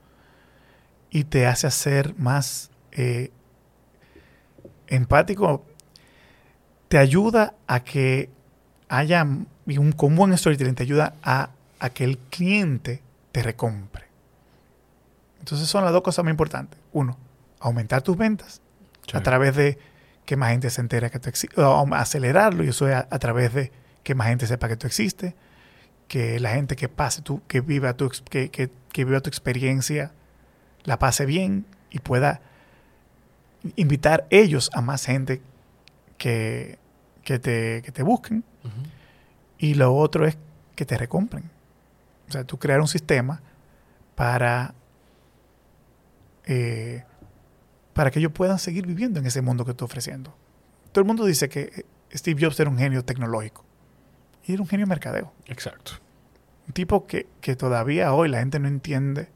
y 1.18 1.24
te 1.24 1.48
hace 1.48 1.66
hacer 1.66 2.14
más 2.20 2.70
eh, 2.92 3.32
empático. 4.86 5.66
Te 6.90 7.00
ayuda 7.00 7.56
a 7.66 7.80
que 7.80 8.30
haya 8.88 9.24
un 9.24 9.92
con 9.94 10.16
buen 10.16 10.38
storytelling 10.38 10.76
te 10.76 10.84
ayuda 10.84 11.16
a, 11.24 11.50
a 11.80 11.90
que 11.90 12.04
el 12.04 12.20
cliente 12.20 13.02
te 13.32 13.42
recompre. 13.42 14.06
Entonces 15.40 15.68
son 15.68 15.84
las 15.84 15.92
dos 15.92 16.04
cosas 16.04 16.24
más 16.24 16.32
importantes. 16.32 16.80
Uno, 16.94 17.18
aumentar 17.60 18.04
tus 18.04 18.16
ventas 18.16 18.62
Sí. 19.08 19.18
a 19.18 19.24
través 19.24 19.56
de 19.56 19.80
que 20.24 20.36
más 20.36 20.52
gente 20.52 20.70
se 20.70 20.82
entera 20.82 21.10
que 21.10 21.18
tú 21.18 21.30
existes, 21.30 21.58
acelerarlo 21.94 22.64
y 22.64 22.68
eso 22.68 22.88
es 22.88 22.94
a, 22.94 23.08
a 23.10 23.18
través 23.18 23.56
de 23.56 23.72
que 24.04 24.14
más 24.14 24.28
gente 24.28 24.46
sepa 24.46 24.68
que 24.68 24.76
tú 24.76 24.86
existes, 24.86 25.34
que 26.08 26.40
la 26.40 26.52
gente 26.52 26.76
que 26.76 26.90
pase 26.90 27.24
tu, 27.24 27.42
que 27.48 27.62
viva 27.62 27.94
tu, 27.96 28.12
que, 28.30 28.52
que, 28.52 28.70
que 28.92 29.04
viva 29.06 29.20
tu 29.22 29.30
experiencia 29.30 30.12
la 30.88 30.98
pase 30.98 31.26
bien 31.26 31.66
y 31.92 32.00
pueda 32.00 32.40
invitar 33.76 34.26
ellos 34.30 34.72
a 34.74 34.82
más 34.82 35.06
gente 35.06 35.42
que, 36.18 36.80
que, 37.24 37.40
te, 37.40 37.82
que 37.84 37.92
te 37.92 38.04
busquen. 38.04 38.44
Y 39.58 39.74
lo 39.74 39.94
otro 39.94 40.26
es 40.26 40.38
que 40.76 40.86
te 40.86 40.98
recompren. 40.98 41.44
O 42.30 42.32
sea, 42.32 42.46
tú 42.46 42.58
crear 42.58 42.80
un 42.80 42.88
sistema 42.88 43.42
para, 44.16 44.74
eh, 46.46 47.04
para 47.94 48.10
que 48.10 48.20
ellos 48.20 48.32
puedan 48.32 48.58
seguir 48.58 48.88
viviendo 48.88 49.20
en 49.20 49.26
ese 49.26 49.42
mundo 49.42 49.66
que 49.66 49.72
estoy 49.72 49.86
ofreciendo. 49.86 50.34
Todo 50.94 51.02
el 51.02 51.08
mundo 51.08 51.26
dice 51.26 51.50
que 51.50 51.86
Steve 52.14 52.42
Jobs 52.42 52.58
era 52.62 52.70
un 52.70 52.78
genio 52.78 53.04
tecnológico. 53.04 53.66
Y 54.46 54.54
era 54.54 54.62
un 54.62 54.70
genio 54.70 54.88
mercadeo. 54.88 55.34
Exacto. 55.48 55.94
Un 56.66 56.74
tipo 56.74 57.06
que, 57.08 57.28
que 57.42 57.58
todavía 57.58 58.14
hoy 58.14 58.30
la 58.30 58.40
gente 58.40 58.58
no 58.60 58.70
entiende 58.70 59.24
eh, 59.24 59.28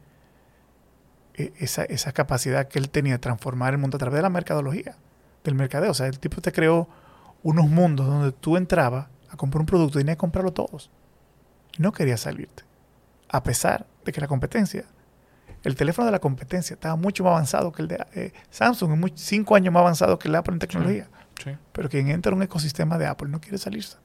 esa, 1.36 1.84
esa 1.86 2.12
capacidad 2.12 2.68
que 2.68 2.80
él 2.80 2.90
tenía 2.90 3.14
de 3.14 3.20
transformar 3.20 3.74
el 3.74 3.80
mundo 3.80 3.98
a 3.98 4.00
través 4.00 4.18
de 4.18 4.22
la 4.22 4.30
mercadología, 4.30 4.96
del 5.44 5.56
mercadeo. 5.56 5.92
O 5.92 5.94
sea, 5.94 6.08
el 6.08 6.20
tipo 6.20 6.42
te 6.42 6.52
creó 6.52 6.88
unos 7.44 7.68
mundos 7.70 8.06
donde 8.08 8.32
tú 8.32 8.58
entrabas 8.58 9.08
a 9.30 9.38
comprar 9.38 9.62
un 9.62 9.66
producto 9.66 9.98
y 10.00 10.02
tenías 10.04 10.18
que 10.18 10.22
comprarlo 10.22 10.52
todos. 10.54 10.90
No 11.78 11.92
querías 11.92 12.20
salirte. 12.22 12.64
A 13.30 13.42
pesar 13.44 13.86
de 14.06 14.12
que 14.12 14.20
la 14.22 14.28
competencia 14.28 14.84
El 15.64 15.76
teléfono 15.76 16.08
de 16.08 16.12
la 16.12 16.20
competencia 16.20 16.74
estaba 16.74 16.96
mucho 16.96 17.24
más 17.24 17.32
avanzado 17.34 17.72
que 17.72 17.84
el 17.84 17.88
de 17.88 18.04
eh, 18.16 18.34
Samsung, 18.50 18.94
es 18.94 18.98
muy- 18.98 19.14
cinco 19.16 19.56
años 19.56 19.72
más 19.72 19.82
avanzado 19.82 20.18
que 20.18 20.28
el 20.28 20.32
de 20.32 20.38
Apple 20.40 20.54
en 20.54 20.60
tecnología. 20.60 21.08
Sí. 21.44 21.52
Pero 21.72 21.88
quien 21.88 22.10
entra 22.10 22.32
en 22.32 22.38
un 22.38 22.44
ecosistema 22.44 22.98
de 22.98 23.06
Apple 23.06 23.30
no 23.30 23.40
quiere 23.40 23.58
salirse. 23.60 23.98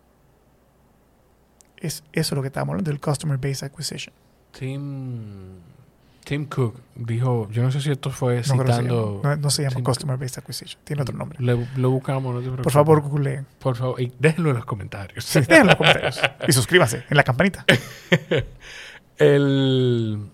Es, 1.79 2.05
eso 2.13 2.35
es 2.35 2.37
lo 2.37 2.43
que 2.43 2.49
estábamos 2.49 2.73
hablando 2.75 2.91
del 2.91 3.01
Customer 3.01 3.39
Base 3.39 3.65
Acquisition. 3.65 4.15
Tim, 4.53 5.59
Tim 6.27 6.47
Cook 6.47 6.75
dijo, 6.97 7.49
yo 7.53 7.63
no 7.63 7.71
sé 7.71 7.81
si 7.81 7.89
esto 7.93 8.11
fue 8.11 8.39
No, 8.39 8.43
citando... 8.43 9.21
no, 9.23 9.37
no 9.37 9.49
se 9.51 9.63
llama 9.63 9.77
Tim 9.77 9.85
Customer 9.85 10.17
Based 10.17 10.39
Acquisition, 10.41 10.81
tiene 10.83 11.03
otro 11.03 11.17
nombre. 11.17 11.39
Le- 11.41 11.69
lo 11.77 11.91
buscamos, 11.93 12.35
no 12.35 12.41
te 12.41 12.47
preocupes. 12.47 12.65
Por 12.65 12.73
favor, 12.73 13.01
googleen. 13.01 13.47
Por 13.61 13.77
favor, 13.77 14.01
y 14.01 14.13
déjenlo 14.19 14.51
en 14.51 14.57
los 14.57 14.65
comentarios. 14.65 15.25
Sí, 15.25 15.39
déjenlo 15.39 15.61
en 15.61 15.67
los 15.69 15.77
comentarios. 15.77 16.21
Y 16.49 16.53
suscríbanse 16.53 17.05
en 17.09 17.17
la 17.17 17.23
campanita. 17.23 17.65
El 19.19 20.27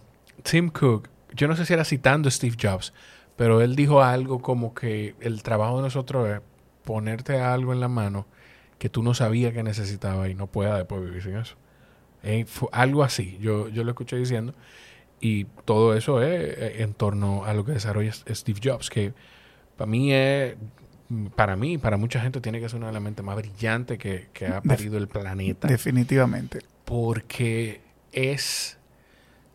Tim 0.42 0.70
Cook, 0.70 1.08
yo 1.34 1.46
no 1.48 1.56
sé 1.56 1.66
si 1.66 1.72
era 1.72 1.84
citando 1.84 2.28
a 2.28 2.32
Steve 2.32 2.56
Jobs, 2.60 2.92
pero 3.36 3.60
él 3.60 3.76
dijo 3.76 4.02
algo 4.02 4.40
como 4.40 4.74
que 4.74 5.14
el 5.20 5.42
trabajo 5.42 5.76
de 5.76 5.82
nosotros 5.82 6.28
es 6.28 6.40
ponerte 6.84 7.38
algo 7.40 7.72
en 7.72 7.80
la 7.80 7.88
mano 7.88 8.26
que 8.78 8.88
tú 8.88 9.02
no 9.02 9.14
sabías 9.14 9.52
que 9.52 9.62
necesitabas 9.62 10.28
y 10.30 10.34
no 10.34 10.46
puedas 10.48 10.76
después 10.78 11.02
vivir 11.04 11.22
sin 11.22 11.36
eso. 11.36 11.54
Eh, 12.24 12.44
fue 12.46 12.68
algo 12.72 13.04
así, 13.04 13.38
yo, 13.40 13.68
yo 13.68 13.84
lo 13.84 13.90
escuché 13.90 14.16
diciendo. 14.16 14.54
Y 15.24 15.44
todo 15.64 15.94
eso 15.94 16.20
es 16.20 16.58
eh, 16.58 16.82
en 16.82 16.94
torno 16.94 17.44
a 17.44 17.54
lo 17.54 17.64
que 17.64 17.70
desarrolla 17.70 18.12
Steve 18.12 18.60
Jobs, 18.62 18.90
que 18.90 19.12
para 19.76 19.88
mí 19.88 20.12
es, 20.12 20.56
para 21.36 21.54
mí, 21.54 21.78
para 21.78 21.96
mucha 21.96 22.20
gente 22.20 22.40
tiene 22.40 22.58
que 22.58 22.68
ser 22.68 22.78
una 22.78 22.88
de 22.88 22.92
las 22.94 23.02
mentes 23.02 23.24
más 23.24 23.36
brillantes 23.36 23.98
que, 23.98 24.30
que 24.32 24.48
ha 24.48 24.60
parido 24.60 24.98
el 24.98 25.06
planeta 25.06 25.68
Definitivamente. 25.68 26.58
porque 26.84 27.80
es 28.10 28.78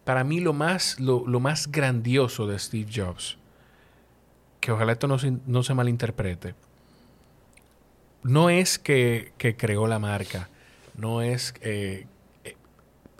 para 0.05 0.23
mí 0.23 0.39
lo 0.39 0.53
más, 0.53 1.01
lo, 1.01 1.27
lo 1.27 1.41
más 1.41 1.69
grandioso 1.69 2.47
de 2.47 2.57
Steve 2.59 2.89
Jobs, 2.89 3.37
que 4.61 4.71
ojalá 4.71 4.93
esto 4.93 5.07
no 5.09 5.19
se, 5.19 5.33
no 5.47 5.63
se 5.63 5.73
malinterprete, 5.73 6.55
no 8.23 8.49
es 8.49 8.79
que, 8.79 9.33
que 9.37 9.57
creó 9.57 9.85
la 9.85 9.99
marca, 9.99 10.47
no 10.95 11.21
es... 11.21 11.53
eh, 11.59 12.07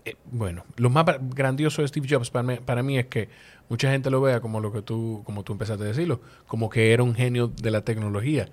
eh, 0.10 0.16
bueno, 0.32 0.64
lo 0.78 0.90
más 0.90 1.06
grandioso 1.22 1.82
de 1.82 1.88
Steve 1.88 2.08
Jobs 2.10 2.30
para 2.30 2.44
mí, 2.44 2.56
para 2.66 2.84
mí 2.84 2.98
es 2.98 3.08
que 3.08 3.30
mucha 3.70 3.90
gente 3.92 4.10
lo 4.10 4.22
vea 4.22 4.40
como 4.40 4.60
lo 4.60 4.72
que 4.72 4.82
tú, 4.82 5.22
como 5.26 5.44
tú 5.44 5.54
empezaste 5.54 5.84
a 5.84 5.88
decirlo, 5.88 6.22
como 6.48 6.70
que 6.70 6.94
era 6.94 7.04
un 7.04 7.16
genio 7.16 7.48
de 7.48 7.72
la 7.72 7.82
tecnología 7.82 8.48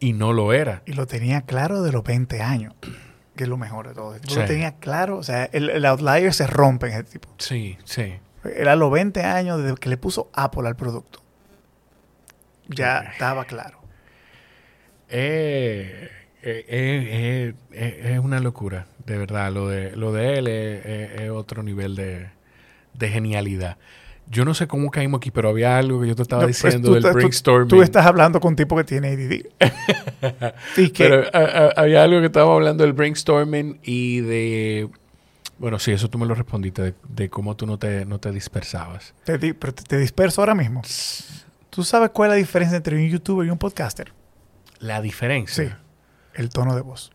y 0.00 0.12
no 0.12 0.32
lo 0.32 0.52
era. 0.52 0.82
Y 0.86 0.92
lo 0.92 1.06
tenía 1.06 1.42
claro 1.42 1.82
de 1.82 1.92
los 1.92 2.02
20 2.04 2.40
años, 2.42 2.74
que 3.36 3.44
es 3.44 3.48
lo 3.48 3.56
mejor 3.56 3.88
de 3.88 3.94
todo. 3.94 4.14
Sí. 4.26 4.38
Lo 4.38 4.44
tenía 4.44 4.72
claro, 4.76 5.18
o 5.18 5.22
sea, 5.22 5.44
el, 5.52 5.70
el 5.70 5.84
outlier 5.86 6.32
se 6.34 6.46
rompe 6.46 6.86
en 6.88 6.92
ese 6.94 7.04
tipo. 7.04 7.28
Sí, 7.38 7.78
sí. 7.84 8.14
Era 8.54 8.76
los 8.76 8.90
20 8.92 9.22
años 9.22 9.62
desde 9.62 9.76
que 9.76 9.88
le 9.88 9.96
puso 9.96 10.30
Apple 10.32 10.66
al 10.68 10.76
producto. 10.76 11.20
Ya 12.68 13.02
Sí. 13.02 13.08
estaba 13.12 13.44
claro. 13.44 13.78
Eh, 15.08 16.10
eh, 16.42 17.54
es 17.72 18.18
una 18.18 18.40
locura, 18.40 18.86
de 19.06 19.18
verdad. 19.18 19.52
Lo 19.52 19.68
de, 19.68 19.94
lo 19.96 20.12
de 20.12 20.38
él 20.38 20.46
es, 20.48 20.84
es- 20.86 21.20
es 21.22 21.30
otro 21.30 21.62
nivel 21.62 21.94
de, 21.96 22.28
de 22.94 23.08
genialidad. 23.08 23.76
Yo 24.28 24.44
no 24.44 24.54
sé 24.54 24.66
cómo 24.66 24.90
caímos 24.90 25.18
aquí, 25.18 25.30
pero 25.30 25.48
había 25.50 25.78
algo 25.78 26.00
que 26.00 26.08
yo 26.08 26.16
te 26.16 26.22
estaba 26.22 26.42
No, 26.42 26.48
pues, 26.48 26.60
diciendo 26.60 26.92
del 26.94 27.12
brainstorming. 27.12 27.68
Tú 27.68 27.80
estás 27.80 28.04
hablando 28.06 28.40
con 28.40 28.50
un 28.50 28.56
tipo 28.56 28.76
que 28.76 28.82
tiene 28.82 29.08
ADD. 29.10 29.46
y 30.76 30.90
que 30.90 31.04
Pero 31.08 31.24
a- 31.32 31.38
a- 31.38 31.72
había 31.76 32.02
algo 32.02 32.18
que 32.20 32.26
estábamos 32.26 32.54
hablando 32.56 32.82
del 32.84 32.92
brainstorming 32.92 33.78
y 33.84 34.20
de... 34.22 34.88
Bueno, 35.58 35.78
sí, 35.78 35.92
eso 35.92 36.10
tú 36.10 36.18
me 36.18 36.26
lo 36.26 36.34
respondiste, 36.34 36.82
de, 36.82 36.94
de 37.08 37.30
cómo 37.30 37.56
tú 37.56 37.66
no 37.66 37.78
te, 37.78 38.04
no 38.04 38.18
te 38.18 38.30
dispersabas. 38.32 39.14
te, 39.24 39.38
di- 39.38 39.52
pero 39.54 39.72
te 39.72 39.96
disperso 39.96 40.42
ahora 40.42 40.54
mismo. 40.56 40.82
¿Tú 41.70 41.82
sabes 41.84 42.10
cuál 42.10 42.30
es 42.30 42.34
la 42.34 42.36
diferencia 42.38 42.76
entre 42.76 42.96
un 42.96 43.08
youtuber 43.08 43.46
y 43.46 43.50
un 43.50 43.58
podcaster? 43.58 44.12
La 44.80 45.00
diferencia. 45.00 45.64
Sí. 45.64 45.72
El 46.34 46.48
tono 46.50 46.74
de 46.74 46.82
voz. 46.82 47.10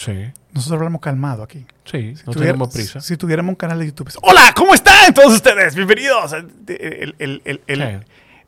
Sí, 0.00 0.32
Nosotros 0.54 0.78
hablamos 0.78 1.00
calmado 1.02 1.42
aquí. 1.42 1.66
sí, 1.84 2.16
Si 2.16 2.22
no 2.26 2.32
tenemos 2.32 2.72
prisa. 2.72 3.00
Si 3.02 3.16
tuviéramos 3.18 3.50
un 3.50 3.56
canal 3.56 3.78
de 3.78 3.86
YouTube. 3.86 4.10
Hola, 4.22 4.52
¿cómo 4.56 4.72
están 4.72 5.12
todos 5.12 5.34
ustedes? 5.34 5.74
Bienvenidos. 5.74 6.32
El- 6.32 7.14
el- 7.18 7.60
el- 7.66 7.78
Sí, 8.00 8.06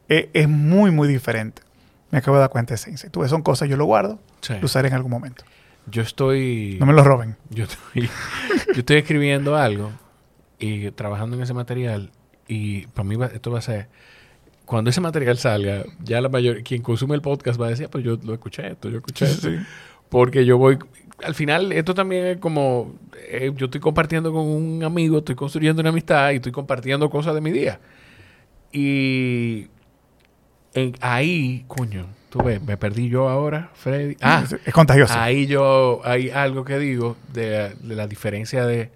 eh, 0.08 0.30
es 0.32 0.48
muy, 0.48 0.90
muy 0.90 1.08
diferente. 1.08 1.60
Me 2.10 2.18
acabo 2.18 2.38
de 2.38 2.40
dar 2.40 2.48
cuenta 2.50 2.74
de 2.74 2.80
ese. 2.92 3.10
Tú 3.10 3.20
ves, 3.20 3.28
son 3.30 3.42
cosas, 3.42 3.68
yo 3.68 3.76
lo 3.76 3.84
guardo, 3.84 4.18
sí. 4.40 4.54
lo 4.58 4.64
usaré 4.64 4.88
en 4.88 4.94
algún 4.94 5.10
momento. 5.10 5.44
Yo 5.86 6.00
estoy... 6.02 6.76
No 6.80 6.86
me 6.86 6.92
lo 6.94 7.04
roben. 7.04 7.36
Yo 7.50 7.64
estoy, 7.64 8.08
yo 8.68 8.78
estoy 8.80 8.96
escribiendo 8.96 9.54
algo 9.56 9.90
y 10.58 10.90
trabajando 10.92 11.36
en 11.36 11.42
ese 11.42 11.52
material 11.54 12.12
y 12.48 12.86
para 12.88 13.04
mí 13.04 13.16
va- 13.16 13.26
esto 13.26 13.50
va 13.50 13.58
a 13.58 13.62
ser 13.62 13.88
cuando 14.64 14.88
ese 14.90 15.00
material 15.02 15.36
salga 15.36 15.84
ya 16.02 16.20
la 16.22 16.28
mayor 16.30 16.62
quien 16.62 16.80
consume 16.82 17.14
el 17.14 17.20
podcast 17.20 17.60
va 17.60 17.66
a 17.66 17.70
decir 17.70 17.86
"Ah, 17.86 17.90
pues 17.90 18.04
yo 18.04 18.16
lo 18.22 18.32
escuché 18.34 18.68
esto 18.70 18.88
yo 18.88 18.98
escuché 18.98 19.24
esto 19.26 19.48
Sí. 19.50 19.56
porque 20.08 20.44
yo 20.44 20.56
voy 20.58 20.78
al 21.24 21.34
final 21.34 21.72
esto 21.72 21.94
también 21.94 22.26
es 22.26 22.36
como 22.38 22.94
eh, 23.28 23.52
yo 23.56 23.66
estoy 23.66 23.80
compartiendo 23.80 24.32
con 24.32 24.42
un 24.46 24.82
amigo 24.84 25.18
estoy 25.18 25.34
construyendo 25.34 25.80
una 25.80 25.90
amistad 25.90 26.30
y 26.32 26.36
estoy 26.36 26.52
compartiendo 26.52 27.08
cosas 27.10 27.34
de 27.34 27.40
mi 27.40 27.50
día 27.52 27.78
y 28.72 29.68
en- 30.74 30.94
ahí 31.00 31.64
coño 31.68 32.06
tú 32.30 32.42
ves 32.42 32.62
me 32.62 32.76
perdí 32.76 33.08
yo 33.08 33.28
ahora 33.28 33.70
Freddy 33.74 34.16
ah 34.20 34.42
Es, 34.44 34.56
es 34.64 34.72
contagioso. 34.74 35.14
Ahí 35.18 35.46
yo, 35.46 36.00
hay 36.04 36.30
algo 36.30 36.64
que 36.64 36.78
digo 36.78 37.16
de, 37.32 37.74
de 37.80 37.94
la 37.96 38.06
diferencia 38.06 38.64
de, 38.66 38.90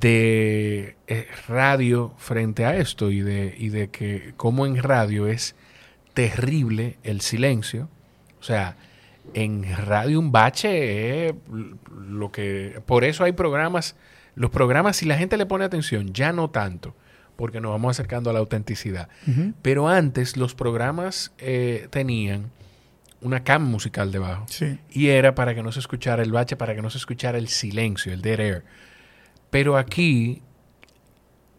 de 0.00 0.96
eh, 1.06 1.26
radio 1.48 2.12
frente 2.18 2.64
a 2.66 2.76
esto 2.76 3.10
y 3.10 3.20
de, 3.22 3.54
y 3.58 3.70
de 3.70 3.88
que 3.88 4.34
como 4.36 4.66
en 4.66 4.76
radio 4.82 5.26
es 5.26 5.54
terrible 6.14 6.98
el 7.02 7.20
silencio. 7.22 7.88
O 8.40 8.42
sea, 8.42 8.76
en 9.34 9.64
radio 9.76 10.18
un 10.18 10.32
bache 10.32 11.28
es 11.28 11.34
lo 11.94 12.32
que... 12.32 12.80
Por 12.86 13.04
eso 13.04 13.24
hay 13.24 13.32
programas, 13.32 13.96
los 14.34 14.50
programas 14.50 14.96
si 14.96 15.06
la 15.06 15.16
gente 15.16 15.36
le 15.36 15.46
pone 15.46 15.64
atención, 15.64 16.12
ya 16.12 16.32
no 16.32 16.50
tanto, 16.50 16.94
porque 17.36 17.60
nos 17.60 17.72
vamos 17.72 17.96
acercando 17.96 18.30
a 18.30 18.32
la 18.32 18.38
autenticidad. 18.38 19.08
Pero 19.62 19.88
antes 19.88 20.36
los 20.36 20.54
programas 20.54 21.32
eh, 21.38 21.88
tenían 21.90 22.50
una 23.20 23.44
cam 23.44 23.62
musical 23.64 24.12
debajo. 24.12 24.46
Sí. 24.48 24.78
Y 24.90 25.08
era 25.08 25.34
para 25.34 25.54
que 25.54 25.62
no 25.62 25.72
se 25.72 25.80
escuchara 25.80 26.22
el 26.22 26.32
bache, 26.32 26.56
para 26.56 26.74
que 26.74 26.82
no 26.82 26.90
se 26.90 26.98
escuchara 26.98 27.38
el 27.38 27.48
silencio, 27.48 28.12
el 28.12 28.22
dead 28.22 28.40
air. 28.40 28.64
Pero 29.50 29.76
aquí, 29.76 30.42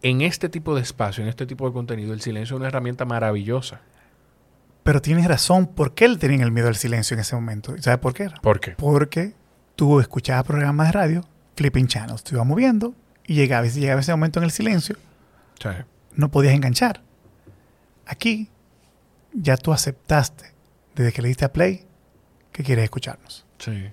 en 0.02 0.22
este 0.22 0.48
tipo 0.48 0.74
de 0.74 0.82
espacio, 0.82 1.22
en 1.22 1.28
este 1.28 1.46
tipo 1.46 1.66
de 1.66 1.72
contenido, 1.72 2.12
el 2.14 2.20
silencio 2.20 2.56
es 2.56 2.58
una 2.58 2.68
herramienta 2.68 3.04
maravillosa. 3.04 3.82
Pero 4.82 5.00
tienes 5.00 5.26
razón. 5.26 5.66
¿Por 5.66 5.94
qué 5.94 6.04
él 6.04 6.18
tenía 6.18 6.44
el 6.44 6.52
miedo 6.52 6.68
al 6.68 6.76
silencio 6.76 7.14
en 7.14 7.20
ese 7.20 7.34
momento? 7.34 7.74
¿Sabes 7.80 8.00
por 8.00 8.14
qué? 8.14 8.30
¿Por 8.42 8.60
qué? 8.60 8.72
Porque 8.72 9.34
tú 9.76 10.00
escuchabas 10.00 10.44
programas 10.44 10.88
de 10.88 10.92
radio, 10.92 11.24
flipping 11.56 11.86
channels, 11.86 12.24
te 12.24 12.34
ibas 12.34 12.46
moviendo 12.46 12.94
y 13.26 13.34
llegaba, 13.34 13.66
y 13.66 13.70
si 13.70 13.80
llegaba 13.80 14.00
ese 14.00 14.12
momento 14.12 14.40
en 14.40 14.44
el 14.44 14.50
silencio, 14.50 14.96
no 16.14 16.30
podías 16.30 16.54
enganchar. 16.54 17.02
Aquí 18.06 18.50
ya 19.32 19.56
tú 19.56 19.72
aceptaste, 19.72 20.52
desde 20.94 21.12
que 21.12 21.22
le 21.22 21.28
diste 21.28 21.44
a 21.44 21.52
play, 21.52 21.86
que 22.50 22.62
quieres 22.64 22.84
escucharnos. 22.84 23.46
Sí. 23.58 23.90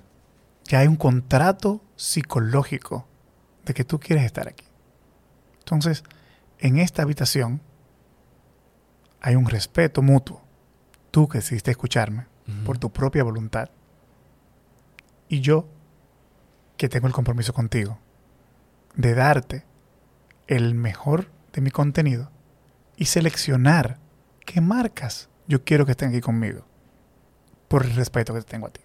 Ya 0.65 0.79
hay 0.79 0.87
un 0.87 0.97
contrato 0.97 1.81
psicológico 1.95 3.07
de 3.65 3.73
que 3.73 3.83
tú 3.83 3.99
quieres 3.99 4.25
estar 4.25 4.47
aquí. 4.47 4.65
Entonces, 5.59 6.03
en 6.57 6.77
esta 6.77 7.03
habitación 7.03 7.61
hay 9.21 9.35
un 9.35 9.45
respeto 9.45 10.01
mutuo. 10.01 10.41
Tú 11.11 11.27
que 11.27 11.39
decidiste 11.39 11.71
escucharme 11.71 12.25
por 12.65 12.77
tu 12.79 12.89
propia 12.91 13.23
voluntad. 13.23 13.69
Y 15.27 15.41
yo 15.41 15.67
que 16.77 16.89
tengo 16.89 17.05
el 17.07 17.13
compromiso 17.13 17.53
contigo 17.53 17.99
de 18.95 19.13
darte 19.13 19.65
el 20.47 20.73
mejor 20.73 21.27
de 21.53 21.61
mi 21.61 21.69
contenido 21.71 22.31
y 22.97 23.05
seleccionar 23.05 23.97
qué 24.45 24.61
marcas 24.61 25.29
yo 25.47 25.63
quiero 25.63 25.85
que 25.85 25.91
estén 25.91 26.09
aquí 26.09 26.21
conmigo 26.21 26.65
por 27.67 27.85
el 27.85 27.95
respeto 27.95 28.33
que 28.33 28.41
te 28.41 28.47
tengo 28.47 28.65
a 28.67 28.71
ti. 28.71 28.81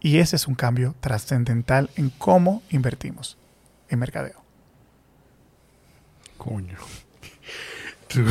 Y 0.00 0.18
ese 0.18 0.36
es 0.36 0.46
un 0.46 0.54
cambio 0.54 0.94
trascendental 1.00 1.90
en 1.96 2.10
cómo 2.10 2.62
invertimos 2.70 3.36
en 3.88 3.98
mercadeo. 3.98 4.42
Coño. 6.38 6.76
Tú- 8.08 8.24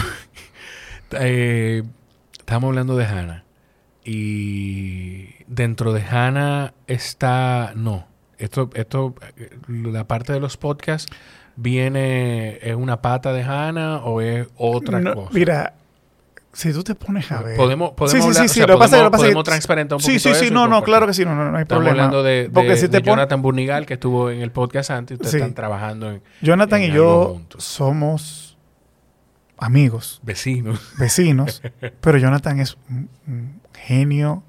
Eh, 1.20 1.84
estamos 2.44 2.68
hablando 2.70 2.96
de 2.98 3.06
Hannah. 3.06 3.44
Y 4.06 5.30
dentro 5.48 5.94
de 5.94 6.02
Hannah 6.02 6.74
está. 6.88 7.72
No. 7.76 8.08
Esto, 8.38 8.70
esto, 8.74 9.16
la 9.68 10.06
parte 10.08 10.34
de 10.34 10.40
los 10.40 10.58
podcasts 10.58 11.10
viene. 11.56 12.60
¿Es 12.62 12.76
una 12.76 13.02
pata 13.02 13.32
de 13.34 13.44
Hannah 13.44 14.00
o 14.00 14.20
es 14.22 14.48
otra 14.58 15.00
No, 15.00 15.14
cosa? 15.16 15.30
Mira, 15.34 15.74
Si 16.52 16.72
tú 16.72 16.84
te 16.84 16.94
pones 16.94 17.32
a 17.32 17.42
ver. 17.42 17.56
Podemos, 17.58 17.92
podemos 17.94 18.12
Sí, 18.12 18.28
hablar, 18.30 18.44
sí, 18.44 18.46
o 18.46 18.48
sí, 18.50 18.60
sea, 18.60 18.68
lo 18.68 18.74
que 18.76 18.80
pasa 18.80 18.92
podemos, 18.92 19.06
lo 19.06 19.12
pasa 19.12 19.24
podemos 19.24 19.44
transparentar 19.44 19.96
un 19.96 20.02
Sí, 20.04 20.12
poquito 20.20 20.34
sí, 20.36 20.46
sí, 20.48 20.54
no, 20.54 20.68
no, 20.68 20.84
claro 20.84 21.08
que 21.08 21.14
sí, 21.16 21.26
no, 21.26 21.34
no, 21.34 21.50
no 21.50 21.58
hay 21.58 21.64
Estamos 21.64 21.84
problema. 21.84 22.04
hablando 22.06 22.22
de, 22.22 22.48
Porque 22.54 22.70
de- 22.72 22.78
si 22.78 22.88
te 22.90 22.98
de 22.98 23.00
pon- 23.02 23.14
Jonathan 23.16 23.42
Burnigal, 23.42 23.86
que 23.88 23.96
estuvo 23.96 24.30
en 24.30 24.42
el 24.42 24.52
podcast 24.52 24.92
antes, 24.92 25.12
y 25.12 25.16
ustedes 25.16 25.32
Sí. 25.32 25.38
están 25.38 25.56
trabajando 25.56 26.12
en 26.12 26.22
Jonathan 26.42 26.82
en 26.84 26.92
y 26.92 26.94
yo 26.94 27.30
juntos. 27.34 27.64
somos 27.64 28.43
amigos, 29.66 30.20
vecinos. 30.24 30.94
vecinos, 31.00 31.62
pero 32.02 32.18
Jonathan 32.18 32.60
es 32.60 32.78
un, 32.90 33.10
un 33.28 33.62
genio, 33.74 34.44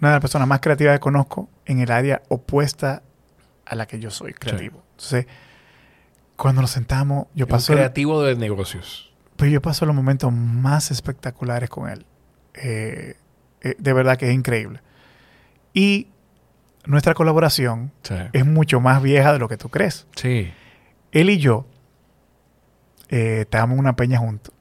una 0.00 0.08
de 0.10 0.14
las 0.16 0.20
personas 0.20 0.46
más 0.48 0.60
creativas 0.60 0.94
que 0.96 1.00
conozco 1.00 1.48
en 1.66 1.80
el 1.80 1.90
área 1.90 2.22
opuesta 2.28 3.02
a 3.64 3.74
la 3.74 3.86
que 3.86 3.98
yo 4.00 4.10
soy 4.10 4.32
creativo. 4.34 4.82
Entonces, 4.92 5.26
cuando 6.36 6.60
nos 6.60 6.70
sentamos, 6.70 7.26
yo 7.34 7.46
paso, 7.46 7.72
creativo 7.72 8.22
de 8.22 8.36
negocios. 8.36 9.12
pues 9.36 9.50
yo 9.50 9.62
paso 9.62 9.86
los 9.86 9.94
momentos 9.94 10.32
más 10.32 10.90
espectaculares 10.90 11.70
con 11.70 11.88
él. 11.88 12.04
Eh, 12.54 13.16
eh, 13.62 13.74
de 13.78 13.92
verdad 13.92 14.16
que 14.18 14.28
es 14.28 14.34
increíble. 14.34 14.80
Y 15.72 16.08
nuestra 16.86 17.14
colaboración 17.14 17.92
Sí. 18.02 18.14
es 18.32 18.44
mucho 18.44 18.80
más 18.80 19.02
vieja 19.02 19.32
de 19.32 19.38
lo 19.38 19.48
que 19.48 19.56
tú 19.56 19.70
crees. 19.70 20.06
Sí. 20.16 20.52
Él 21.12 21.30
y 21.30 21.38
yo 21.38 21.66
eh, 23.08 23.40
estábamos 23.42 23.74
en 23.74 23.80
una 23.80 23.96
peña 23.96 24.18
juntos. 24.18 24.54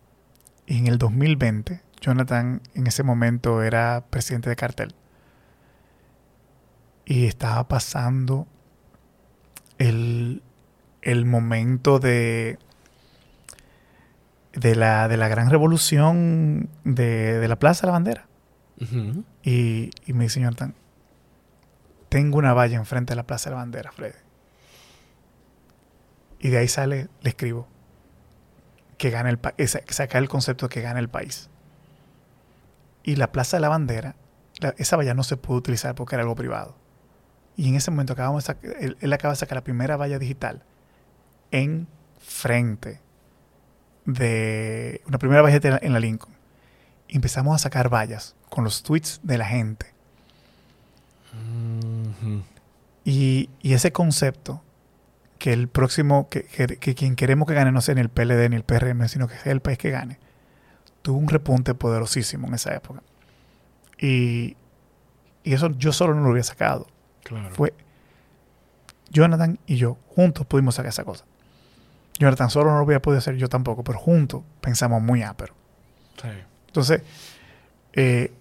Y 0.66 0.78
en 0.78 0.88
el 0.88 0.98
2020, 0.98 1.82
Jonathan 2.02 2.62
en 2.74 2.88
ese 2.88 3.04
momento 3.04 3.64
era 3.64 4.06
presidente 4.10 4.50
de 4.50 4.56
cartel. 4.56 4.96
Y 7.06 7.26
estaba 7.26 7.68
pasando 7.68 8.48
el, 9.78 10.42
el 11.02 11.26
momento 11.26 12.00
de, 12.00 12.58
de, 14.54 14.76
la, 14.76 15.08
de 15.08 15.18
la 15.18 15.28
gran 15.28 15.50
revolución 15.50 16.70
de, 16.84 17.40
de 17.40 17.48
la 17.48 17.58
Plaza 17.58 17.82
de 17.82 17.88
la 17.88 17.94
Bandera. 17.94 18.28
Y, 19.44 19.92
y 20.06 20.14
me 20.14 20.26
dice 20.26 20.42
Jonathan, 20.42 20.76
tengo 22.10 22.38
una 22.38 22.54
valla 22.54 22.78
enfrente 22.78 23.12
de 23.12 23.16
la 23.16 23.24
Plaza 23.24 23.50
de 23.50 23.56
la 23.56 23.62
Bandera, 23.62 23.92
Freddy. 23.92 24.18
Y 26.40 26.50
de 26.50 26.58
ahí 26.58 26.68
sale, 26.68 27.08
le 27.22 27.30
escribo, 27.30 27.68
que 29.04 29.10
gane 29.10 29.30
el 29.30 29.38
país, 29.38 29.78
sacar 29.90 30.22
el 30.22 30.30
concepto 30.30 30.70
de 30.70 30.74
que 30.74 30.80
gane 30.80 30.98
el 31.02 31.10
país. 31.10 31.50
Y 33.04 33.18
la 33.18 33.34
Plaza 33.34 33.58
de 33.58 33.62
la 33.62 33.68
Bandera, 33.68 34.16
la- 34.62 34.74
esa 34.78 34.96
valla 34.96 35.14
no 35.14 35.24
se 35.24 35.36
pudo 35.36 35.58
utilizar 35.58 35.94
porque 35.94 36.16
era 36.16 36.22
algo 36.22 36.36
privado. 36.36 36.74
Y 37.58 37.68
en 37.68 37.76
ese 37.76 37.92
momento 37.92 38.14
acabamos 38.14 38.48
de 38.48 38.56
él, 38.80 38.98
él 39.02 39.12
acaba 39.12 39.34
de 39.34 39.40
sacar 39.40 39.58
la 39.58 39.64
primera 39.66 39.98
valla 39.98 40.20
digital 40.20 40.64
en 41.52 41.86
frente 42.22 43.02
de 44.06 45.02
una 45.06 45.18
primera 45.18 45.42
valla 45.42 45.60
en 45.82 45.92
la 45.92 46.00
Lincoln. 46.00 46.34
Y 47.10 47.18
empezamos 47.18 47.54
a 47.56 47.58
sacar 47.58 47.94
vallas 47.94 48.38
con 48.50 48.64
los 48.64 48.84
tweets 48.84 49.20
de 49.22 49.38
la 49.38 49.46
gente. 49.46 49.88
Y, 53.04 53.50
y 53.62 53.74
ese 53.74 53.92
concepto, 53.92 54.62
que 55.44 55.52
el 55.52 55.68
próximo, 55.68 56.30
que, 56.30 56.44
que- 56.44 56.78
que 56.78 56.96
quien 56.96 57.18
queremos 57.18 57.50
que 57.50 57.54
gane, 57.54 57.74
no 57.74 57.82
sea 57.82 57.96
ni 57.96 58.00
el 58.00 58.08
PLD 58.08 58.48
ni 58.50 58.56
el 58.56 58.64
PRM, 58.64 59.10
sino 59.10 59.28
que 59.28 59.36
sea 59.36 59.52
el 59.52 59.60
país 59.60 59.78
que 59.78 59.90
gane, 59.90 60.18
tuvo 61.02 61.18
un 61.18 61.28
repunte 61.28 61.74
poderosísimo 61.74 62.48
en 62.48 62.54
esa 62.54 62.74
época. 62.74 63.04
Y, 64.00 64.56
y 65.44 65.54
eso 65.54 65.70
yo 65.78 65.92
solo 65.92 66.16
no 66.16 66.22
lo 66.24 66.30
había 66.30 66.44
sacado. 66.44 66.88
Claro. 67.26 67.54
Fue 67.54 67.74
Jonathan 69.12 69.60
y 69.68 69.76
yo, 69.76 69.98
juntos 70.08 70.46
pudimos 70.46 70.76
sacar 70.76 70.90
esa 70.90 71.04
cosa. 71.04 71.26
Jonathan 72.20 72.50
solo 72.50 72.72
no 72.72 72.78
lo 72.78 72.84
había 72.84 73.02
podido 73.02 73.18
hacer 73.20 73.36
yo 73.36 73.50
tampoco, 73.50 73.84
pero 73.84 74.00
juntos 74.00 74.44
pensamos 74.62 75.02
muy 75.02 75.24
ápero. 75.24 75.54
Sí. 76.22 76.30
Entonces, 76.68 77.02
eh, 77.92 78.32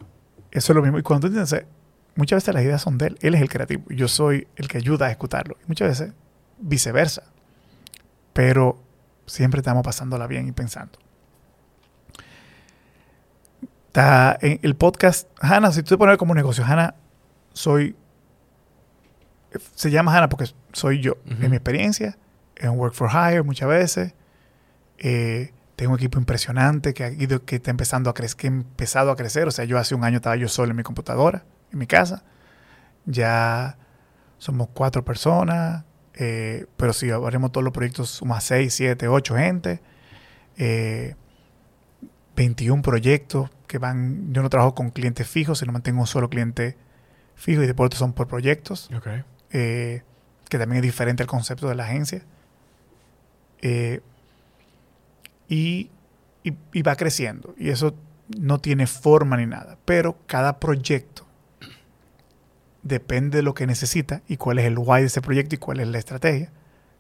eso 0.53 0.73
es 0.73 0.77
lo 0.77 0.83
mismo. 0.83 1.01
Y 1.01 1.03
cuando 1.03 1.23
tú 1.29 1.37
entiendes, 1.37 1.67
muchas 2.15 2.37
veces 2.45 2.55
las 2.55 2.63
ideas 2.63 2.81
son 2.81 2.97
de 2.97 3.09
él. 3.09 3.19
Él 3.23 3.35
es 3.35 3.41
el 3.43 3.49
creativo. 3.49 3.83
Yo 3.89 4.07
soy 4.07 4.47
el 4.55 4.69
que 4.69 4.79
ayuda 4.79 5.07
a 5.07 5.09
ejecutarlo. 5.09 5.57
Y 5.65 5.67
muchas 5.67 5.89
veces 5.89 6.13
viceversa. 6.63 7.25
Pero 8.33 8.83
siempre 9.27 9.61
estamos 9.61 9.83
pasándola 9.83 10.27
bien 10.27 10.49
y 10.49 10.53
pensando. 10.53 10.99
Está 13.89 14.39
en 14.41 14.59
el 14.63 14.75
podcast, 14.75 15.29
Hanna, 15.39 15.71
si 15.71 15.83
tú 15.83 15.91
te 15.91 15.99
pones 15.99 16.17
como 16.17 16.33
un 16.33 16.39
negocio, 16.39 16.65
Hanna, 16.65 16.95
soy, 17.53 17.95
se 19.75 19.91
llama 19.91 20.17
Hanna 20.17 20.31
porque 20.31 20.47
soy 20.73 21.01
yo. 21.01 21.19
En 21.27 21.51
mi 21.51 21.57
experiencia, 21.57 22.17
es 22.57 22.69
un 22.69 22.79
work 22.79 22.95
for 22.95 23.11
hire 23.11 23.43
muchas 23.43 23.69
veces. 23.69 24.15
Eh, 24.97 25.53
tengo 25.77 25.93
un 25.93 25.99
equipo 25.99 26.19
impresionante 26.19 26.95
que, 26.95 27.05
ha 27.05 27.11
ido, 27.11 27.45
que 27.45 27.57
está 27.57 27.71
empezando 27.71 28.09
a 28.09 28.15
crecer, 28.15 28.37
que 28.37 28.47
ha 28.47 28.51
empezado 28.51 29.11
a 29.11 29.17
crecer. 29.17 29.47
O 29.49 29.51
sea, 29.51 29.65
yo 29.65 29.79
hace 29.79 29.95
un 29.95 30.05
año 30.05 30.17
estaba 30.17 30.37
yo 30.37 30.49
solo 30.49 30.71
en 30.71 30.77
mi 30.77 30.83
computadora, 30.83 31.45
en 31.71 31.79
mi 31.79 31.87
casa. 31.87 32.25
Ya 33.05 33.77
somos 34.39 34.69
cuatro 34.73 35.05
personas, 35.05 35.85
eh, 36.15 36.67
pero 36.77 36.93
si 36.93 37.11
haremos 37.11 37.53
todos 37.53 37.65
los 37.65 37.73
proyectos, 37.73 38.11
sumas 38.11 38.45
seis, 38.45 38.75
siete, 38.75 39.09
ocho 39.09 39.37
gente. 39.37 39.81
Eh, 40.57 41.15
21 42.37 42.83
proyectos 42.83 43.51
que 43.67 43.79
van, 43.79 44.33
yo 44.33 44.43
no 44.43 44.49
trabajo 44.51 44.75
con 44.75 44.91
clientes 44.91 45.27
fijos, 45.29 45.59
sino 45.59 45.73
mantengo 45.73 46.01
un 46.01 46.07
solo 46.07 46.29
cliente 46.31 46.77
fijo 47.35 47.63
y 47.63 47.67
después 47.67 47.87
otros 47.87 47.99
son 47.99 48.13
por 48.15 48.27
proyectos 48.27 48.91
Ok. 48.97 49.07
eh, 49.53 50.03
que 50.49 50.59
también 50.59 50.79
es 50.79 50.83
diferente 50.83 51.23
al 51.23 51.27
concepto 51.27 51.69
de 51.69 51.75
la 51.75 51.85
agencia. 51.85 52.23
Eh, 53.63 54.01
y, 55.49 55.91
y- 56.43 56.55
y 56.73 56.83
va 56.83 56.97
creciendo. 56.97 57.55
Y 57.59 57.71
eso 57.71 57.95
no 58.39 58.59
tiene 58.61 58.87
forma 58.87 59.37
ni 59.37 59.47
nada. 59.47 59.79
Pero 59.85 60.19
cada 60.27 60.59
proyecto 60.59 61.27
depende 62.83 63.39
de 63.39 63.43
lo 63.43 63.55
que 63.55 63.67
necesita 63.67 64.23
y 64.29 64.37
cuál 64.37 64.59
es 64.59 64.67
el 64.67 64.79
why 64.79 65.01
de 65.01 65.07
ese 65.07 65.23
proyecto 65.23 65.55
y 65.55 65.59
cuál 65.59 65.81
es 65.81 65.89
la 65.89 65.99
estrategia. 65.99 66.51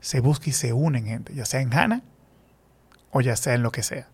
Se 0.00 0.20
busca 0.20 0.50
y 0.50 0.52
se 0.52 0.72
unen 0.72 1.06
gente, 1.06 1.34
ya 1.34 1.44
sea 1.44 1.60
en 1.60 1.72
HANA 1.72 2.02
o 3.10 3.20
ya 3.20 3.36
sea 3.36 3.54
en 3.54 3.62
lo 3.62 3.70
que 3.70 3.82
sea. 3.82 4.08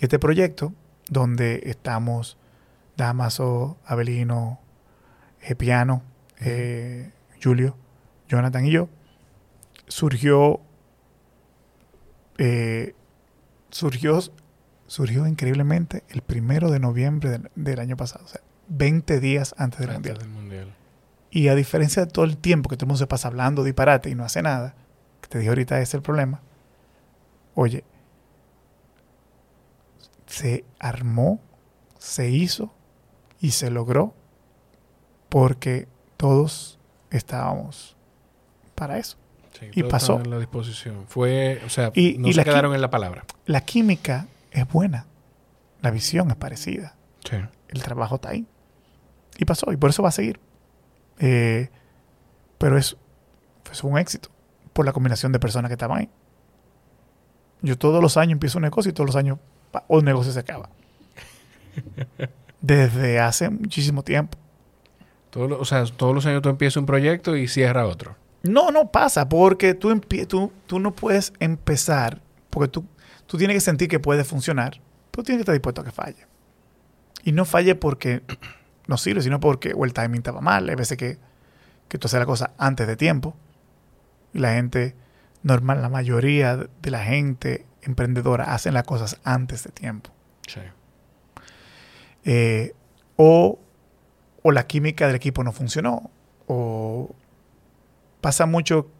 Y 0.00 0.04
este 0.04 0.18
proyecto, 0.18 0.72
donde 1.08 1.62
estamos 1.66 2.38
Damaso, 2.96 3.78
Abelino, 3.84 4.60
Gepiano, 5.40 6.02
eh, 6.40 7.10
Julio, 7.42 7.76
Jonathan 8.28 8.66
y 8.66 8.70
yo, 8.72 8.88
surgió, 9.88 10.60
eh, 12.38 12.94
surgió, 13.70 14.20
surgió 14.86 15.26
increíblemente 15.26 16.02
el 16.08 16.22
primero 16.22 16.70
de 16.70 16.78
noviembre 16.80 17.30
del, 17.30 17.50
del 17.54 17.80
año 17.80 17.96
pasado, 17.96 18.24
o 18.24 18.28
sea, 18.28 18.40
20 18.68 19.20
días 19.20 19.54
antes 19.58 19.80
del 19.80 19.90
Antes 19.90 20.12
mundial. 20.12 20.18
del 20.18 20.28
mundial. 20.28 20.74
Y 21.30 21.48
a 21.48 21.54
diferencia 21.54 22.04
de 22.04 22.10
todo 22.10 22.24
el 22.24 22.36
tiempo 22.36 22.68
que 22.68 22.76
todo 22.76 22.86
el 22.86 22.88
mundo 22.88 22.98
se 22.98 23.06
pasa 23.06 23.28
hablando 23.28 23.62
disparate 23.64 24.10
y 24.10 24.14
no 24.14 24.24
hace 24.24 24.42
nada, 24.42 24.74
que 25.20 25.28
te 25.28 25.38
dije 25.38 25.48
ahorita 25.48 25.80
es 25.80 25.94
el 25.94 26.02
problema, 26.02 26.40
oye, 27.54 27.84
se 30.26 30.64
armó, 30.78 31.40
se 31.98 32.30
hizo 32.30 32.72
y 33.40 33.50
se 33.52 33.70
logró 33.70 34.14
porque 35.28 35.88
todos 36.16 36.78
estábamos 37.10 37.96
para 38.74 38.98
eso. 38.98 39.16
Sí, 39.58 39.66
Y 39.74 39.82
pasó. 39.84 40.18
la 40.20 40.38
disposición. 40.38 41.04
Fue, 41.08 41.60
o 41.66 41.68
sea, 41.68 41.90
Y- 41.94 42.16
no 42.18 42.28
y 42.28 42.32
se 42.32 42.44
quedaron 42.44 42.74
en 42.74 42.80
la 42.80 42.90
palabra. 42.90 43.24
La 43.46 43.60
química 43.62 44.26
es 44.52 44.66
buena, 44.68 45.06
la 45.82 45.90
visión 45.90 46.30
es 46.30 46.36
parecida, 46.36 46.94
Sí. 47.28 47.36
el 47.68 47.82
trabajo 47.82 48.16
está 48.16 48.30
ahí. 48.30 48.46
Y 49.38 49.44
pasó, 49.44 49.72
y 49.72 49.76
por 49.76 49.90
eso 49.90 50.02
va 50.02 50.08
a 50.10 50.12
seguir. 50.12 50.40
Eh, 51.20 51.68
pero 52.58 52.76
es, 52.76 52.96
fue 53.72 53.90
un 53.90 53.98
éxito 53.98 54.28
por 54.72 54.84
la 54.86 54.92
combinación 54.92 55.30
de 55.32 55.38
personas 55.38 55.68
que 55.68 55.74
estaban 55.74 55.98
ahí. 55.98 56.10
Yo 57.62 57.76
todos 57.78 58.02
los 58.02 58.16
años 58.16 58.32
empiezo 58.32 58.58
un 58.58 58.62
negocio 58.62 58.90
y 58.90 58.92
todos 58.92 59.06
los 59.08 59.16
años 59.16 59.38
pa, 59.70 59.84
un 59.88 60.04
negocio 60.04 60.32
se 60.32 60.40
acaba. 60.40 60.68
Desde 62.60 63.18
hace 63.20 63.48
muchísimo 63.50 64.02
tiempo. 64.02 64.36
Todos 65.30 65.48
los- 65.48 65.60
o 65.60 65.64
sea, 65.64 65.84
todos 65.84 66.14
los 66.14 66.26
años 66.26 66.42
tú 66.42 66.48
empiezas 66.48 66.76
un 66.78 66.86
proyecto 66.86 67.36
y 67.36 67.48
cierra 67.48 67.86
otro. 67.86 68.16
No, 68.42 68.70
no 68.70 68.90
pasa, 68.90 69.28
porque 69.28 69.74
tú, 69.74 69.98
tú, 70.26 70.52
tú 70.66 70.78
no 70.80 70.92
puedes 70.94 71.32
empezar, 71.40 72.20
porque 72.48 72.68
tú, 72.68 72.84
tú 73.26 73.36
tienes 73.36 73.54
que 73.56 73.60
sentir 73.60 73.88
que 73.88 74.00
puede 74.00 74.24
funcionar, 74.24 74.80
pero 75.10 75.22
tienes 75.24 75.38
que 75.38 75.42
estar 75.42 75.52
dispuesto 75.52 75.82
a 75.82 75.84
que 75.84 75.90
falle. 75.90 76.26
Y 77.22 77.32
no 77.32 77.44
falle 77.44 77.74
porque 77.74 78.22
no 78.90 78.98
sirve, 78.98 79.22
sino 79.22 79.40
porque 79.40 79.72
o 79.74 79.84
el 79.84 79.94
timing 79.94 80.18
estaba 80.18 80.40
mal. 80.40 80.68
Hay 80.68 80.74
veces 80.74 80.98
que, 80.98 81.18
que 81.88 81.96
tú 81.96 82.08
haces 82.08 82.20
la 82.20 82.26
cosa 82.26 82.52
antes 82.58 82.86
de 82.86 82.96
tiempo 82.96 83.36
y 84.34 84.40
la 84.40 84.52
gente 84.52 84.94
normal, 85.42 85.80
la 85.80 85.88
mayoría 85.88 86.56
de 86.56 86.90
la 86.90 87.04
gente 87.04 87.66
emprendedora 87.82 88.52
hacen 88.52 88.74
las 88.74 88.84
cosas 88.84 89.20
antes 89.24 89.64
de 89.64 89.70
tiempo. 89.70 90.10
Sí. 90.46 90.60
Eh, 92.24 92.74
o, 93.16 93.58
o 94.42 94.52
la 94.52 94.66
química 94.66 95.06
del 95.06 95.16
equipo 95.16 95.44
no 95.44 95.52
funcionó. 95.52 96.10
O 96.46 97.14
pasa 98.20 98.44
mucho, 98.44 98.90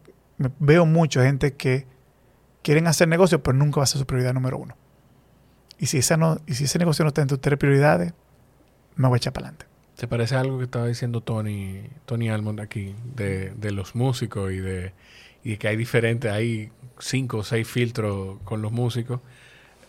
veo 0.61 0.87
mucha 0.87 1.25
gente 1.25 1.55
que 1.55 1.87
quieren 2.63 2.87
hacer 2.87 3.09
negocios, 3.09 3.41
pero 3.43 3.59
nunca 3.59 3.81
va 3.81 3.85
a 3.85 3.87
ser 3.87 3.99
su 3.99 4.07
prioridad 4.07 4.35
número 4.35 4.57
uno. 4.57 4.77
Y 5.79 5.87
si, 5.87 5.99
esa 5.99 6.17
no, 6.17 6.39
y 6.47 6.55
si 6.55 6.65
ese 6.65 6.79
negocio 6.79 7.05
no 7.05 7.09
está 7.09 7.23
en 7.23 7.29
tus 7.29 7.41
tres 7.41 7.59
prioridades, 7.59 8.15
me 8.95 9.09
voy 9.09 9.17
a 9.17 9.19
echar 9.19 9.33
para 9.33 9.49
adelante. 9.49 9.70
¿Te 10.01 10.09
parece 10.09 10.35
algo 10.35 10.57
que 10.57 10.65
estaba 10.65 10.87
diciendo 10.87 11.21
Tony, 11.21 11.83
Tony 12.07 12.31
Almond 12.31 12.59
aquí, 12.61 12.95
de, 13.15 13.51
de 13.51 13.71
los 13.71 13.95
músicos 13.95 14.51
y 14.51 14.57
de, 14.57 14.95
y 15.45 15.59
que 15.59 15.69
hay 15.69 15.77
diferentes, 15.77 16.33
hay 16.33 16.71
cinco 16.99 17.37
o 17.37 17.45
seis 17.45 17.69
filtros 17.69 18.39
con 18.45 18.63
los 18.63 18.73
músicos, 18.73 19.21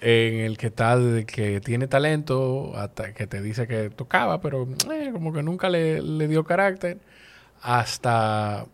en 0.01 0.41
el 0.41 0.57
que 0.57 0.67
está 0.67 0.97
de 0.97 1.25
que 1.25 1.61
tiene 1.61 1.87
talento, 1.87 2.73
hasta 2.75 3.13
que 3.13 3.25
te 3.25 3.41
dice 3.41 3.67
que 3.67 3.89
tocaba, 3.89 4.41
pero 4.41 4.67
eh, 4.91 5.11
como 5.13 5.31
que 5.31 5.43
nunca 5.43 5.69
le, 5.69 6.01
le 6.01 6.27
dio 6.27 6.43
carácter, 6.43 6.99
hasta, 7.61 8.65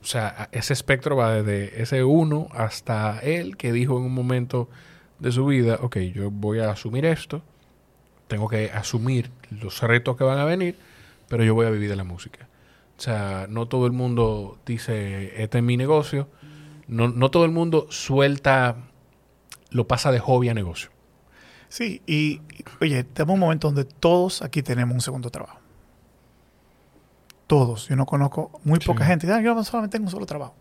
o 0.00 0.06
sea, 0.06 0.48
ese 0.50 0.72
espectro 0.72 1.14
va 1.14 1.42
desde 1.42 1.82
ese 1.82 2.04
uno 2.04 2.48
hasta 2.52 3.18
él 3.18 3.58
que 3.58 3.70
dijo 3.70 3.98
en 3.98 4.04
un 4.04 4.14
momento 4.14 4.70
de 5.18 5.30
su 5.30 5.44
vida, 5.44 5.78
ok, 5.82 5.98
yo 6.14 6.30
voy 6.30 6.60
a 6.60 6.70
asumir 6.70 7.04
esto, 7.04 7.42
tengo 8.28 8.48
que 8.48 8.70
asumir 8.70 9.30
los 9.50 9.80
retos 9.82 10.16
que 10.16 10.24
van 10.24 10.38
a 10.38 10.44
venir, 10.44 10.78
pero 11.28 11.44
yo 11.44 11.54
voy 11.54 11.66
a 11.66 11.70
vivir 11.70 11.88
de 11.88 11.96
la 11.96 12.04
música. 12.04 12.48
O 12.98 13.00
sea, 13.00 13.46
no 13.48 13.66
todo 13.68 13.86
el 13.86 13.92
mundo 13.92 14.58
dice, 14.64 15.42
este 15.42 15.58
es 15.58 15.64
mi 15.64 15.76
negocio. 15.76 16.28
No, 16.88 17.08
no 17.08 17.30
todo 17.30 17.44
el 17.44 17.50
mundo 17.50 17.86
suelta, 17.90 18.76
lo 19.70 19.86
pasa 19.86 20.12
de 20.12 20.18
hobby 20.20 20.48
a 20.48 20.54
negocio. 20.54 20.90
Sí, 21.68 22.00
y, 22.06 22.40
oye, 22.80 23.00
estamos 23.00 23.32
en 23.32 23.34
un 23.34 23.40
momento 23.40 23.68
donde 23.68 23.84
todos 23.84 24.40
aquí 24.40 24.62
tenemos 24.62 24.94
un 24.94 25.00
segundo 25.00 25.30
trabajo. 25.30 25.58
Todos. 27.46 27.88
Yo 27.88 27.96
no 27.96 28.06
conozco 28.06 28.50
muy 28.64 28.78
Sí. 28.80 28.86
poca 28.86 29.04
gente. 29.04 29.30
Ah, 29.32 29.40
yo 29.40 29.62
solamente 29.64 29.96
tengo 29.96 30.06
un 30.06 30.10
solo 30.10 30.26
trabajo. 30.26 30.54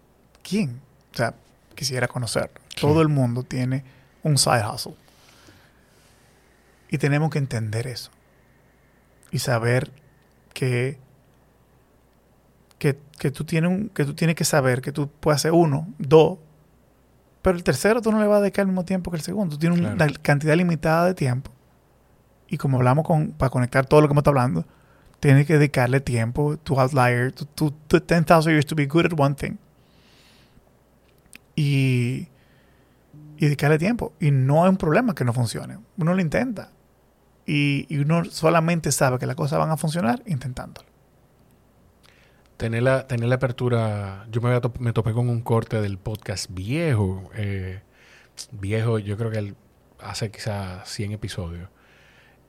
¿Quién? 0.43 0.81
O 1.13 1.17
sea, 1.17 1.33
quisiera 1.73 2.07
conocer. 2.07 2.51
Sí. 2.69 2.81
Todo 2.81 3.01
el 3.01 3.07
mundo 3.07 3.43
tiene 3.43 3.83
un 4.23 4.37
side 4.37 4.63
hustle. 4.67 4.95
Y 6.89 6.97
tenemos 6.97 7.29
que 7.31 7.39
entender 7.39 7.87
eso. 7.87 8.11
Y 9.35 9.39
saber 9.39 9.91
que, 10.53 10.97
que, 12.79 12.97
que 13.19 13.31
tú 13.31 13.43
tienes 13.43 13.69
un- 13.69 13.89
que 13.89 14.05
tú 14.05 14.13
tienes 14.13 14.35
que 14.35 14.45
saber 14.45 14.81
que 14.81 14.91
tú 14.91 15.09
puedes 15.09 15.41
hacer 15.41 15.51
uno, 15.51 15.87
dos, 15.97 16.37
pero 17.41 17.57
el 17.57 17.63
tercero 17.63 18.01
tú 18.01 18.11
no 18.11 18.19
le 18.19 18.27
vas 18.27 18.37
a 18.37 18.41
dedicar 18.41 18.63
al 18.63 18.67
mismo 18.67 18.85
tiempo 18.85 19.11
que 19.11 19.17
el 19.17 19.23
segundo. 19.23 19.55
Tú 19.55 19.59
tienes 19.59 19.79
Claro. 19.79 19.95
una 19.95 20.07
cantidad 20.21 20.55
limitada 20.55 21.05
de 21.05 21.13
tiempo. 21.13 21.51
Y 22.47 22.57
como 22.57 22.77
hablamos 22.77 23.05
con, 23.05 23.31
para 23.33 23.49
conectar 23.49 23.85
todo 23.85 24.01
lo 24.01 24.07
que 24.07 24.13
hemos 24.13 24.21
estado 24.21 24.39
hablando, 24.39 24.65
tienes 25.19 25.45
que 25.47 25.53
dedicarle 25.57 25.99
tiempo 25.99 26.57
to 26.57 26.79
outlier, 26.79 27.31
to, 27.31 27.45
to, 27.45 27.71
to 27.87 27.99
10,000 28.01 28.51
years 28.53 28.65
to 28.65 28.75
be 28.75 28.85
good 28.85 29.05
at 29.05 29.19
one 29.19 29.35
thing. 29.35 29.57
Y, 31.55 32.27
y 33.37 33.45
dedicarle 33.45 33.77
tiempo. 33.79 34.13
Y 34.19 34.31
no 34.31 34.63
hay 34.63 34.69
un 34.69 34.77
problema 34.77 35.13
que 35.15 35.23
no 35.25 35.33
funcione. 35.33 35.77
Uno 35.97 36.13
lo 36.13 36.21
intenta. 36.21 36.69
Y, 37.45 37.85
y 37.89 37.99
uno 37.99 38.25
solamente 38.25 38.91
sabe 38.91 39.19
que 39.19 39.25
las 39.27 39.35
cosas 39.35 39.59
van 39.59 39.69
a 39.71 39.77
funcionar 39.77 40.21
intentándolo. 40.25 40.87
Tener 42.57 42.83
la, 42.83 43.05
tener 43.07 43.27
la 43.27 43.35
apertura. 43.35 44.25
Yo 44.31 44.41
me, 44.41 44.49
me 44.79 44.93
topé 44.93 45.13
con 45.13 45.29
un 45.29 45.41
corte 45.41 45.81
del 45.81 45.97
podcast 45.97 46.49
viejo. 46.51 47.29
eh, 47.35 47.81
viejo, 48.51 48.99
yo 48.99 49.17
creo 49.17 49.31
que 49.31 49.39
él 49.39 49.55
hace 49.99 50.31
quizás 50.31 50.87
100 50.89 51.11
episodios. 51.13 51.69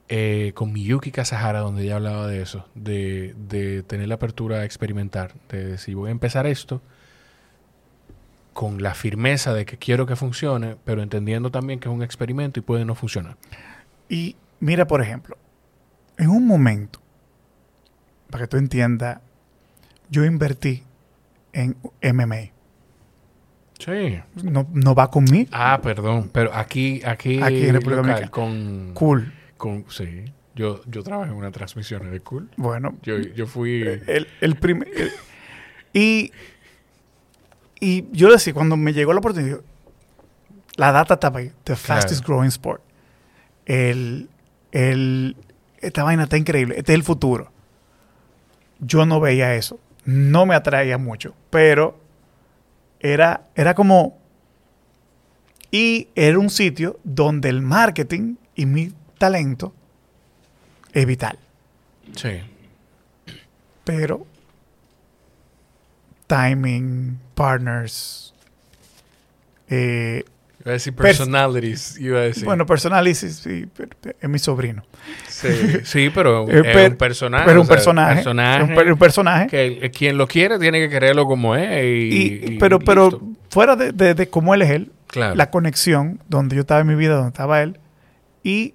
eh, 0.08 0.52
con 0.54 0.72
Miyuki 0.72 1.12
Kasahara, 1.12 1.60
donde 1.60 1.82
ella 1.84 1.96
hablaba 1.96 2.26
de 2.28 2.42
eso. 2.42 2.68
De, 2.74 3.34
de 3.38 3.82
tener 3.84 4.08
la 4.08 4.16
apertura 4.16 4.58
a 4.58 4.64
experimentar. 4.64 5.34
De 5.48 5.64
decir, 5.66 5.96
voy 5.96 6.08
a 6.10 6.12
empezar 6.12 6.46
esto 6.46 6.82
con 8.52 8.82
la 8.82 8.94
firmeza 8.94 9.52
de 9.54 9.66
que 9.66 9.76
quiero 9.78 10.06
que 10.06 10.16
funcione, 10.16 10.76
pero 10.84 11.02
entendiendo 11.02 11.50
también 11.50 11.78
que 11.78 11.88
es 11.88 11.94
un 11.94 12.02
experimento 12.02 12.58
y 12.60 12.62
puede 12.62 12.84
no 12.84 12.94
funcionar. 12.94 13.36
Y 14.08 14.36
mira, 14.60 14.86
por 14.86 15.02
ejemplo, 15.02 15.36
en 16.18 16.30
un 16.30 16.46
momento, 16.46 17.00
para 18.30 18.44
que 18.44 18.48
tú 18.48 18.56
entiendas, 18.56 19.20
yo 20.10 20.24
invertí 20.24 20.82
en 21.52 21.76
MMA. 22.02 22.50
Sí. 23.78 24.20
No, 24.42 24.66
no 24.72 24.94
va 24.94 25.10
conmigo. 25.10 25.50
Ah, 25.52 25.80
perdón, 25.82 26.30
pero 26.32 26.52
aquí, 26.54 27.02
aquí, 27.04 27.40
Aquí 27.42 27.66
en 27.66 27.74
República 27.74 27.96
Dominicana. 28.02 28.30
con, 28.30 28.92
Cool. 28.94 29.32
con, 29.58 29.84
sí, 29.90 30.32
yo, 30.54 30.80
yo 30.86 31.02
trabajé 31.02 31.30
en 31.32 31.36
una 31.36 31.50
transmisión 31.50 32.10
de 32.10 32.20
Cool. 32.20 32.48
Bueno, 32.56 32.96
Yo, 33.02 33.18
yo 33.18 33.46
fui, 33.46 33.82
el, 33.82 34.26
el 34.40 34.56
primer. 34.56 34.88
el- 34.96 35.12
y, 35.92 36.32
y 37.80 38.06
yo 38.12 38.30
decía, 38.32 38.54
cuando 38.54 38.76
me 38.78 38.92
llegó 38.94 39.12
la 39.12 39.18
oportunidad, 39.18 39.60
la 40.76 40.92
data 40.92 41.14
estaba 41.14 41.40
ahí, 41.40 41.52
the 41.64 41.76
fastest 41.76 42.24
growing 42.26 42.48
sport. 42.48 42.82
El, 43.66 44.28
el, 44.76 45.36
esta 45.80 46.02
vaina 46.04 46.24
está 46.24 46.36
increíble, 46.36 46.74
este 46.78 46.92
es 46.92 46.96
el 46.96 47.02
futuro. 47.02 47.50
Yo 48.78 49.06
no 49.06 49.20
veía 49.20 49.54
eso, 49.54 49.80
no 50.04 50.44
me 50.44 50.54
atraía 50.54 50.98
mucho, 50.98 51.34
pero 51.48 51.98
era, 53.00 53.48
era 53.54 53.74
como. 53.74 54.18
Y 55.70 56.08
era 56.14 56.38
un 56.38 56.50
sitio 56.50 57.00
donde 57.04 57.48
el 57.48 57.62
marketing 57.62 58.36
y 58.54 58.66
mi 58.66 58.92
talento 59.18 59.74
es 60.92 61.06
vital. 61.06 61.38
sí, 62.14 62.40
Pero 63.84 64.26
timing, 66.26 67.18
partners, 67.34 68.34
eh, 69.68 70.24
iba 70.66 70.70
a 70.70 70.74
decir 70.74 70.92
Pers- 70.94 71.02
personalities, 71.02 71.98
iba 72.00 72.18
a 72.18 72.22
decir. 72.22 72.44
bueno, 72.44 72.66
personalis 72.66 73.18
sí, 73.18 73.66
es 74.20 74.28
mi 74.28 74.38
sobrino. 74.40 74.82
sí, 75.28 75.48
sí, 75.84 76.10
pero 76.12 76.44
Eh, 76.50 76.58
es 76.64 76.74
per- 76.74 76.90
un 76.90 76.96
personaje. 76.98 77.44
pero 77.46 77.60
un 77.60 77.68
personaje, 77.68 78.14
personaje 78.16 78.62
un, 78.64 78.74
per- 78.74 78.92
un 78.92 78.98
personaje. 78.98 79.46
que 79.46 79.90
quien 79.92 80.18
lo 80.18 80.26
quiere 80.26 80.58
tiene 80.58 80.80
que 80.80 80.88
quererlo 80.88 81.24
como 81.26 81.54
es. 81.54 81.84
Y, 81.84 81.86
y, 81.86 82.54
y 82.54 82.58
pero, 82.58 82.80
pero 82.80 83.10
listo. 83.10 83.26
fuera 83.48 83.76
de, 83.76 83.92
de, 83.92 84.14
de 84.14 84.28
cómo 84.28 84.54
él 84.54 84.62
es 84.62 84.70
él, 84.70 84.92
claro, 85.06 85.34
la 85.36 85.50
conexión 85.50 86.20
donde 86.28 86.56
yo 86.56 86.60
estaba 86.62 86.80
en 86.80 86.88
mi 86.88 86.96
vida, 86.96 87.14
donde 87.14 87.28
estaba 87.28 87.62
él, 87.62 87.78
y 88.42 88.74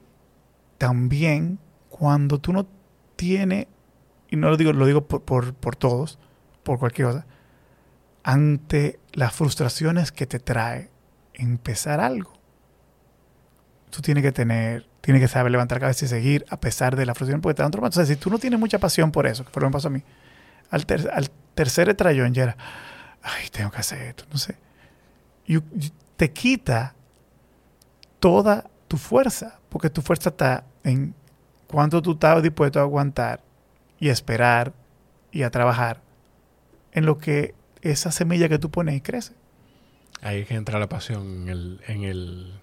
también 0.77 1.59
cuando 1.89 2.39
tú 2.39 2.53
no 2.53 2.67
tienes, 3.17 3.67
y 4.29 4.35
no 4.37 4.49
lo 4.49 4.55
digo, 4.57 4.71
lo 4.71 4.85
digo 4.85 5.01
por, 5.05 5.23
por, 5.23 5.53
por 5.53 5.75
todos, 5.75 6.17
por 6.63 6.79
cualquier 6.79 7.07
cosa, 7.09 7.25
ante 8.23 8.99
las 9.13 9.33
frustraciones 9.33 10.11
que 10.11 10.25
te 10.27 10.39
trae 10.39 10.89
empezar 11.33 11.99
algo, 11.99 12.33
tú 13.89 14.01
tienes 14.01 14.23
que 14.23 14.31
tener, 14.31 14.87
tienes 15.01 15.21
que 15.21 15.27
saber 15.27 15.51
levantar 15.51 15.79
cabeza 15.79 16.05
y 16.05 16.07
seguir 16.07 16.45
a 16.49 16.59
pesar 16.59 16.95
de 16.95 17.05
la 17.05 17.13
frustración 17.13 17.41
porque 17.41 17.55
te 17.55 17.61
dan 17.63 17.71
trauma. 17.71 17.89
O 17.89 17.91
sea, 17.91 18.05
si 18.05 18.15
tú 18.15 18.29
no 18.29 18.39
tienes 18.39 18.59
mucha 18.59 18.79
pasión 18.79 19.11
por 19.11 19.27
eso, 19.27 19.43
que 19.43 19.51
fue 19.51 19.61
lo 19.61 19.65
que 19.65 19.69
me 19.69 19.73
pasó 19.73 19.87
a 19.89 19.91
mí, 19.91 20.03
al, 20.69 20.85
ter- 20.85 21.09
al 21.13 21.29
tercer 21.53 21.89
estrellón 21.89 22.33
ya 22.33 22.43
era, 22.43 22.57
ay, 23.21 23.49
tengo 23.51 23.71
que 23.71 23.77
hacer 23.79 24.01
esto, 24.01 24.25
no 24.31 24.37
sé. 24.37 24.55
Y, 25.45 25.59
te 26.15 26.31
quita 26.31 26.93
toda 28.19 28.69
tu 28.87 28.97
fuerza, 28.97 29.59
porque 29.69 29.89
tu 29.89 30.03
fuerza 30.03 30.29
está 30.29 30.63
en 30.83 31.15
cuánto 31.67 31.99
tú 32.01 32.11
estás 32.11 32.43
dispuesto 32.43 32.79
a 32.79 32.83
aguantar 32.83 33.41
y 33.99 34.09
a 34.09 34.11
esperar 34.11 34.71
y 35.31 35.41
a 35.41 35.49
trabajar 35.49 36.01
en 36.91 37.07
lo 37.07 37.17
que 37.17 37.55
esa 37.81 38.11
semilla 38.11 38.49
que 38.49 38.59
tú 38.59 38.69
pones 38.69 39.01
crece. 39.01 39.33
Ahí 40.21 40.41
es 40.41 40.47
que 40.47 40.55
entra 40.55 40.79
la 40.79 40.87
pasión 40.87 41.43
en 41.43 41.49
el... 41.49 41.81
En 41.87 42.03
el 42.03 42.53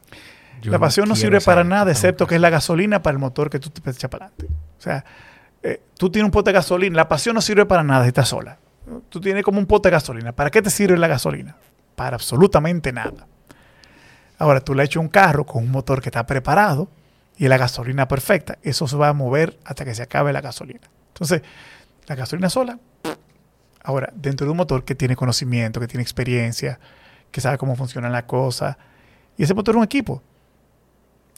yo 0.61 0.73
la 0.73 0.79
pasión 0.81 1.09
no 1.09 1.15
sirve 1.15 1.41
para 1.41 1.63
nada, 1.63 1.91
excepto 1.93 2.27
que 2.27 2.35
es 2.35 2.41
la 2.41 2.51
gasolina 2.51 3.01
para 3.01 3.13
el 3.13 3.21
motor 3.21 3.49
que 3.49 3.61
tú 3.61 3.71
te 3.71 3.79
echas 3.89 4.11
para 4.11 4.27
adelante. 4.27 4.47
O 4.77 4.81
sea, 4.81 5.05
eh, 5.63 5.81
tú 5.97 6.11
tienes 6.11 6.25
un 6.25 6.33
pote 6.33 6.51
de 6.51 6.55
gasolina, 6.55 6.97
la 6.97 7.09
pasión 7.09 7.35
no 7.35 7.41
sirve 7.41 7.65
para 7.65 7.85
nada 7.85 8.03
si 8.03 8.09
estás 8.09 8.29
sola. 8.29 8.59
Tú 9.09 9.21
tienes 9.21 9.45
como 9.45 9.61
un 9.61 9.67
pote 9.67 9.89
de 9.89 9.93
gasolina. 9.93 10.33
¿Para 10.33 10.51
qué 10.51 10.61
te 10.63 10.71
sirve 10.71 10.97
la 10.97 11.07
gasolina? 11.07 11.57
Para 11.95 12.17
absolutamente 12.17 12.93
nada. 12.93 13.27
Ahora, 14.39 14.61
tú 14.61 14.75
le 14.75 14.85
echas 14.85 15.01
un 15.01 15.09
carro 15.09 15.45
con 15.45 15.65
un 15.65 15.71
motor 15.71 16.01
que 16.01 16.09
está 16.09 16.27
preparado 16.27 16.89
y 17.37 17.49
la 17.49 17.57
gasolina 17.57 18.09
perfecta. 18.09 18.59
Eso 18.63 18.87
se 18.89 18.97
va 18.97 19.09
a 19.09 19.13
mover 19.13 19.59
hasta 19.65 19.85
que 19.85 19.95
se 19.95 20.03
acabe 20.03 20.33
la 20.33 20.41
gasolina. 20.41 20.89
Entonces, 21.09 21.43
la 22.07 22.15
gasolina 22.15 22.49
sola. 22.49 22.79
Ahora, 23.83 24.13
dentro 24.15 24.47
de 24.47 24.51
un 24.51 24.57
motor 24.57 24.85
que 24.85 24.95
tiene 24.95 25.17
conocimiento, 25.17 25.81
que 25.81 25.87
tiene 25.87 26.03
experiencia, 26.03 26.79
que 27.31 27.41
sabe 27.41 27.59
cómo 27.59 27.77
funcionan 27.77 28.13
las 28.13 28.25
cosas. 28.25 28.77
Y 29.37 29.43
ese 29.45 29.55
motor 29.55 29.75
es 29.75 29.79
un 29.79 29.85
equipo 29.85 30.23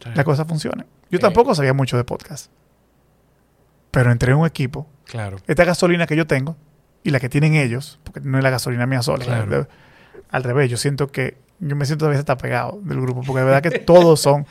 Sí. 0.03 0.09
la 0.15 0.25
cosa 0.25 0.45
funciona. 0.47 0.87
Yo 1.11 1.19
Eh. 1.19 1.21
tampoco 1.21 1.55
sabía 1.55 1.75
mucho 1.75 1.97
de 1.99 2.05
podcast. 2.05 2.51
Pero 3.91 4.11
entré 4.13 4.33
en 4.33 4.39
un 4.39 4.47
equipo. 4.47 4.87
Claro. 5.05 5.37
Esta 5.47 5.65
gasolina 5.65 6.07
que 6.07 6.17
yo 6.17 6.27
tengo 6.27 6.57
y 7.03 7.11
la 7.11 7.21
que 7.21 7.29
tienen 7.29 7.55
ellos, 7.55 7.99
porque 8.05 8.21
no 8.21 8.39
es 8.39 8.45
la 8.45 8.51
gasolina 8.51 8.87
mía 8.87 9.03
sola. 9.03 9.25
Claro. 9.25 9.69
Al 10.31 10.43
revés, 10.45 10.71
yo 10.71 10.77
siento 10.77 11.09
que 11.11 11.37
yo 11.59 11.77
me 11.77 11.85
siento 11.85 12.07
a 12.07 12.09
veces 12.09 12.21
hasta 12.21 12.39
pegado 12.39 12.81
del 12.83 13.01
grupo, 13.01 13.23
porque 13.27 13.41
de 13.41 13.45
verdad 13.47 13.63
que 13.63 13.79
todos 13.81 14.21
son. 14.23 14.47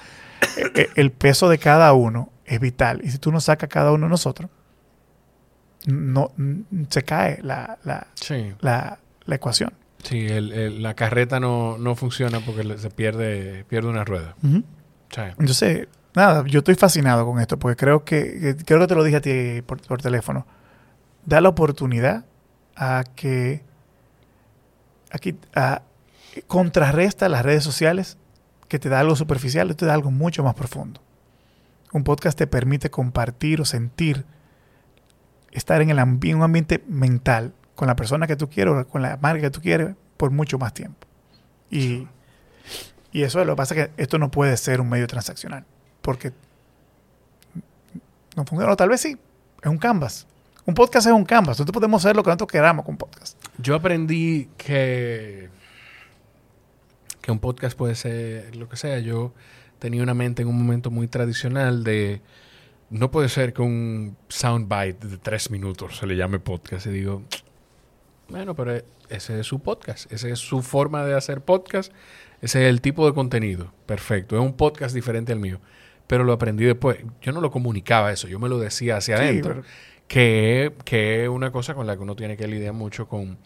eh, 0.57 0.71
eh, 0.75 0.89
el 0.95 1.11
peso 1.11 1.49
de 1.49 1.57
cada 1.57 1.91
uno 1.93 2.29
es 2.45 2.59
vital. 2.59 3.01
Y 3.03 3.09
si 3.09 3.17
tú 3.17 3.31
no 3.31 3.39
sacas 3.41 3.69
cada 3.69 3.91
uno 3.91 4.05
de 4.05 4.09
nosotros, 4.11 4.49
no, 5.87 6.31
se 6.89 7.03
cae 7.03 7.39
la, 7.41 7.77
la, 7.83 8.07
Sí. 8.15 8.53
la, 8.59 8.99
la 9.25 9.35
ecuación. 9.35 9.73
Sí, 10.03 10.25
el- 10.27 10.51
el- 10.53 10.81
la 10.83 10.93
carreta 10.95 11.39
no, 11.39 11.77
no 11.77 11.95
funciona 11.95 12.39
porque 12.39 12.77
se 12.77 12.89
pierde, 12.89 13.65
pierde 13.65 13.89
una 13.89 14.05
rueda. 14.05 14.35
Ujú. 14.43 14.63
Sí. 15.09 15.21
Entonces, 15.37 15.87
nada, 16.15 16.43
yo 16.47 16.59
estoy 16.59 16.75
fascinado 16.75 17.25
con 17.25 17.39
esto, 17.39 17.57
porque 17.59 17.75
creo 17.75 18.03
que, 18.05 18.55
que- 18.57 18.63
creo 18.65 18.79
que 18.79 18.87
te 18.87 18.95
lo 18.95 19.03
dije 19.03 19.17
a 19.17 19.21
ti 19.21 19.61
por, 19.65 19.81
por 19.81 20.01
teléfono. 20.01 20.45
Da 21.25 21.41
la 21.41 21.49
oportunidad 21.49 22.25
a 22.75 23.03
que 23.15 23.61
aquí 25.11 25.37
a, 25.55 25.81
contrarresta 26.47 27.27
las 27.27 27.43
redes 27.43 27.63
sociales 27.63 28.17
que 28.67 28.79
te 28.79 28.87
da 28.89 28.99
algo 28.99 29.15
superficial, 29.15 29.75
te 29.75 29.85
da 29.85 29.93
algo 29.95 30.11
mucho 30.11 30.43
más 30.43 30.53
profundo. 30.55 31.01
Un 31.91 32.03
podcast 32.03 32.37
te 32.37 32.45
permite 32.47 32.89
compartir 32.91 33.59
o 33.61 33.65
sentir, 33.65 34.25
estar 35.51 35.81
en 35.81 35.89
el 35.89 35.97
ambi- 35.97 36.35
un 36.35 36.43
ambiente 36.43 36.83
mental 36.87 37.53
con 37.79 37.87
la 37.87 37.95
persona 37.95 38.27
que 38.27 38.35
tú 38.35 38.49
quieres 38.49 38.73
o 38.73 38.87
con 38.89 39.01
la 39.01 39.15
marca 39.21 39.43
que 39.43 39.51
tú 39.51 39.61
quieres 39.61 39.95
por 40.17 40.31
mucho 40.31 40.59
más 40.59 40.73
tiempo. 40.73 41.07
Y, 41.71 42.09
y 43.13 43.23
eso 43.23 43.39
es 43.39 43.47
lo 43.47 43.53
que 43.53 43.55
pasa 43.55 43.73
que 43.73 43.89
esto 43.95 44.19
no 44.19 44.29
puede 44.29 44.57
ser 44.57 44.81
un 44.81 44.89
medio 44.89 45.07
transaccional, 45.07 45.63
porque 46.01 46.33
no 48.35 48.43
funciona, 48.43 48.73
o 48.73 48.75
tal 48.75 48.89
vez 48.89 48.99
sí, 48.99 49.17
es 49.61 49.69
un 49.69 49.77
canvas. 49.77 50.27
Un 50.65 50.73
podcast 50.73 51.07
es 51.07 51.13
un 51.13 51.23
canvas, 51.23 51.57
nosotros 51.57 51.73
podemos 51.73 52.03
hacer 52.03 52.17
lo 52.17 52.21
que 52.21 52.27
nosotros 52.27 52.51
queramos 52.51 52.83
con 52.83 52.95
un 52.95 52.97
podcast. 52.97 53.41
Yo 53.59 53.75
aprendí 53.75 54.49
que, 54.57 55.47
que 57.21 57.31
un 57.31 57.39
podcast 57.39 57.77
puede 57.77 57.95
ser 57.95 58.57
lo 58.57 58.67
que 58.67 58.75
sea. 58.75 58.99
Yo 58.99 59.33
tenía 59.79 60.03
una 60.03 60.13
mente 60.13 60.41
en 60.41 60.49
un 60.49 60.57
momento 60.57 60.91
muy 60.91 61.07
tradicional 61.07 61.85
de... 61.85 62.21
No 62.89 63.09
puede 63.09 63.29
ser 63.29 63.53
que 63.53 63.61
un 63.61 64.17
soundbite 64.27 65.07
de 65.07 65.17
tres 65.17 65.49
minutos 65.49 65.95
se 65.95 66.07
le 66.07 66.17
llame 66.17 66.39
podcast. 66.39 66.87
Y 66.87 66.89
digo, 66.89 67.23
bueno, 68.29 68.55
pero 68.55 68.81
ese 69.09 69.39
es 69.39 69.47
su 69.47 69.59
podcast. 69.59 70.11
Esa 70.11 70.29
es 70.29 70.39
su 70.39 70.61
forma 70.61 71.05
de 71.05 71.15
hacer 71.15 71.41
podcast. 71.41 71.91
Ese 72.41 72.63
es 72.63 72.69
el 72.69 72.81
tipo 72.81 73.05
de 73.05 73.13
contenido. 73.13 73.71
Perfecto. 73.85 74.35
Es 74.35 74.41
un 74.41 74.53
podcast 74.53 74.93
diferente 74.95 75.31
al 75.33 75.39
mío. 75.39 75.59
Pero 76.07 76.23
lo 76.23 76.33
aprendí 76.33 76.63
después. 76.65 76.97
Yo 77.21 77.31
no 77.31 77.41
lo 77.41 77.51
comunicaba 77.51 78.11
eso. 78.11 78.27
Yo 78.27 78.39
me 78.39 78.49
lo 78.49 78.57
decía 78.59 78.97
hacia 78.97 79.17
Sí, 79.17 79.23
adentro 79.23 79.53
pero- 79.55 79.65
que, 80.07 80.73
que 80.85 81.23
es 81.23 81.29
una 81.29 81.51
cosa 81.51 81.73
con 81.75 81.85
la 81.85 81.95
que 81.95 82.01
uno 82.01 82.15
tiene 82.15 82.35
que 82.37 82.47
lidiar 82.47 82.73
mucho 82.73 83.07
con, 83.07 83.37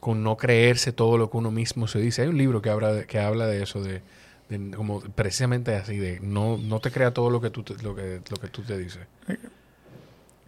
con 0.00 0.22
no 0.24 0.36
creerse 0.36 0.92
todo 0.92 1.16
lo 1.18 1.30
que 1.30 1.36
uno 1.36 1.50
mismo 1.50 1.86
se 1.86 2.00
dice. 2.00 2.22
Hay 2.22 2.28
un 2.28 2.38
libro 2.38 2.60
que 2.62 2.70
habla 2.70 2.92
de, 2.92 3.06
que 3.06 3.20
habla 3.20 3.46
de 3.46 3.62
eso, 3.62 3.82
de, 3.84 4.02
de 4.48 4.70
como 4.76 5.00
precisamente 5.00 5.76
así, 5.76 5.96
de 5.98 6.18
no, 6.20 6.56
no 6.58 6.80
te 6.80 6.90
crea 6.90 7.12
todo 7.12 7.30
lo 7.30 7.40
que 7.40 7.50
tú 7.50 7.62
te, 7.62 7.80
lo 7.84 7.94
que, 7.94 8.20
lo 8.30 8.36
que 8.36 8.48
tú 8.48 8.62
te 8.62 8.76
dices. 8.78 9.06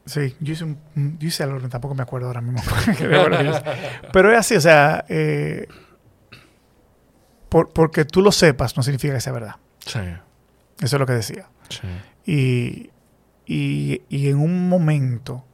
Sí, 0.07 0.37
yo 0.41 0.53
hice, 0.53 0.65
un, 0.65 1.19
yo 1.19 1.29
hice 1.29 1.43
algo, 1.45 1.67
tampoco 1.69 1.95
me 1.95 2.03
acuerdo 2.03 2.27
ahora 2.27 2.41
mismo. 2.43 2.61
Pero 4.13 4.31
es 4.33 4.39
así, 4.39 4.55
o 4.55 4.61
sea, 4.61 5.05
eh, 5.09 5.67
por- 7.49 7.73
porque 7.73 8.05
tú 8.05 8.21
lo 8.23 8.33
sepas 8.33 8.77
no 8.77 8.83
significa 8.83 9.15
que 9.15 9.21
sea 9.21 9.33
verdad. 9.33 9.57
Sí, 9.87 9.99
Eso 10.81 10.97
es 10.97 11.01
lo 11.01 11.07
que 11.07 11.13
decía. 11.15 11.49
sí. 11.69 11.81
Y, 12.27 12.91
y, 13.47 14.03
y 14.09 14.29
en 14.31 14.39
un 14.39 14.69
momento 14.69 15.45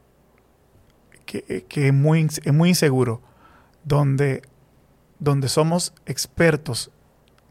que, 1.27 1.65
que 1.69 1.89
es, 1.89 1.95
muy, 1.95 2.21
es 2.27 2.53
muy 2.53 2.69
inseguro, 2.71 3.21
donde, 3.85 4.43
donde 5.19 5.49
somos 5.49 5.93
expertos, 6.07 6.91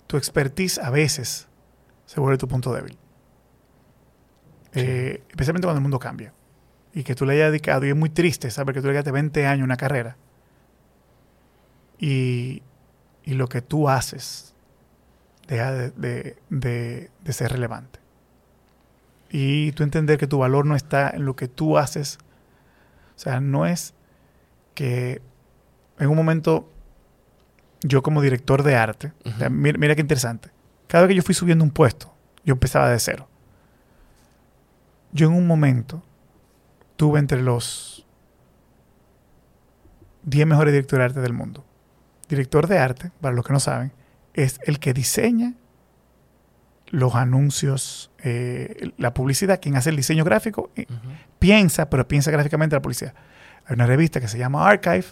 tu 0.08 0.16
expertise 0.18 0.80
a 0.80 0.90
veces 0.90 1.48
se 2.06 2.20
vuelve 2.20 2.38
tu 2.38 2.48
punto 2.48 2.74
débil. 2.74 2.98
Eh, 4.74 5.24
especialmente 5.30 5.66
cuando 5.66 5.80
el 5.80 5.84
mundo 5.84 6.00
cambia. 6.00 6.34
Y 6.94 7.04
que 7.04 7.14
tú 7.16 7.26
le 7.26 7.34
hayas 7.34 7.52
dedicado, 7.52 7.86
y 7.86 7.90
es 7.90 7.96
muy 7.96 8.10
triste 8.10 8.50
saber 8.52 8.74
que 8.74 8.82
tú 8.82 8.88
le 8.88 8.94
dedicaste 8.94 9.12
20 9.12 9.46
años 9.46 9.62
a 9.62 9.66
una 9.66 9.78
carrera. 9.78 10.18
Y, 12.00 12.62
y 13.24 13.34
lo 13.34 13.48
que 13.48 13.62
tú 13.62 13.90
haces 13.90 14.54
deja 15.48 15.72
de- 15.72 15.92
de- 15.92 16.38
de- 16.50 17.10
de 17.24 17.34
ser 17.34 17.52
relevante 17.52 18.00
y 19.32 19.72
tú 19.74 19.84
entender 19.84 20.18
que 20.18 20.26
tu 20.28 20.38
valor 20.40 20.66
no 20.66 20.76
está 20.76 21.10
en 21.12 21.26
lo 21.26 21.36
que 21.36 21.48
tú 21.48 21.78
haces. 21.78 22.18
O 23.16 23.20
sea, 23.20 23.40
no 23.40 23.66
es 23.68 23.94
que 24.74 25.22
en 26.00 26.10
un 26.10 26.16
momento 26.16 26.72
yo 27.82 28.02
como 28.02 28.22
director 28.22 28.64
de 28.64 28.76
arte, 28.76 29.14
o 29.26 29.38
sea, 29.38 29.48
Ujú. 29.48 29.56
mira, 29.56 29.78
mira 29.78 29.96
qué 29.96 30.02
interesante, 30.02 30.50
cada 30.88 31.04
vez 31.04 31.10
que 31.10 31.16
yo 31.16 31.22
fui 31.24 31.36
subiendo 31.36 31.64
un 31.64 31.70
puesto, 31.72 32.12
yo 32.46 32.54
empezaba 32.54 32.90
de 32.90 33.00
cero. 33.00 33.28
Yo 35.12 35.28
en 35.28 35.34
un 35.34 35.46
momento 35.48 36.02
tuve 37.00 37.20
entre 37.20 37.42
los 37.42 38.06
10 40.24 40.46
mejores 40.48 40.74
directores 40.74 41.00
de 41.00 41.06
arte 41.06 41.22
del 41.22 41.32
mundo. 41.32 41.64
Director 42.28 42.68
de 42.68 42.78
arte, 42.78 43.12
para 43.22 43.34
los 43.34 43.46
que 43.46 43.54
no 43.54 43.62
saben, 43.62 43.94
es 44.34 44.60
el 44.66 44.80
que 44.80 44.94
diseña 44.94 45.54
los 46.88 47.16
anuncios, 47.16 48.12
eh, 48.22 48.92
la 48.98 49.14
publicidad, 49.14 49.62
quien 49.62 49.78
hace 49.78 49.92
el 49.92 49.96
diseño 49.96 50.26
gráfico, 50.26 50.72
eh, 50.76 50.88
piensa, 51.40 51.90
pero 51.90 52.06
piensa 52.06 52.32
gráficamente 52.32 52.76
la 52.76 52.82
publicidad. 52.82 53.14
Hay 53.66 53.76
una 53.76 53.86
revista 53.86 54.20
que 54.20 54.28
se 54.28 54.38
llama 54.38 54.68
Archive, 54.68 55.06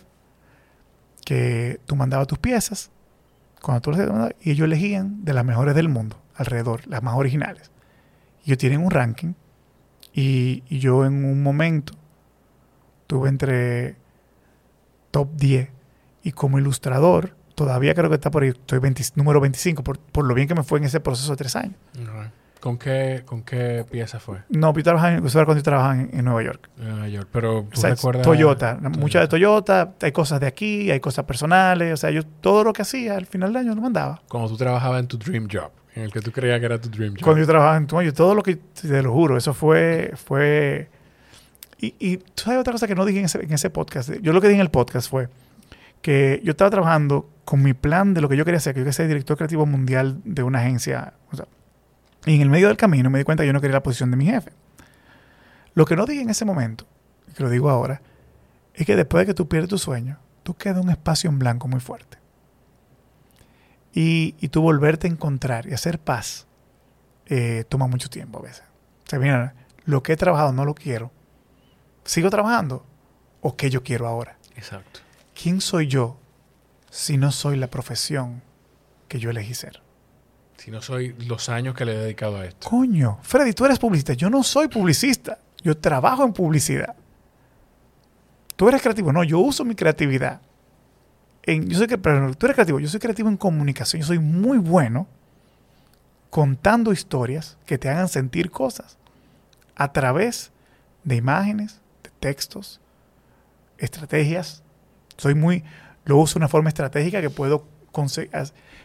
que 1.23 1.79
tú 1.85 1.95
mandabas 1.95 2.27
tus 2.27 2.37
piezas, 2.37 2.91
cuando 3.61 3.79
tú 3.79 3.91
las 3.91 4.01
mandabas, 4.01 4.35
y 4.41 4.51
ellos 4.51 4.65
elegían 4.65 5.23
de 5.23 5.31
las 5.31 5.45
mejores 5.45 5.73
del 5.73 5.87
mundo, 5.87 6.21
alrededor, 6.35 6.85
las 6.85 7.01
más 7.01 7.15
originales. 7.15 7.71
Y 8.43 8.49
ellos 8.49 8.57
tienen 8.57 8.83
un 8.83 8.91
ranking, 8.91 9.35
y, 10.17 10.63
y 10.67 10.79
yo 10.79 11.05
en 11.05 11.23
un 11.23 11.43
momento 11.43 11.93
tuve 13.05 13.29
entre 13.29 13.95
top 15.11 15.29
10, 15.35 15.69
y 16.23 16.31
como 16.31 16.57
ilustrador, 16.57 17.35
todavía 17.53 17.93
creo 17.93 18.09
que 18.09 18.15
está 18.15 18.31
por 18.31 18.41
ahí, 18.41 18.49
estoy 18.49 18.79
20 18.79 19.03
número 19.13 19.39
25, 19.39 19.83
por, 19.83 19.99
por 19.99 20.25
lo 20.25 20.33
bien 20.33 20.47
que 20.47 20.55
me 20.55 20.63
fue 20.63 20.79
en 20.79 20.85
ese 20.85 20.99
proceso 20.99 21.31
de 21.31 21.37
tres 21.37 21.55
años. 21.55 21.75
¿Con 22.59 22.79
qué, 22.79 23.21
¿Con 23.27 23.43
qué 23.43 23.85
pieza 23.89 24.19
fue? 24.19 24.39
No, 24.49 24.73
yo 24.73 24.83
trabajaba 24.83 25.13
en, 25.13 25.21
cuando 25.21 25.55
yo 25.55 25.63
trabajaba 25.63 25.93
en, 25.93 26.09
en 26.11 26.25
Nueva 26.25 26.41
York. 26.41 26.67
Nueva 26.77 27.07
York. 27.07 27.29
Pero 27.31 27.67
tú 27.71 27.77
O 27.77 27.79
sea, 27.79 27.91
recuerdas... 27.91 28.23
Toyota, 28.23 28.79
muchas 28.97 29.21
de 29.21 29.27
Toyota, 29.27 29.93
hay 30.01 30.11
cosas 30.11 30.39
de 30.39 30.47
aquí, 30.47 30.89
hay 30.89 30.99
cosas 30.99 31.25
personales, 31.25 31.93
o 31.93 31.97
sea, 31.97 32.09
yo 32.09 32.23
todo 32.23 32.63
lo 32.63 32.73
que 32.73 32.81
hacía 32.81 33.15
al 33.15 33.27
final 33.27 33.53
del 33.53 33.67
año 33.67 33.75
lo 33.75 33.81
mandaba. 33.83 34.23
Cuando 34.27 34.49
tú 34.49 34.57
trabajabas 34.57 34.99
en 34.99 35.07
tu 35.07 35.19
dream 35.19 35.47
job, 35.49 35.69
en 35.97 36.03
el 36.03 36.11
que 36.11 36.21
tú 36.21 36.31
creías 36.31 36.59
que 36.59 36.65
era 36.65 36.79
tu 36.79 36.89
dream 36.89 37.15
job. 37.15 37.23
Cuando 37.23 37.41
yo 37.41 37.47
trabajaba 37.47 37.77
en 37.77 37.87
Tomayo, 37.87 38.13
todo 38.13 38.35
lo 38.35 38.43
que, 38.43 38.55
te 38.55 39.01
lo 39.01 39.11
juro, 39.11 39.35
eso 39.35 39.53
fue, 39.53 40.13
fue... 40.15 40.89
Y, 41.79 41.95
y 41.99 42.17
tú 42.17 42.43
sabes 42.43 42.59
otra 42.59 42.71
cosa 42.71 42.87
que 42.87 42.95
no 42.95 43.03
dije 43.05 43.19
en 43.19 43.25
ese, 43.25 43.43
en 43.43 43.51
ese 43.51 43.69
podcast, 43.69 44.11
yo 44.21 44.31
lo 44.31 44.41
que 44.41 44.47
dije 44.47 44.59
en 44.59 44.65
el 44.65 44.71
podcast 44.71 45.09
fue 45.09 45.29
que 46.01 46.39
yo 46.43 46.51
estaba 46.51 46.69
trabajando 46.69 47.29
con 47.45 47.63
mi 47.63 47.73
plan 47.73 48.13
de 48.13 48.21
lo 48.21 48.29
que 48.29 48.37
yo 48.37 48.45
quería 48.45 48.57
hacer, 48.57 48.73
que 48.73 48.81
yo 48.81 48.83
quería 48.83 48.93
ser 48.93 49.07
director 49.07 49.37
creativo 49.37 49.65
mundial 49.65 50.21
de 50.23 50.43
una 50.43 50.59
agencia, 50.59 51.13
o 51.31 51.35
sea, 51.35 51.47
y 52.25 52.35
en 52.35 52.41
el 52.41 52.49
medio 52.49 52.67
del 52.67 52.77
camino 52.77 53.09
me 53.09 53.17
di 53.17 53.23
cuenta 53.23 53.43
que 53.43 53.47
yo 53.47 53.53
no 53.53 53.61
quería 53.61 53.75
la 53.75 53.83
posición 53.83 54.11
de 54.11 54.17
mi 54.17 54.25
jefe. 54.25 54.51
Lo 55.73 55.85
que 55.85 55.95
no 55.95 56.05
dije 56.05 56.21
en 56.21 56.29
ese 56.29 56.45
momento, 56.45 56.85
que 57.35 57.43
lo 57.43 57.49
digo 57.49 57.69
ahora, 57.69 58.01
es 58.73 58.85
que 58.85 58.95
después 58.95 59.21
de 59.21 59.27
que 59.27 59.33
tú 59.33 59.47
pierdes 59.47 59.69
tu 59.69 59.77
sueño, 59.77 60.19
tú 60.43 60.55
quedas 60.55 60.83
un 60.83 60.89
espacio 60.89 61.29
en 61.29 61.39
blanco 61.39 61.67
muy 61.67 61.79
fuerte. 61.79 62.16
Y, 63.99 64.35
y 64.39 64.49
tú 64.49 64.61
volverte 64.61 65.07
a 65.07 65.09
encontrar 65.09 65.65
y 65.65 65.73
hacer 65.73 65.97
paz 65.97 66.45
eh, 67.25 67.63
toma 67.67 67.87
mucho 67.87 68.11
tiempo 68.11 68.37
a 68.37 68.43
veces. 68.43 68.63
O 69.07 69.09
sea, 69.09 69.17
mira, 69.17 69.55
lo 69.85 70.03
que 70.03 70.13
he 70.13 70.15
trabajado 70.15 70.51
no 70.51 70.65
lo 70.65 70.75
quiero. 70.75 71.11
¿Sigo 72.03 72.29
trabajando? 72.29 72.85
¿O 73.41 73.55
qué 73.55 73.71
yo 73.71 73.81
quiero 73.81 74.07
ahora? 74.07 74.37
Exacto. 74.55 74.99
¿Quién 75.33 75.61
soy 75.61 75.87
yo 75.87 76.19
si 76.91 77.17
no 77.17 77.31
soy 77.31 77.57
la 77.57 77.71
profesión 77.71 78.43
que 79.07 79.17
yo 79.17 79.31
elegí 79.31 79.55
ser? 79.55 79.81
Si 80.57 80.69
no 80.69 80.83
soy 80.83 81.13
los 81.27 81.49
años 81.49 81.73
que 81.73 81.85
le 81.85 81.93
he 81.93 81.97
dedicado 81.97 82.37
a 82.37 82.45
esto. 82.45 82.69
Coño, 82.69 83.17
Freddy, 83.23 83.53
tú 83.53 83.65
eres 83.65 83.79
publicista. 83.79 84.13
Yo 84.13 84.29
no 84.29 84.43
soy 84.43 84.67
publicista. 84.67 85.39
Yo 85.63 85.75
trabajo 85.75 86.23
en 86.23 86.33
publicidad. 86.33 86.95
Tú 88.55 88.69
eres 88.69 88.79
creativo. 88.83 89.11
No, 89.11 89.23
yo 89.23 89.39
uso 89.39 89.65
mi 89.65 89.73
creatividad. 89.73 90.41
Yo 91.47 91.77
soy, 91.77 91.87
pero 91.87 92.33
tú 92.35 92.45
eres 92.45 92.55
creativo. 92.55 92.79
Yo 92.79 92.89
soy 92.89 92.99
creativo 92.99 93.29
en 93.29 93.37
comunicación. 93.37 94.01
Yo 94.01 94.07
soy 94.07 94.19
muy 94.19 94.57
bueno 94.57 95.07
contando 96.29 96.91
historias 96.91 97.57
que 97.65 97.77
te 97.77 97.89
hagan 97.89 98.09
sentir 98.09 98.51
cosas 98.51 98.97
a 99.75 99.93
través 99.93 100.51
de 101.05 101.15
imágenes, 101.15 101.79
de 102.03 102.09
textos, 102.19 102.81
estrategias. 103.77 104.61
Soy 105.15 105.35
muy, 105.35 105.63
lo 106.03 106.17
uso 106.17 106.33
de 106.33 106.39
una 106.39 106.49
forma 106.49 106.67
estratégica 106.67 107.21
que 107.21 107.29
puedo 107.29 107.65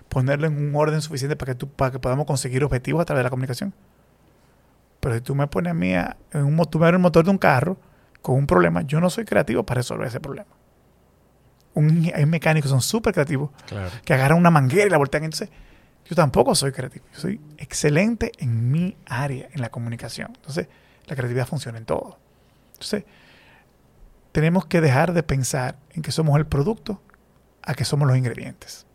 ponerlo 0.08 0.46
en 0.46 0.56
un 0.56 0.74
orden 0.74 1.02
suficiente 1.02 1.36
para 1.36 1.52
que, 1.52 1.58
tú, 1.58 1.68
para 1.68 1.90
que 1.90 1.98
podamos 1.98 2.26
conseguir 2.26 2.64
objetivos 2.64 3.02
a 3.02 3.04
través 3.04 3.20
de 3.20 3.24
la 3.24 3.30
comunicación. 3.30 3.74
Pero 5.00 5.16
si 5.16 5.20
tú 5.20 5.34
me 5.34 5.46
pones 5.48 5.72
a 5.72 5.74
mí 5.74 5.92
en 5.92 6.44
un, 6.44 6.56
tú 6.66 6.78
me 6.78 6.88
el 6.88 6.98
motor 6.98 7.24
de 7.24 7.30
un 7.30 7.38
carro 7.38 7.76
con 8.22 8.36
un 8.36 8.46
problema, 8.46 8.82
yo 8.82 9.00
no 9.00 9.10
soy 9.10 9.24
creativo 9.24 9.64
para 9.64 9.80
resolver 9.80 10.06
ese 10.06 10.20
problema. 10.20 10.48
Un, 11.74 12.10
hay 12.14 12.26
mecánicos 12.26 12.68
que 12.68 12.72
son 12.72 12.82
súper 12.82 13.12
creativos 13.14 13.50
Claro. 13.66 13.90
que 14.04 14.12
agarran 14.14 14.38
una 14.38 14.50
manguera 14.50 14.86
y 14.86 14.90
la 14.90 14.98
voltean. 14.98 15.24
Entonces, 15.24 15.48
yo 16.04 16.14
tampoco 16.16 16.54
soy 16.54 16.72
creativo. 16.72 17.04
Yo 17.14 17.20
soy 17.20 17.40
excelente 17.58 18.32
en 18.38 18.70
mi 18.70 18.96
área, 19.06 19.48
en 19.52 19.60
la 19.60 19.70
comunicación. 19.70 20.32
Entonces, 20.34 20.68
la 21.06 21.16
creatividad 21.16 21.46
funciona 21.46 21.78
en 21.78 21.84
todo. 21.86 22.18
Entonces, 22.72 23.04
tenemos 24.32 24.64
que 24.66 24.80
dejar 24.80 25.12
de 25.12 25.22
pensar 25.22 25.76
en 25.90 26.02
que 26.02 26.12
somos 26.12 26.36
el 26.38 26.46
producto 26.46 27.00
a 27.62 27.74
que 27.74 27.84
somos 27.84 28.08
los 28.08 28.16
ingredientes. 28.16 28.86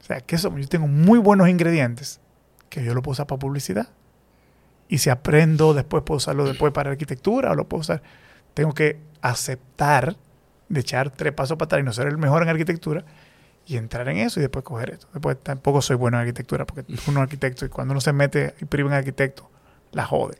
O 0.00 0.04
sea, 0.04 0.20
que 0.20 0.38
somos, 0.38 0.60
yo 0.60 0.68
tengo 0.68 0.86
muy 0.86 1.18
buenos 1.18 1.48
ingredientes 1.48 2.20
que 2.68 2.82
yo 2.84 2.94
lo 2.94 3.02
puedo 3.02 3.12
usar 3.12 3.26
para 3.26 3.38
publicidad 3.40 3.88
Y 4.88 4.98
si 4.98 5.10
aprendo, 5.10 5.74
después 5.74 6.02
puedo 6.04 6.16
usarlo 6.16 6.46
después 6.46 6.72
para 6.72 6.90
arquitectura 6.90 7.50
o 7.52 7.54
lo 7.54 7.68
puedo 7.68 7.80
usar. 7.82 8.02
Tengo 8.54 8.72
que 8.72 8.98
aceptar 9.22 10.16
de 10.70 10.80
echar 10.80 11.10
tres 11.10 11.34
pasos 11.34 11.58
para 11.58 11.66
atrás 11.66 11.80
y 11.82 11.84
no 11.84 11.92
ser 11.92 12.06
el 12.06 12.16
mejor 12.16 12.42
en 12.42 12.48
arquitectura 12.48 13.04
y 13.66 13.76
entrar 13.76 14.08
en 14.08 14.16
eso 14.16 14.40
y 14.40 14.42
después 14.42 14.64
coger 14.64 14.90
esto. 14.90 15.06
Después 15.12 15.38
tampoco 15.42 15.82
soy 15.82 15.96
bueno 15.96 16.16
en 16.16 16.22
arquitectura 16.22 16.64
porque 16.64 16.84
uno 17.06 17.20
es 17.20 17.24
arquitecto 17.24 17.66
y 17.66 17.68
cuando 17.68 17.92
uno 17.92 18.00
se 18.00 18.12
mete 18.14 18.54
y 18.62 18.64
priva 18.64 18.88
en 18.88 18.94
arquitecto, 18.96 19.50
la 19.92 20.06
jode. 20.06 20.38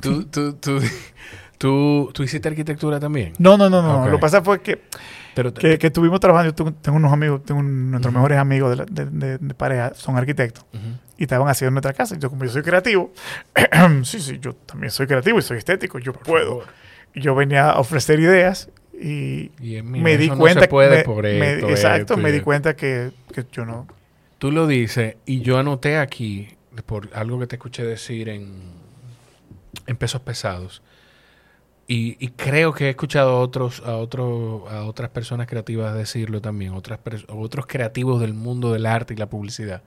¿Tú, 0.00 0.24
tú, 0.24 0.54
tú, 0.54 0.80
tú, 1.58 2.10
tú 2.14 2.22
hiciste 2.22 2.48
arquitectura 2.48 2.98
también? 2.98 3.34
No, 3.38 3.56
no, 3.58 3.68
no, 3.68 3.82
no. 3.82 4.06
Lo 4.06 4.12
que 4.12 4.18
pasa 4.20 4.40
fue 4.42 4.62
que, 4.62 4.82
Pero 5.34 5.52
que, 5.52 5.78
que 5.78 5.88
estuvimos 5.88 6.18
trabajando. 6.20 6.54
Yo 6.54 6.72
tengo, 6.72 6.96
unos 6.96 7.12
amigos, 7.12 7.44
tengo 7.44 7.60
un- 7.60 7.90
nuestros 7.90 8.14
mejores 8.14 8.38
amigos 8.38 8.70
de, 8.70 8.76
la- 8.76 8.86
de- 8.90 9.06
de- 9.10 9.38
de 9.38 9.54
pareja, 9.54 9.92
son 9.94 10.16
arquitectos 10.16 10.64
y 11.18 11.24
estaban 11.24 11.48
haciendo 11.48 11.72
nuestra 11.72 11.92
casa. 11.92 12.14
Y 12.14 12.18
yo, 12.18 12.30
como 12.30 12.44
yo 12.44 12.50
soy 12.50 12.62
creativo, 12.62 13.12
sí, 14.04 14.20
sí, 14.20 14.38
yo 14.40 14.54
también 14.54 14.90
soy 14.90 15.06
creativo 15.06 15.38
y 15.38 15.42
soy 15.42 15.58
estético, 15.58 15.98
yo 15.98 16.12
Por 16.14 16.22
puedo. 16.22 16.48
favor. 16.60 16.64
Y 17.12 17.20
yo 17.20 17.34
venía 17.34 17.70
a 17.70 17.78
ofrecer 17.80 18.20
ideas 18.20 18.70
y 19.02 19.50
Y 19.78 19.82
me 19.82 20.16
di 20.18 20.24
eso 20.26 20.34
no 20.34 20.40
cuenta 20.40 20.60
se 20.62 20.68
puede 20.68 20.98
me- 20.98 21.04
por 21.04 21.22
me- 21.24 21.54
esto, 21.54 21.68
exacto, 21.70 22.00
esto 22.00 22.16
me 22.18 22.32
di 22.32 22.40
cuenta 22.40 22.76
que, 22.76 23.10
que 23.32 23.44
yo 23.52 23.64
no. 23.64 23.86
Tú 24.38 24.50
lo 24.52 24.66
dices 24.66 25.16
y 25.26 25.40
yo 25.40 25.58
anoté 25.58 25.96
aquí 25.98 26.48
por 26.86 27.08
algo 27.14 27.38
que 27.38 27.46
te 27.46 27.56
escuché 27.56 27.84
decir 27.84 28.28
en, 28.28 28.60
en 29.86 29.96
pesos 29.96 30.20
pesados. 30.22 30.82
Y, 31.86 32.16
y 32.24 32.28
creo 32.28 32.72
que 32.72 32.86
he 32.86 32.90
escuchado 32.90 33.30
a 33.32 33.40
otros, 33.40 33.82
a 33.84 33.96
otros, 33.96 34.70
a 34.70 34.84
otras 34.84 35.10
personas 35.10 35.46
creativas 35.48 35.92
decirlo 35.94 36.40
también, 36.40 36.72
otras 36.72 37.00
otros 37.28 37.66
creativos 37.66 38.20
del 38.20 38.32
mundo 38.32 38.72
del 38.72 38.86
arte 38.86 39.14
y 39.14 39.16
la 39.16 39.28
publicidad. 39.28 39.82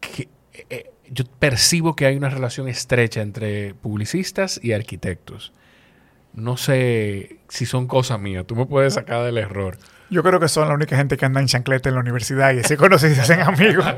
Que, 0.00 0.28
eh, 0.52 0.66
eh, 0.70 0.90
yo 1.10 1.24
percibo 1.38 1.96
que 1.96 2.04
hay 2.06 2.16
una 2.16 2.28
relación 2.28 2.68
estrecha 2.68 3.22
entre 3.22 3.74
publicistas 3.74 4.60
y 4.62 4.72
arquitectos. 4.72 5.52
No 6.32 6.56
sé 6.56 7.38
si 7.48 7.66
son 7.66 7.86
cosas 7.86 8.20
mías. 8.20 8.46
Tú 8.46 8.54
me 8.54 8.66
puedes 8.66 8.94
sacar 8.94 9.24
del 9.24 9.38
error. 9.38 9.78
Yo 10.10 10.22
creo 10.22 10.40
que 10.40 10.48
son 10.48 10.68
la 10.68 10.74
única 10.74 10.96
gente 10.96 11.16
que 11.16 11.24
anda 11.24 11.40
en 11.40 11.46
chancleta 11.46 11.88
en 11.88 11.94
la 11.94 12.00
universidad 12.00 12.52
y 12.52 12.64
se 12.64 12.76
conocen 12.76 13.12
y 13.12 13.14
se 13.14 13.20
hacen 13.20 13.40
amigos. 13.40 13.84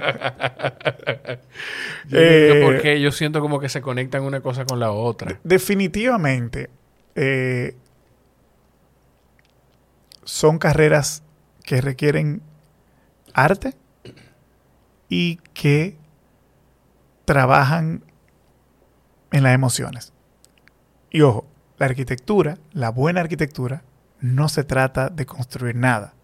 Yo 2.09 2.19
Eh, 2.19 2.61
por 2.63 2.83
qué 2.83 3.01
yo 3.01 3.13
siento 3.13 3.41
como 3.41 3.61
que 3.61 3.69
se 3.69 3.81
conectan 3.81 4.23
una 4.23 4.41
cosa 4.41 4.65
con 4.67 4.79
la 4.79 4.91
otra. 4.91 5.39
Definitivamente 5.45 6.69
eh, 7.15 7.77
son 10.25 10.59
carreras 10.59 11.23
que 11.65 11.81
requieren 11.81 12.43
arte 13.33 13.75
y 15.09 15.37
que 15.55 15.97
trabajan 17.25 18.05
en 19.31 19.43
las 19.43 19.55
emociones. 19.55 20.13
Y 21.11 21.23
ojo, 21.23 21.47
la 21.83 21.91
arquitectura, 21.91 22.59
la 22.73 22.91
buena 22.91 23.21
arquitectura, 23.21 23.83
no 24.21 24.49
se 24.49 24.65
trata 24.65 25.09
de 25.09 25.27
construir 25.27 25.75
nada, 25.77 26.15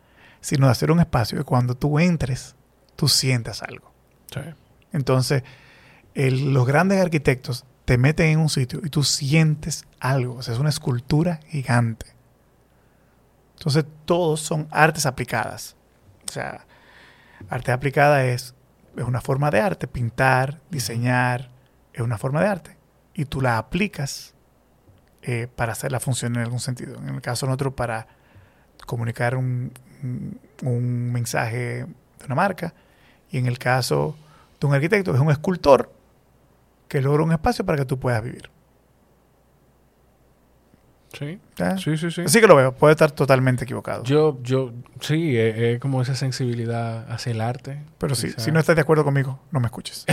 sino 0.41 0.67
de 0.67 0.73
hacer 0.73 0.91
un 0.91 1.01
espacio 1.01 1.37
que 1.39 1.45
cuando 1.45 1.75
tú 1.77 1.99
entres, 1.99 2.55
tú 2.97 3.09
sientas 3.09 3.63
algo. 3.63 3.93
Sí. 4.33 4.41
Entonces, 4.93 5.43
el- 6.15 6.53
los 6.55 6.67
grandes 6.67 7.01
arquitectos 7.01 7.65
te 7.85 7.99
meten 7.99 8.27
en 8.29 8.39
un 8.39 8.49
sitio 8.49 8.81
y 8.85 8.89
tú 8.91 9.03
sientes 9.03 9.85
algo. 9.99 10.37
O 10.37 10.43
sea, 10.43 10.55
es 10.55 10.61
una 10.61 10.69
escultura 10.69 11.41
gigante. 11.49 12.07
Entonces, 13.57 13.85
todos 14.05 14.41
son 14.41 14.69
artes 14.71 15.07
aplicadas. 15.07 15.75
O 16.29 16.33
sea, 16.33 16.67
arte 17.49 17.73
aplicada 17.73 18.25
es, 18.25 18.55
es 18.97 19.05
una 19.05 19.21
forma 19.21 19.51
de 19.51 19.61
arte. 19.61 19.89
Pintar, 19.89 20.61
diseñar, 20.71 21.51
es 21.93 22.01
una 22.03 22.19
forma 22.19 22.41
de 22.43 22.49
arte. 22.49 22.77
Y 23.15 23.25
tú 23.25 23.41
la 23.41 23.59
aplicas 23.59 24.35
eh, 25.31 25.47
para 25.55 25.73
hacerla 25.73 26.01
funcionar 26.01 26.39
en 26.39 26.45
algún 26.45 26.59
sentido. 26.59 26.97
En 26.99 27.11
el 27.15 27.21
caso 27.21 27.45
nuestro, 27.47 27.77
para 27.77 28.07
comunicar 28.87 29.37
un, 29.37 29.71
un- 30.03 30.41
un 30.63 31.13
mensaje 31.13 31.85
de 31.85 32.25
una 32.25 32.35
marca. 32.35 32.73
Y 33.31 33.37
en 33.37 33.45
el 33.47 33.59
caso 33.59 34.17
de 34.59 34.67
un 34.67 34.73
arquitecto, 34.75 35.15
es 35.15 35.21
un 35.21 35.31
escultor 35.31 35.93
que 36.89 37.03
logra 37.03 37.23
un 37.23 37.33
espacio 37.33 37.67
para 37.67 37.77
que 37.77 37.85
tú 37.85 37.99
puedas 37.99 38.23
vivir. 38.23 38.49
Sí, 41.13 41.39
¿Ya? 41.57 41.79
sí, 41.79 41.97
sí. 41.97 42.11
sí. 42.11 42.21
Así 42.23 42.41
que 42.41 42.47
lo 42.47 42.55
veo, 42.55 42.73
puede 42.73 42.93
estar 42.93 43.11
totalmente 43.11 43.65
equivocado. 43.65 44.05
Yo, 44.05 44.39
yo, 44.43 44.73
sí, 45.01 45.37
es, 45.37 45.57
es 45.57 45.81
como 45.81 46.03
esa 46.03 46.15
sensibilidad 46.15 47.11
hacia 47.11 47.33
el 47.33 47.41
arte. 47.41 47.81
Pero 47.99 48.15
Quizá. 48.15 48.39
si 48.41 48.53
no 48.53 48.61
estás 48.61 48.77
de 48.77 48.83
acuerdo 48.83 49.05
conmigo, 49.05 49.41
no 49.51 49.59
me 49.59 49.67
escuches. 49.67 50.05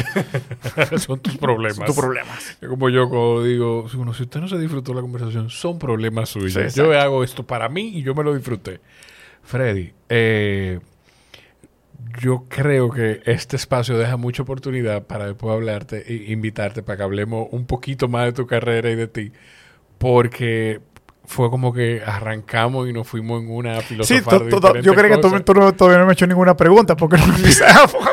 son 0.98 1.20
tus 1.20 1.38
problemas. 1.38 1.76
Son 1.76 1.86
tus 1.86 1.96
problemas. 1.96 2.58
Es 2.62 2.70
como 2.70 2.90
yo 2.90 3.10
cuando 3.10 3.44
digo, 3.44 3.90
si, 3.90 3.98
bueno, 3.98 4.14
si 4.14 4.24
usted 4.24 4.40
no 4.40 4.48
se 4.48 4.58
disfrutó 4.58 4.94
la 4.94 5.02
conversación, 5.02 5.50
son 5.50 5.78
problemas 5.78 6.30
suyos. 6.30 6.74
Sí, 6.74 6.80
yo 6.80 6.98
hago 6.98 7.24
esto 7.24 7.44
para 7.44 7.68
mí 7.68 7.98
y 7.98 8.02
yo 8.02 8.16
me 8.16 8.24
lo 8.24 8.34
disfruté. 8.34 8.80
Freddy, 9.44 9.94
eh, 10.10 10.80
yo 12.20 12.46
creo 12.48 12.90
que 12.90 13.22
este 13.26 13.56
espacio 13.56 13.98
deja 13.98 14.18
mucha 14.18 14.44
oportunidad 14.44 15.04
para 15.04 15.28
después 15.28 15.54
hablarte 15.54 16.04
e 16.08 16.32
invitarte 16.32 16.84
para 16.84 16.98
que 16.98 17.04
hablemos 17.04 17.48
un 17.52 17.66
poquito 17.66 18.08
más 18.08 18.26
de 18.26 18.34
tu 18.34 18.48
carrera 18.48 18.90
y 18.90 18.96
de 18.96 19.08
ti. 19.08 19.32
Porque 19.98 20.82
fue 21.28 21.50
como 21.50 21.74
que 21.74 22.04
arrancamos 22.06 22.88
y 22.88 22.94
nos 22.94 23.08
fuimos 23.08 23.42
en 23.42 23.50
una 23.50 23.82
Sí, 23.82 23.96
filosofía. 23.96 24.22
to- 24.50 24.62
to- 24.62 24.80
yo 24.82 24.94
creo 24.94 25.10
que 25.10 25.18
tú, 25.18 25.40
tú 25.42 25.54
no- 25.56 25.74
todavía 25.74 25.98
no 26.00 26.06
me 26.06 26.12
has 26.12 26.18
hecho 26.18 26.28
ninguna 26.28 26.56
pregunta 26.56 26.96
porque 26.96 27.18
no 27.18 27.26
empezamos. 27.36 27.96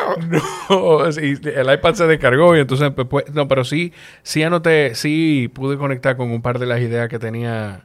No, 0.71 1.11
sí, 1.13 1.35
el 1.45 1.73
iPad 1.73 1.95
se 1.95 2.07
descargó 2.07 2.57
y 2.57 2.61
entonces 2.61 2.91
pues, 2.95 3.07
pues, 3.09 3.25
no, 3.35 3.49
pero 3.49 3.65
sí, 3.65 3.93
sí 4.23 4.43
anoté, 4.43 4.95
sí 4.95 5.51
pude 5.53 5.77
conectar 5.77 6.17
con 6.17 6.31
un 6.31 6.41
par 6.43 6.59
de 6.59 6.67
las 6.67 6.81
ideas 6.81 7.09
que 7.09 7.19
tenía 7.19 7.85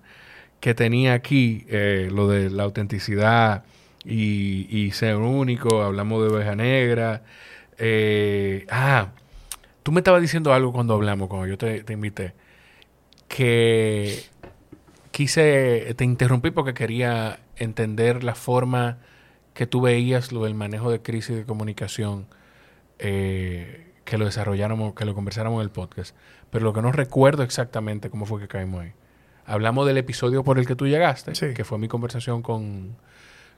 que 0.60 0.74
tenía 0.74 1.14
aquí, 1.14 1.66
eh, 1.70 2.10
lo 2.12 2.28
de 2.28 2.50
la 2.50 2.64
autenticidad 2.64 3.64
y, 4.06 4.68
y 4.76 4.92
ser 4.92 5.16
único, 5.18 5.84
hablamos 5.84 6.22
de 6.24 6.36
oveja 6.36 6.56
negra. 6.56 7.24
eh, 7.78 8.66
ah, 8.70 9.10
tú 9.84 9.92
me 9.92 10.00
estabas 10.00 10.22
diciendo 10.22 10.54
algo 10.54 10.72
cuando 10.74 10.94
hablamos, 10.94 11.28
cuando 11.30 11.48
yo 11.48 11.58
te, 11.58 11.84
te 11.84 11.94
invité, 11.94 12.34
que 13.28 14.24
quise, 15.12 15.94
te 15.96 16.04
interrumpí 16.04 16.52
porque 16.52 16.74
quería 16.74 17.40
entender 17.56 18.24
la 18.24 18.36
forma 18.36 18.98
que 19.54 19.66
tú 19.68 19.82
veías 19.82 20.32
lo 20.32 20.44
del 20.44 20.54
manejo 20.54 20.92
de 20.92 21.02
crisis 21.02 21.36
de 21.36 21.46
comunicación, 21.46 22.28
eh, 23.00 23.88
que 24.06 24.18
lo 24.18 24.26
desarrolláramos, 24.26 24.94
que 24.94 25.06
lo 25.06 25.14
conversáramos 25.16 25.60
en 25.60 25.64
el 25.64 25.72
podcast. 25.72 26.16
Pero 26.52 26.64
lo 26.66 26.74
que 26.74 26.82
no 26.82 26.92
recuerdo 26.92 27.44
exactamente 27.44 28.10
cómo 28.10 28.26
fue 28.26 28.40
que 28.40 28.48
caímos 28.48 28.82
ahí. 28.82 28.92
Hablamos 29.46 29.88
del 29.88 29.98
episodio 29.98 30.44
por 30.44 30.60
el 30.60 30.66
que 30.68 30.76
tú 30.76 30.88
llegaste, 30.88 31.34
Sí. 31.36 31.54
que 31.54 31.64
fue 31.64 31.78
mi 31.78 31.88
conversación 31.88 32.42
con, 32.42 32.96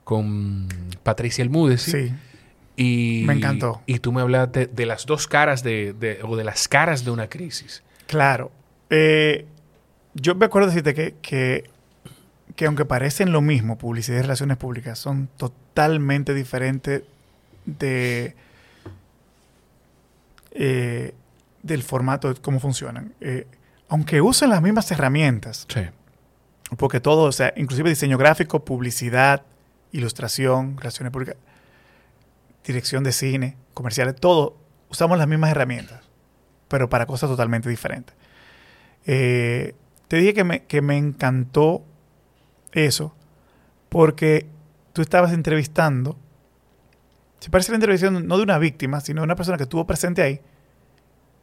con 0.04 0.68
Patricia 1.04 1.42
Elmúdez. 1.44 1.82
Sí, 1.82 2.12
Y, 2.78 3.24
Me 3.28 3.34
encantó. 3.34 3.82
Y 3.86 4.00
tú 4.00 4.14
me 4.14 4.22
hablaste 4.22 4.68
de 4.68 4.86
las 4.86 5.06
dos 5.06 5.28
caras 5.28 5.64
de, 5.64 5.92
de- 5.94 6.20
o 6.24 6.38
de 6.38 6.46
las 6.46 6.68
caras 6.70 7.04
de 7.04 7.12
una 7.12 7.28
crisis. 7.30 7.84
claro. 8.08 8.52
Eh, 8.92 9.46
yo 10.14 10.36
me 10.36 10.46
acuerdo 10.46 10.68
decirte 10.70 10.94
que, 10.94 11.16
que, 11.22 11.70
que 12.56 12.66
aunque 12.66 12.86
parecen 12.86 13.32
lo 13.32 13.42
mismo, 13.42 13.78
publicidad 13.78 14.18
y 14.20 14.22
relaciones 14.22 14.58
públicas, 14.58 14.98
son 15.00 15.30
totalmente 15.38 16.34
diferentes 16.34 17.04
de, 17.66 18.36
eh, 20.52 21.14
del 21.64 21.84
formato 21.84 22.34
de 22.34 22.42
cómo 22.42 22.60
funcionan. 22.60 23.14
Eh, 23.22 23.48
aunque 23.88 24.22
usen 24.22 24.50
las 24.50 24.62
mismas 24.62 24.92
herramientas, 24.92 25.66
Sí. 25.70 25.82
porque 26.78 27.00
todo, 27.00 27.24
o 27.24 27.32
sea, 27.32 27.54
inclusive 27.56 27.90
diseño 27.90 28.18
gráfico, 28.18 28.64
publicidad, 28.64 29.44
ilustración, 29.92 30.78
relaciones 30.78 31.12
públicas, 31.12 31.36
dirección 32.66 33.04
de 33.04 33.12
cine, 33.12 33.58
comerciales, 33.74 34.16
todo, 34.16 34.58
usamos 34.90 35.18
las 35.18 35.28
mismas 35.28 35.50
herramientas, 35.52 36.04
pero 36.68 36.90
para 36.90 37.06
cosas 37.08 37.30
totalmente 37.30 37.70
diferentes. 37.70 38.16
Eh, 39.08 39.74
te 40.10 40.18
dije 40.18 40.34
que 40.34 40.44
me, 40.44 40.64
que 40.66 40.82
me 40.82 40.98
encantó 40.98 41.86
eso, 42.72 43.16
porque 43.88 44.48
tú 44.92 45.02
estabas 45.02 45.32
entrevistando, 45.32 46.18
se 47.40 47.50
parece 47.50 47.72
la 47.72 47.78
entrevista 47.78 48.10
no 48.12 48.38
de 48.38 48.44
una 48.44 48.58
víctima, 48.58 49.00
sino 49.00 49.22
de 49.22 49.26
una 49.26 49.36
persona 49.36 49.58
que 49.58 49.64
estuvo 49.64 49.86
presente 49.86 50.22
ahí 50.22 50.42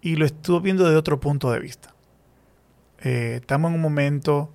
y 0.03 0.17
lo 0.17 0.27
estuvo 0.27 0.61
viendo 0.61 0.89
de 0.89 0.97
otro 0.97 1.21
punto 1.21 1.51
de 1.51 1.61
vista. 1.61 1.95
Eh, 3.03 3.39
estamos 3.41 3.71
en 3.71 3.77
un 3.77 3.81
momento 3.81 4.53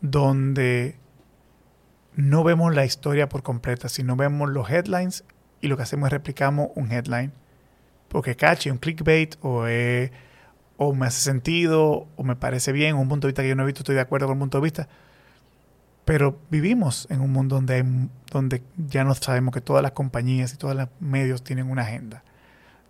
donde 0.00 0.98
no 2.16 2.42
vemos 2.42 2.74
la 2.74 2.86
historia 2.86 3.28
por 3.28 3.42
completa, 3.42 3.88
sino 3.90 4.16
vemos 4.16 4.48
los 4.48 4.70
headlines 4.70 5.24
y 5.60 5.68
lo 5.68 5.76
que 5.76 5.82
hacemos 5.82 6.06
es 6.06 6.12
replicamos 6.12 6.70
un 6.74 6.90
headline 6.90 7.32
porque 8.08 8.34
cache, 8.34 8.72
un 8.72 8.78
clickbait 8.78 9.36
o, 9.42 9.66
eh, 9.68 10.10
o 10.82 10.94
me 10.94 11.06
hace 11.06 11.20
sentido 11.20 12.08
o 12.16 12.24
me 12.24 12.36
parece 12.36 12.72
bien, 12.72 12.96
un 12.96 13.06
punto 13.06 13.26
de 13.26 13.32
vista 13.32 13.42
que 13.42 13.50
yo 13.50 13.54
no 13.54 13.64
he 13.64 13.66
visto, 13.66 13.80
estoy 13.80 13.96
de 13.96 14.00
acuerdo 14.00 14.26
con 14.28 14.36
el 14.36 14.40
punto 14.40 14.56
de 14.58 14.62
vista. 14.64 14.88
Pero 16.06 16.38
vivimos 16.50 17.06
en 17.10 17.20
un 17.20 17.30
mundo 17.32 17.56
donde, 17.56 17.74
hay- 17.74 18.08
donde 18.32 18.62
ya 18.88 19.04
no 19.04 19.14
sabemos 19.14 19.52
que 19.52 19.60
todas 19.60 19.82
las 19.82 19.92
compañías 19.92 20.54
y 20.54 20.56
todos 20.56 20.74
los 20.74 20.88
medios 20.98 21.44
tienen 21.44 21.70
una 21.70 21.82
agenda. 21.82 22.22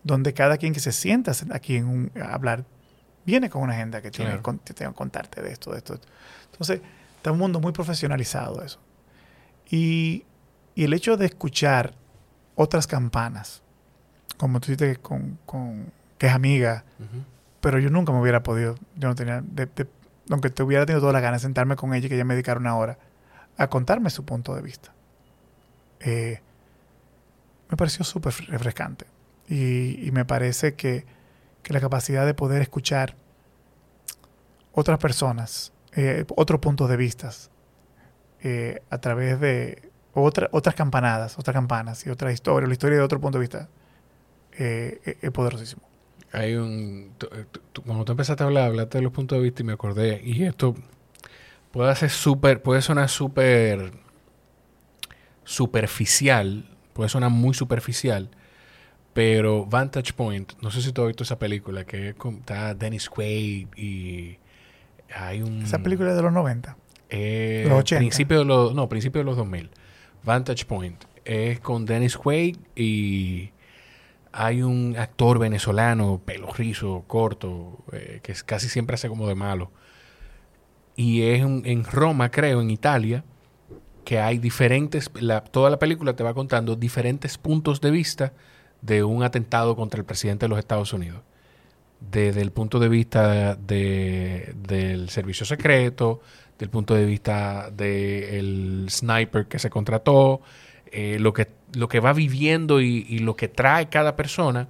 donde 0.02 0.32
cada 0.32 0.56
quien 0.56 0.72
que 0.72 0.80
se 0.80 0.92
sienta 0.92 1.30
aquí 1.52 1.76
en 1.76 1.86
un, 1.86 2.10
a 2.18 2.32
hablar 2.32 2.64
viene 3.26 3.50
con 3.50 3.60
una 3.60 3.74
agenda 3.74 4.00
que 4.00 4.10
tiene, 4.10 4.30
Claro. 4.30 4.42
con- 4.42 4.58
que 4.60 4.72
tenga 4.72 4.92
que 4.92 4.96
contarte 4.96 5.42
de 5.42 5.52
esto, 5.52 5.72
de 5.72 5.76
esto. 5.78 6.00
Entonces, 6.52 6.80
está 7.16 7.32
un 7.32 7.38
mundo 7.38 7.60
muy 7.60 7.72
profesionalizado 7.72 8.62
eso. 8.62 8.80
Y, 9.70 10.24
y 10.74 10.84
el 10.84 10.94
hecho 10.94 11.18
de 11.18 11.26
escuchar 11.26 11.92
otras 12.54 12.86
campanas, 12.86 13.60
como 14.38 14.58
tú 14.58 14.70
dices 14.72 14.98
con, 15.00 15.38
con- 15.44 15.92
que 16.16 16.28
es 16.28 16.32
amiga. 16.32 16.84
Pero 17.60 17.78
yo 17.78 17.90
nunca 17.90 18.12
me 18.12 18.20
hubiera 18.20 18.42
podido, 18.42 18.76
yo 18.96 19.08
no 19.08 19.14
tenía, 19.14 19.42
de- 19.42 19.68
aunque 20.30 20.50
te 20.50 20.62
hubiera 20.62 20.86
tenido 20.86 21.00
toda 21.00 21.12
la 21.12 21.20
ganas 21.20 21.42
de 21.42 21.46
sentarme 21.46 21.76
con 21.76 21.94
ella 21.94 22.06
y 22.06 22.08
que 22.08 22.14
ella 22.14 22.24
me 22.24 22.34
dedicara 22.34 22.58
una 22.60 22.76
hora 22.76 22.98
a 23.56 23.68
contarme 23.68 24.10
su 24.10 24.24
punto 24.24 24.54
de 24.54 24.62
vista. 24.62 24.92
Eh, 26.00 26.40
me 27.68 27.76
pareció 27.76 28.04
súper 28.04 28.32
refrescante. 28.48 29.06
Y, 29.48 30.10
me 30.12 30.24
parece 30.24 30.74
que, 30.74 31.04
que 31.62 31.72
la 31.72 31.80
capacidad 31.80 32.24
de 32.24 32.34
poder 32.34 32.62
escuchar 32.62 33.16
otras 34.72 34.98
personas, 34.98 35.72
eh, 35.96 36.24
otros 36.36 36.60
puntos 36.60 36.88
de 36.88 36.96
vista, 36.96 37.30
eh, 38.42 38.82
a 38.90 38.98
través 38.98 39.40
de 39.40 39.90
otra- 40.14 40.48
otras 40.52 40.74
campanadas, 40.76 41.38
otras 41.38 41.52
campanas 41.54 42.06
y 42.06 42.10
otras 42.10 42.32
historias, 42.32 42.68
la 42.68 42.74
historia 42.74 42.98
de 42.98 43.04
otro 43.04 43.20
punto 43.20 43.38
de 43.38 43.42
vista, 43.42 43.68
es 44.52 45.30
poderosísimo. 45.32 45.89
Hay 46.32 46.54
un. 46.54 47.12
tú- 47.18 47.82
cuando 47.82 48.04
tú 48.04 48.12
empezaste 48.12 48.42
a 48.42 48.46
hablar, 48.46 48.64
hablaste 48.66 48.98
de 48.98 49.02
los 49.02 49.12
puntos 49.12 49.36
de 49.38 49.42
vista 49.42 49.62
y 49.62 49.64
me 49.64 49.72
acordé. 49.72 50.20
Y 50.24 50.44
esto 50.44 50.74
puede 51.72 51.94
ser 51.96 52.10
súper. 52.10 52.62
Puede 52.62 52.82
sonar 52.82 53.08
súper. 53.08 53.92
superficial. 55.44 56.64
Puede 56.92 57.08
sonar 57.08 57.30
muy 57.30 57.54
superficial. 57.54 58.30
Pero 59.12 59.66
Vantage 59.66 60.12
Point, 60.12 60.52
no 60.62 60.70
sé 60.70 60.82
si 60.82 60.92
tú 60.92 61.02
has 61.02 61.08
visto 61.08 61.24
esa 61.24 61.38
película, 61.38 61.84
que 61.84 62.10
está 62.10 62.74
Dennis 62.74 63.08
Quaid 63.08 63.68
y. 63.76 64.38
Hay 65.14 65.42
un. 65.42 65.62
Esa 65.62 65.80
película 65.80 66.10
es 66.10 66.16
de 66.16 66.22
los 66.22 66.32
90. 66.32 66.76
Eh, 67.08 67.64
Los 67.68 67.80
80. 67.80 67.98
Principio 67.98 68.38
de 68.38 68.44
los, 68.44 68.72
no, 68.74 68.88
principio 68.88 69.20
de 69.20 69.24
los 69.24 69.36
2000. 69.36 69.70
Vantage 70.22 70.64
Point. 70.64 71.04
Es 71.24 71.58
con 71.58 71.84
Dennis 71.84 72.16
Quaid 72.16 72.56
y 72.76 73.50
hay 74.32 74.62
un 74.62 74.96
actor 74.98 75.38
venezolano, 75.38 76.20
pelo 76.24 76.52
rizo, 76.52 77.04
corto, 77.06 77.84
eh, 77.92 78.20
que 78.22 78.34
casi 78.46 78.68
siempre 78.68 78.94
hace 78.94 79.08
como 79.08 79.26
de 79.28 79.34
malo. 79.34 79.70
Y 80.96 81.22
es 81.22 81.44
un- 81.44 81.62
en 81.64 81.84
Roma, 81.84 82.30
creo, 82.30 82.60
en 82.60 82.70
Italia, 82.70 83.24
que 84.04 84.18
hay 84.20 84.38
diferentes, 84.38 85.10
toda 85.50 85.70
la 85.70 85.78
película 85.78 86.14
te 86.14 86.22
va 86.24 86.34
contando 86.34 86.76
diferentes 86.76 87.38
puntos 87.38 87.80
de 87.80 87.90
vista 87.90 88.32
de 88.82 89.04
un 89.04 89.22
atentado 89.22 89.76
contra 89.76 89.98
el 90.00 90.06
presidente 90.06 90.44
de 90.46 90.48
los 90.48 90.58
Estados 90.58 90.92
Unidos. 90.92 91.20
Desde 92.00 92.40
el 92.40 92.50
punto 92.50 92.78
de 92.78 92.88
vista 92.88 93.54
de- 93.56 94.54
del 94.56 95.10
servicio 95.10 95.44
secreto, 95.44 96.20
del 96.58 96.70
punto 96.70 96.94
de 96.94 97.04
vista 97.04 97.70
del 97.70 98.86
sniper 98.90 99.46
que 99.46 99.58
se 99.58 99.70
contrató, 99.70 100.40
eh, 100.92 101.18
lo, 101.20 101.32
que, 101.32 101.48
lo 101.74 101.88
que 101.88 102.00
va 102.00 102.12
viviendo 102.12 102.80
y, 102.80 103.06
y 103.08 103.18
lo 103.20 103.36
que 103.36 103.48
trae 103.48 103.88
cada 103.88 104.16
persona 104.16 104.68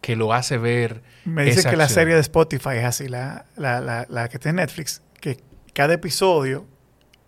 que 0.00 0.16
lo 0.16 0.32
hace 0.32 0.56
ver. 0.58 1.02
Me 1.24 1.44
dice 1.44 1.68
que 1.68 1.76
la 1.76 1.88
serie 1.88 2.14
de 2.14 2.20
Spotify 2.20 2.76
es 2.78 2.84
así, 2.84 3.08
la, 3.08 3.44
la, 3.56 3.80
la, 3.80 4.06
la 4.08 4.28
que 4.28 4.36
está 4.36 4.50
en 4.50 4.56
Netflix, 4.56 5.02
que 5.20 5.38
cada 5.74 5.94
episodio 5.94 6.66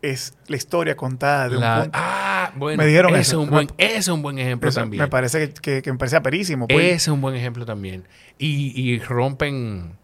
es 0.00 0.34
la 0.46 0.56
historia 0.56 0.94
contada 0.96 1.48
de 1.48 1.56
La- 1.58 1.76
un 1.78 1.82
punto. 1.82 1.98
ah, 2.00 2.52
bueno, 2.54 2.80
Me 2.80 2.86
dijeron 2.86 3.10
ese, 3.12 3.20
es 3.22 3.32
un 3.34 3.50
buen, 3.50 3.66
ese 3.78 3.96
es 3.96 4.08
un 4.08 4.22
buen 4.22 4.38
ejemplo 4.38 4.68
Eso 4.68 4.78
también. 4.80 5.02
me 5.02 5.08
parece 5.08 5.48
que, 5.48 5.54
que, 5.54 5.82
que 5.82 5.92
me 5.92 5.98
parece 5.98 6.14
aperísimo. 6.16 6.68
pues. 6.68 6.80
Ese 6.84 6.94
es 6.94 7.08
un 7.08 7.20
buen 7.20 7.34
ejemplo 7.34 7.66
también. 7.66 8.06
Y, 8.38 8.80
y 8.80 9.00
rompen, 9.00 9.96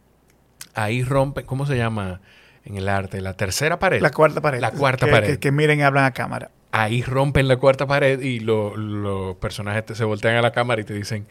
ahí 0.74 1.04
rompen, 1.04 1.46
¿cómo 1.46 1.64
se 1.64 1.76
llama 1.76 2.20
en 2.64 2.76
el 2.76 2.88
arte? 2.88 3.20
La 3.20 3.34
tercera 3.34 3.78
pared. 3.78 4.02
la 4.02 4.10
cuarta 4.10 4.40
pared. 4.40 4.60
La 4.60 4.72
cuarta 4.72 5.06
Que- 5.06 5.12
pared. 5.12 5.28
Que, 5.34 5.38
que 5.38 5.52
miren 5.52 5.78
y 5.78 5.82
hablan 5.84 6.04
a 6.06 6.10
cámara. 6.10 6.50
Ahí 6.76 7.02
rompen 7.02 7.46
la 7.46 7.56
cuarta 7.56 7.86
pared 7.86 8.20
y 8.20 8.40
lo- 8.40 8.76
los 8.76 9.36
personajes 9.36 9.86
te- 9.86 9.94
se 9.94 10.02
voltean 10.04 10.34
a 10.36 10.42
la 10.42 10.50
cámara 10.50 10.80
y 10.80 10.84
te 10.84 10.92
dicen, 10.92 11.26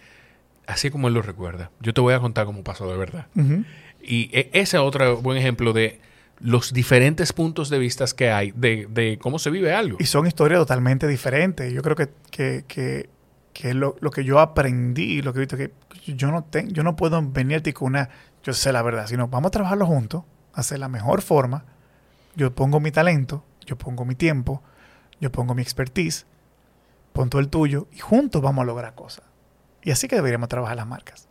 así 0.68 0.90
como 0.90 1.10
él 1.10 1.14
lo 1.14 1.22
recuerda, 1.22 1.70
yo 1.82 1.94
te 1.94 2.00
voy 2.00 2.14
a 2.14 2.20
contar 2.20 2.46
cómo 2.46 2.64
pasó 2.64 2.90
de 2.90 2.98
verdad. 2.98 3.28
Ujú. 3.36 3.66
Y 4.02 4.30
e- 4.32 4.50
ese 4.54 4.78
es 4.78 4.84
otro 4.84 5.18
buen 5.18 5.38
ejemplo 5.38 5.74
de 5.74 6.00
los 6.40 6.72
diferentes 6.74 7.34
puntos 7.34 7.70
de 7.70 7.78
vista 7.78 8.06
que 8.16 8.32
hay 8.32 8.52
de, 8.56 8.88
de 8.90 9.18
cómo 9.22 9.38
se 9.38 9.50
vive 9.50 9.74
algo. 9.74 9.98
Y 10.00 10.06
son 10.06 10.28
historias 10.28 10.60
totalmente 10.62 11.08
diferentes. 11.08 11.72
Yo 11.74 11.82
creo 11.82 11.96
que, 11.98 12.08
que, 12.32 12.64
que, 12.68 13.10
que 13.54 13.74
lo, 13.74 13.96
lo 14.00 14.12
que 14.12 14.24
yo 14.24 14.40
aprendí, 14.40 15.22
lo 15.22 15.34
que 15.34 15.40
he 15.40 15.42
visto, 15.42 15.58
que 15.58 15.72
yo 16.16 16.32
no, 16.32 16.44
tengo 16.46 16.72
yo 16.72 16.84
no 16.84 16.96
puedo 16.96 17.22
venir 17.22 17.58
a 17.58 17.60
ti 17.62 17.74
con 17.74 17.88
una, 17.90 18.10
yo 18.44 18.54
sé 18.54 18.72
la 18.72 18.82
verdad, 18.82 19.08
sino 19.08 19.28
vamos 19.28 19.50
a 19.50 19.52
trabajarlo 19.52 19.86
juntos, 19.86 20.24
hacer 20.54 20.80
la 20.80 20.88
mejor 20.88 21.22
forma. 21.22 21.66
Yo 22.36 22.54
pongo 22.56 22.80
mi 22.80 22.92
talento, 22.92 23.44
yo 23.66 23.78
pongo 23.78 24.06
mi 24.06 24.16
tiempo, 24.16 24.64
yo 25.24 25.32
pongo 25.32 25.56
mi 25.56 25.62
expertise, 25.62 26.26
pon 27.14 27.30
tú 27.30 27.40
el 27.40 27.48
tuyo 27.48 27.88
y 27.94 28.00
juntos 28.00 28.42
vamos 28.42 28.64
a 28.64 28.66
lograr 28.66 28.94
cosas. 28.94 29.24
Y 29.82 29.92
así 29.92 30.08
que 30.08 30.16
deberíamos 30.16 30.50
trabajar 30.50 30.76
las 30.76 30.86
marcas. 30.86 31.30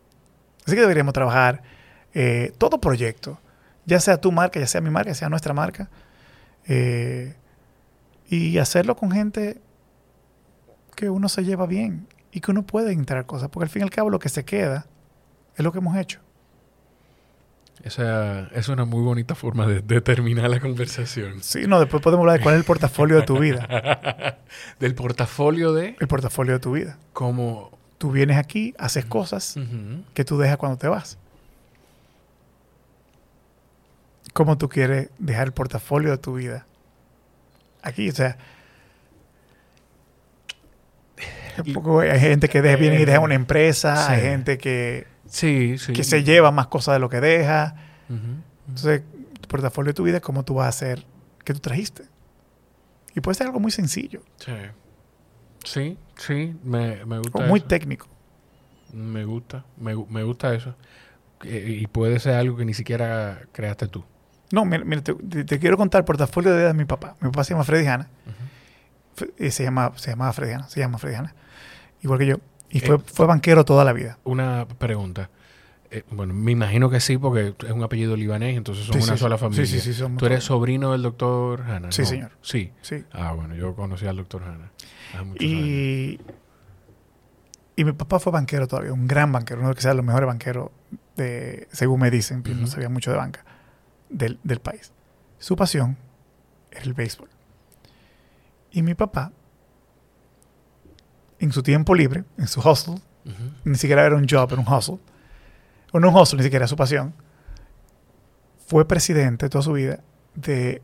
Así 0.66 0.74
que 0.74 0.80
deberíamos 0.80 1.12
trabajar 1.12 1.62
eh, 2.14 2.52
todo 2.56 2.80
proyecto, 2.80 3.38
ya 3.84 4.00
sea 4.00 4.18
tu 4.18 4.32
marca, 4.32 4.58
ya 4.58 4.66
sea 4.66 4.80
mi 4.80 4.90
marca, 4.90 5.10
ya 5.10 5.14
sea 5.14 5.28
nuestra 5.28 5.52
marca. 5.52 5.90
eh, 6.66 7.36
y 8.28 8.56
hacerlo 8.56 8.96
con 8.96 9.10
gente 9.10 9.60
que 10.96 11.10
uno 11.10 11.28
se 11.28 11.44
lleva 11.44 11.66
bien 11.66 12.06
y 12.30 12.40
que 12.40 12.50
uno 12.50 12.62
puede 12.62 12.94
integrar 12.94 13.26
cosas, 13.26 13.50
porque 13.50 13.64
al 13.64 13.68
fin 13.68 13.80
y 13.80 13.84
al 13.84 13.90
cabo 13.90 14.08
lo 14.08 14.18
que 14.18 14.30
se 14.30 14.46
queda 14.46 14.86
es 15.54 15.62
lo 15.62 15.70
que 15.70 15.78
hemos 15.78 15.98
hecho. 15.98 16.20
Esa 17.84 18.48
es 18.54 18.68
una 18.68 18.84
muy 18.84 19.02
bonita 19.02 19.34
forma 19.34 19.66
de, 19.66 19.80
de 19.80 20.00
terminar 20.00 20.48
la 20.48 20.60
conversación. 20.60 21.42
Sí, 21.42 21.62
no, 21.66 21.80
después 21.80 22.00
podemos 22.02 22.22
hablar 22.22 22.38
de 22.38 22.42
cuál 22.44 22.54
es 22.54 22.60
el 22.60 22.64
portafolio 22.64 23.16
de 23.16 23.22
tu 23.22 23.38
vida. 23.38 24.38
Del 24.78 24.94
portafolio 24.94 25.72
de 25.72 25.96
El 25.98 26.06
portafolio 26.08 26.52
de 26.54 26.58
tu 26.60 26.72
vida. 26.72 26.98
cómo... 27.12 27.70
Tú 27.98 28.10
vienes 28.10 28.36
aquí, 28.36 28.74
haces 28.78 29.04
cosas 29.04 29.54
que 30.14 30.24
tú 30.24 30.36
dejas 30.38 30.56
cuando 30.56 30.76
te 30.76 30.88
vas. 30.88 31.18
¿Cómo 34.32 34.58
tú 34.58 34.68
quieres 34.68 35.10
dejar 35.18 35.46
el 35.48 35.52
portafolio 35.52 36.10
de 36.10 36.18
tu 36.18 36.34
vida? 36.34 36.66
Aquí, 37.82 38.08
o 38.08 38.12
sea... 38.12 38.38
un 41.64 41.72
poco- 41.74 42.00
hay 42.00 42.18
gente 42.18 42.48
que 42.48 42.62
deja, 42.62 42.76
viene 42.76 43.00
y 43.00 43.04
deja 43.04 43.20
una 43.20 43.34
empresa, 43.34 44.06
Sí. 44.06 44.12
hay 44.14 44.20
gente 44.22 44.58
que, 44.58 45.06
Sí, 45.32 45.78
sí. 45.78 45.94
que 45.94 46.04
se 46.04 46.22
lleva 46.24 46.50
más 46.50 46.66
cosas 46.66 46.94
de 46.94 46.98
lo 46.98 47.08
que 47.08 47.20
deja. 47.20 47.74
Entonces, 48.68 49.02
tu 49.40 49.48
portafolio 49.48 49.88
de 49.90 49.94
tu 49.94 50.02
vida 50.02 50.16
es 50.18 50.22
cómo 50.22 50.44
tú 50.44 50.54
vas 50.54 50.66
a 50.66 50.68
hacer 50.68 51.06
que 51.44 51.54
tú 51.54 51.60
trajiste. 51.60 52.04
Y 53.14 53.20
puede 53.20 53.34
ser 53.36 53.46
algo 53.46 53.60
muy 53.60 53.70
sencillo 53.70 54.22
Sí. 54.38 54.52
Sí, 55.64 55.98
sí, 56.16 56.56
me, 56.64 57.04
me 57.06 57.18
gusta 57.18 57.38
o 57.38 57.42
muy 57.46 57.60
eso. 57.60 57.68
técnico. 57.68 58.06
Me 58.92 59.24
gusta, 59.24 59.64
me, 59.78 59.94
me 59.94 60.22
gusta 60.22 60.54
eso. 60.54 60.74
Eh, 61.44 61.78
Y 61.82 61.86
puede 61.86 62.18
ser 62.20 62.34
algo 62.34 62.56
que 62.56 62.64
ni 62.64 62.74
siquiera 62.74 63.42
creaste 63.52 63.86
tú. 63.88 64.04
No, 64.50 64.64
mira, 64.64 64.84
mira, 64.84 65.02
te, 65.02 65.58
quiero 65.58 65.76
contar 65.78 66.00
el 66.00 66.04
portafolio 66.04 66.50
de 66.50 66.58
vida 66.58 66.68
de 66.68 66.74
mi 66.74 66.84
papá. 66.84 67.16
Mi 67.20 67.28
papá 67.30 67.44
se 67.44 67.54
llama 67.54 67.64
Freddy 67.64 67.86
Hanna. 67.86 68.08
Eh, 69.38 69.50
se, 69.50 69.62
llama, 69.64 69.92
se 69.96 70.10
llamaba 70.10 70.32
Freddy 70.32 70.52
Hanna. 70.52 70.68
Se 70.68 70.80
llama 70.80 70.98
Freddy 70.98 71.14
Hanna. 71.16 71.34
Igual 72.02 72.18
que 72.18 72.26
yo. 72.26 72.36
Y 72.72 72.80
fue, 72.80 72.96
Eh. 72.96 73.00
fue 73.04 73.26
banquero 73.26 73.64
toda 73.64 73.84
la 73.84 73.92
vida. 73.92 74.18
Una 74.24 74.66
pregunta. 74.66 75.30
Eh, 75.90 76.04
bueno, 76.10 76.32
me 76.32 76.52
imagino 76.52 76.88
que 76.88 77.00
sí, 77.00 77.18
porque 77.18 77.54
es 77.66 77.70
un 77.70 77.82
apellido 77.82 78.16
libanés, 78.16 78.56
entonces 78.56 78.86
son 78.86 78.94
Sí, 78.94 79.04
una 79.04 79.12
sí, 79.12 79.18
sola 79.20 79.36
familia. 79.38 79.66
Sí, 79.66 79.78
sí, 79.78 79.92
sí, 79.92 80.02
¿Tú 80.16 80.24
eres 80.26 80.42
sobrino 80.44 80.92
del 80.92 81.02
doctor 81.02 81.60
Hanna? 81.62 81.92
Sí, 81.92 82.02
¿no? 82.02 82.08
señor. 82.08 82.30
Sí. 82.40 82.72
Sí. 82.80 83.04
Ah, 83.12 83.32
bueno, 83.34 83.54
yo 83.54 83.74
conocí 83.74 84.06
al 84.06 84.16
doctor 84.16 84.42
Hanna. 84.42 84.70
años. 85.18 85.36
Y, 85.38 86.18
y 87.76 87.84
mi 87.84 87.92
papá 87.92 88.18
fue 88.18 88.32
banquero 88.32 88.66
todavía, 88.66 88.92
un 88.94 89.06
gran 89.06 89.30
banquero, 89.32 89.60
uno 89.60 89.68
de 89.70 89.74
que 89.74 89.82
sea 89.82 89.92
los 89.92 90.04
mejores 90.04 90.26
banqueros, 90.26 90.70
de, 91.16 91.68
según 91.72 92.00
me 92.00 92.10
dicen, 92.10 92.42
no 92.58 92.66
sabía 92.66 92.88
mucho 92.88 93.10
de 93.10 93.18
banca, 93.18 93.44
del, 94.08 94.38
del 94.44 94.60
país. 94.60 94.92
Su 95.38 95.56
pasión 95.56 95.98
era 96.70 96.82
el 96.82 96.94
béisbol. 96.94 97.28
Y 98.70 98.82
mi 98.82 98.94
papá, 98.94 99.32
en 101.44 101.52
su 101.52 101.62
tiempo 101.62 101.94
libre, 101.94 102.24
en 102.38 102.46
su 102.48 102.60
hustle, 102.60 102.94
Ujú. 103.24 103.52
ni 103.64 103.74
siquiera 103.76 104.04
era 104.06 104.16
un 104.16 104.26
job, 104.28 104.52
era 104.52 104.60
un 104.60 104.72
hustle, 104.72 104.98
o 105.92 106.00
no 106.00 106.08
un 106.08 106.16
hustle, 106.16 106.38
ni 106.38 106.42
siquiera 106.44 106.64
era 106.64 106.68
su 106.68 106.76
pasión, 106.76 107.14
fue 108.66 108.86
presidente 108.86 109.48
toda 109.48 109.62
su 109.62 109.72
vida 109.72 110.00
de 110.34 110.82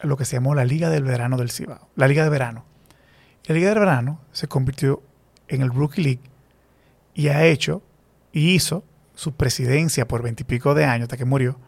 lo 0.00 0.16
que 0.16 0.24
se 0.24 0.36
llamó 0.36 0.54
la 0.54 0.64
Liga 0.64 0.90
del 0.90 1.04
Verano 1.04 1.36
del 1.36 1.50
Cibao, 1.50 1.88
la 1.96 2.08
Liga 2.08 2.24
de 2.24 2.30
Verano. 2.30 2.64
La 3.46 3.54
Liga 3.54 3.70
del 3.70 3.78
Verano 3.78 4.20
se 4.32 4.48
convirtió 4.48 5.02
en 5.48 5.62
el 5.62 5.70
Rookie 5.70 6.02
League 6.02 6.20
y 7.14 7.28
ha 7.28 7.44
hecho 7.44 7.82
y 8.32 8.50
hizo 8.54 8.84
su 9.14 9.32
presidencia 9.34 10.06
por 10.08 10.22
veintipico 10.22 10.74
de 10.74 10.84
años 10.84 11.04
hasta 11.04 11.16
que 11.16 11.24
murió. 11.24 11.58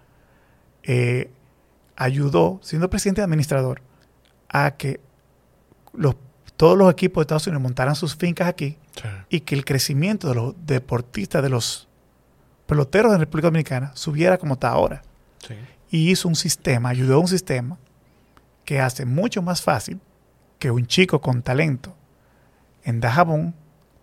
eh, 0.82 1.30
ayudó, 1.96 2.58
siendo 2.62 2.90
presidente 2.90 3.22
administrador, 3.22 3.80
a 4.48 4.72
que 4.72 5.00
los, 5.92 6.16
todos 6.56 6.76
los 6.78 6.90
equipos 6.92 7.20
de 7.20 7.24
Estados 7.24 7.46
Unidos 7.46 7.62
montaran 7.62 7.94
sus 7.94 8.16
fincas 8.16 8.48
aquí 8.48 8.78
Sí. 8.94 9.08
y 9.28 9.40
que 9.40 9.54
el 9.56 9.64
crecimiento 9.64 10.28
de 10.28 10.34
los 10.36 10.54
deportistas, 10.66 11.42
de 11.42 11.48
los 11.48 11.88
peloteros 12.66 13.12
de 13.12 13.18
República 13.18 13.48
Dominicana 13.48 13.90
subiera 13.94 14.38
como 14.38 14.54
está 14.54 14.68
ahora. 14.70 15.02
Sí. 15.46 15.54
Y 15.90 16.10
hizo 16.10 16.28
un 16.28 16.36
sistema, 16.36 16.88
ayudó 16.90 17.16
a 17.16 17.18
un 17.18 17.28
sistema 17.28 17.76
que 18.64 18.80
hace 18.80 19.04
mucho 19.04 19.42
más 19.42 19.62
fácil 19.62 20.00
que 20.58 20.70
un 20.70 20.86
chico 20.86 21.20
con 21.20 21.42
talento 21.42 21.94
en 22.84 23.00
Dajabón 23.00 23.54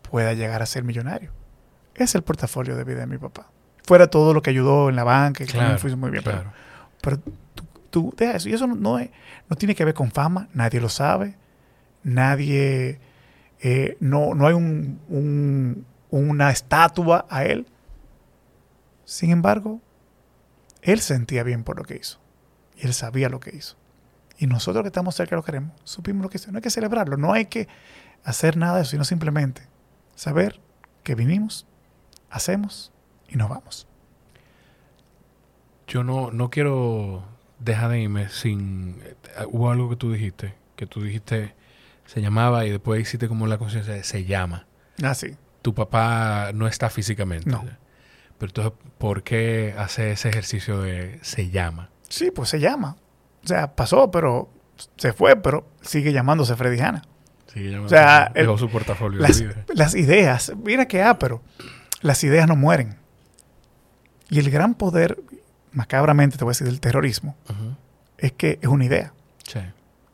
pueda 0.10 0.34
llegar 0.34 0.62
a 0.62 0.66
ser 0.66 0.84
millonario. 0.84 1.32
Es 1.96 2.16
el 2.16 2.22
portafolio 2.22 2.76
de 2.76 2.84
vida 2.84 3.00
de 3.00 3.08
mi 3.08 3.18
papá. 3.18 3.48
Fuera 3.84 4.08
todo 4.08 4.34
lo 4.34 4.42
que 4.42 4.50
ayudó 4.52 4.90
en 4.90 4.96
la 4.96 5.04
banca, 5.04 5.46
que 5.46 5.52
también 5.54 5.80
fue 5.80 5.96
muy 5.96 6.12
bien. 6.12 6.24
pero- 6.24 6.38
claro. 6.42 6.54
pero 7.02 7.18
tú, 7.56 7.64
tú 7.90 8.14
deja 8.18 8.34
eso. 8.38 8.50
Y 8.50 8.54
eso 8.54 8.68
no, 8.68 8.76
no, 8.76 9.00
es- 9.00 9.10
no 9.50 9.56
tiene 9.56 9.74
que 9.74 9.84
ver 9.86 9.94
con 9.94 10.12
fama. 10.12 10.48
Nadie 10.54 10.80
lo 10.80 10.90
sabe. 10.90 11.36
Nadie. 12.04 13.00
eh, 13.64 13.96
no, 14.00 14.34
no 14.34 14.48
hay 14.48 14.54
un, 14.54 15.00
un- 15.10 15.86
una 16.10 16.50
estatua 16.52 17.26
a 17.30 17.44
él. 17.46 17.68
Sin 19.06 19.30
embargo, 19.32 19.80
él 20.82 21.00
sentía 21.00 21.44
bien 21.44 21.64
por 21.64 21.78
lo 21.78 21.84
que 21.84 21.96
hizo. 21.96 22.20
Y 22.78 22.86
él 22.88 22.94
sabía 22.94 23.30
lo 23.30 23.40
que 23.40 23.56
hizo. 23.56 23.76
Y 24.38 24.48
nosotros 24.48 24.82
que 24.84 24.88
estamos 24.88 25.14
cerca 25.16 25.36
lo 25.36 25.44
queremos, 25.44 25.74
supimos 25.84 26.24
lo 26.24 26.30
que 26.30 26.38
hizo. 26.38 26.52
No 26.52 26.58
hay 26.58 26.62
que 26.64 26.70
celebrarlo. 26.72 27.18
No 27.18 27.34
hay 27.34 27.46
que 27.46 27.68
hacer 28.24 28.58
nada 28.58 28.78
de 28.78 28.82
eso, 28.82 28.92
sino 28.92 29.04
simplemente 29.04 29.62
saber 30.16 30.60
que 31.04 31.14
vinimos, 31.16 31.68
hacemos 32.32 32.92
y 33.28 33.36
nos 33.38 33.50
vamos. 33.50 33.88
Yo 35.88 36.04
no, 36.04 36.32
no 36.32 36.50
quiero 36.50 37.24
dejar 37.60 37.92
de 37.92 38.02
irme 38.02 38.30
sin... 38.30 39.00
eh, 39.04 39.16
Hubo 39.52 39.70
algo 39.70 39.90
que 39.90 39.96
tú 39.96 40.12
dijiste, 40.12 40.56
que 40.76 40.86
tú 40.88 41.02
dijiste 41.04 41.54
se 42.12 42.22
llamaba 42.22 42.66
y 42.66 42.72
después 42.72 43.02
hiciste 43.02 43.28
como 43.28 43.48
la 43.48 43.58
conciencia 43.58 43.94
de 43.94 44.04
se 44.04 44.26
llama. 44.26 44.66
Ah, 45.04 45.14
sí. 45.14 45.36
Tu 45.62 45.74
papá 45.74 46.52
no 46.54 46.68
está 46.68 46.90
físicamente. 46.90 47.50
No. 47.50 47.62
Pero 48.38 48.50
entonces, 48.50 48.74
¿por 48.98 49.24
qué 49.24 49.76
hace 49.78 50.12
ese 50.12 50.30
ejercicio 50.30 50.82
de 50.82 51.20
se 51.22 51.50
llama? 51.52 51.90
Sí, 52.10 52.32
pues 52.32 52.50
se 52.50 52.60
llama. 52.60 52.98
O 53.44 53.48
sea, 53.48 53.76
pasó, 53.76 54.10
pero 54.12 54.50
se 54.98 55.14
fue, 55.14 55.36
pero 55.36 55.68
sigue 55.82 56.12
llamándose 56.12 56.56
Freddy 56.56 56.80
Hanna. 56.82 57.04
Sí, 57.54 57.70
llama- 57.70 57.86
O 57.86 57.90
sea, 57.90 58.32
dejó 58.34 58.54
el- 58.54 58.60
su 58.60 58.70
portafolio 58.70 59.20
Las, 59.22 59.38
de 59.40 59.48
vida. 59.48 59.66
las 59.76 59.94
ideas, 59.96 60.52
mira 60.64 60.88
que 60.88 61.04
ah, 61.04 61.18
pero 61.20 61.42
las 62.02 62.24
ideas 62.24 62.48
no 62.48 62.56
mueren. 62.56 62.98
Y 64.30 64.40
el 64.40 64.50
gran 64.50 64.74
poder, 64.76 65.20
macabramente 65.72 66.38
te 66.38 66.44
voy 66.44 66.52
a 66.52 66.54
decir, 66.54 66.68
del 66.68 66.80
terrorismo, 66.80 67.36
es 68.18 68.32
que 68.32 68.58
es 68.62 68.68
una 68.68 68.86
idea. 68.86 69.14
Sí. 69.46 69.60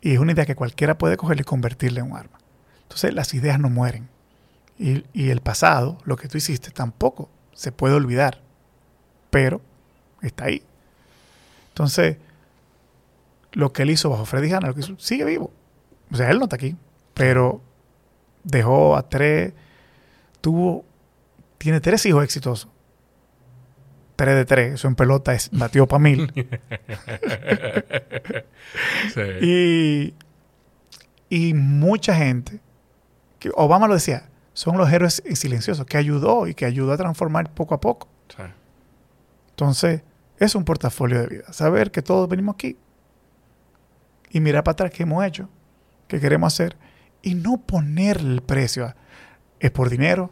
Y 0.07 0.13
es 0.13 0.19
una 0.19 0.31
idea 0.31 0.45
que 0.45 0.55
cualquiera 0.55 0.97
puede 0.97 1.17
cogerla 1.17 1.41
y 1.41 1.43
convertirla 1.43 1.99
en 1.99 2.11
un 2.11 2.17
arma. 2.17 2.37
Entonces 2.83 3.13
las 3.13 3.33
ideas 3.33 3.59
no 3.59 3.69
mueren. 3.69 4.07
Y, 4.79 5.03
y 5.11 5.31
el 5.31 5.41
pasado, 5.41 5.97
lo 6.05 6.15
que 6.15 6.29
tú 6.29 6.37
hiciste, 6.37 6.71
tampoco 6.71 7.29
se 7.53 7.73
puede 7.73 7.95
olvidar. 7.95 8.39
Pero 9.29 9.59
está 10.21 10.45
ahí. 10.45 10.63
Entonces, 11.71 12.15
lo 13.51 13.73
que 13.73 13.81
él 13.81 13.89
hizo 13.89 14.09
bajo 14.09 14.23
Freddy 14.23 14.49
Hanna, 14.53 14.69
lo 14.69 14.75
que 14.75 14.79
hizo, 14.79 14.97
sigue 14.97 15.25
vivo. 15.25 15.51
O 16.09 16.15
sea, 16.15 16.31
él 16.31 16.37
no 16.37 16.45
está 16.45 16.55
aquí. 16.55 16.77
Pero 17.13 17.59
dejó 18.45 18.95
a 18.95 19.09
tres, 19.09 19.51
tuvo, 20.39 20.85
tiene 21.57 21.81
tres 21.81 22.05
hijos 22.05 22.23
exitosos. 22.23 22.69
Tres 24.17 24.35
de 24.35 24.43
tres, 24.45 24.73
eso 24.73 24.87
en 24.89 24.95
pelota 24.95 25.33
es, 25.33 25.49
batió 25.51 25.87
para 25.87 25.99
mil. 25.99 26.33
Sí. 29.13 29.21
Y, 29.41 30.13
y 31.29 31.53
mucha 31.53 32.15
gente, 32.15 32.59
que 33.39 33.49
Obama 33.55 33.87
lo 33.87 33.93
decía, 33.93 34.29
son 34.53 34.77
los 34.77 34.91
héroes 34.91 35.23
silenciosos, 35.33 35.85
que 35.85 35.97
ayudó 35.97 36.47
y 36.47 36.53
que 36.53 36.65
ayudó 36.65 36.91
a 36.93 36.97
transformar 36.97 37.53
poco 37.53 37.75
a 37.75 37.79
poco. 37.81 38.07
Sí. 38.35 38.43
Entonces, 39.51 40.01
es 40.39 40.55
un 40.55 40.65
portafolio 40.65 41.21
de 41.21 41.27
vida. 41.27 41.53
Saber 41.53 41.91
que 41.91 42.01
todos 42.01 42.27
venimos 42.27 42.55
aquí 42.55 42.77
y 44.31 44.39
mirar 44.39 44.63
para 44.63 44.73
atrás 44.73 44.91
qué 44.91 45.03
hemos 45.03 45.23
hecho, 45.25 45.47
qué 46.07 46.19
queremos 46.19 46.53
hacer 46.53 46.75
y 47.21 47.35
no 47.35 47.57
ponerle 47.57 48.33
el 48.33 48.41
precio. 48.41 48.85
a- 48.87 48.95
es 49.59 49.71
por 49.71 49.89
dinero, 49.89 50.29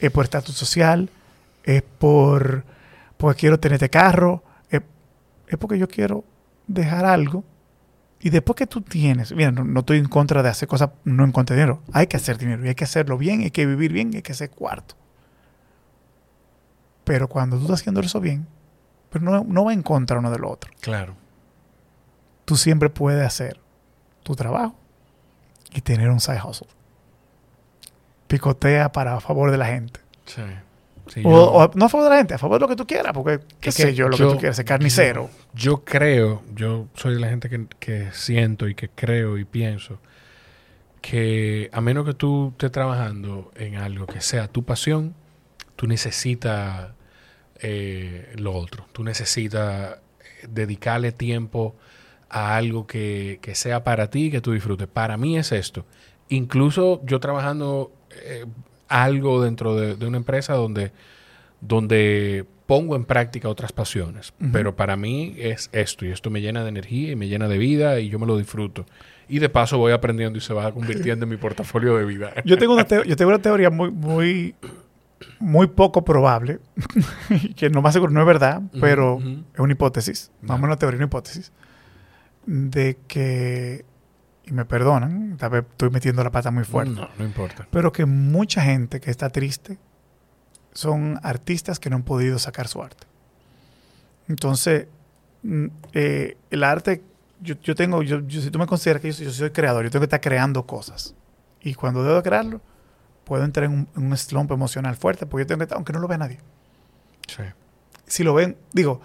es 0.00 0.10
por 0.10 0.24
estatus 0.24 0.54
social, 0.56 1.08
es 1.64 1.82
por 1.82 2.64
porque 3.20 3.38
quiero 3.38 3.60
tener 3.60 3.74
este 3.74 3.90
carro, 3.90 4.42
es, 4.70 4.80
es 5.46 5.58
porque 5.58 5.78
yo 5.78 5.86
quiero 5.86 6.24
dejar 6.66 7.04
algo. 7.04 7.44
Y 8.18 8.30
después 8.30 8.56
que 8.56 8.66
tú 8.66 8.80
tienes, 8.80 9.32
mira, 9.32 9.52
no, 9.52 9.62
no 9.62 9.80
estoy 9.80 9.98
en 9.98 10.08
contra 10.08 10.42
de 10.42 10.48
hacer 10.48 10.66
cosas, 10.66 10.90
no 11.04 11.24
en 11.24 11.30
contra 11.30 11.54
de 11.54 11.62
dinero. 11.62 11.82
Hay 11.92 12.06
que 12.06 12.16
hacer 12.16 12.38
dinero 12.38 12.64
y 12.64 12.68
hay 12.68 12.74
que 12.74 12.84
hacerlo 12.84 13.18
bien, 13.18 13.42
hay 13.42 13.50
que 13.50 13.66
vivir 13.66 13.92
bien, 13.92 14.10
hay 14.14 14.22
que 14.22 14.32
hacer 14.32 14.50
cuarto. 14.50 14.94
Pero 17.04 17.28
cuando 17.28 17.56
tú 17.56 17.64
estás 17.64 17.80
haciendo 17.80 18.00
eso 18.00 18.20
bien, 18.20 18.46
pero 19.10 19.22
no, 19.22 19.44
no 19.44 19.64
va 19.66 19.74
en 19.74 19.82
contra 19.82 20.18
uno 20.18 20.30
del 20.30 20.44
otro. 20.44 20.70
Claro. 20.80 21.14
Tú 22.46 22.56
siempre 22.56 22.88
puedes 22.88 23.26
hacer 23.26 23.60
tu 24.22 24.34
trabajo 24.34 24.74
y 25.72 25.82
tener 25.82 26.08
un 26.08 26.20
side 26.20 26.40
hustle. 26.42 26.68
Picotea 28.28 28.92
para 28.92 29.16
a 29.16 29.20
favor 29.20 29.50
de 29.50 29.58
la 29.58 29.66
gente. 29.66 30.00
Sí. 30.24 30.42
Sí, 31.12 31.22
O, 31.24 31.30
yo- 31.30 31.44
o 31.52 31.70
no 31.74 31.86
a 31.86 31.88
favor 31.88 32.04
de 32.04 32.10
la 32.10 32.16
gente, 32.18 32.34
a 32.34 32.38
favor 32.38 32.58
de 32.58 32.60
lo 32.60 32.68
que 32.68 32.76
tú 32.76 32.86
quieras, 32.86 33.12
porque 33.12 33.40
qué 33.60 33.72
sé 33.72 33.94
yo, 33.94 34.08
lo 34.08 34.16
que 34.16 34.24
tú 34.24 34.36
quieras, 34.38 34.56
ser 34.56 34.64
carnicero. 34.64 35.28
Yo, 35.54 35.60
yo 35.72 35.84
creo, 35.84 36.42
yo 36.54 36.86
soy 36.94 37.14
de 37.14 37.20
la 37.20 37.28
gente 37.28 37.48
que, 37.48 37.66
que 37.80 38.08
siento 38.12 38.68
y 38.68 38.74
que 38.74 38.88
creo 38.90 39.36
y 39.38 39.44
pienso 39.44 39.98
que 41.00 41.70
a 41.72 41.80
menos 41.80 42.04
que 42.04 42.14
tú 42.14 42.50
estés 42.52 42.70
trabajando 42.70 43.50
en 43.56 43.76
algo 43.76 44.06
que 44.06 44.20
sea 44.20 44.48
tu 44.48 44.64
pasión, 44.64 45.14
tú 45.76 45.86
necesitas 45.86 46.90
eh, 47.62 48.32
lo 48.36 48.52
otro. 48.54 48.86
Tú 48.92 49.02
necesitas 49.02 49.94
eh, 49.94 50.46
dedicarle 50.48 51.12
tiempo 51.12 51.74
a 52.28 52.56
algo 52.56 52.86
que, 52.86 53.38
que 53.42 53.54
sea 53.54 53.82
para 53.82 54.10
ti 54.10 54.26
y 54.26 54.30
que 54.30 54.40
tú 54.40 54.52
disfrutes. 54.52 54.88
Para 54.88 55.16
mí 55.16 55.36
es 55.38 55.52
esto. 55.52 55.86
Incluso 56.28 57.00
yo 57.04 57.18
trabajando 57.18 57.92
eh, 58.22 58.44
algo 58.90 59.42
dentro 59.42 59.74
de, 59.74 59.96
de 59.96 60.06
una 60.06 60.18
empresa 60.18 60.52
donde, 60.54 60.92
donde 61.62 62.44
pongo 62.70 62.94
en 62.94 63.04
práctica 63.04 63.48
otras 63.48 63.72
pasiones. 63.72 64.32
Ujú. 64.40 64.50
Pero 64.52 64.76
para 64.76 64.96
mí 64.96 65.34
es 65.38 65.70
esto. 65.72 66.06
Y 66.06 66.10
esto 66.10 66.30
me 66.30 66.40
llena 66.40 66.62
de 66.62 66.68
energía 66.68 67.10
y 67.10 67.16
me 67.16 67.26
llena 67.26 67.48
de 67.48 67.58
vida 67.58 67.98
y 67.98 68.08
yo 68.08 68.20
me 68.20 68.26
lo 68.26 68.36
disfruto. 68.36 68.86
Y 69.28 69.40
de 69.40 69.48
paso 69.48 69.76
voy 69.76 69.90
aprendiendo 69.90 70.38
y 70.38 70.40
se 70.40 70.54
va 70.54 70.70
convirtiendo 70.72 71.24
en 71.24 71.30
mi 71.30 71.36
portafolio 71.36 71.96
de 71.96 72.04
vida. 72.04 72.32
Yo 72.44 72.58
tengo 72.58 72.74
una, 72.74 72.86
yo 72.86 73.16
tengo 73.16 73.30
una 73.30 73.42
teoría 73.42 73.70
muy, 73.70 73.90
muy, 73.90 74.54
muy 75.40 75.66
poco 75.66 76.04
probable, 76.04 76.60
que 77.56 77.70
no 77.70 77.82
más 77.82 77.92
seguro 77.92 78.12
no 78.12 78.20
es 78.20 78.26
verdad, 78.26 78.62
pero 78.80 79.16
ujú. 79.16 79.42
es 79.52 79.58
una 79.58 79.72
hipótesis, 79.72 80.30
vamos 80.40 80.62
a 80.62 80.66
una 80.66 80.76
teoría, 80.76 80.98
una 80.98 81.06
hipótesis, 81.06 81.50
de 82.46 82.98
que, 83.08 83.84
y 84.50 84.52
me 84.52 84.64
perdonan, 84.64 85.36
tal 85.38 85.50
vez 85.50 85.64
estoy 85.70 85.90
metiendo 85.90 86.22
la 86.24 86.30
pata 86.30 86.50
muy 86.50 86.64
fuerte, 86.64 86.92
No, 86.94 87.08
no 87.18 87.24
importa. 87.24 87.66
pero 87.70 87.92
que 87.92 88.04
mucha 88.04 88.62
gente 88.62 89.00
que 89.00 89.10
está 89.10 89.30
triste 89.30 89.78
son 90.72 91.18
artistas 91.22 91.78
que 91.78 91.88
no 91.88 91.96
han 91.96 92.02
podido 92.02 92.38
sacar 92.38 92.66
su 92.68 92.82
arte. 92.82 93.06
Entonces, 94.28 94.86
mm, 95.42 95.66
eh, 95.94 96.36
el 96.50 96.64
arte, 96.64 97.02
yo, 97.40 97.54
yo 97.62 97.74
tengo, 97.74 98.02
yo, 98.02 98.20
yo- 98.26 98.40
si 98.40 98.50
tú 98.50 98.58
me 98.58 98.66
consideras 98.66 99.00
que 99.02 99.08
yo, 99.08 99.14
soy- 99.14 99.26
yo 99.26 99.32
soy 99.32 99.50
creador, 99.50 99.84
yo 99.84 99.90
tengo 99.90 100.00
que 100.02 100.06
estar 100.06 100.20
creando 100.20 100.66
cosas. 100.66 101.14
Y 101.62 101.74
cuando 101.74 102.02
debo 102.02 102.16
de 102.16 102.22
crearlo, 102.22 102.60
puedo 103.24 103.44
entrar 103.44 103.64
en 103.66 103.72
un, 103.72 103.88
en 103.96 104.06
un 104.06 104.16
slump 104.16 104.50
emocional 104.52 104.96
fuerte, 104.96 105.26
porque 105.26 105.42
yo 105.44 105.46
tengo 105.46 105.58
que 105.58 105.64
estar, 105.64 105.76
aunque 105.76 105.92
no 105.92 105.98
lo 106.00 106.08
vea 106.08 106.18
nadie. 106.18 106.38
Sí. 107.28 107.42
Si 108.06 108.24
lo 108.24 108.34
ven, 108.34 108.56
digo, 108.72 109.00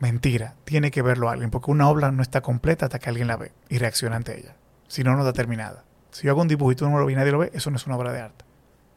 mentira, 0.00 0.56
tiene 0.64 0.90
que 0.90 1.02
verlo 1.02 1.28
alguien, 1.30 1.50
porque 1.50 1.70
una 1.70 1.88
obra 1.88 2.10
no 2.10 2.22
está 2.22 2.40
completa 2.40 2.86
hasta 2.86 2.98
que 2.98 3.08
alguien 3.08 3.28
la 3.28 3.36
ve 3.36 3.52
y 3.68 3.78
reacciona 3.78 4.16
ante 4.16 4.38
ella. 4.38 4.56
Si 4.88 5.04
no, 5.04 5.12
no 5.14 5.20
está 5.20 5.32
terminada. 5.32 5.84
Si 6.10 6.26
yo 6.26 6.32
hago 6.32 6.42
un 6.42 6.48
dibujo 6.48 6.72
y 6.72 6.74
tú 6.76 6.88
no 6.90 6.98
lo 6.98 7.06
ves 7.06 7.12
y 7.12 7.16
nadie 7.16 7.30
lo 7.32 7.38
ve, 7.38 7.50
eso 7.54 7.70
no 7.70 7.76
es 7.76 7.86
una 7.86 7.96
obra 7.96 8.12
de 8.12 8.20
arte. 8.20 8.44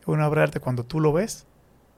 Es 0.02 0.08
una 0.08 0.28
obra 0.28 0.42
de 0.42 0.44
arte 0.46 0.60
cuando 0.60 0.84
tú 0.84 1.00
lo 1.00 1.14
ves, 1.14 1.46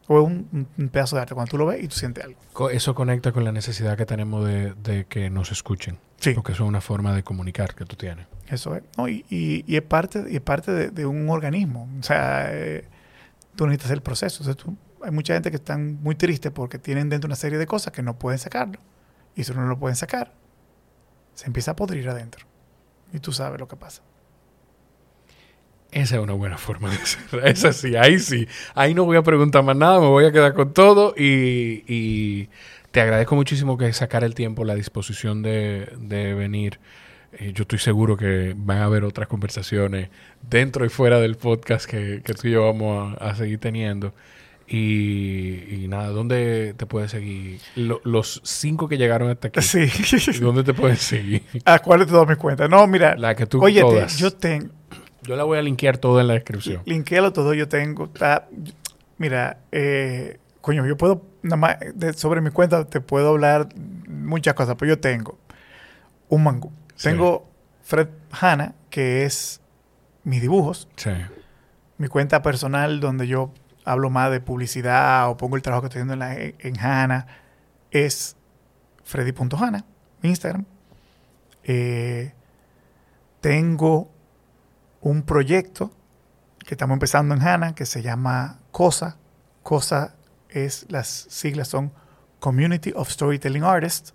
o 0.07 0.19
es 0.19 0.26
un, 0.27 0.68
pedazo 0.91 1.15
de 1.15 1.22
arte 1.23 1.34
cuando 1.34 1.49
tú 1.49 1.57
lo 1.57 1.65
ves 1.65 1.84
y 1.84 1.88
tú 1.88 1.95
sientes 1.95 2.23
algo. 2.26 2.69
Eso 2.69 2.94
conecta 2.94 3.32
con 3.32 3.44
la 3.44 3.52
necesidad 3.52 3.95
que 3.98 4.06
tenemos 4.06 4.45
de, 4.45 4.73
de 4.73 5.06
que 5.06 5.30
nos 5.30 5.52
escuchen. 5.52 5.98
Sí. 6.18 6.34
Porque 6.34 6.52
eso 6.52 6.64
es 6.64 6.69
una 6.69 6.82
forma 6.82 7.14
de 7.14 7.23
comunicar 7.23 7.73
que 7.76 7.86
tú 7.86 7.95
tienes. 7.95 8.27
Eso 8.48 8.76
es. 8.76 8.84
No, 8.98 9.07
y, 9.07 9.26
y- 9.30 9.64
y 9.68 9.76
es 9.77 9.82
parte, 9.82 10.26
y 10.30 10.36
es 10.36 10.41
parte 10.41 10.72
de, 10.72 10.90
de 10.90 11.06
un 11.06 11.30
organismo. 11.30 11.90
O 11.99 12.03
sea, 12.03 12.48
eh, 12.52 12.86
tú 13.56 13.65
necesitas 13.65 13.91
el 13.91 14.02
proceso. 14.02 14.44
O 14.44 14.45
sea, 14.45 14.53
tú- 14.53 14.76
hay 15.03 15.11
mucha 15.11 15.34
gente 15.34 15.49
que 15.49 15.57
están 15.57 16.02
muy 16.03 16.15
tristes 16.15 16.52
porque 16.52 16.77
tienen 16.80 17.10
dentro 17.10 17.27
una 17.27 17.36
serie 17.36 17.57
de 17.57 17.65
cosas 17.68 17.91
que 17.94 18.02
no 18.03 18.18
pueden 18.19 18.38
sacarlo. 18.40 18.80
Y 19.36 19.44
si 19.44 19.53
no 19.53 19.66
lo 19.66 19.78
pueden 19.78 19.95
sacar, 19.95 20.34
se 21.34 21.48
empieza 21.48 21.72
a 21.72 21.76
podrir 21.76 22.07
adentro. 22.10 22.45
Y 23.14 23.20
tú 23.20 23.32
sabes 23.32 23.60
lo 23.60 23.68
que 23.68 23.76
pasa. 23.76 24.02
Esa 25.91 26.16
es 26.16 26.22
una 26.22 26.34
buena 26.34 26.57
forma 26.57 26.90
de 26.90 26.95
hacerlo. 26.95 27.44
Esa 27.45 27.74
sí, 27.74 27.95
ahí 27.95 28.20
sí. 28.20 28.48
Ahí 28.74 28.94
no 28.94 29.06
voy 29.06 29.18
a 29.18 29.24
preguntar 29.24 29.64
más 29.64 29.76
nada, 29.76 29.99
me 29.99 30.07
voy 30.07 30.26
a 30.26 30.32
quedar 30.32 30.53
con 30.53 30.74
todo 30.74 31.14
y, 31.18 31.84
y 31.88 32.49
te 32.91 33.02
agradezco 33.02 33.36
muchísimo 33.36 33.78
que 33.78 33.91
sacar 33.94 34.24
el 34.24 34.36
tiempo, 34.36 34.66
la 34.66 34.76
disposición 34.76 35.41
de, 35.41 35.94
de 35.98 36.34
venir 36.34 36.80
eh, 37.38 37.52
yo 37.53 37.64
estoy 37.64 37.80
seguro 37.80 38.16
que 38.16 38.53
van 38.56 38.78
a 38.78 38.86
haber 38.86 39.03
otras 39.03 39.28
conversaciones 39.28 40.10
dentro 40.41 40.86
y 40.86 40.90
fuera 40.90 41.20
del 41.20 41.36
podcast 41.36 41.86
que, 41.86 42.22
que 42.24 42.34
tú 42.34 42.48
y 42.48 42.52
yo 42.52 42.64
vamos 42.66 43.18
a 43.20 43.36
seguir 43.36 43.60
teniendo. 43.60 44.14
Y, 44.67 45.83
y 45.83 45.87
nada, 45.87 46.07
¿dónde 46.09 46.73
te 46.75 46.85
puedes 46.85 47.11
seguir? 47.11 47.59
Lo- 47.75 48.01
los 48.03 48.41
cinco 48.43 48.87
que 48.87 48.97
llegaron 48.97 49.29
hasta 49.29 49.49
aquí. 49.49 49.61
Sí. 49.61 49.85
¿Dónde 50.41 50.63
te 50.63 50.73
puedes 50.73 50.99
seguir? 50.99 51.43
¿A 51.65 51.79
cuál 51.79 51.99
de 52.01 52.05
todas 52.07 52.27
mis 52.27 52.37
cuentas? 52.37 52.69
No, 52.69 52.85
mira. 52.87 53.15
La 53.15 53.35
que 53.35 53.45
tú 53.45 53.63
Oye, 53.63 53.83
te- 53.83 54.07
yo 54.17 54.31
tengo. 54.31 54.69
Yo 55.23 55.35
la 55.35 55.43
voy 55.43 55.57
a 55.57 55.61
linkear 55.61 55.97
todo 55.97 56.19
en 56.21 56.27
la 56.27 56.33
descripción. 56.33 56.81
Linkéalo 56.85 57.31
todo, 57.33 57.53
yo 57.53 57.67
tengo. 57.67 58.05
está- 58.05 58.47
mira, 59.17 59.59
eh, 59.71 60.39
coño, 60.61 60.85
yo 60.85 60.97
puedo, 60.97 61.23
nada 61.43 61.57
más 61.57 61.77
de- 61.93 62.13
sobre 62.13 62.41
mi 62.41 62.49
cuenta 62.51 62.85
te 62.85 63.01
puedo 63.01 63.29
hablar 63.29 63.69
muchas 64.07 64.53
cosas, 64.55 64.75
pero 64.79 64.89
yo 64.89 64.99
tengo 64.99 65.37
un 66.29 66.43
mangú. 66.43 66.71
Sí. 66.95 67.09
Tengo 67.09 67.47
Fred 67.83 68.07
Hanna, 68.31 68.73
que 68.89 69.25
es 69.25 69.61
mis 70.23 70.41
dibujos, 70.41 70.87
Sí. 70.95 71.11
mi 71.99 72.07
cuenta 72.07 72.41
personal 72.41 72.99
donde 72.99 73.27
yo 73.27 73.51
hablo 73.86 74.10
más 74.10 74.32
de 74.32 74.41
publicidad 74.41 75.30
o 75.30 75.38
pongo 75.38 75.56
el 75.56 75.62
trabajo 75.62 75.82
que 75.84 75.88
estoy 75.88 76.02
haciendo 76.02 76.14
en, 76.14 76.20
la- 76.20 76.34
en 76.36 76.80
Hanna, 76.80 77.28
es 77.91 78.36
freddy.hanna, 79.03 79.86
mi 80.22 80.30
Instagram. 80.30 80.66
Eh, 81.64 82.34
tengo 83.41 84.12
un 85.02 85.22
proyecto 85.24 85.91
que 86.60 86.74
estamos 86.74 86.95
empezando 86.95 87.36
en 87.36 87.41
HANA 87.41 87.76
que 87.76 87.86
se 87.86 88.02
llama 88.02 88.60
COSA. 88.72 89.18
COSA 89.64 90.16
es, 90.49 90.86
las 90.90 91.07
siglas 91.07 91.68
son 91.68 91.91
Community 92.40 92.91
of 92.95 93.10
Storytelling 93.10 93.64
Artists. 93.64 94.14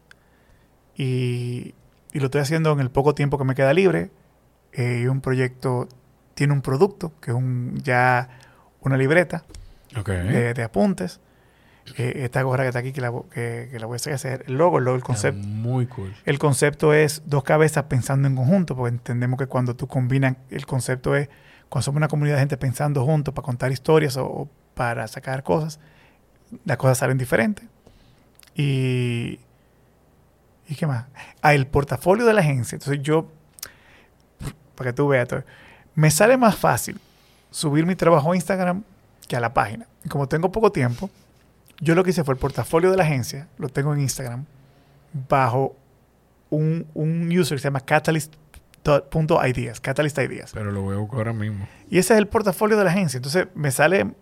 Y, 0.97 1.75
y 2.13 2.19
lo 2.19 2.27
estoy 2.27 2.41
haciendo 2.41 2.73
en 2.73 2.81
el 2.81 2.91
poco 2.91 3.15
tiempo 3.15 3.39
que 3.39 3.45
me 3.45 3.55
queda 3.55 3.73
libre. 3.73 4.11
Eh, 4.73 5.09
un 5.09 5.21
proyecto 5.21 5.89
tiene 6.35 6.53
un 6.53 6.63
producto, 6.63 7.13
que 7.21 7.31
es 7.31 7.37
un, 7.37 7.79
ya 7.83 8.29
una 8.81 8.97
libreta 8.97 9.45
De, 9.95 10.55
de 10.55 10.62
apuntes. 10.62 11.21
Eh, 11.97 12.23
esta 12.25 12.43
gorra 12.43 12.65
que 12.65 12.69
está 12.69 12.79
aquí, 12.79 12.93
que 12.93 13.01
la, 13.01 13.12
que, 13.33 13.69
que 13.73 13.79
la 13.79 13.87
voy 13.87 13.95
a 13.95 14.15
hacer, 14.15 14.45
el 14.47 14.55
logo, 14.55 14.79
el 14.79 14.85
logo, 14.85 14.97
el 14.97 15.03
concepto. 15.03 15.41
Muy 15.41 15.87
cool. 15.87 16.15
El 16.25 16.39
concepto 16.39 16.95
es 16.95 17.23
dos 17.27 17.43
cabezas 17.43 17.85
pensando 17.85 18.29
en 18.29 18.37
conjunto, 18.37 18.77
porque 18.77 18.95
entendemos 18.95 19.39
que 19.39 19.47
cuando 19.47 19.75
tú 19.75 19.89
combinas, 19.89 20.37
el 20.51 20.67
concepto 20.67 21.17
es 21.17 21.29
cuando 21.69 21.85
somos 21.85 21.97
una 21.97 22.09
comunidad 22.09 22.37
de 22.37 22.41
gente 22.41 22.57
pensando 22.57 23.05
juntos 23.05 23.35
para 23.35 23.45
contar 23.45 23.73
historias 23.73 24.17
o, 24.17 24.27
o 24.27 24.49
para 24.75 25.09
sacar 25.09 25.43
cosas, 25.43 25.81
las 26.65 26.77
cosas 26.77 26.99
salen 26.99 27.19
diferentes. 27.19 27.65
Y, 28.55 29.41
¿y 30.69 30.75
qué 30.77 30.87
más? 30.87 31.07
Ah, 31.43 31.55
el 31.55 31.67
portafolio 31.67 32.27
de 32.27 32.35
la 32.35 32.41
agencia. 32.41 32.77
Entonces 32.77 33.03
yo, 33.03 33.27
para 34.75 34.91
que 34.91 34.97
tú 34.97 35.09
veas, 35.09 35.29
me 35.95 36.11
sale 36.11 36.37
más 36.37 36.57
fácil 36.57 37.01
subir 37.51 37.87
mi 37.87 37.97
trabajo 37.97 38.33
a 38.33 38.37
Instagram 38.37 38.85
que 39.31 39.36
a 39.36 39.40
la 39.40 39.55
página. 39.55 39.86
Y 40.05 40.09
como 40.09 40.27
tengo 40.27 40.51
poco 40.51 40.73
tiempo, 40.73 41.09
yo 41.81 41.94
lo 41.94 42.02
que 42.02 42.11
hice 42.11 42.24
fue 42.24 42.35
el 42.35 42.40
portafolio 42.40 42.90
de 42.90 42.97
la 42.97 43.05
agencia, 43.05 43.47
lo 43.59 43.69
tengo 43.69 43.94
en 43.94 44.01
Instagram, 44.01 44.44
bajo 45.28 45.77
un, 46.51 46.85
un 46.94 47.31
user 47.31 47.57
que 47.57 47.62
se 47.62 47.69
llama 47.69 47.78
catalyst.ideas, 47.78 49.81
Catalyst 49.81 50.19
Ideas. 50.19 50.51
Pero 50.52 50.73
lo 50.73 50.82
voy 50.82 50.97
a 50.97 50.98
buscar 50.98 51.19
ahora 51.19 51.32
mismo. 51.32 51.69
Y 51.89 51.98
ese 51.98 52.15
es 52.15 52.19
el 52.19 52.27
portafolio 52.27 52.77
de 52.77 52.82
la 52.82 52.90
agencia. 52.90 53.19
Entonces 53.19 53.47
me 53.55 53.70
sale, 53.70 54.12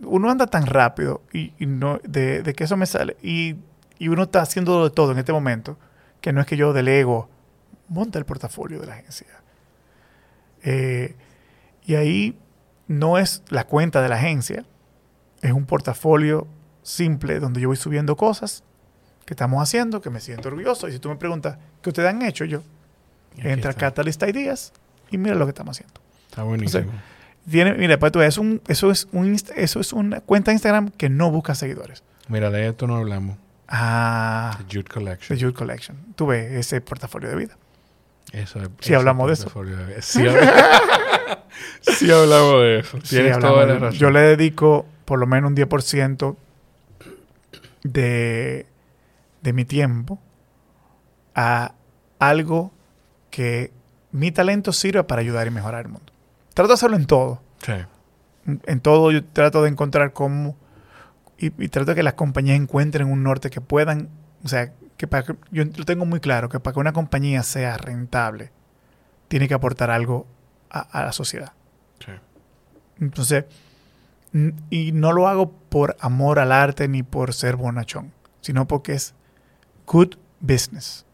uno 0.00 0.30
anda 0.30 0.46
tan 0.46 0.64
rápido 0.64 1.20
y, 1.30 1.52
y 1.58 1.66
no, 1.66 2.00
de, 2.02 2.42
de 2.42 2.54
que 2.54 2.64
eso 2.64 2.78
me 2.78 2.86
sale, 2.86 3.18
y, 3.22 3.56
y 3.98 4.08
uno 4.08 4.22
está 4.22 4.40
haciendo 4.40 4.84
de 4.84 4.90
todo 4.90 5.12
en 5.12 5.18
este 5.18 5.34
momento, 5.34 5.76
que 6.22 6.32
no 6.32 6.40
es 6.40 6.46
que 6.46 6.56
yo 6.56 6.72
delego, 6.72 7.28
monta 7.88 8.18
el 8.18 8.24
portafolio 8.24 8.80
de 8.80 8.86
la 8.86 8.94
agencia. 8.94 9.26
Eh, 10.62 11.16
y 11.84 11.96
ahí 11.96 12.38
no 12.88 13.18
es 13.18 13.42
la 13.48 13.64
cuenta 13.64 14.02
de 14.02 14.08
la 14.08 14.16
agencia, 14.16 14.64
es 15.40 15.52
un 15.52 15.66
portafolio 15.66 16.46
simple 16.82 17.40
donde 17.40 17.60
yo 17.60 17.68
voy 17.68 17.76
subiendo 17.76 18.16
cosas 18.16 18.64
que 19.24 19.34
estamos 19.34 19.62
haciendo, 19.62 20.00
que 20.00 20.10
me 20.10 20.20
siento 20.20 20.48
orgulloso. 20.48 20.88
Y 20.88 20.92
si 20.92 20.98
tú 20.98 21.08
me 21.08 21.16
preguntas, 21.16 21.58
¿qué 21.80 21.90
ustedes 21.90 22.08
han 22.08 22.22
hecho? 22.22 22.44
Yo, 22.44 22.62
entra 23.36 23.70
a. 23.70 23.74
Catalyst 23.74 24.22
Ideas 24.22 24.72
y 25.10 25.18
mira 25.18 25.34
lo 25.34 25.46
que 25.46 25.50
estamos 25.50 25.76
haciendo. 25.76 26.00
Está 26.28 26.42
buenísimo. 26.42 26.90
Tiene, 27.48 27.74
mira, 27.74 27.96
veas, 27.96 28.34
es 28.34 28.38
un, 28.38 28.62
eso, 28.68 28.90
es 28.90 29.08
un, 29.12 29.36
eso 29.56 29.80
es 29.80 29.92
una 29.92 30.20
cuenta 30.20 30.50
de 30.50 30.54
Instagram 30.54 30.90
que 30.90 31.08
no 31.08 31.30
busca 31.30 31.54
seguidores. 31.54 32.04
Mira, 32.28 32.50
de 32.50 32.68
esto 32.68 32.86
no 32.86 32.96
hablamos. 32.96 33.36
Ah, 33.68 34.56
The 34.58 34.64
Jude 34.64 34.84
The 34.84 34.94
Collection. 34.94 35.38
Youth 35.38 35.54
Collection. 35.54 35.96
Tú 36.14 36.26
ves 36.26 36.52
ese 36.52 36.80
portafolio 36.80 37.28
de 37.30 37.36
vida. 37.36 37.56
Eso 38.32 38.60
es- 38.60 38.68
Sí 38.80 38.86
ese 38.92 38.94
hablamos 38.96 39.26
de 39.28 39.32
eso. 39.34 39.50
sí 41.82 42.10
hablamos 42.10 42.60
de 42.62 42.78
eso. 42.80 42.98
Tienes 42.98 43.34
hablamos 43.34 43.54
toda 43.56 43.66
la 43.66 43.78
razón. 43.78 43.98
Yo 43.98 44.10
le 44.10 44.20
dedico 44.20 44.86
por 45.04 45.18
lo 45.18 45.26
menos 45.26 45.50
un 45.50 45.56
10% 45.56 46.36
de, 47.84 48.66
de 49.42 49.52
mi 49.52 49.64
tiempo 49.64 50.18
a 51.34 51.74
algo 52.18 52.72
que 53.30 53.72
mi 54.12 54.30
talento 54.30 54.72
sirva 54.72 55.06
para 55.06 55.20
ayudar 55.20 55.46
y 55.46 55.50
mejorar 55.50 55.86
el 55.86 55.88
mundo. 55.92 56.12
Trato 56.54 56.68
de 56.68 56.74
hacerlo 56.74 56.96
en 56.96 57.06
todo. 57.06 57.40
Sí. 57.64 57.72
en 58.44 58.80
todo 58.80 59.12
yo 59.12 59.24
trato 59.24 59.62
de 59.62 59.68
encontrar 59.70 60.12
cómo 60.12 60.56
y, 61.38 61.46
y 61.62 61.68
trato 61.68 61.92
de 61.92 61.94
que 61.94 62.02
las 62.02 62.14
compañías 62.14 62.56
encuentren 62.56 63.06
un 63.10 63.22
norte 63.22 63.50
que 63.50 63.60
puedan, 63.60 64.08
o 64.44 64.48
sea, 64.48 64.72
que 64.96 65.06
para 65.06 65.24
yo 65.50 65.64
lo 65.64 65.84
tengo 65.84 66.04
muy 66.06 66.20
claro, 66.20 66.48
que 66.48 66.60
para 66.60 66.74
que 66.74 66.80
una 66.80 66.92
compañía 66.92 67.42
sea 67.42 67.76
rentable, 67.76 68.52
tiene 69.28 69.48
que 69.48 69.54
aportar 69.54 69.90
algo 69.90 70.26
a, 70.70 70.80
a 70.80 71.04
la 71.04 71.12
sociedad. 71.12 71.52
Sí. 72.04 72.12
Entonces, 73.00 73.44
y 74.70 74.92
no 74.92 75.12
lo 75.12 75.28
hago 75.28 75.52
por 75.52 75.96
amor 76.00 76.38
al 76.38 76.52
arte 76.52 76.88
ni 76.88 77.02
por 77.02 77.34
ser 77.34 77.56
bonachón, 77.56 78.12
sino 78.40 78.66
porque 78.66 78.94
es 78.94 79.14
good 79.86 80.16
business. 80.40 81.04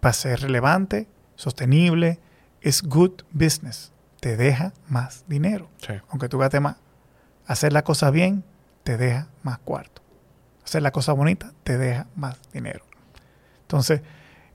Para 0.00 0.12
ser 0.14 0.40
relevante, 0.40 1.08
sostenible, 1.36 2.18
es 2.60 2.82
good 2.82 3.22
business. 3.32 3.92
Te 4.20 4.36
deja 4.36 4.72
más 4.88 5.24
dinero 5.26 5.68
Sí. 5.78 5.94
aunque 6.10 6.28
tú 6.28 6.38
gastes 6.38 6.60
más. 6.60 6.76
Hacer 7.46 7.72
la 7.72 7.82
cosa 7.82 8.10
bien 8.10 8.44
te 8.84 8.96
deja 8.96 9.28
más 9.42 9.58
cuarto. 9.58 10.01
Hacer 10.64 10.82
la 10.82 10.90
cosa 10.90 11.12
bonita 11.12 11.52
te 11.64 11.78
deja 11.78 12.06
más 12.14 12.38
dinero. 12.52 12.84
Entonces, 13.62 14.02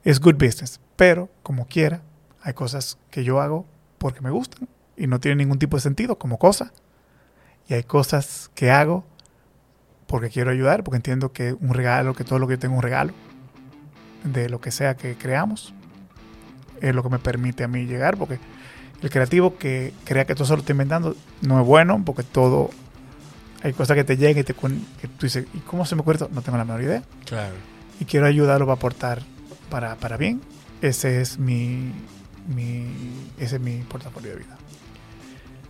es 0.04 0.20
good 0.20 0.36
business. 0.36 0.80
Pero, 0.96 1.30
como 1.44 1.68
quiera, 1.68 2.02
hay 2.42 2.54
cosas 2.54 2.98
que 3.12 3.24
yo 3.24 3.42
hago 3.42 3.66
porque 3.98 4.22
me 4.22 4.30
gustan 4.30 4.68
y 4.96 5.08
no 5.08 5.20
tienen 5.20 5.40
ningún 5.40 5.60
tipo 5.60 5.78
de 5.78 5.82
sentido 5.82 6.18
como 6.18 6.40
cosa. 6.40 6.72
Y 7.68 7.74
hay 7.74 7.84
cosas 7.84 8.50
que 8.56 8.72
hago 8.72 9.06
porque 10.08 10.30
quiero 10.30 10.52
ayudar, 10.52 10.84
porque 10.84 10.96
entiendo 10.96 11.34
que 11.34 11.54
un 11.54 11.74
regalo, 11.74 12.14
que 12.14 12.24
todo 12.24 12.40
lo 12.40 12.48
que 12.48 12.54
yo 12.54 12.60
tengo 12.60 12.76
es 12.76 12.78
un 12.78 12.84
regalo 12.84 13.14
de 14.24 14.50
lo 14.50 14.60
que 14.62 14.72
sea 14.72 14.96
que 14.96 15.16
creamos, 15.16 15.74
es 16.82 16.96
lo 16.96 17.04
que 17.04 17.10
me 17.10 17.20
permite 17.20 17.64
a 17.64 17.68
mí 17.68 17.86
llegar, 17.86 18.18
porque 18.18 18.40
el 19.02 19.10
creativo 19.10 19.58
que 19.58 19.94
crea 20.06 20.26
que 20.26 20.34
todo 20.34 20.46
se 20.46 20.54
lo 20.54 20.60
está 20.60 20.72
inventando 20.72 21.16
no 21.42 21.60
es 21.60 21.66
bueno, 21.66 22.02
porque 22.06 22.24
todo, 22.24 22.70
hay 23.64 23.74
cosas 23.74 23.96
que 23.96 24.04
te 24.04 24.18
llegan 24.18 24.38
y 24.38 24.44
te, 24.44 24.54
que 24.54 25.08
tú 25.08 25.26
dices, 25.26 25.46
¿y 25.54 25.60
cómo 25.60 25.86
se 25.86 25.96
me 25.96 26.02
ocurre 26.02 26.16
esto? 26.18 26.30
No 26.32 26.42
tengo 26.42 26.58
la 26.58 26.66
menor 26.66 26.82
idea. 26.82 27.04
Claro. 27.26 27.56
Y 28.00 28.06
quiero 28.06 28.28
ayudarlo 28.28 28.66
para 28.66 28.76
aportar 28.76 29.22
para, 29.70 29.96
para 29.96 30.18
bien. 30.18 30.42
Ese 30.82 31.22
es 31.22 31.40
mi, 31.40 31.92
mi, 32.48 32.86
ese 33.40 33.56
es 33.56 33.62
mi 33.62 33.78
portafolio 33.80 34.32
de 34.32 34.38
vida. 34.38 34.58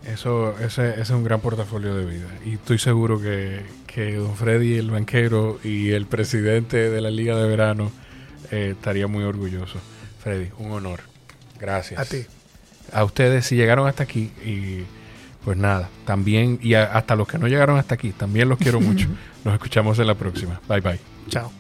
Eso, 0.06 0.58
ese, 0.60 0.92
ese 0.92 1.02
es 1.02 1.10
un 1.10 1.24
gran 1.24 1.42
portafolio 1.42 1.96
de 1.96 2.06
vida. 2.06 2.28
Y 2.46 2.54
estoy 2.54 2.78
seguro 2.78 3.20
que, 3.22 3.66
que 3.86 4.16
don 4.16 4.36
Freddy, 4.36 4.78
el 4.78 4.92
banquero 4.92 5.60
y 5.64 5.92
el 5.92 6.06
presidente 6.06 6.90
de 6.90 7.02
la 7.02 7.10
Liga 7.10 7.36
de 7.36 7.48
Verano, 7.48 7.92
eh, 8.52 8.74
estaría 8.78 9.08
muy 9.08 9.24
orgulloso. 9.24 9.80
Freddy, 10.20 10.50
un 10.60 10.72
honor. 10.72 11.02
Gracias. 11.60 12.00
A 12.00 12.06
ti. 12.06 12.26
A 12.94 13.04
ustedes 13.04 13.46
si 13.46 13.56
llegaron 13.56 13.88
hasta 13.88 14.04
aquí 14.04 14.32
y 14.46 14.84
pues 15.48 15.56
nada, 15.58 15.88
también, 16.04 16.60
y 16.62 16.74
a- 16.74 16.84
hasta 16.92 17.16
los 17.16 17.26
que 17.26 17.38
no 17.38 17.48
llegaron 17.48 17.78
hasta 17.80 17.96
aquí, 17.96 18.12
también 18.12 18.50
los 18.50 18.58
quiero 18.58 18.82
mucho. 18.82 19.08
Nos 19.46 19.54
escuchamos 19.54 19.98
en 19.98 20.08
la 20.08 20.16
próxima. 20.16 20.60
Bye 20.68 20.82
bye. 20.82 21.00
Chao. 21.30 21.54